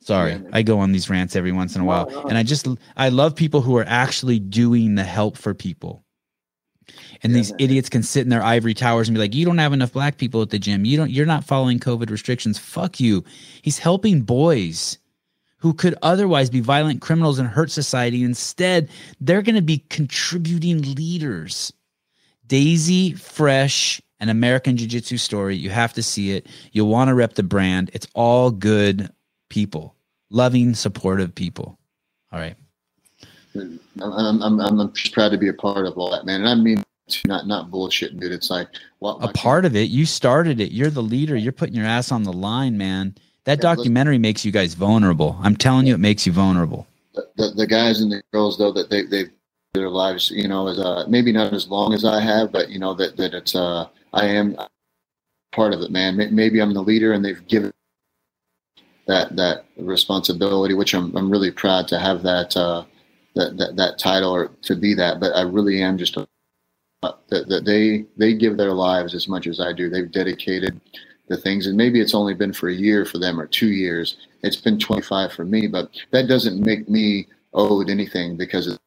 [0.07, 3.09] Sorry, I go on these rants every once in a while, and I just I
[3.09, 6.05] love people who are actually doing the help for people.
[7.21, 7.59] And yeah, these man.
[7.59, 10.17] idiots can sit in their ivory towers and be like, "You don't have enough black
[10.17, 10.85] people at the gym.
[10.85, 11.11] You don't.
[11.11, 12.57] You're not following COVID restrictions.
[12.57, 13.25] Fuck you."
[13.61, 14.97] He's helping boys
[15.57, 18.23] who could otherwise be violent criminals and hurt society.
[18.23, 21.73] Instead, they're going to be contributing leaders.
[22.47, 25.57] Daisy Fresh, an American Jiu Jitsu story.
[25.57, 26.47] You have to see it.
[26.71, 27.91] You'll want to rep the brand.
[27.91, 29.11] It's all good
[29.49, 29.96] people,
[30.29, 31.77] loving, supportive people.
[32.31, 32.55] All right.
[33.55, 36.41] I'm, I'm, I'm just proud to be a part of all that, man.
[36.41, 36.83] And I mean,
[37.25, 38.31] not not bullshit, dude.
[38.31, 38.67] It's like
[38.99, 39.89] what a part of it.
[39.89, 40.71] You started it.
[40.71, 41.35] You're the leader.
[41.35, 43.15] You're putting your ass on the line, man.
[43.45, 45.37] That yeah, documentary makes you guys vulnerable.
[45.41, 46.85] I'm telling you, it makes you vulnerable.
[47.13, 49.25] The, the, the guys and the girls, though, that they they
[49.73, 52.79] their lives, you know, is uh, maybe not as long as I have, but you
[52.79, 54.57] know that that it's uh, I am
[55.53, 56.17] part of it, man.
[56.17, 57.71] Maybe I'm the leader, and they've given
[59.07, 62.85] that that responsibility, which I'm I'm really proud to have that uh,
[63.35, 65.19] that, that that title or to be that.
[65.19, 66.27] But I really am just a
[67.01, 69.89] that, that they they give their lives as much as I do.
[69.89, 70.79] They've dedicated
[71.27, 74.17] the things, and maybe it's only been for a year for them or two years.
[74.43, 78.77] It's been 25 for me, but that doesn't make me owed anything because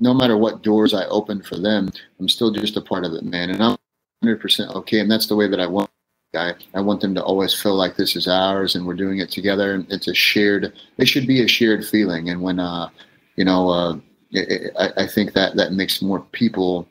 [0.00, 3.24] no matter what doors I open for them, I'm still just a part of it,
[3.24, 3.50] man.
[3.50, 3.76] And I'm
[4.24, 5.90] 100% okay, and that's the way that I want.
[6.34, 9.30] I, I want them to always feel like this is ours and we're doing it
[9.30, 9.74] together.
[9.74, 10.72] And it's a shared.
[10.96, 12.28] It should be a shared feeling.
[12.28, 12.90] And when, uh,
[13.36, 13.98] you know, uh,
[14.30, 16.88] it, I, I think that that makes more people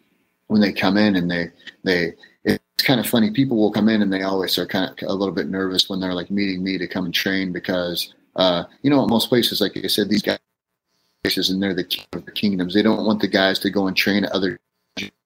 [0.48, 1.52] when they come in and they
[1.84, 3.32] they it's kind of funny.
[3.32, 6.00] People will come in and they always are kind of a little bit nervous when
[6.00, 9.62] they're like meeting me to come and train because uh, you know at most places,
[9.62, 10.40] like I said, these guys
[11.24, 12.74] and they're the king of the kingdoms.
[12.74, 14.60] They don't want the guys to go and train other.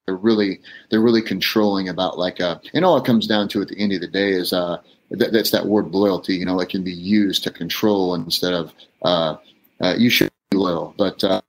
[0.06, 0.60] They're really
[0.90, 3.92] they're really controlling about like uh, and all it comes down to at the end
[3.92, 4.78] of the day is uh,
[5.18, 6.34] th- that's that word loyalty.
[6.36, 9.36] You know, it can be used to control instead of uh,
[9.80, 11.40] uh, you should be loyal, but uh,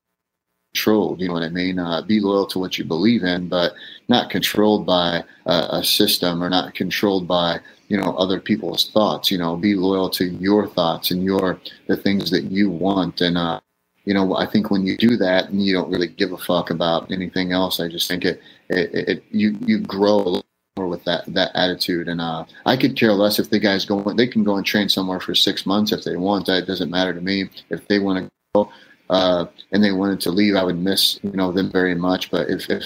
[0.73, 1.19] controlled.
[1.21, 1.79] You know what I mean?
[1.79, 3.73] Uh, be loyal to what you believe in, but
[4.07, 7.59] not controlled by uh, a system or not controlled by
[7.89, 9.31] you know other people's thoughts.
[9.31, 13.21] You know, be loyal to your thoughts and your the things that you want.
[13.21, 13.59] And uh,
[14.05, 16.69] you know, I think when you do that and you don't really give a fuck
[16.69, 20.41] about anything else, I just think it it, it you you grow
[20.77, 22.07] more with that that attitude.
[22.07, 24.01] And uh, I could care less if the guys go.
[24.01, 26.45] They can go and train somewhere for six months if they want.
[26.45, 27.49] That doesn't matter to me.
[27.69, 28.71] If they want to go
[29.09, 32.29] uh, and they wanted to leave, I would miss you know them very much.
[32.29, 32.85] But if, if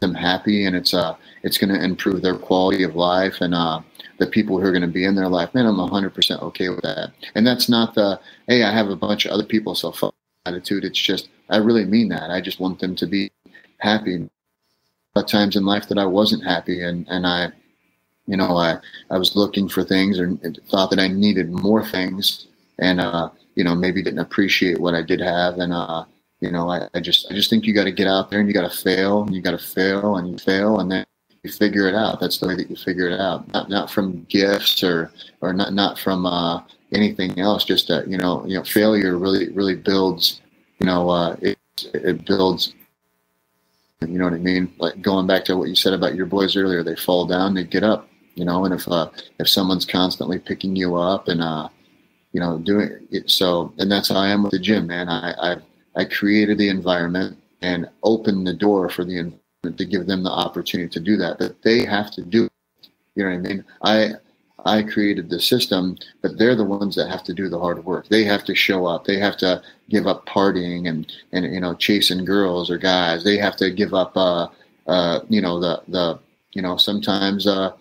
[0.00, 3.80] them happy and it's uh it's going to improve their quality of life and uh
[4.18, 6.82] the people who are going to be in their life, man, I'm 100% okay with
[6.82, 7.12] that.
[7.34, 10.14] And that's not the hey, I have a bunch of other people so fuck
[10.46, 10.84] attitude.
[10.84, 12.30] It's just I really mean that.
[12.30, 13.30] I just want them to be
[13.78, 14.28] happy.
[15.16, 17.52] At times in life that I wasn't happy and and I
[18.26, 18.78] you know I
[19.10, 20.36] I was looking for things or
[20.68, 22.48] thought that I needed more things
[22.80, 25.58] and uh you know, maybe didn't appreciate what I did have.
[25.58, 26.04] And, uh,
[26.40, 28.48] you know, I, I just, I just think you got to get out there and
[28.48, 31.06] you got to fail and you got to fail and you fail and then
[31.44, 32.18] you figure it out.
[32.20, 33.46] That's the way that you figure it out.
[33.52, 37.64] Not, not from gifts or, or not, not from, uh, anything else.
[37.64, 40.40] Just that, you know, you know, failure really, really builds,
[40.78, 41.58] you know, uh, it,
[41.92, 42.72] it builds,
[44.00, 44.72] you know what I mean?
[44.78, 47.64] Like going back to what you said about your boys earlier, they fall down, they
[47.64, 48.08] get up.
[48.34, 51.68] you know, and if uh, if someone's constantly picking you up and uh,
[52.32, 55.08] you know, doing it, so, and that's how I am with the gym, man.
[55.08, 55.56] I I,
[55.96, 59.40] I created the environment and opened the door for the environment
[59.72, 62.44] to give them the opportunity to do that, but they have to do.
[62.44, 62.88] It.
[63.14, 63.64] You know what I mean?
[63.82, 64.10] I
[64.64, 68.08] I created the system, but they're the ones that have to do the hard work.
[68.08, 69.04] They have to show up.
[69.04, 73.24] They have to give up partying and and you know chasing girls or guys.
[73.24, 74.48] They have to give up uh
[74.86, 76.18] uh you know the the
[76.52, 77.72] you know sometimes uh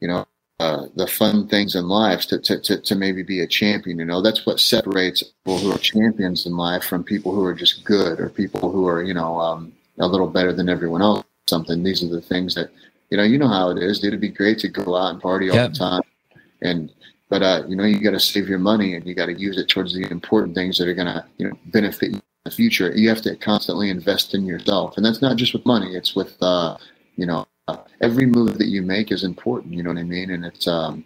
[0.00, 0.26] you know
[0.60, 3.98] uh, the fun things in life to, to, to, to maybe be a champion.
[3.98, 7.54] You know, that's what separates people who are champions in life from people who are
[7.54, 11.24] just good or people who are, you know, um, a little better than everyone else.
[11.48, 11.82] Something.
[11.82, 12.70] These are the things that,
[13.10, 14.04] you know, you know how it is.
[14.04, 15.72] It'd be great to go out and party all Yep.
[15.72, 16.02] the time,
[16.62, 16.92] and
[17.28, 19.58] but uh, you know, you got to save your money and you got to use
[19.58, 22.92] it towards the important things that are gonna, you know, benefit you in the future.
[22.94, 25.96] You have to constantly invest in yourself, and that's not just with money.
[25.96, 26.76] It's with, uh,
[27.16, 27.46] you know,
[28.00, 29.74] every move that you make is important.
[29.74, 30.30] You know what I mean?
[30.30, 31.04] And it's um,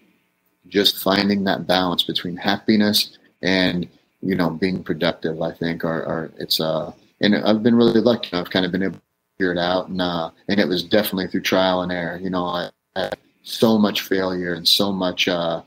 [0.68, 3.88] just finding that balance between happiness and
[4.22, 5.40] you know being productive.
[5.42, 6.92] I think are, are it's uh,
[7.24, 8.36] and I've been really lucky.
[8.36, 9.02] I've kind of been able to
[9.38, 12.18] figure it out, and uh, and it was definitely through trial and error.
[12.18, 15.62] You know, I had so much failure and so much uh,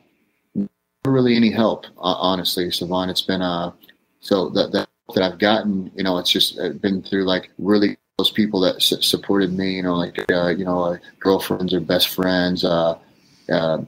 [1.06, 1.86] really any help.
[1.98, 3.72] Uh, honestly, Sevan, it's been uh,
[4.20, 5.92] so that that that I've gotten.
[5.96, 9.76] You know, it's just uh, been through like really those people that su- supported me,
[9.76, 12.64] you know, like uh, you know, uh, girlfriends or best friends.
[12.64, 12.98] Uh,
[13.50, 13.80] uh,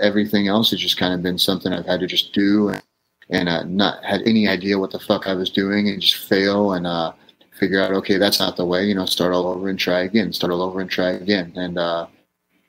[0.00, 2.82] everything else has just kind of been something I've had to just do and,
[3.30, 6.72] and uh, not had any idea what the fuck I was doing and just fail
[6.72, 7.12] and uh,
[7.58, 8.84] figure out, okay, that's not the way.
[8.84, 10.32] You know, start all over and try again.
[10.32, 11.52] Start all over and try again.
[11.56, 12.06] And uh,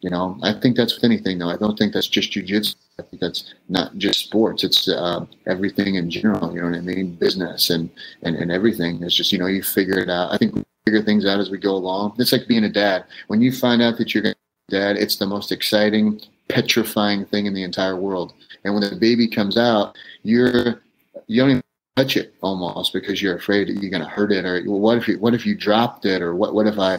[0.02, 1.50] you know, I think that's with anything though.
[1.50, 2.76] I don't think that's just jujitsu.
[2.98, 4.64] I think that's not just sports.
[4.64, 6.54] It's uh, everything in general.
[6.54, 7.16] You know what I mean?
[7.16, 7.90] Business and,
[8.24, 9.02] and and everything.
[9.04, 10.34] It's just you know you figure it out.
[10.34, 12.16] I think we figure things out as we go along.
[12.18, 13.06] It's like being a dad.
[13.28, 17.46] When you find out that you're going to dad, it's the most exciting, petrifying thing
[17.46, 18.34] in the entire world.
[18.64, 20.82] And when the baby comes out, you're
[21.28, 21.64] you don't even
[21.96, 24.98] touch it almost because you're afraid that you're going to hurt it or well, what
[24.98, 26.98] if you what if you dropped it or what what if I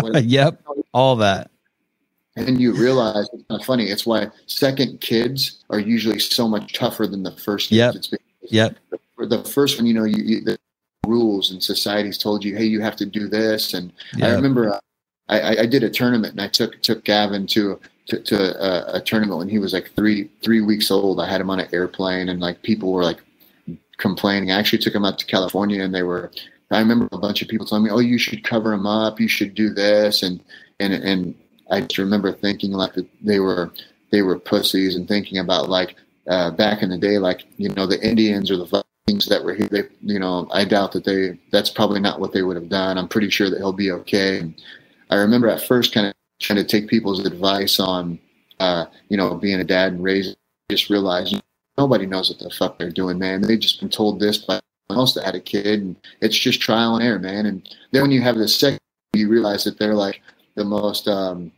[0.00, 0.60] what if, yep.
[0.92, 1.50] All that.
[2.36, 3.86] and then you realize it's not funny.
[3.86, 7.78] It's why second kids are usually so much tougher than the first kids.
[7.78, 7.94] Yep.
[7.94, 8.76] It's because Yep.
[9.14, 10.58] for the first one, you know, you, you the
[11.06, 13.74] rules and society's told you, hey, you have to do this.
[13.74, 14.80] And I remember uh,
[15.28, 18.96] I, I, I did a tournament and I took took Gavin to to, to a,
[18.96, 21.20] a tournament when he was like three three weeks old.
[21.20, 23.22] I had him on an airplane and like people were like
[23.98, 24.50] complaining.
[24.50, 26.30] I actually took him out to California and they were.
[26.70, 29.20] I remember a bunch of people telling me, "Oh, you should cover him up.
[29.20, 30.42] You should do this." And
[30.80, 31.34] and and
[31.70, 33.70] I just remember thinking like they were
[34.10, 35.96] they were pussies and thinking about like
[36.28, 39.54] uh, back in the day, like you know the Indians or the Vikings that were
[39.54, 39.68] here.
[39.68, 41.38] They, you know, I doubt that they.
[41.50, 42.98] That's probably not what they would have done.
[42.98, 44.38] I'm pretty sure that he'll be okay.
[44.38, 44.54] And
[45.10, 48.18] I remember at first kind of trying to take people's advice on,
[48.60, 50.34] uh, you know, being a dad and raising.
[50.70, 51.40] Just realized
[51.78, 53.42] nobody knows what the fuck they're doing, man.
[53.42, 56.60] They've just been told this by someone else that had a kid, and it's just
[56.60, 57.46] trial and error, man.
[57.46, 58.80] And then when you have the second,
[59.14, 60.20] you realize that they're like
[60.54, 61.52] the most, um,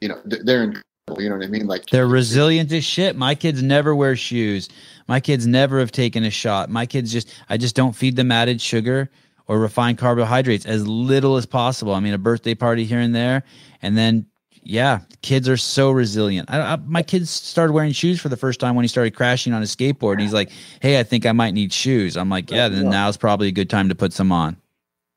[0.00, 0.84] you know, they're incredible.
[1.18, 1.66] You know what I mean?
[1.66, 3.14] Like They're resilient as shit.
[3.14, 4.70] My kids never wear shoes.
[5.06, 6.70] My kids never have taken a shot.
[6.70, 9.10] My kids just, I just don't feed them added sugar
[9.46, 11.94] or refined carbohydrates as little as possible.
[11.94, 13.44] I mean, a birthday party here and there.
[13.84, 14.26] And then,
[14.62, 16.50] yeah, kids are so resilient.
[16.50, 19.52] I, I, my kids started wearing shoes for the first time when he started crashing
[19.52, 20.12] on his skateboard.
[20.12, 22.16] And he's like, hey, I think I might need shoes.
[22.16, 24.56] I'm like, yeah, then now's probably a good time to put some on.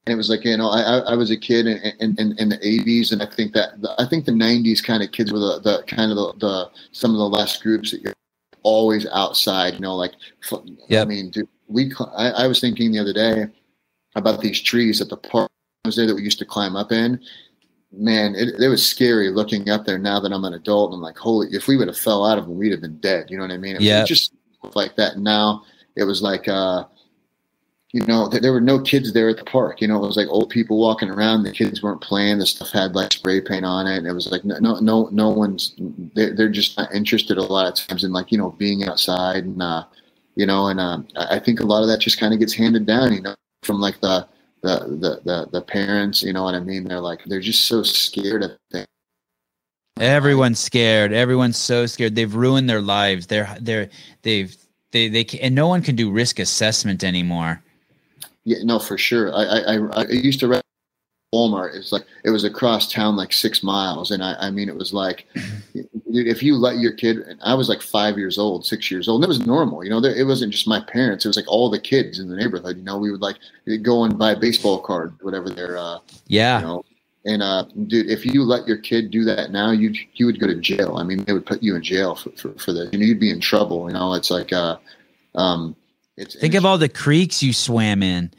[0.07, 2.57] and it was like you know I, I was a kid in, in, in, the
[2.57, 5.83] 80s and I think that I think the 90s kind of kids were the, the
[5.83, 8.13] kind of the, the some of the last groups that you're
[8.63, 10.13] always outside you know like
[10.49, 13.47] f- I mean dude, we I, I was thinking the other day
[14.15, 15.51] about these trees at the park
[15.83, 17.19] I was there that we used to climb up in
[17.91, 21.17] man it, it was scary looking up there now that I'm an adult I'm like
[21.17, 23.43] holy if we would have fell out of them we'd have been dead you know
[23.43, 24.07] what I mean Yep.
[24.07, 24.33] just
[24.74, 25.64] like that now
[25.95, 26.83] it was like uh
[27.93, 29.80] you know, th- there were no kids there at the park.
[29.82, 31.43] You know, it was like old people walking around.
[31.43, 32.38] The kids weren't playing.
[32.38, 33.98] The stuff had like spray paint on it.
[33.98, 35.74] And it was like no, no, no, no one's.
[36.14, 39.45] They're, they're just not interested a lot of times in like you know being outside
[39.45, 39.85] and uh,
[40.35, 42.85] you know, and um, I think a lot of that just kind of gets handed
[42.85, 43.14] down.
[43.14, 44.27] You know, from like the
[44.61, 46.23] the the the, the parents.
[46.23, 46.83] You know what I mean?
[46.83, 48.87] They're like they're just so scared of things.
[49.99, 51.11] Everyone's scared.
[51.11, 52.15] Everyone's so scared.
[52.15, 53.27] They've ruined their lives.
[53.27, 53.89] They're they're
[54.21, 54.55] they've
[54.91, 57.61] they they can, and no one can do risk assessment anymore.
[58.45, 59.33] Yeah, no, for sure.
[59.33, 60.63] I I, I, used to rent
[61.33, 61.75] Walmart.
[61.75, 64.93] It's like it was across town, like six miles, and I I mean it was
[64.93, 65.25] like,
[66.11, 69.07] dude, if you let your kid, and I was like five years old, six years
[69.07, 69.83] old, and it was normal.
[69.83, 71.25] You know, there, it wasn't just my parents.
[71.25, 72.77] It was like all the kids in the neighborhood.
[72.77, 73.37] You know, we would like
[73.81, 76.59] go and buy a baseball cards, whatever they're, uh, Yeah.
[76.59, 76.85] you know,
[77.25, 80.47] And uh, dude, if you let your kid do that now, you you would go
[80.47, 80.95] to jail.
[80.97, 82.93] I mean, they would put you in jail for for, for that.
[82.93, 83.87] You know, you'd be in trouble.
[83.87, 84.77] You know, it's like uh,
[85.35, 85.75] um,
[86.15, 88.31] it's Think of all the creeks you swam in.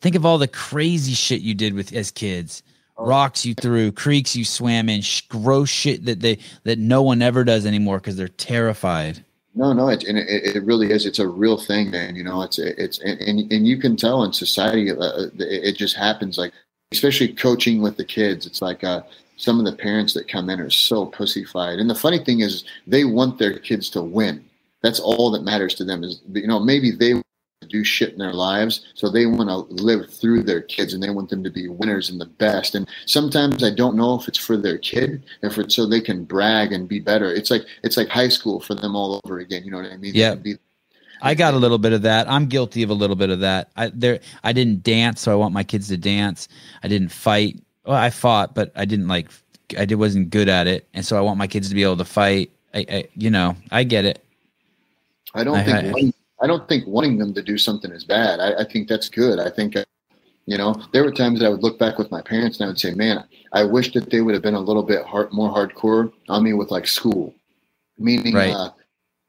[0.00, 2.62] Think of all the crazy shit you did with as kids.
[2.98, 3.06] Oh.
[3.06, 7.20] Rocks you threw, creeks you swam in, sh- gross shit that they that no one
[7.20, 9.22] ever does anymore because they're terrified.
[9.54, 11.06] No, no, it, and it, it really is.
[11.06, 12.14] It's a real thing, man.
[12.14, 15.96] You know, it's it's and and, you can tell in society, uh, it, it just
[15.96, 16.38] happens.
[16.38, 16.52] Like
[16.92, 19.02] especially coaching with the kids, it's like uh,
[19.36, 21.80] some of the parents that come in are so pussyfied.
[21.80, 24.44] And the funny thing is, they want their kids to win.
[24.82, 26.04] That's all that matters to them.
[26.04, 27.22] Is you know maybe they
[27.66, 31.10] do shit in their lives, so they want to live through their kids and they
[31.10, 32.74] want them to be winners and the best.
[32.74, 36.24] And sometimes I don't know if it's for their kid, if it's so they can
[36.24, 37.32] brag and be better.
[37.32, 39.64] It's like it's like high school for them all over again.
[39.64, 40.12] You know what I mean?
[40.14, 40.36] Yeah.
[41.22, 42.28] I got a little bit of that.
[42.30, 43.70] I'm guilty of a little bit of that.
[43.76, 46.48] I there I didn't dance, so I want my kids to dance.
[46.82, 47.62] I didn't fight.
[47.84, 49.28] Well, I fought, but I didn't like
[49.78, 51.96] I did wasn't good at it, and so I want my kids to be able
[51.96, 52.50] to fight.
[52.74, 54.22] I, I you know, I get it.
[55.34, 58.04] I don't I- think I- wanting, I don't think wanting them to do something is
[58.04, 58.40] bad.
[58.40, 59.38] I, I think that's good.
[59.38, 59.74] I think,
[60.46, 62.68] you know, there were times that I would look back with my parents and I
[62.68, 65.50] would say, man, I wish that they would have been a little bit hard, more
[65.50, 67.34] hardcore on me with like school,
[67.98, 68.52] meaning, Right.
[68.52, 68.70] uh,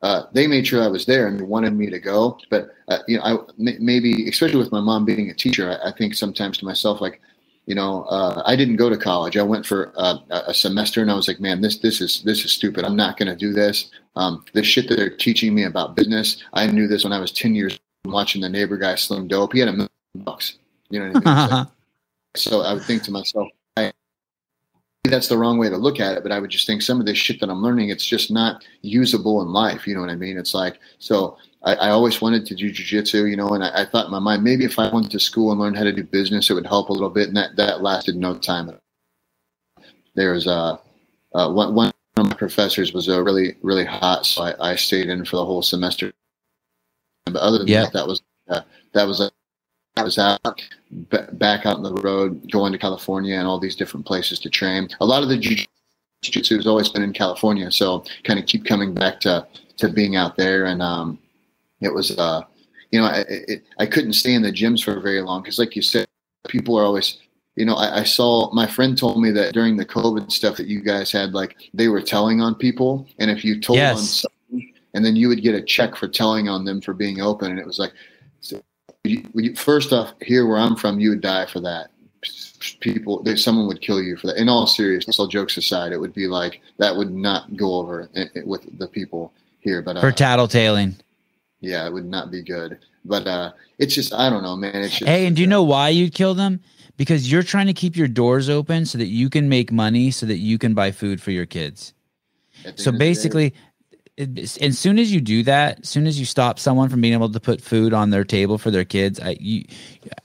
[0.03, 2.37] uh, they made sure I was there and they wanted me to go.
[2.51, 5.91] But, uh, you know, I maybe, especially with my mom being a teacher, I, I
[5.91, 7.19] think sometimes to myself, like,
[7.67, 9.35] you know, uh, I didn't go to college.
[9.35, 12.45] I went for uh, a semester, and I was like, "Man, this this is this
[12.45, 12.85] is stupid.
[12.85, 13.91] I'm not going to do this.
[14.15, 17.31] Um, the shit that they're teaching me about business, I knew this when I was
[17.31, 19.53] 10 years old, watching the neighbor guy slim dope.
[19.53, 20.57] He had a million bucks.
[20.89, 21.67] You know what I mean?
[22.35, 23.91] So, so I would think to myself, I,
[25.03, 26.23] that's the wrong way to look at it.
[26.23, 28.63] But I would just think some of this shit that I'm learning, it's just not
[28.81, 29.85] usable in life.
[29.85, 30.37] You know what I mean?
[30.37, 31.37] It's like so.
[31.67, 34.19] I, I always wanted to do jujitsu, you know, and I, I thought in my
[34.19, 36.65] mind maybe if I went to school and learned how to do business, it would
[36.65, 37.27] help a little bit.
[37.27, 38.71] And that that lasted no time.
[40.15, 40.77] There's uh,
[41.35, 45.09] uh one one of my professors was uh, really really hot, so I, I stayed
[45.09, 46.13] in for the whole semester.
[47.25, 47.83] But other than Yeah.
[47.83, 48.61] that, that was uh,
[48.93, 49.29] that was uh,
[49.97, 50.39] I was out
[51.09, 54.49] b- back out on the road, going to California and all these different places to
[54.49, 54.87] train.
[55.01, 58.93] A lot of the jiu-jitsu has always been in California, so kind of keep coming
[58.93, 59.45] back to
[59.77, 60.63] to being out there.
[60.65, 61.19] And um,
[61.81, 62.41] it was, uh,
[62.91, 65.75] you know, I, it, I couldn't stay in the gyms for very long because, like
[65.75, 66.07] you said,
[66.47, 67.17] people are always.
[67.55, 70.67] You know, I, I saw my friend told me that during the COVID stuff that
[70.67, 74.25] you guys had, like they were telling on people, and if you told on Yes.
[74.51, 77.49] someone, and then you would get a check for telling on them for being open,
[77.49, 77.93] and it was like,
[78.41, 78.61] so
[79.05, 81.87] you, you, first off, here where I'm from, you would die for that.
[82.79, 84.37] People, there, someone would kill you for that.
[84.37, 88.07] In all seriousness, all jokes aside, it would be like that would not go over
[88.15, 89.81] i- i- with the people here.
[89.81, 90.93] But For uh, tattletaling.
[91.59, 92.79] Yeah, it would not be good.
[93.05, 94.75] But uh, it's just, I don't know, man.
[94.75, 96.59] It's just, Hey, and do you know why you'd kill them?
[96.97, 100.25] Because you're trying to keep your doors open so that you can make money so
[100.25, 101.93] that you can buy food for your kids.
[102.63, 103.53] So end of the day, basically,
[104.17, 107.13] it, as soon as you do that, as soon as you stop someone from being
[107.13, 109.63] able to put food on their table for their kids, I you,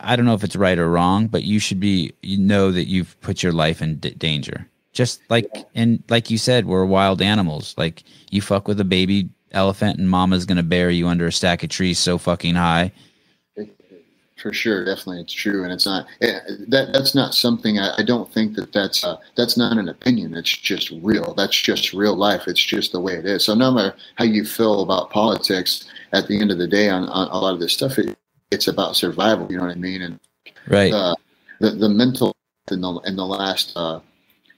[0.00, 2.88] I don't know if it's right or wrong, but you should be you know that
[2.88, 4.66] you've put your life in d- danger.
[4.92, 7.74] Just like and like you said, we're wild animals.
[7.76, 11.62] Like you fuck with a baby elephant, and mama's gonna bury you under a stack
[11.62, 12.92] of trees so fucking high.
[14.38, 16.92] for sure, definitely, it's true, and it's not eh, that.
[16.92, 17.78] That's not something.
[17.78, 20.34] I, I don't think that that's uh, that's not an opinion.
[20.34, 21.34] It's just real.
[21.34, 22.48] That's just real life.
[22.48, 23.44] It's just the way it is.
[23.44, 27.04] So no matter how you feel about politics, at the end of the day, on,
[27.08, 28.16] on a lot of this stuff, it,
[28.50, 29.46] it's about survival.
[29.50, 30.02] You know what I mean?
[30.02, 30.20] And
[30.68, 30.90] Right.
[30.92, 31.16] the
[31.60, 32.34] the, the mental
[32.70, 34.00] in the in the last uh,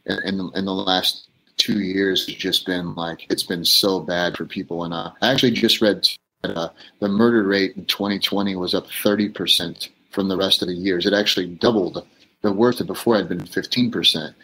[0.06, 4.00] in in the, in the last two years has just been like it's been so
[4.00, 4.84] bad for people.
[4.84, 6.08] And uh, I actually just read
[6.42, 6.68] that uh,
[7.00, 11.06] the murder rate in 2020 was up 30 percent from the rest of the years.
[11.06, 12.06] It actually doubled.
[12.42, 14.34] The worst of before had been 15 percent.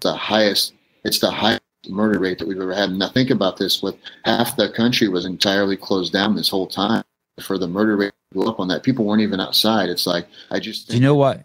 [0.00, 0.74] The highest.
[1.04, 2.90] It's the highest murder rate that we've ever had.
[2.90, 7.04] Now think about this: with half the country was entirely closed down this whole time.
[7.40, 9.88] For the murder rate to go up on that, people weren't even outside.
[9.88, 11.42] It's like I just Do you know what?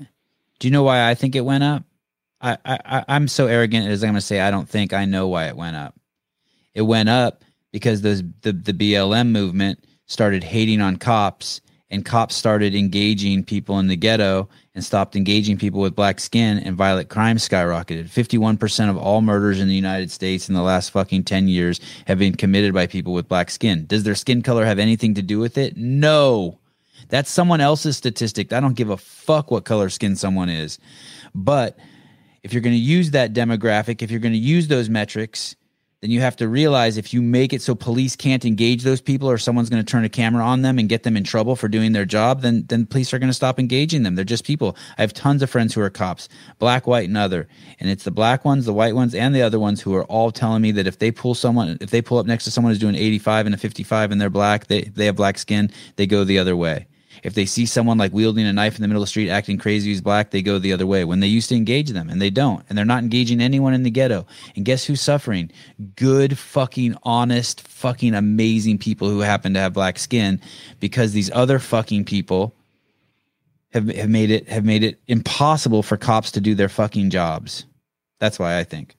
[0.59, 1.83] Do you know why I think it went up?
[2.43, 5.27] I, I I'm so arrogant as I'm going to say I don't think I know
[5.27, 5.95] why it went up.
[6.73, 12.35] It went up because those the the BLM movement started hating on cops, and cops
[12.35, 17.07] started engaging people in the ghetto and stopped engaging people with black skin, and violent
[17.09, 18.09] crime skyrocketed.
[18.09, 21.47] Fifty one percent of all murders in the United States in the last fucking ten
[21.47, 23.85] years have been committed by people with black skin.
[23.85, 25.77] Does their skin color have anything to do with it?
[25.77, 26.59] No.
[27.09, 28.53] That's someone else's statistic.
[28.53, 30.79] I don't give a fuck what color skin someone is.
[31.35, 31.77] But
[32.43, 35.55] if you're going to use that demographic, if you're going to use those metrics,
[36.03, 39.29] then you have to realize if you make it so police can't engage those people
[39.29, 41.69] or someone's going to turn a camera on them and get them in trouble for
[41.69, 44.15] doing their job, then then police are going to stop engaging them.
[44.15, 44.75] They're just people.
[44.97, 46.27] I have tons of friends who are cops,
[46.59, 47.47] black, white, and other.
[47.79, 50.29] And it's the black ones, the white ones, and the other ones who are all
[50.29, 52.79] telling me that if they pull someone, if they pull up next to someone who's
[52.79, 56.25] doing 85 and a 55 and they're black, they, they have black skin, they go
[56.25, 56.87] the other way.
[57.23, 59.57] If they see someone like wielding a knife in the middle of the street acting
[59.57, 62.21] crazy who's black, they go the other way when they used to engage them and
[62.21, 62.63] they don't.
[62.69, 64.25] And they're not engaging anyone in the ghetto.
[64.55, 65.49] And guess who's suffering?
[65.95, 70.41] Good, fucking, honest, fucking amazing people who happen to have black skin
[70.79, 72.53] because these other fucking people
[73.71, 77.65] have, have made it have made it impossible for cops to do their fucking jobs.
[78.19, 78.95] That's why I think.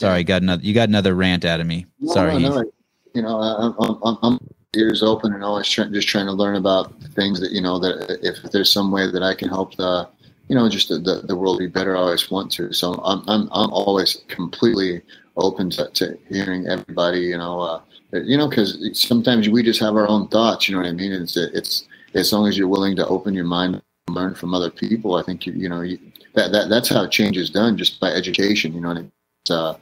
[0.00, 1.86] Sorry, got another you got another rant out of me.
[1.98, 2.38] No, Sorry.
[2.38, 2.72] no, no,
[3.14, 4.38] you know, I- I'm, I'm, I'm
[4.76, 8.20] ears open and always trying, just trying to learn about things that you know that
[8.22, 10.08] if there's some way that I can help the,
[10.48, 12.72] you know, just the, the, the world be better, I always want to.
[12.72, 15.02] So I'm I'm, I'm always completely
[15.36, 17.20] open to, to hearing everybody.
[17.20, 17.80] You know, uh,
[18.12, 20.68] you know, because sometimes we just have our own thoughts.
[20.68, 21.12] You know what I mean?
[21.12, 24.70] It's it's as long as you're willing to open your mind, and learn from other
[24.70, 25.16] people.
[25.16, 25.98] I think you you know you,
[26.34, 28.72] that that that's how change is done, just by education.
[28.72, 29.12] You know what I mean?
[29.50, 29.74] Uh,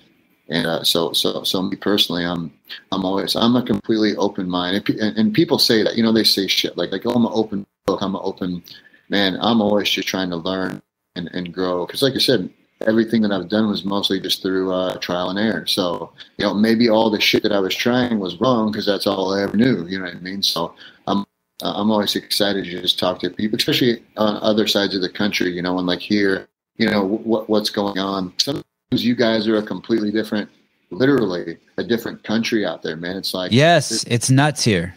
[0.49, 2.53] and uh, so, so, so me personally, I'm,
[2.91, 4.89] I'm always, I'm a completely open mind.
[4.89, 7.33] And, and, people say that, you know, they say shit like, like, oh, I'm an
[7.35, 8.01] open book.
[8.01, 8.63] I'm an open
[9.11, 9.37] man.
[9.41, 10.81] I'm always just trying to learn
[11.17, 11.87] and, and grow.
[11.87, 12.49] Cause like I said,
[12.87, 15.67] everything that I've done was mostly just through uh, trial and error.
[15.67, 19.07] So, you know, maybe all the shit that I was trying was wrong because that's
[19.07, 19.87] all I ever knew.
[19.87, 20.43] You know what I mean?
[20.43, 20.75] So
[21.07, 21.27] I'm,
[21.61, 25.51] I'm always excited to just talk to people, especially on other sides of the country,
[25.51, 28.33] you know, and like here, you know, what, what's going on.
[28.39, 30.49] Some you guys are a completely different
[30.91, 34.95] literally a different country out there man it's like Yes, it's nuts here.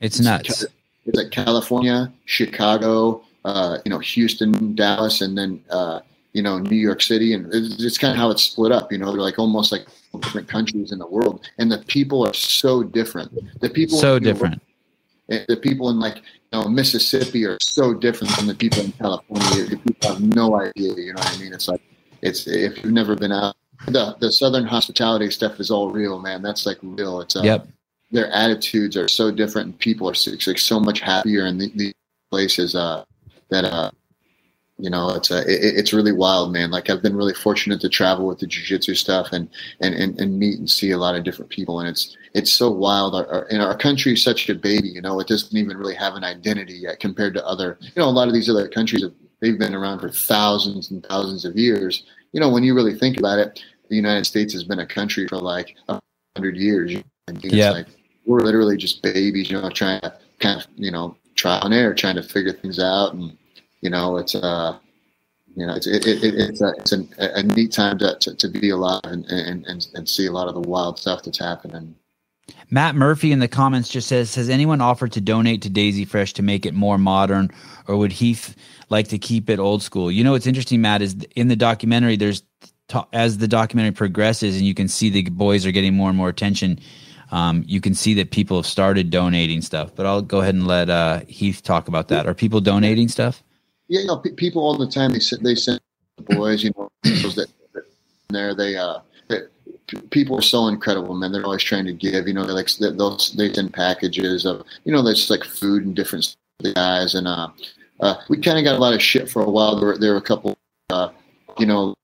[0.00, 0.64] It's nuts.
[1.04, 6.00] it's like california chicago uh, you know houston dallas and then uh,
[6.32, 8.98] you know new york city and it's, it's kind of how it's split up you
[8.98, 9.86] know they're like almost like
[10.20, 14.20] different countries in the world and the people are so different the people So you
[14.20, 14.62] know, different.
[15.28, 19.64] the people in like you know Mississippi are so different from the people in California.
[19.66, 20.94] The people have no idea.
[20.94, 21.52] You know what I mean?
[21.52, 21.82] It's like
[22.22, 23.56] it's if you've never been out.
[23.86, 26.42] The the Southern hospitality stuff is all real, man.
[26.42, 27.20] That's like real.
[27.20, 27.68] It's uh, Yep.
[28.12, 31.70] Their attitudes are so different, and people are so, like so much happier in the,
[31.74, 31.94] these
[32.30, 32.74] places.
[32.74, 33.04] Uh,
[33.50, 33.90] that uh,
[34.78, 36.70] you know, it's uh, it, it's really wild, man.
[36.70, 39.48] Like I've been really fortunate to travel with the jujitsu stuff and,
[39.80, 42.70] and and and meet and see a lot of different people, and it's it's so
[42.70, 43.14] wild.
[43.14, 45.18] Our, our, and our country is such a baby, you know.
[45.18, 48.28] It doesn't even really have an identity yet compared to other, you know, a lot
[48.28, 49.02] of these other countries.
[49.02, 49.14] Have,
[49.46, 52.04] they've been around for thousands and thousands of years.
[52.32, 55.28] You know, when you really think about it, the United States has been a country
[55.28, 56.00] for like a
[56.36, 56.92] hundred years.
[56.92, 57.40] You know, what I mean?
[57.44, 57.70] It's Yeah.
[57.70, 57.86] like
[58.24, 61.94] we're literally just babies, you know, trying to kind of, you know, trial and error,
[61.94, 63.36] trying to figure things out, and
[63.82, 64.76] you know, it's uh,
[65.54, 68.48] you know, it's it, it, it's a it's an, a neat time to, to, to
[68.48, 71.94] be alive and, and and and see a lot of the wild stuff that's happening.
[72.70, 76.32] Matt Murphy in the comments just says, "Has anyone offered to donate to Daisy Fresh
[76.34, 77.50] to make it more modern,
[77.86, 78.56] or would Heath
[78.88, 82.16] like to keep it old school?" You know, what's interesting, Matt, is in the documentary.
[82.16, 82.42] There's
[82.88, 86.18] ta- as the documentary progresses, and you can see the boys are getting more and
[86.18, 86.78] more attention.
[87.32, 89.94] Um, you can see that people have started donating stuff.
[89.94, 92.26] But I'll go ahead and let uh, Heath talk about that.
[92.26, 93.42] Are people donating stuff?
[93.88, 95.80] Yeah, you know, pe- people all the time they send they send
[96.16, 97.84] the boys, you know, that that
[98.28, 99.00] there they uh.
[100.10, 101.30] People are so incredible, man.
[101.30, 102.26] They're always trying to give.
[102.26, 105.94] You know, they like those they send packages of you know, there's like food and
[105.94, 106.34] different
[106.74, 107.48] guys, and uh,
[108.00, 109.76] uh, we kind of got a lot of shit for a while.
[109.78, 110.56] There, were- there were a couple,
[110.90, 111.10] uh,
[111.58, 111.94] you know,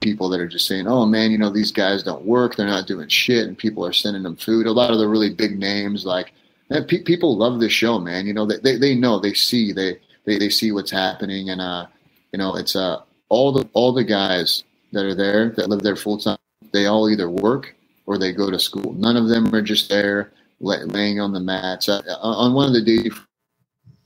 [0.00, 2.56] people that are just saying, "Oh man, you know these guys don't work.
[2.56, 4.66] They're not doing shit," and people are sending them food.
[4.66, 6.32] A lot of the really big names, like
[6.70, 8.26] man, pe- people love this show, man.
[8.26, 11.60] You know, they, they they know, they see, they they they see what's happening, and
[11.60, 11.86] uh,
[12.32, 15.96] you know, it's uh all the all the guys that are there that live there
[15.96, 16.38] full time.
[16.72, 17.74] They all either work
[18.06, 18.94] or they go to school.
[18.94, 21.88] None of them are just there lay, laying on the mats.
[21.88, 23.12] Uh, on one of the days,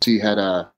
[0.05, 0.70] he had a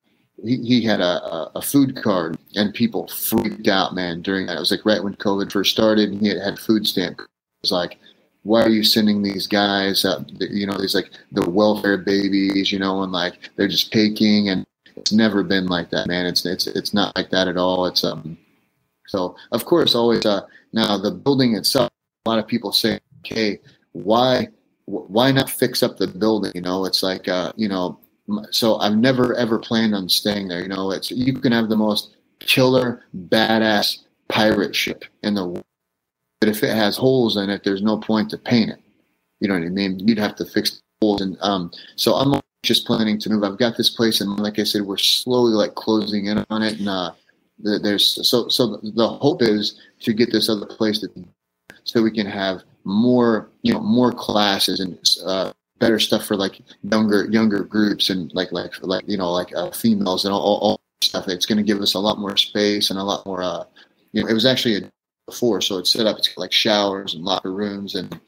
[0.44, 4.56] he, he had a, a, food card and people freaked out, man, during that.
[4.56, 6.12] It was like right when COVID first started.
[6.14, 7.20] He had, had food stamp.
[7.20, 7.26] It
[7.62, 7.98] was like,
[8.42, 10.24] why are you sending these guys up?
[10.38, 14.66] You know, these like the welfare babies, you know, and like they're just taking and
[14.96, 16.26] it's never been like that, man.
[16.26, 17.86] It's, it's, it's not like that at all.
[17.86, 18.38] It's, um,
[19.06, 21.90] so of course, always, uh, now the building itself,
[22.24, 23.60] a lot of people say, okay,
[23.92, 24.48] why,
[24.86, 26.52] why not fix up the building?
[26.54, 27.98] You know, it's like, uh, you know,
[28.50, 30.62] so I've never ever planned on staying there.
[30.62, 35.64] You know, it's you can have the most killer, badass pirate ship in the world,
[36.40, 38.80] but if it has holes in it, there's no point to paint it.
[39.40, 39.98] You know what I mean?
[40.06, 43.42] You'd have to fix the holes, and um, so I'm just planning to move.
[43.42, 46.78] I've got this place, and like I said, we're slowly like closing in on it,
[46.78, 47.12] and uh,
[47.58, 51.12] there's so so the hope is to get this other place that
[51.84, 56.60] so we can have more you know more classes and uh, better stuff for like
[56.82, 60.80] younger younger groups and like like like you know like uh, females and all, all,
[61.02, 61.26] stuff.
[61.28, 63.42] It's going to give us a lot more space and a lot more.
[63.42, 63.64] Uh,
[64.12, 64.90] you know, it was actually a
[65.26, 66.18] before, so it's set up.
[66.18, 68.20] It's like showers and locker rooms, and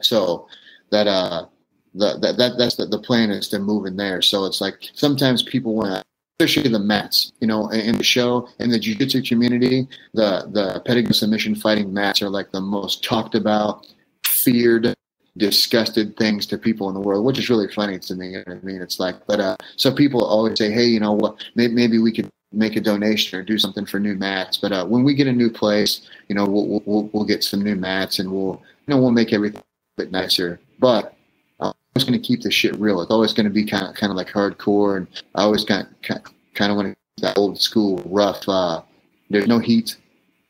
[0.00, 0.46] so
[0.90, 1.46] that uh
[1.94, 4.22] the, that, that that's the, the plan is to move in there.
[4.22, 6.02] So it's like sometimes people want to
[6.40, 11.14] especially the mats, you know, in the show, in the jiu-jitsu community, the, the Pedigo
[11.14, 13.86] submission fighting mats are like the most talked about,
[14.24, 14.96] feared,
[15.36, 18.30] disgusted things to people in the world, which is really funny to me.
[18.30, 21.12] You know I mean, it's like, but, uh, so people always say, Hey, you know
[21.12, 24.58] what, maybe, maybe we could make a donation or do something for new mats.
[24.58, 27.62] But, uh, when we get a new place, you know, we'll, we'll, we'll get some
[27.62, 31.16] new mats and we'll, you know, we'll make everything a bit nicer, but
[31.94, 33.00] always going to keep the shit real.
[33.02, 35.86] It's always going to be kind of kind of like hardcore, and I always kind
[35.86, 36.22] of,
[36.54, 38.48] kind of want to that old school rough.
[38.48, 38.82] Uh,
[39.30, 39.96] there's no heat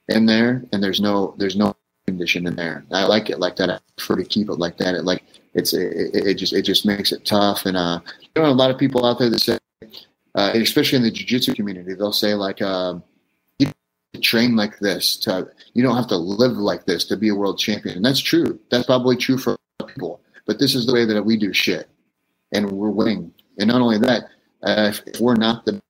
[0.09, 1.75] in there, and there's no there's no
[2.13, 2.85] condition in there.
[2.93, 3.71] I like it like that.
[3.71, 4.95] I prefer to keep it like that.
[4.95, 5.25] It like
[5.55, 7.67] it's it, it just it just makes it tough.
[7.67, 9.59] And uh, you know, a lot of people out there that say,
[10.35, 12.63] uh, especially in the jiu-jitsu community, they'll say like.
[12.63, 13.01] Uh,
[14.21, 17.59] train like this to you don't have to live like this to be a world
[17.59, 21.25] champion and that's true that's probably true for people but this is the way that
[21.25, 21.89] we do shit,
[22.53, 23.33] and we're winning.
[23.59, 24.25] And not only that,
[24.63, 25.81] uh, if, if, we're not the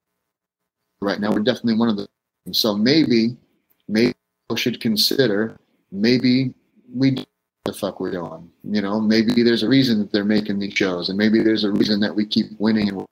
[1.00, 2.08] right now, we're definitely one of the.
[2.52, 3.36] So maybe,
[3.88, 4.14] maybe
[4.56, 5.58] should consider
[5.92, 6.54] maybe
[6.92, 7.24] we
[7.64, 8.50] the fuck we're doing.
[8.64, 11.70] You know, maybe there's a reason that they're making these shows, and maybe there's a
[11.70, 13.06] reason that we keep winning and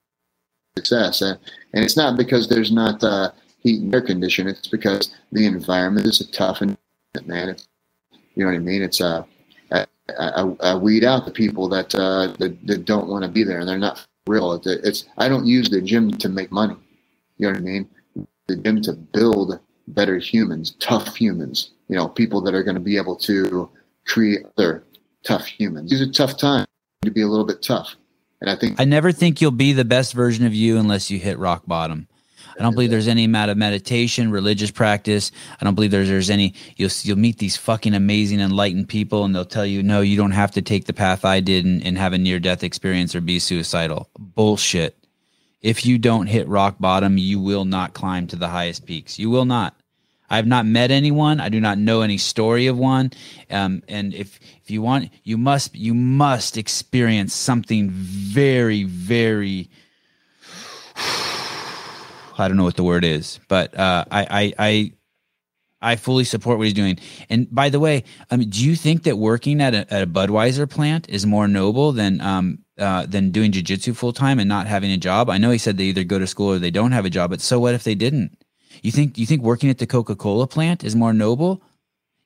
[0.75, 1.21] success.
[1.21, 1.39] And,
[1.73, 4.47] and it's not because there's not uh, heat and air condition.
[4.47, 6.77] It's because the environment is a tough and
[7.25, 7.49] man.
[7.49, 7.67] It's,
[8.35, 8.81] you know what I mean?
[8.81, 9.23] It's uh,
[10.19, 13.59] I, I, weed out the people that, uh, that, that don't want to be there
[13.59, 14.53] and they're not real.
[14.53, 16.75] It's, it's I don't use the gym to make money.
[17.37, 17.89] You know what I mean?
[18.47, 21.71] The gym to build better humans, tough humans.
[21.91, 23.69] You know, people that are going to be able to
[24.07, 24.85] create other
[25.25, 25.91] tough humans.
[25.91, 26.65] These are tough times
[27.01, 27.95] to be a little bit tough.
[28.39, 31.19] And I think I never think you'll be the best version of you unless you
[31.19, 32.07] hit rock bottom.
[32.57, 35.33] I don't believe there's any amount of meditation, religious practice.
[35.59, 36.53] I don't believe there's there's any.
[36.77, 40.31] You'll you'll meet these fucking amazing enlightened people, and they'll tell you, no, you don't
[40.31, 43.21] have to take the path I did and, and have a near death experience or
[43.21, 44.09] be suicidal.
[44.17, 44.97] Bullshit.
[45.61, 49.19] If you don't hit rock bottom, you will not climb to the highest peaks.
[49.19, 49.75] You will not.
[50.31, 51.41] I have not met anyone.
[51.41, 53.11] I do not know any story of one.
[53.49, 59.69] Um, and if if you want, you must you must experience something very very
[60.95, 64.93] I don't know what the word is, but uh, I, I, I
[65.81, 66.97] I fully support what he's doing.
[67.29, 70.07] And by the way, I mean, do you think that working at a, at a
[70.07, 74.65] Budweiser plant is more noble than um, uh, than doing jujitsu full time and not
[74.65, 75.29] having a job?
[75.29, 77.31] I know he said they either go to school or they don't have a job,
[77.31, 78.37] but so what if they didn't?
[78.81, 81.61] You think you think working at the Coca Cola plant is more noble?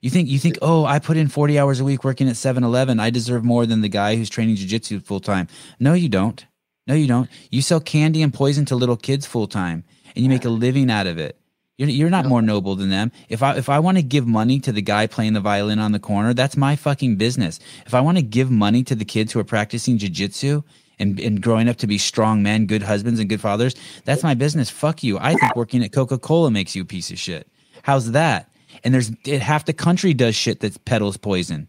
[0.01, 2.99] You think you think oh I put in forty hours a week working at 7-Eleven
[2.99, 5.48] I deserve more than the guy who's training jujitsu full time?
[5.80, 6.45] No, you don't.
[6.88, 7.30] No, you don't.
[7.49, 9.83] You sell candy and poison to little kids full time
[10.15, 11.40] and you make a living out of it.
[11.77, 13.11] You're, you're not more noble than them.
[13.27, 15.91] If I if I want to give money to the guy playing the violin on
[15.91, 17.59] the corner, that's my fucking business.
[17.85, 20.64] If I want to give money to the kids who are practicing jujitsu
[20.99, 24.33] and and growing up to be strong men, good husbands, and good fathers, that's my
[24.33, 24.69] business.
[24.69, 25.17] Fuck you.
[25.19, 27.48] I think working at Coca Cola makes you a piece of shit.
[27.83, 28.49] How's that?
[28.83, 31.67] And there's it, half the country does shit that peddles poison.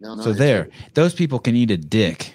[0.00, 2.34] No, no, so there, those people can eat a dick.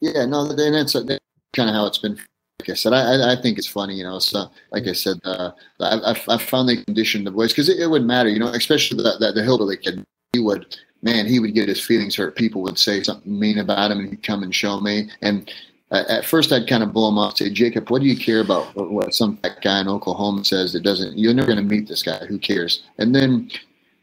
[0.00, 1.18] Yeah, no, then that's, that's
[1.54, 2.18] kind of how it's been
[2.60, 4.18] like I said, I, I think it's funny, you know.
[4.18, 5.50] So, like I said, uh,
[5.80, 8.48] I, I finally conditioned the voice because it, it, wouldn't matter, you know.
[8.48, 10.02] Especially that, that the hillbilly kid,
[10.32, 12.36] he would, man, he would get his feelings hurt.
[12.36, 15.10] People would say something mean about him, and he'd come and show me.
[15.22, 15.52] And
[15.90, 18.40] uh, at first, I'd kind of blow him off, say, Jacob, what do you care
[18.40, 21.16] about what, what some guy in Oklahoma says that doesn't?
[21.16, 22.24] You're never going to meet this guy.
[22.26, 22.82] Who cares?
[22.98, 23.50] And then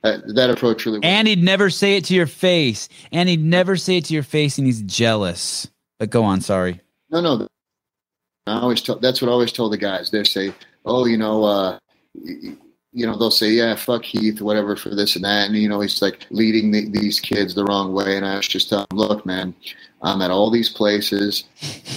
[0.03, 0.99] uh, that approach really.
[1.03, 4.23] And he'd never say it to your face, and he'd never say it to your
[4.23, 5.67] face, and he's jealous.
[5.99, 6.81] But go on, sorry.
[7.09, 7.47] No, no,
[8.47, 10.09] I always tell that's what I always told the guys.
[10.09, 10.53] They say,
[10.85, 11.79] "Oh, you know, uh,
[12.93, 15.81] you know," they'll say, "Yeah, fuck Heath, whatever for this and that," and you know,
[15.81, 18.17] he's like leading the, these kids the wrong way.
[18.17, 19.53] And I was just telling, "Look, man,
[20.01, 21.45] I'm at all these places.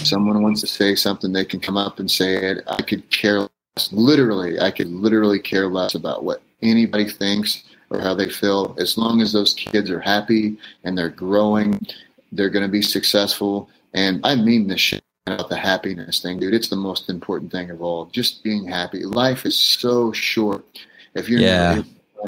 [0.03, 2.63] Someone wants to say something, they can come up and say it.
[2.67, 3.91] I could care less.
[3.91, 8.75] Literally, I could literally care less about what anybody thinks or how they feel.
[8.79, 11.85] As long as those kids are happy and they're growing,
[12.31, 16.53] they're going to be successful." And I mean this shit about the happiness thing, dude.
[16.53, 18.05] It's the most important thing of all.
[18.07, 19.03] Just being happy.
[19.03, 20.65] Life is so short.
[21.13, 21.81] If you're yeah.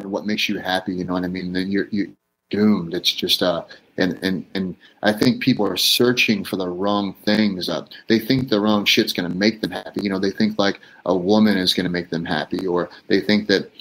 [0.03, 2.15] what makes you happy, you know what I mean, then you're you
[2.49, 2.93] doomed.
[2.93, 3.63] It's just uh
[3.97, 7.69] and and and I think people are searching for the wrong things.
[7.69, 10.01] Uh, they think the wrong shit's going to make them happy.
[10.01, 13.21] You know, they think like a woman is going to make them happy, or they
[13.21, 13.71] think that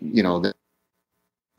[0.00, 0.54] you know that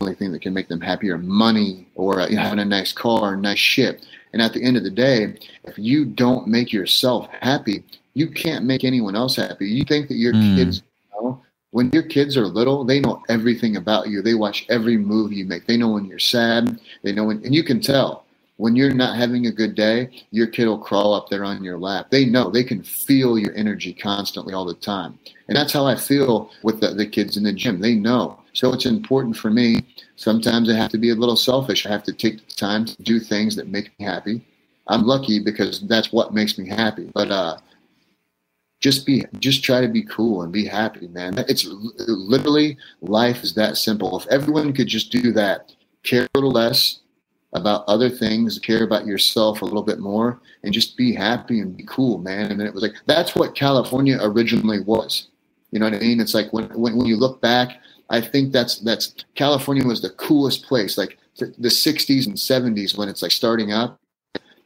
[0.01, 2.65] only thing that can make them happy or money or uh, you know, having a
[2.65, 4.01] nice car, a nice ship.
[4.33, 7.83] And at the end of the day, if you don't make yourself happy,
[8.14, 9.67] you can't make anyone else happy.
[9.67, 10.56] You think that your Mm.
[10.57, 10.83] kids,
[11.14, 11.41] you know,
[11.72, 14.22] when your kids are little, they know everything about you.
[14.22, 15.65] They watch every move you make.
[15.65, 16.77] They know when you're sad.
[17.03, 18.25] They know when, and you can tell
[18.57, 21.77] when you're not having a good day, your kid will crawl up there on your
[21.77, 22.07] lap.
[22.09, 25.17] They know they can feel your energy constantly all the time.
[25.48, 27.80] And that's how I feel with the, the kids in the gym.
[27.80, 28.40] They know.
[28.56, 29.85] So it's important for me.
[30.16, 31.85] Sometimes I have to be a little selfish.
[31.85, 34.42] I have to take the time to do things that make me happy.
[34.88, 37.11] I'm lucky because that's what makes me happy.
[37.14, 37.58] But uh,
[38.80, 41.38] just be, just try to be cool and be happy, man.
[41.50, 44.17] It's literally life is that simple.
[44.17, 47.01] If everyone could just do that, care a little less,
[47.56, 51.75] about other things, care about yourself a little bit more, and just be happy and
[51.75, 52.51] be cool, man.
[52.51, 55.27] And then it was like that's what California originally was.
[55.72, 56.19] You know what I mean?
[56.19, 60.11] It's like when when, when you look back, I think that's that's California was the
[60.11, 60.98] coolest place.
[60.98, 64.00] Like the, the '60s and '70s when it's like starting up,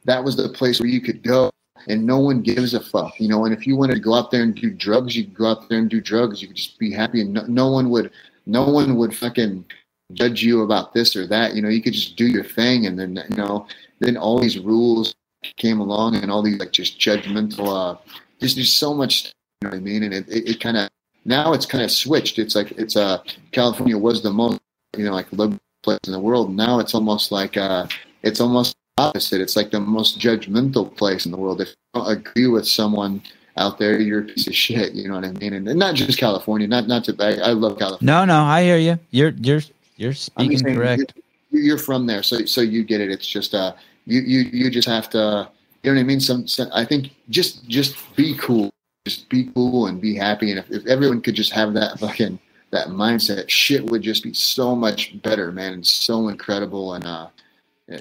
[0.04, 1.50] that was the place where you could go
[1.88, 3.18] and no one gives a fuck.
[3.18, 5.34] You know, and if you wanted to go out there and do drugs, you could
[5.34, 6.42] go out there and do drugs.
[6.42, 8.10] You could just be happy, and no, no one would
[8.46, 9.64] no one would fucking
[10.12, 11.54] judge you about this or that.
[11.54, 13.66] You know, you could just do your thing, and then you know,
[14.00, 15.14] then all these rules
[15.56, 17.66] came along, and all these like just judgmental.
[17.68, 17.98] Uh,
[18.38, 19.32] there's just so much.
[19.62, 20.02] You know what I mean?
[20.04, 20.88] And it, it, it kind of
[21.24, 22.38] now it's kind of switched.
[22.38, 23.18] It's like it's uh
[23.52, 24.60] California was the most
[24.96, 26.54] you know like liberal place in the world.
[26.54, 27.86] Now it's almost like uh
[28.22, 29.40] it's almost opposite.
[29.40, 31.60] It's like the most judgmental place in the world.
[31.60, 33.22] If you don't agree with someone
[33.56, 34.92] out there, you're a piece of shit.
[34.92, 35.52] You know what I mean?
[35.54, 36.66] And, and not just California.
[36.68, 37.38] Not not to bag.
[37.40, 38.06] I love California.
[38.12, 38.98] No, no, I hear you.
[39.10, 39.62] You're you're
[39.96, 41.12] you're speaking correct.
[41.50, 43.10] you- You're from there, so so you get it.
[43.10, 43.72] It's just uh,
[44.06, 45.48] you you you just have to.
[45.82, 46.20] You know what I mean?
[46.20, 48.70] Some, some I think just just be cool,
[49.06, 50.50] just be cool and be happy.
[50.50, 52.38] And if, if everyone could just have that fucking
[52.70, 56.94] that mindset, shit would just be so much better, man, and so incredible.
[56.94, 57.28] And uh,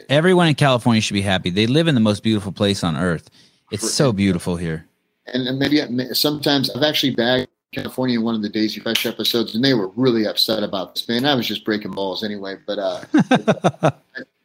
[0.10, 1.50] Everyone in California should be happy.
[1.50, 3.30] They live in the most beautiful place on earth.
[3.72, 4.86] It's so beautiful here.
[5.34, 5.82] and, and maybe
[6.14, 9.90] sometimes I've actually bagged California in one of the Daisy Fresh episodes, and they were
[9.90, 11.08] really upset about this.
[11.08, 12.58] Man, I was just breaking balls anyway.
[12.66, 13.02] But uh,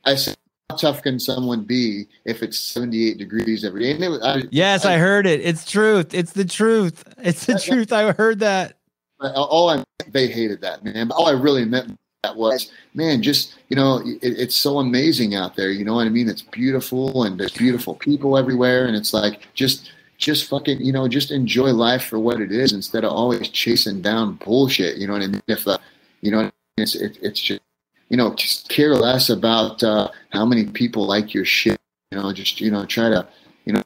[0.04, 0.43] I said, how
[0.74, 3.92] tough can someone be if it's 78 degrees every day?
[3.92, 5.40] And it was, I, yes, I heard it.
[5.40, 6.14] It's truth.
[6.14, 7.04] It's the truth.
[7.18, 7.92] It's the truth.
[7.92, 8.76] I heard that.
[9.20, 11.08] all I they hated that man.
[11.08, 15.34] But all I really meant that was, man, just you know, it, it's so amazing
[15.34, 15.70] out there.
[15.70, 16.28] You know what I mean?
[16.28, 21.08] It's beautiful, and there's beautiful people everywhere, and it's like just just fucking you know
[21.08, 24.96] just enjoy life for what it is instead of always chasing down bullshit.
[24.96, 25.42] You know what I mean?
[25.48, 25.78] If uh,
[26.22, 27.60] you know, it's it, it's just
[28.08, 31.78] you know just care less about uh, how many people like your shit.
[32.10, 33.26] You know, just you know try to
[33.64, 33.82] you know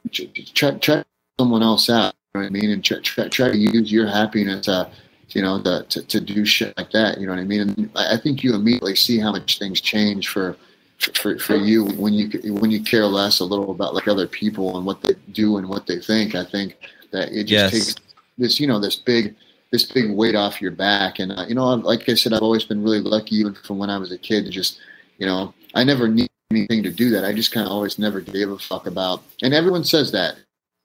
[0.53, 1.03] try try
[1.39, 2.13] someone else out.
[2.33, 2.71] You know what I mean?
[2.71, 4.67] And try try, try to use your happiness.
[4.67, 4.89] Uh,
[5.35, 7.19] you know, the, to, to do shit like that.
[7.19, 7.61] You know what I mean?
[7.61, 10.55] And I think you immediately see how much things change for,
[10.97, 14.77] for, for you when you, when you care less a little about like other people
[14.77, 16.35] and what they do and what they think.
[16.35, 16.77] I think
[17.11, 17.71] that it just Yes.
[17.71, 17.95] takes
[18.37, 19.35] this, you know, this big,
[19.71, 21.19] this big weight off your back.
[21.19, 23.89] And, uh, you know, like I said, I've always been really lucky even from when
[23.89, 24.79] I was a kid to just,
[25.17, 27.23] you know, I never need anything to do that.
[27.23, 30.35] I just kind of always never gave a fuck about, and everyone says that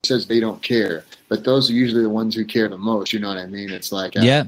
[0.04, 3.12] says they don't care, but those are usually the ones who care the most.
[3.12, 3.70] You know what I mean?
[3.70, 4.44] It's like, uh, Yeah.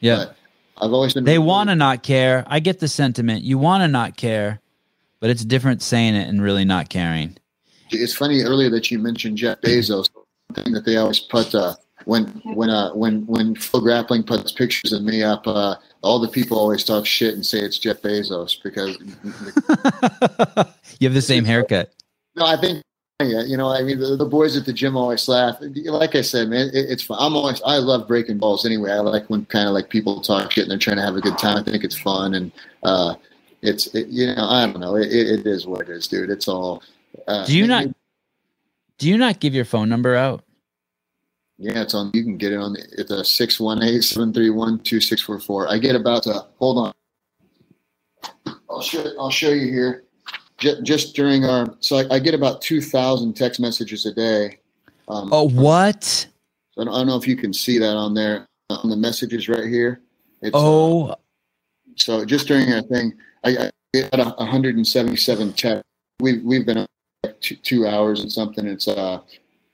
[0.00, 0.16] Yeah.
[0.16, 0.36] but
[0.78, 1.24] I've always been.
[1.24, 2.44] They want to not care.
[2.46, 3.42] I get the sentiment.
[3.42, 4.60] You want to not care,
[5.20, 7.36] but it's different saying it and really not caring.
[7.90, 10.08] It's funny earlier that you mentioned Jeff Bezos.
[10.54, 11.74] Thing that they always put uh,
[12.06, 16.56] when when uh, when when FloGrappling puts pictures of me up, uh, all the people
[16.56, 18.96] always talk shit and say it's Jeff Bezos because
[21.00, 21.92] you have the same haircut.
[22.34, 22.82] no, I think.
[23.18, 25.56] Yeah, you know, I mean, the, the boys at the gym always laugh.
[25.60, 27.16] Like I said, man, it, it's fun.
[27.18, 28.90] I'm always, I love breaking balls anyway.
[28.90, 31.22] I like when kind of like people talk shit and they're trying to have a
[31.22, 31.56] good time.
[31.56, 32.52] I think it's fun and
[32.82, 33.14] uh,
[33.62, 34.96] it's, it, you know, I don't know.
[34.96, 36.28] It, it is what it is, dude.
[36.28, 36.82] It's all.
[37.26, 37.86] Uh, Do you not?
[38.98, 40.44] Do you not give your phone number out?
[41.58, 42.10] Yeah, it's on.
[42.12, 42.74] You can get it on.
[42.74, 45.68] The, it's a six one eight seven three one two six four four.
[45.68, 46.92] I get about to hold on.
[48.68, 49.04] I'll show.
[49.18, 50.04] I'll show you here.
[50.58, 54.58] Just, just during our, so I, I get about two thousand text messages a day.
[55.08, 56.02] Um, Oh, what?
[56.04, 58.96] so I don't, I don't know if you can see that on there on the
[58.96, 60.00] messages right here.
[60.42, 61.14] It's, uh, Oh,
[61.96, 63.12] so just during our thing,
[63.44, 65.84] I, I get about 177 texts.
[66.20, 66.86] We've we've been
[67.40, 68.66] two, two hours and something.
[68.66, 69.20] It's uh,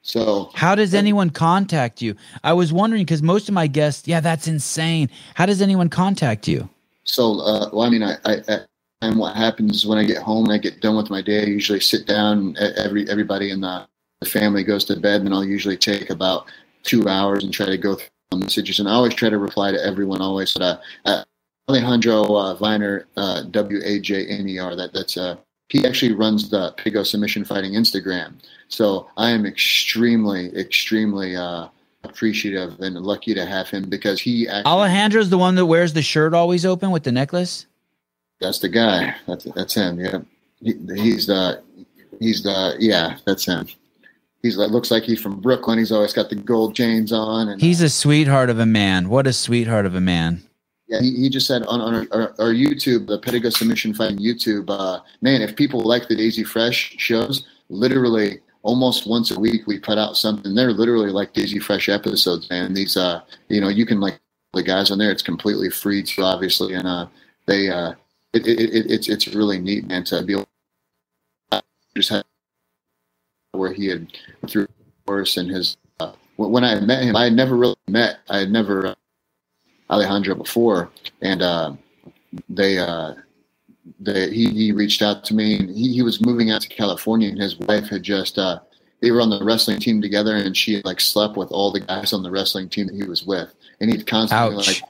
[0.03, 2.17] so how does anyone contact you?
[2.43, 5.09] I was wondering because most of my guests, yeah, that's insane.
[5.35, 6.69] How does anyone contact you?
[7.05, 8.59] So, uh, well, I mean, I, I, I,
[9.01, 11.43] and what happens is when I get home and I get done with my day,
[11.43, 12.57] I usually sit down.
[12.77, 13.87] Every everybody in the,
[14.21, 16.47] the family goes to bed, and I'll usually take about
[16.83, 18.81] two hours and try to go through the messages.
[18.81, 20.21] And I always try to reply to everyone.
[20.21, 21.25] Always, but uh, uh,
[21.69, 24.77] Alejandro uh, Viner, uh, W A J N E R.
[24.77, 25.37] That that's uh,
[25.69, 28.35] he actually runs the Pedigo Submission Fighting Instagram.
[28.73, 31.69] So I am extremely, extremely uh,
[32.05, 36.01] appreciative and lucky to have him because he actually, Alejandro's the one that wears the
[36.01, 37.67] shirt always open with the necklace.
[38.41, 39.15] that's the guy.
[39.27, 40.01] That's that's him.
[40.01, 40.21] Yeah,
[40.63, 41.63] he, he's the
[42.19, 43.19] he's the yeah.
[43.27, 43.69] That's him.
[44.43, 45.79] He's like looks like he's from Brooklyn.
[45.79, 49.11] He's always got the gold chains on, and He's a sweetheart of a man.
[49.11, 50.43] What a sweetheart of a man.
[50.89, 54.19] Yeah, he, he just said on, on our, our, our YouTube, the Pedigo Submission Fighting
[54.19, 59.67] YouTube, uh, man, if people like the Daisy Fresh shows, literally almost once a week
[59.67, 60.55] we put out something.
[60.55, 62.75] They're literally like Daisy Fresh episodes, man.
[62.75, 64.21] These, uh, you know, you can like
[64.55, 65.11] the guys on there.
[65.11, 67.07] It's completely free to obviously, and uh,
[67.47, 67.93] they, uh,
[68.35, 70.49] it, it, it, it's it's really neat, man, to be able
[71.53, 71.63] to
[71.97, 72.25] just have
[73.53, 74.09] where he had
[74.49, 74.69] through
[75.07, 75.77] course and his.
[76.01, 78.19] Uh, when I met him, I had never really met.
[78.31, 78.89] I had never.
[78.89, 78.95] Uh,
[79.91, 81.73] Alejandro before, and uh,
[82.49, 83.15] they, uh,
[84.01, 85.59] they he, he reached out to me.
[85.59, 88.61] And he, he was moving out to California, and his wife had just uh,
[89.01, 91.81] they were on the wrestling team together, and she had, like slept with all the
[91.81, 94.67] guys on the wrestling team that he was with, and he'd constantly Ouch.
[94.67, 94.83] like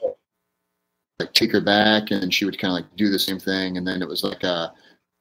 [1.18, 3.86] like take her back, and she would kind of like do the same thing, and
[3.86, 4.68] then it was like uh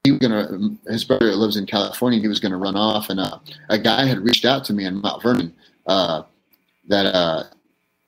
[0.04, 2.20] he was gonna his brother lives in California.
[2.20, 5.02] He was gonna run off, and uh, a guy had reached out to me in
[5.02, 5.54] Mount Vernon
[5.88, 6.24] uh,
[6.88, 7.44] that uh,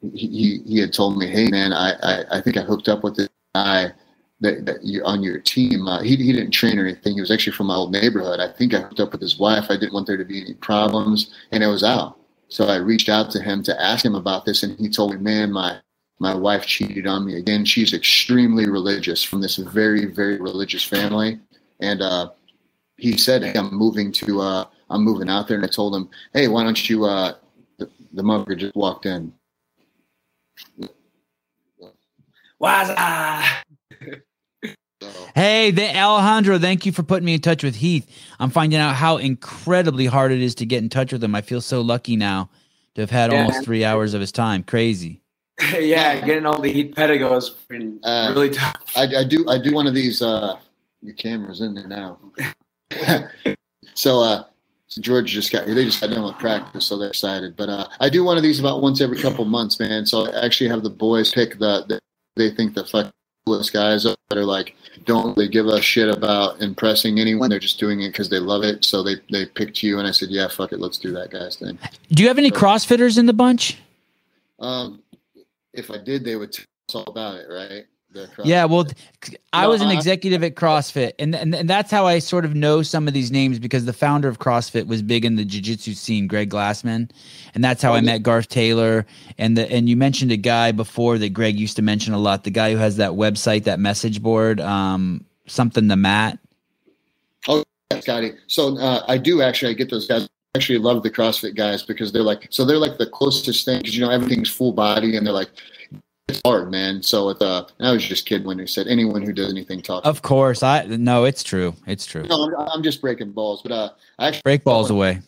[0.01, 3.03] he, he he had told me, "Hey man, I, I, I think I hooked up
[3.03, 3.93] with this guy
[4.39, 5.87] that, that you on your team.
[5.87, 7.15] Uh, he he didn't train or anything.
[7.15, 8.39] He was actually from my old neighborhood.
[8.39, 9.65] I think I hooked up with his wife.
[9.69, 12.17] I didn't want there to be any problems, and it was out.
[12.49, 15.17] So I reached out to him to ask him about this, and he told me,
[15.17, 15.79] "Man, my
[16.19, 17.65] my wife cheated on me again.
[17.65, 21.39] She's extremely religious from this very very religious family,
[21.79, 22.31] and uh,
[22.97, 26.09] he said, "Hey, I'm moving to uh, I'm moving out there." And I told him,
[26.33, 27.35] "Hey, why don't you?" Uh,
[27.77, 29.33] the, the mother just walked in.
[32.61, 33.63] Waza.
[35.11, 38.07] So, Hey, the Alejandro, thank you for putting me in touch with Heath.
[38.39, 41.35] I'm finding out how incredibly hard it is to get in touch with him.
[41.35, 42.49] I feel so lucky now
[42.95, 43.39] to have had Yeah.
[43.39, 44.63] almost three hours of his time.
[44.63, 45.21] Crazy.
[45.79, 48.75] yeah, getting all the Heath Pedigo's been Uh, really tough.
[48.95, 50.21] I, I do I do one of these.
[50.21, 50.57] Uh,
[51.01, 52.17] your camera's in there now.
[53.93, 54.43] so uh,
[54.87, 57.55] so George just got they just got done with practice, so they're excited.
[57.55, 60.05] But uh, I do one of these about once every couple months, man.
[60.05, 61.99] So I actually have the boys pick the, the
[62.35, 63.11] they think the fuck
[63.45, 67.49] coolest guys that are like don't really give a shit about impressing anyone.
[67.49, 68.85] They're just doing it because they love it.
[68.85, 71.55] So they they picked you, and I said, yeah, fuck it, let's do that guy's
[71.55, 71.77] thing.
[72.11, 73.79] Do you have any CrossFitters in the bunch?
[74.59, 75.01] Um,
[75.73, 77.85] if I did, they would tell us all about it, right?
[78.13, 78.29] The.
[78.43, 78.85] Yeah, well,
[79.51, 82.83] I was an executive at CrossFit, and, and and that's how I sort of know
[82.83, 86.27] some of these names because the founder of CrossFit was big in the jiu-jitsu scene,
[86.27, 87.09] Greg Glassman,
[87.55, 89.05] and that's how I met Garth Taylor.
[89.39, 92.43] And the and you mentioned a guy before that Greg used to mention a lot,
[92.43, 96.37] the guy who has that website, that message board, um, something the mat.
[97.47, 97.63] Oh,
[97.99, 98.33] Scotty.
[98.47, 100.29] So uh, I do actually I get those guys.
[100.55, 103.97] Actually love the CrossFit guys because they're like so they're like the closest thing because
[103.97, 105.49] you know everything's full body and they're like
[106.27, 107.03] it's hard, man.
[107.03, 109.81] So with uh, and I was just kidding when I said anyone who does anything
[109.81, 110.07] talks.
[110.07, 112.23] Of course, I no, it's true, it's true.
[112.23, 115.21] no, I'm, I'm just breaking balls, but uh, I actually Break balls away.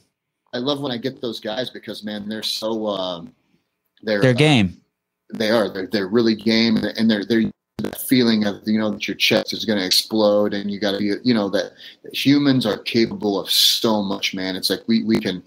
[0.53, 3.33] I love when I get those guys because man, they're so um,
[4.03, 4.81] they're Their uh, game.
[5.33, 7.43] they are they're, they're really game and they're they're
[7.79, 10.91] that feeling of you know that your chest is going to explode and you got
[10.91, 11.73] to be you know that
[12.13, 15.43] humans are capable of so much man it's like we we can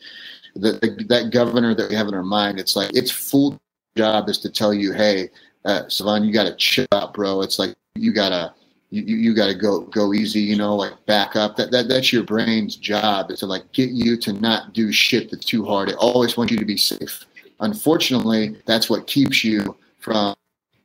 [0.54, 3.58] the, the, that governor that we have in our mind it's like its full
[3.98, 5.28] job is to tell you hey
[5.64, 8.54] uh, Sevan you got to chill out bro it's like you gotta
[8.90, 12.22] you, you, gotta go go easy you know like back up that, that that's your
[12.22, 15.96] brain's job is to like get you to not do shit that's too hard it
[15.96, 17.26] always wants you to be safe
[17.60, 20.34] unfortunately that's what keeps you from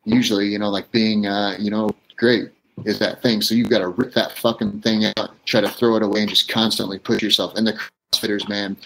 [0.06, 2.50] usually, you know, like being, uh, you know, great
[2.86, 3.42] is that thing.
[3.42, 6.30] So you've got to rip that fucking thing out, try to throw it away, and
[6.30, 7.54] just constantly push yourself.
[7.56, 7.74] And the
[8.14, 8.78] CrossFitters, man,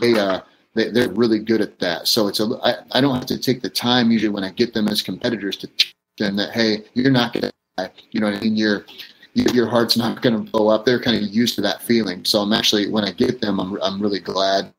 [0.00, 0.40] they uh,
[0.76, 2.06] they they're really good at that.
[2.06, 4.74] So it's a I, I don't have to take the time usually when I get
[4.74, 7.90] them as competitors to teach them that hey, you're not gonna, die.
[8.10, 8.56] you know what I mean?
[8.56, 8.84] Your
[9.36, 10.84] your heart's not going to blow up.
[10.86, 12.24] They're kind of used to that feeling.
[12.24, 14.72] So I'm actually, when I get them, I'm, I'm really glad.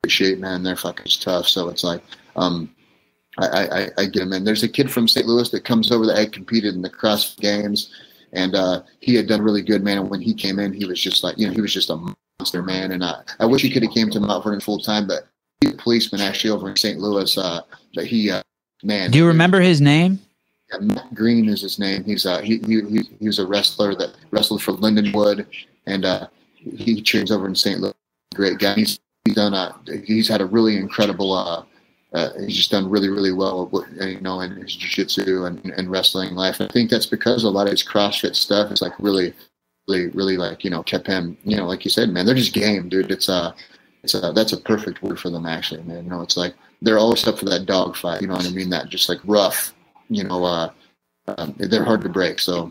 [0.00, 0.62] Appreciate, man.
[0.62, 1.48] They're fucking tough.
[1.48, 2.00] So it's like,
[2.36, 2.72] um,
[3.38, 4.44] I, I, I get him in.
[4.44, 5.26] There's a kid from St.
[5.26, 7.92] Louis that comes over that had competed in the CrossFit Games,
[8.32, 9.98] and uh, he had done really good, man.
[9.98, 12.14] And when he came in, he was just like, you know, he was just a
[12.38, 12.92] monster, man.
[12.92, 15.26] And uh, I wish he could have came to Mount Vernon full time, but
[15.60, 16.98] he's a policeman actually over in St.
[16.98, 17.36] Louis.
[17.36, 17.62] Uh,
[17.94, 18.42] but he, uh,
[18.82, 20.20] man, Do you remember his name?
[20.70, 22.04] yeah, Matt Green is his name.
[22.04, 25.46] He's uh, he, he he he was a wrestler that wrestled for Lindenwood,
[25.86, 26.28] and uh,
[26.76, 27.80] he trains over in St.
[27.80, 27.94] Louis.
[28.34, 28.74] Great guy.
[28.74, 31.64] He's, he's done a he's had a really incredible uh,
[32.12, 35.90] uh, he's just done really, really well, with, you know, in his jiu-jitsu and, and
[35.90, 36.58] wrestling life.
[36.58, 39.34] And I think that's because a lot of his CrossFit stuff is like really,
[39.88, 42.52] really, really like, you know, kept him, you know, like you said, man, they're just
[42.52, 43.10] game, dude.
[43.10, 43.54] It's a,
[44.02, 46.04] it's a, that's a perfect word for them actually, man.
[46.04, 48.20] You know, it's like, they're always up for that dog fight.
[48.20, 48.70] You know what I mean?
[48.70, 49.74] That just like rough,
[50.08, 50.70] you know, uh,
[51.26, 52.38] um, they're hard to break.
[52.38, 52.70] So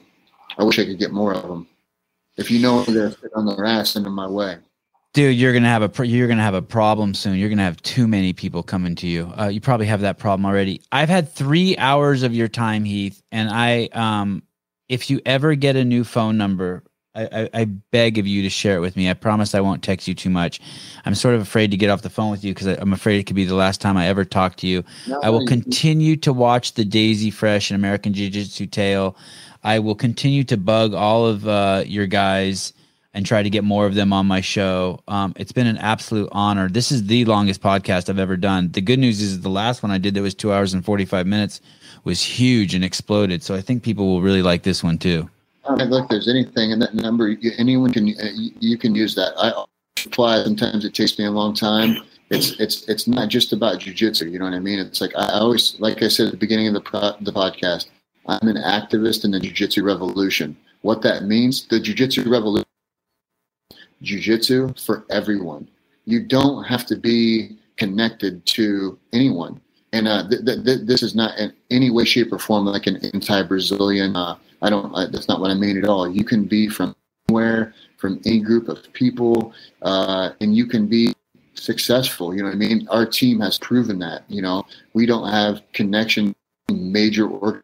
[0.58, 1.68] I wish I could get more of them.
[2.38, 4.58] If you know they're on their ass, send them my way
[5.14, 8.08] dude you're gonna have a you're gonna have a problem soon you're gonna have too
[8.08, 11.76] many people coming to you uh, you probably have that problem already i've had three
[11.78, 14.44] hours of your time heath and i um
[14.90, 16.84] if you ever get a new phone number
[17.18, 19.10] I, I, beg of you to share it with me.
[19.10, 20.60] I promise I won't text you too much.
[21.06, 23.24] I'm sort of afraid to get off the phone with you because I'm afraid it
[23.24, 24.84] could be the last time I ever talk to you.
[25.08, 29.16] No, I will continue to watch the Daisy Fresh and American Jiu Jitsu Tale.
[29.64, 32.74] I will continue to bug all of uh, your guys
[33.14, 35.02] and try to get more of them on my show.
[35.08, 36.70] Um, it's been an absolute honor.
[36.70, 38.72] This is the longest podcast I've ever done.
[38.72, 41.26] The good news is the last one I did that was two hours and 45
[41.26, 41.62] minutes
[42.04, 43.42] was huge and exploded.
[43.42, 45.30] So I think people will really like this one too.
[45.76, 49.34] Look, there's anything in that number, anyone can, you can use that.
[49.38, 49.66] I
[50.06, 50.44] apply.
[50.44, 51.98] Sometimes it takes me a long time.
[52.30, 54.32] It's, it's, it's not just about jujitsu.
[54.32, 54.80] You know what I mean?
[54.80, 57.88] It's like, I always, like I said at the beginning of the, pro, the podcast,
[58.28, 60.58] I'm an activist in the jujitsu revolution.
[60.82, 62.66] What that means, the jujitsu revolution
[64.04, 65.68] jujitsu for everyone.
[66.06, 69.60] You don't have to be connected to anyone.
[69.94, 72.88] And uh, th- th- th- this is not in any way, shape, or form like
[72.88, 74.16] an anti-Brazilian.
[74.16, 74.94] Uh, I don't.
[74.94, 76.10] Uh, that's not what I mean at all.
[76.10, 76.96] You can be from
[77.30, 81.14] anywhere, from any group of people, uh, and you can be
[81.54, 82.34] successful.
[82.34, 82.88] You know what I mean?
[82.90, 84.24] Our team has proven that.
[84.28, 86.36] You know, we don't have connection
[86.72, 87.64] major or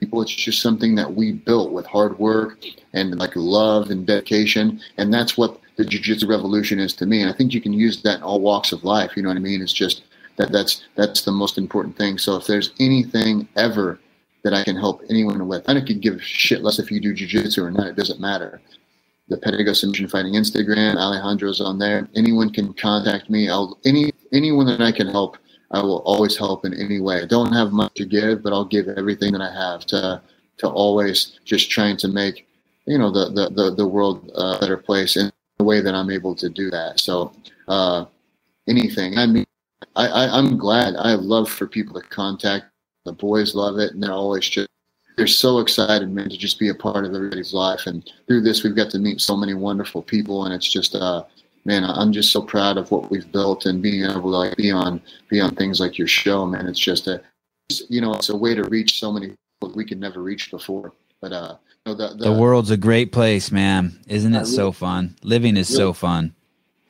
[0.00, 0.22] people.
[0.22, 2.58] It's just something that we built with hard work
[2.92, 4.80] and like love and dedication.
[4.96, 7.22] And that's what the jiu-jitsu revolution is to me.
[7.22, 9.16] And I think you can use that in all walks of life.
[9.16, 9.62] You know what I mean?
[9.62, 10.04] It's just
[10.36, 12.18] that that's that's the most important thing.
[12.18, 13.98] So if there's anything ever
[14.42, 17.14] that I can help anyone with, I don't could give shit less if you do
[17.14, 17.86] jiu-jitsu or not.
[17.86, 18.60] It doesn't matter.
[19.28, 22.08] The Pedigo Submission Fighting Instagram, Alejandro's on there.
[22.16, 23.48] Anyone can contact me.
[23.48, 25.38] I'll any anyone that I can help
[25.72, 27.22] I will always help in any way.
[27.22, 30.20] I don't have much to give, but I'll give everything that I have to
[30.58, 32.46] to always just trying to make
[32.86, 36.10] you know the the the, the world a better place in the way that I'm
[36.10, 37.00] able to do that.
[37.00, 37.32] So
[37.68, 38.04] uh,
[38.68, 39.16] anything.
[39.16, 39.46] I mean,
[39.96, 40.94] I, I I'm glad.
[40.96, 42.66] I love for people to contact.
[43.04, 44.68] The boys love it, and they're always just
[45.16, 47.86] they're so excited, man, to just be a part of everybody's life.
[47.86, 51.24] And through this, we've got to meet so many wonderful people, and it's just uh,
[51.64, 54.70] man, I'm just so proud of what we've built and being able to like be
[54.70, 56.66] on be on things like your show, man.
[56.66, 57.22] It's just a
[57.88, 60.92] you know, it's a way to reach so many people we could never reach before.
[61.20, 61.56] But uh
[61.86, 63.98] you know, the, the, the, world's a great place, man.
[64.06, 65.16] Isn't it so fun?
[65.24, 66.32] Living is really, so fun.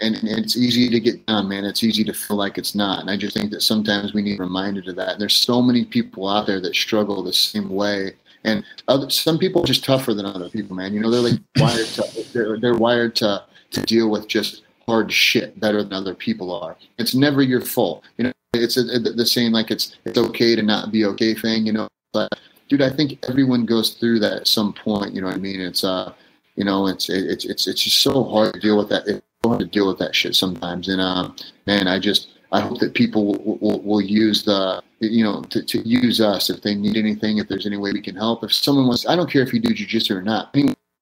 [0.03, 1.65] And, and it's easy to get down, man.
[1.65, 3.01] It's easy to feel like it's not.
[3.01, 5.13] And I just think that sometimes we need reminded of that.
[5.13, 8.13] And there's so many people out there that struggle the same way.
[8.45, 10.93] And other, some people are just tougher than other people, man.
[10.93, 15.13] You know, they're like wired to, they're, they're wired to to deal with just hard
[15.13, 16.77] shit better than other people are.
[16.99, 18.05] It's never your fault.
[18.19, 21.35] You know, it's a, a, the saying like it's it's okay to not be okay
[21.35, 21.67] thing.
[21.67, 25.15] You know, but dude, I think everyone goes through that at some point.
[25.15, 25.61] You know what I mean?
[25.61, 26.13] It's uh,
[26.57, 29.07] you know, it's it's it's it's just so hard to deal with that.
[29.07, 30.89] It's hard to deal with that shit sometimes.
[30.89, 35.25] And um, man, I just I hope that people will, will, will use the you
[35.25, 37.39] know to, to use us if they need anything.
[37.39, 38.45] If there's any way we can help.
[38.45, 40.55] If someone wants, I don't care if you do jujitsu or not.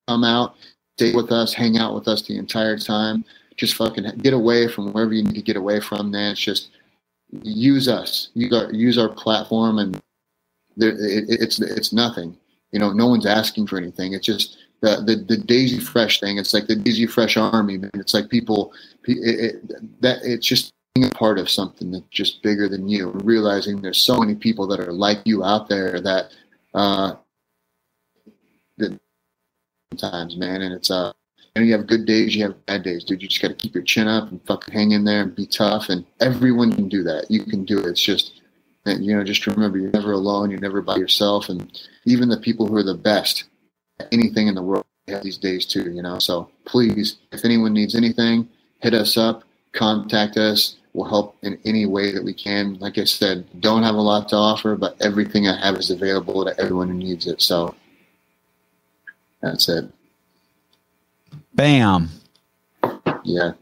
[0.09, 0.57] Come out
[1.01, 3.25] stay with us, hang out with us the entire time.
[3.57, 6.12] Just fucking get away from wherever you need to get away from.
[6.12, 6.70] Then it's just
[7.43, 10.01] use us, use our use our platform, and
[10.77, 12.36] there, it, it's it's nothing.
[12.73, 14.12] You know, no one's asking for anything.
[14.12, 16.39] It's just the the, the Daisy Fresh thing.
[16.39, 17.78] It's like the Daisy Fresh Army.
[17.78, 17.91] Man.
[17.94, 18.73] It's like people
[19.05, 23.10] it, it, that it's just being a part of something that's just bigger than you.
[23.25, 26.33] Realizing there's so many people that are like you out there that
[26.75, 27.15] uh,
[28.78, 28.99] that
[29.92, 30.62] sometimes, man.
[30.62, 31.12] And it's uh,
[31.55, 33.23] and you have good days, you have bad days, dude.
[33.23, 35.47] You just got to keep your chin up and fucking hang in there and be
[35.47, 35.89] tough.
[35.89, 37.31] And everyone can do that.
[37.31, 37.86] You can do it.
[37.86, 38.41] It's just,
[38.86, 40.50] and you know, just remember you're never alone.
[40.50, 41.49] You're never by yourself.
[41.49, 43.44] And even the people who are the best
[44.12, 44.85] anything in the world
[45.23, 45.91] these days too.
[45.91, 48.49] You know, so please, if anyone needs anything,
[48.81, 50.77] hit us up, contact us.
[50.93, 52.77] We'll help in any way that we can.
[52.81, 56.45] Like I said, don't have a lot to offer, but everything I have is available
[56.45, 57.41] to everyone who needs it.
[57.41, 57.77] So
[59.41, 59.85] that's it.
[61.55, 62.09] Bam.
[63.25, 63.53] Yeah.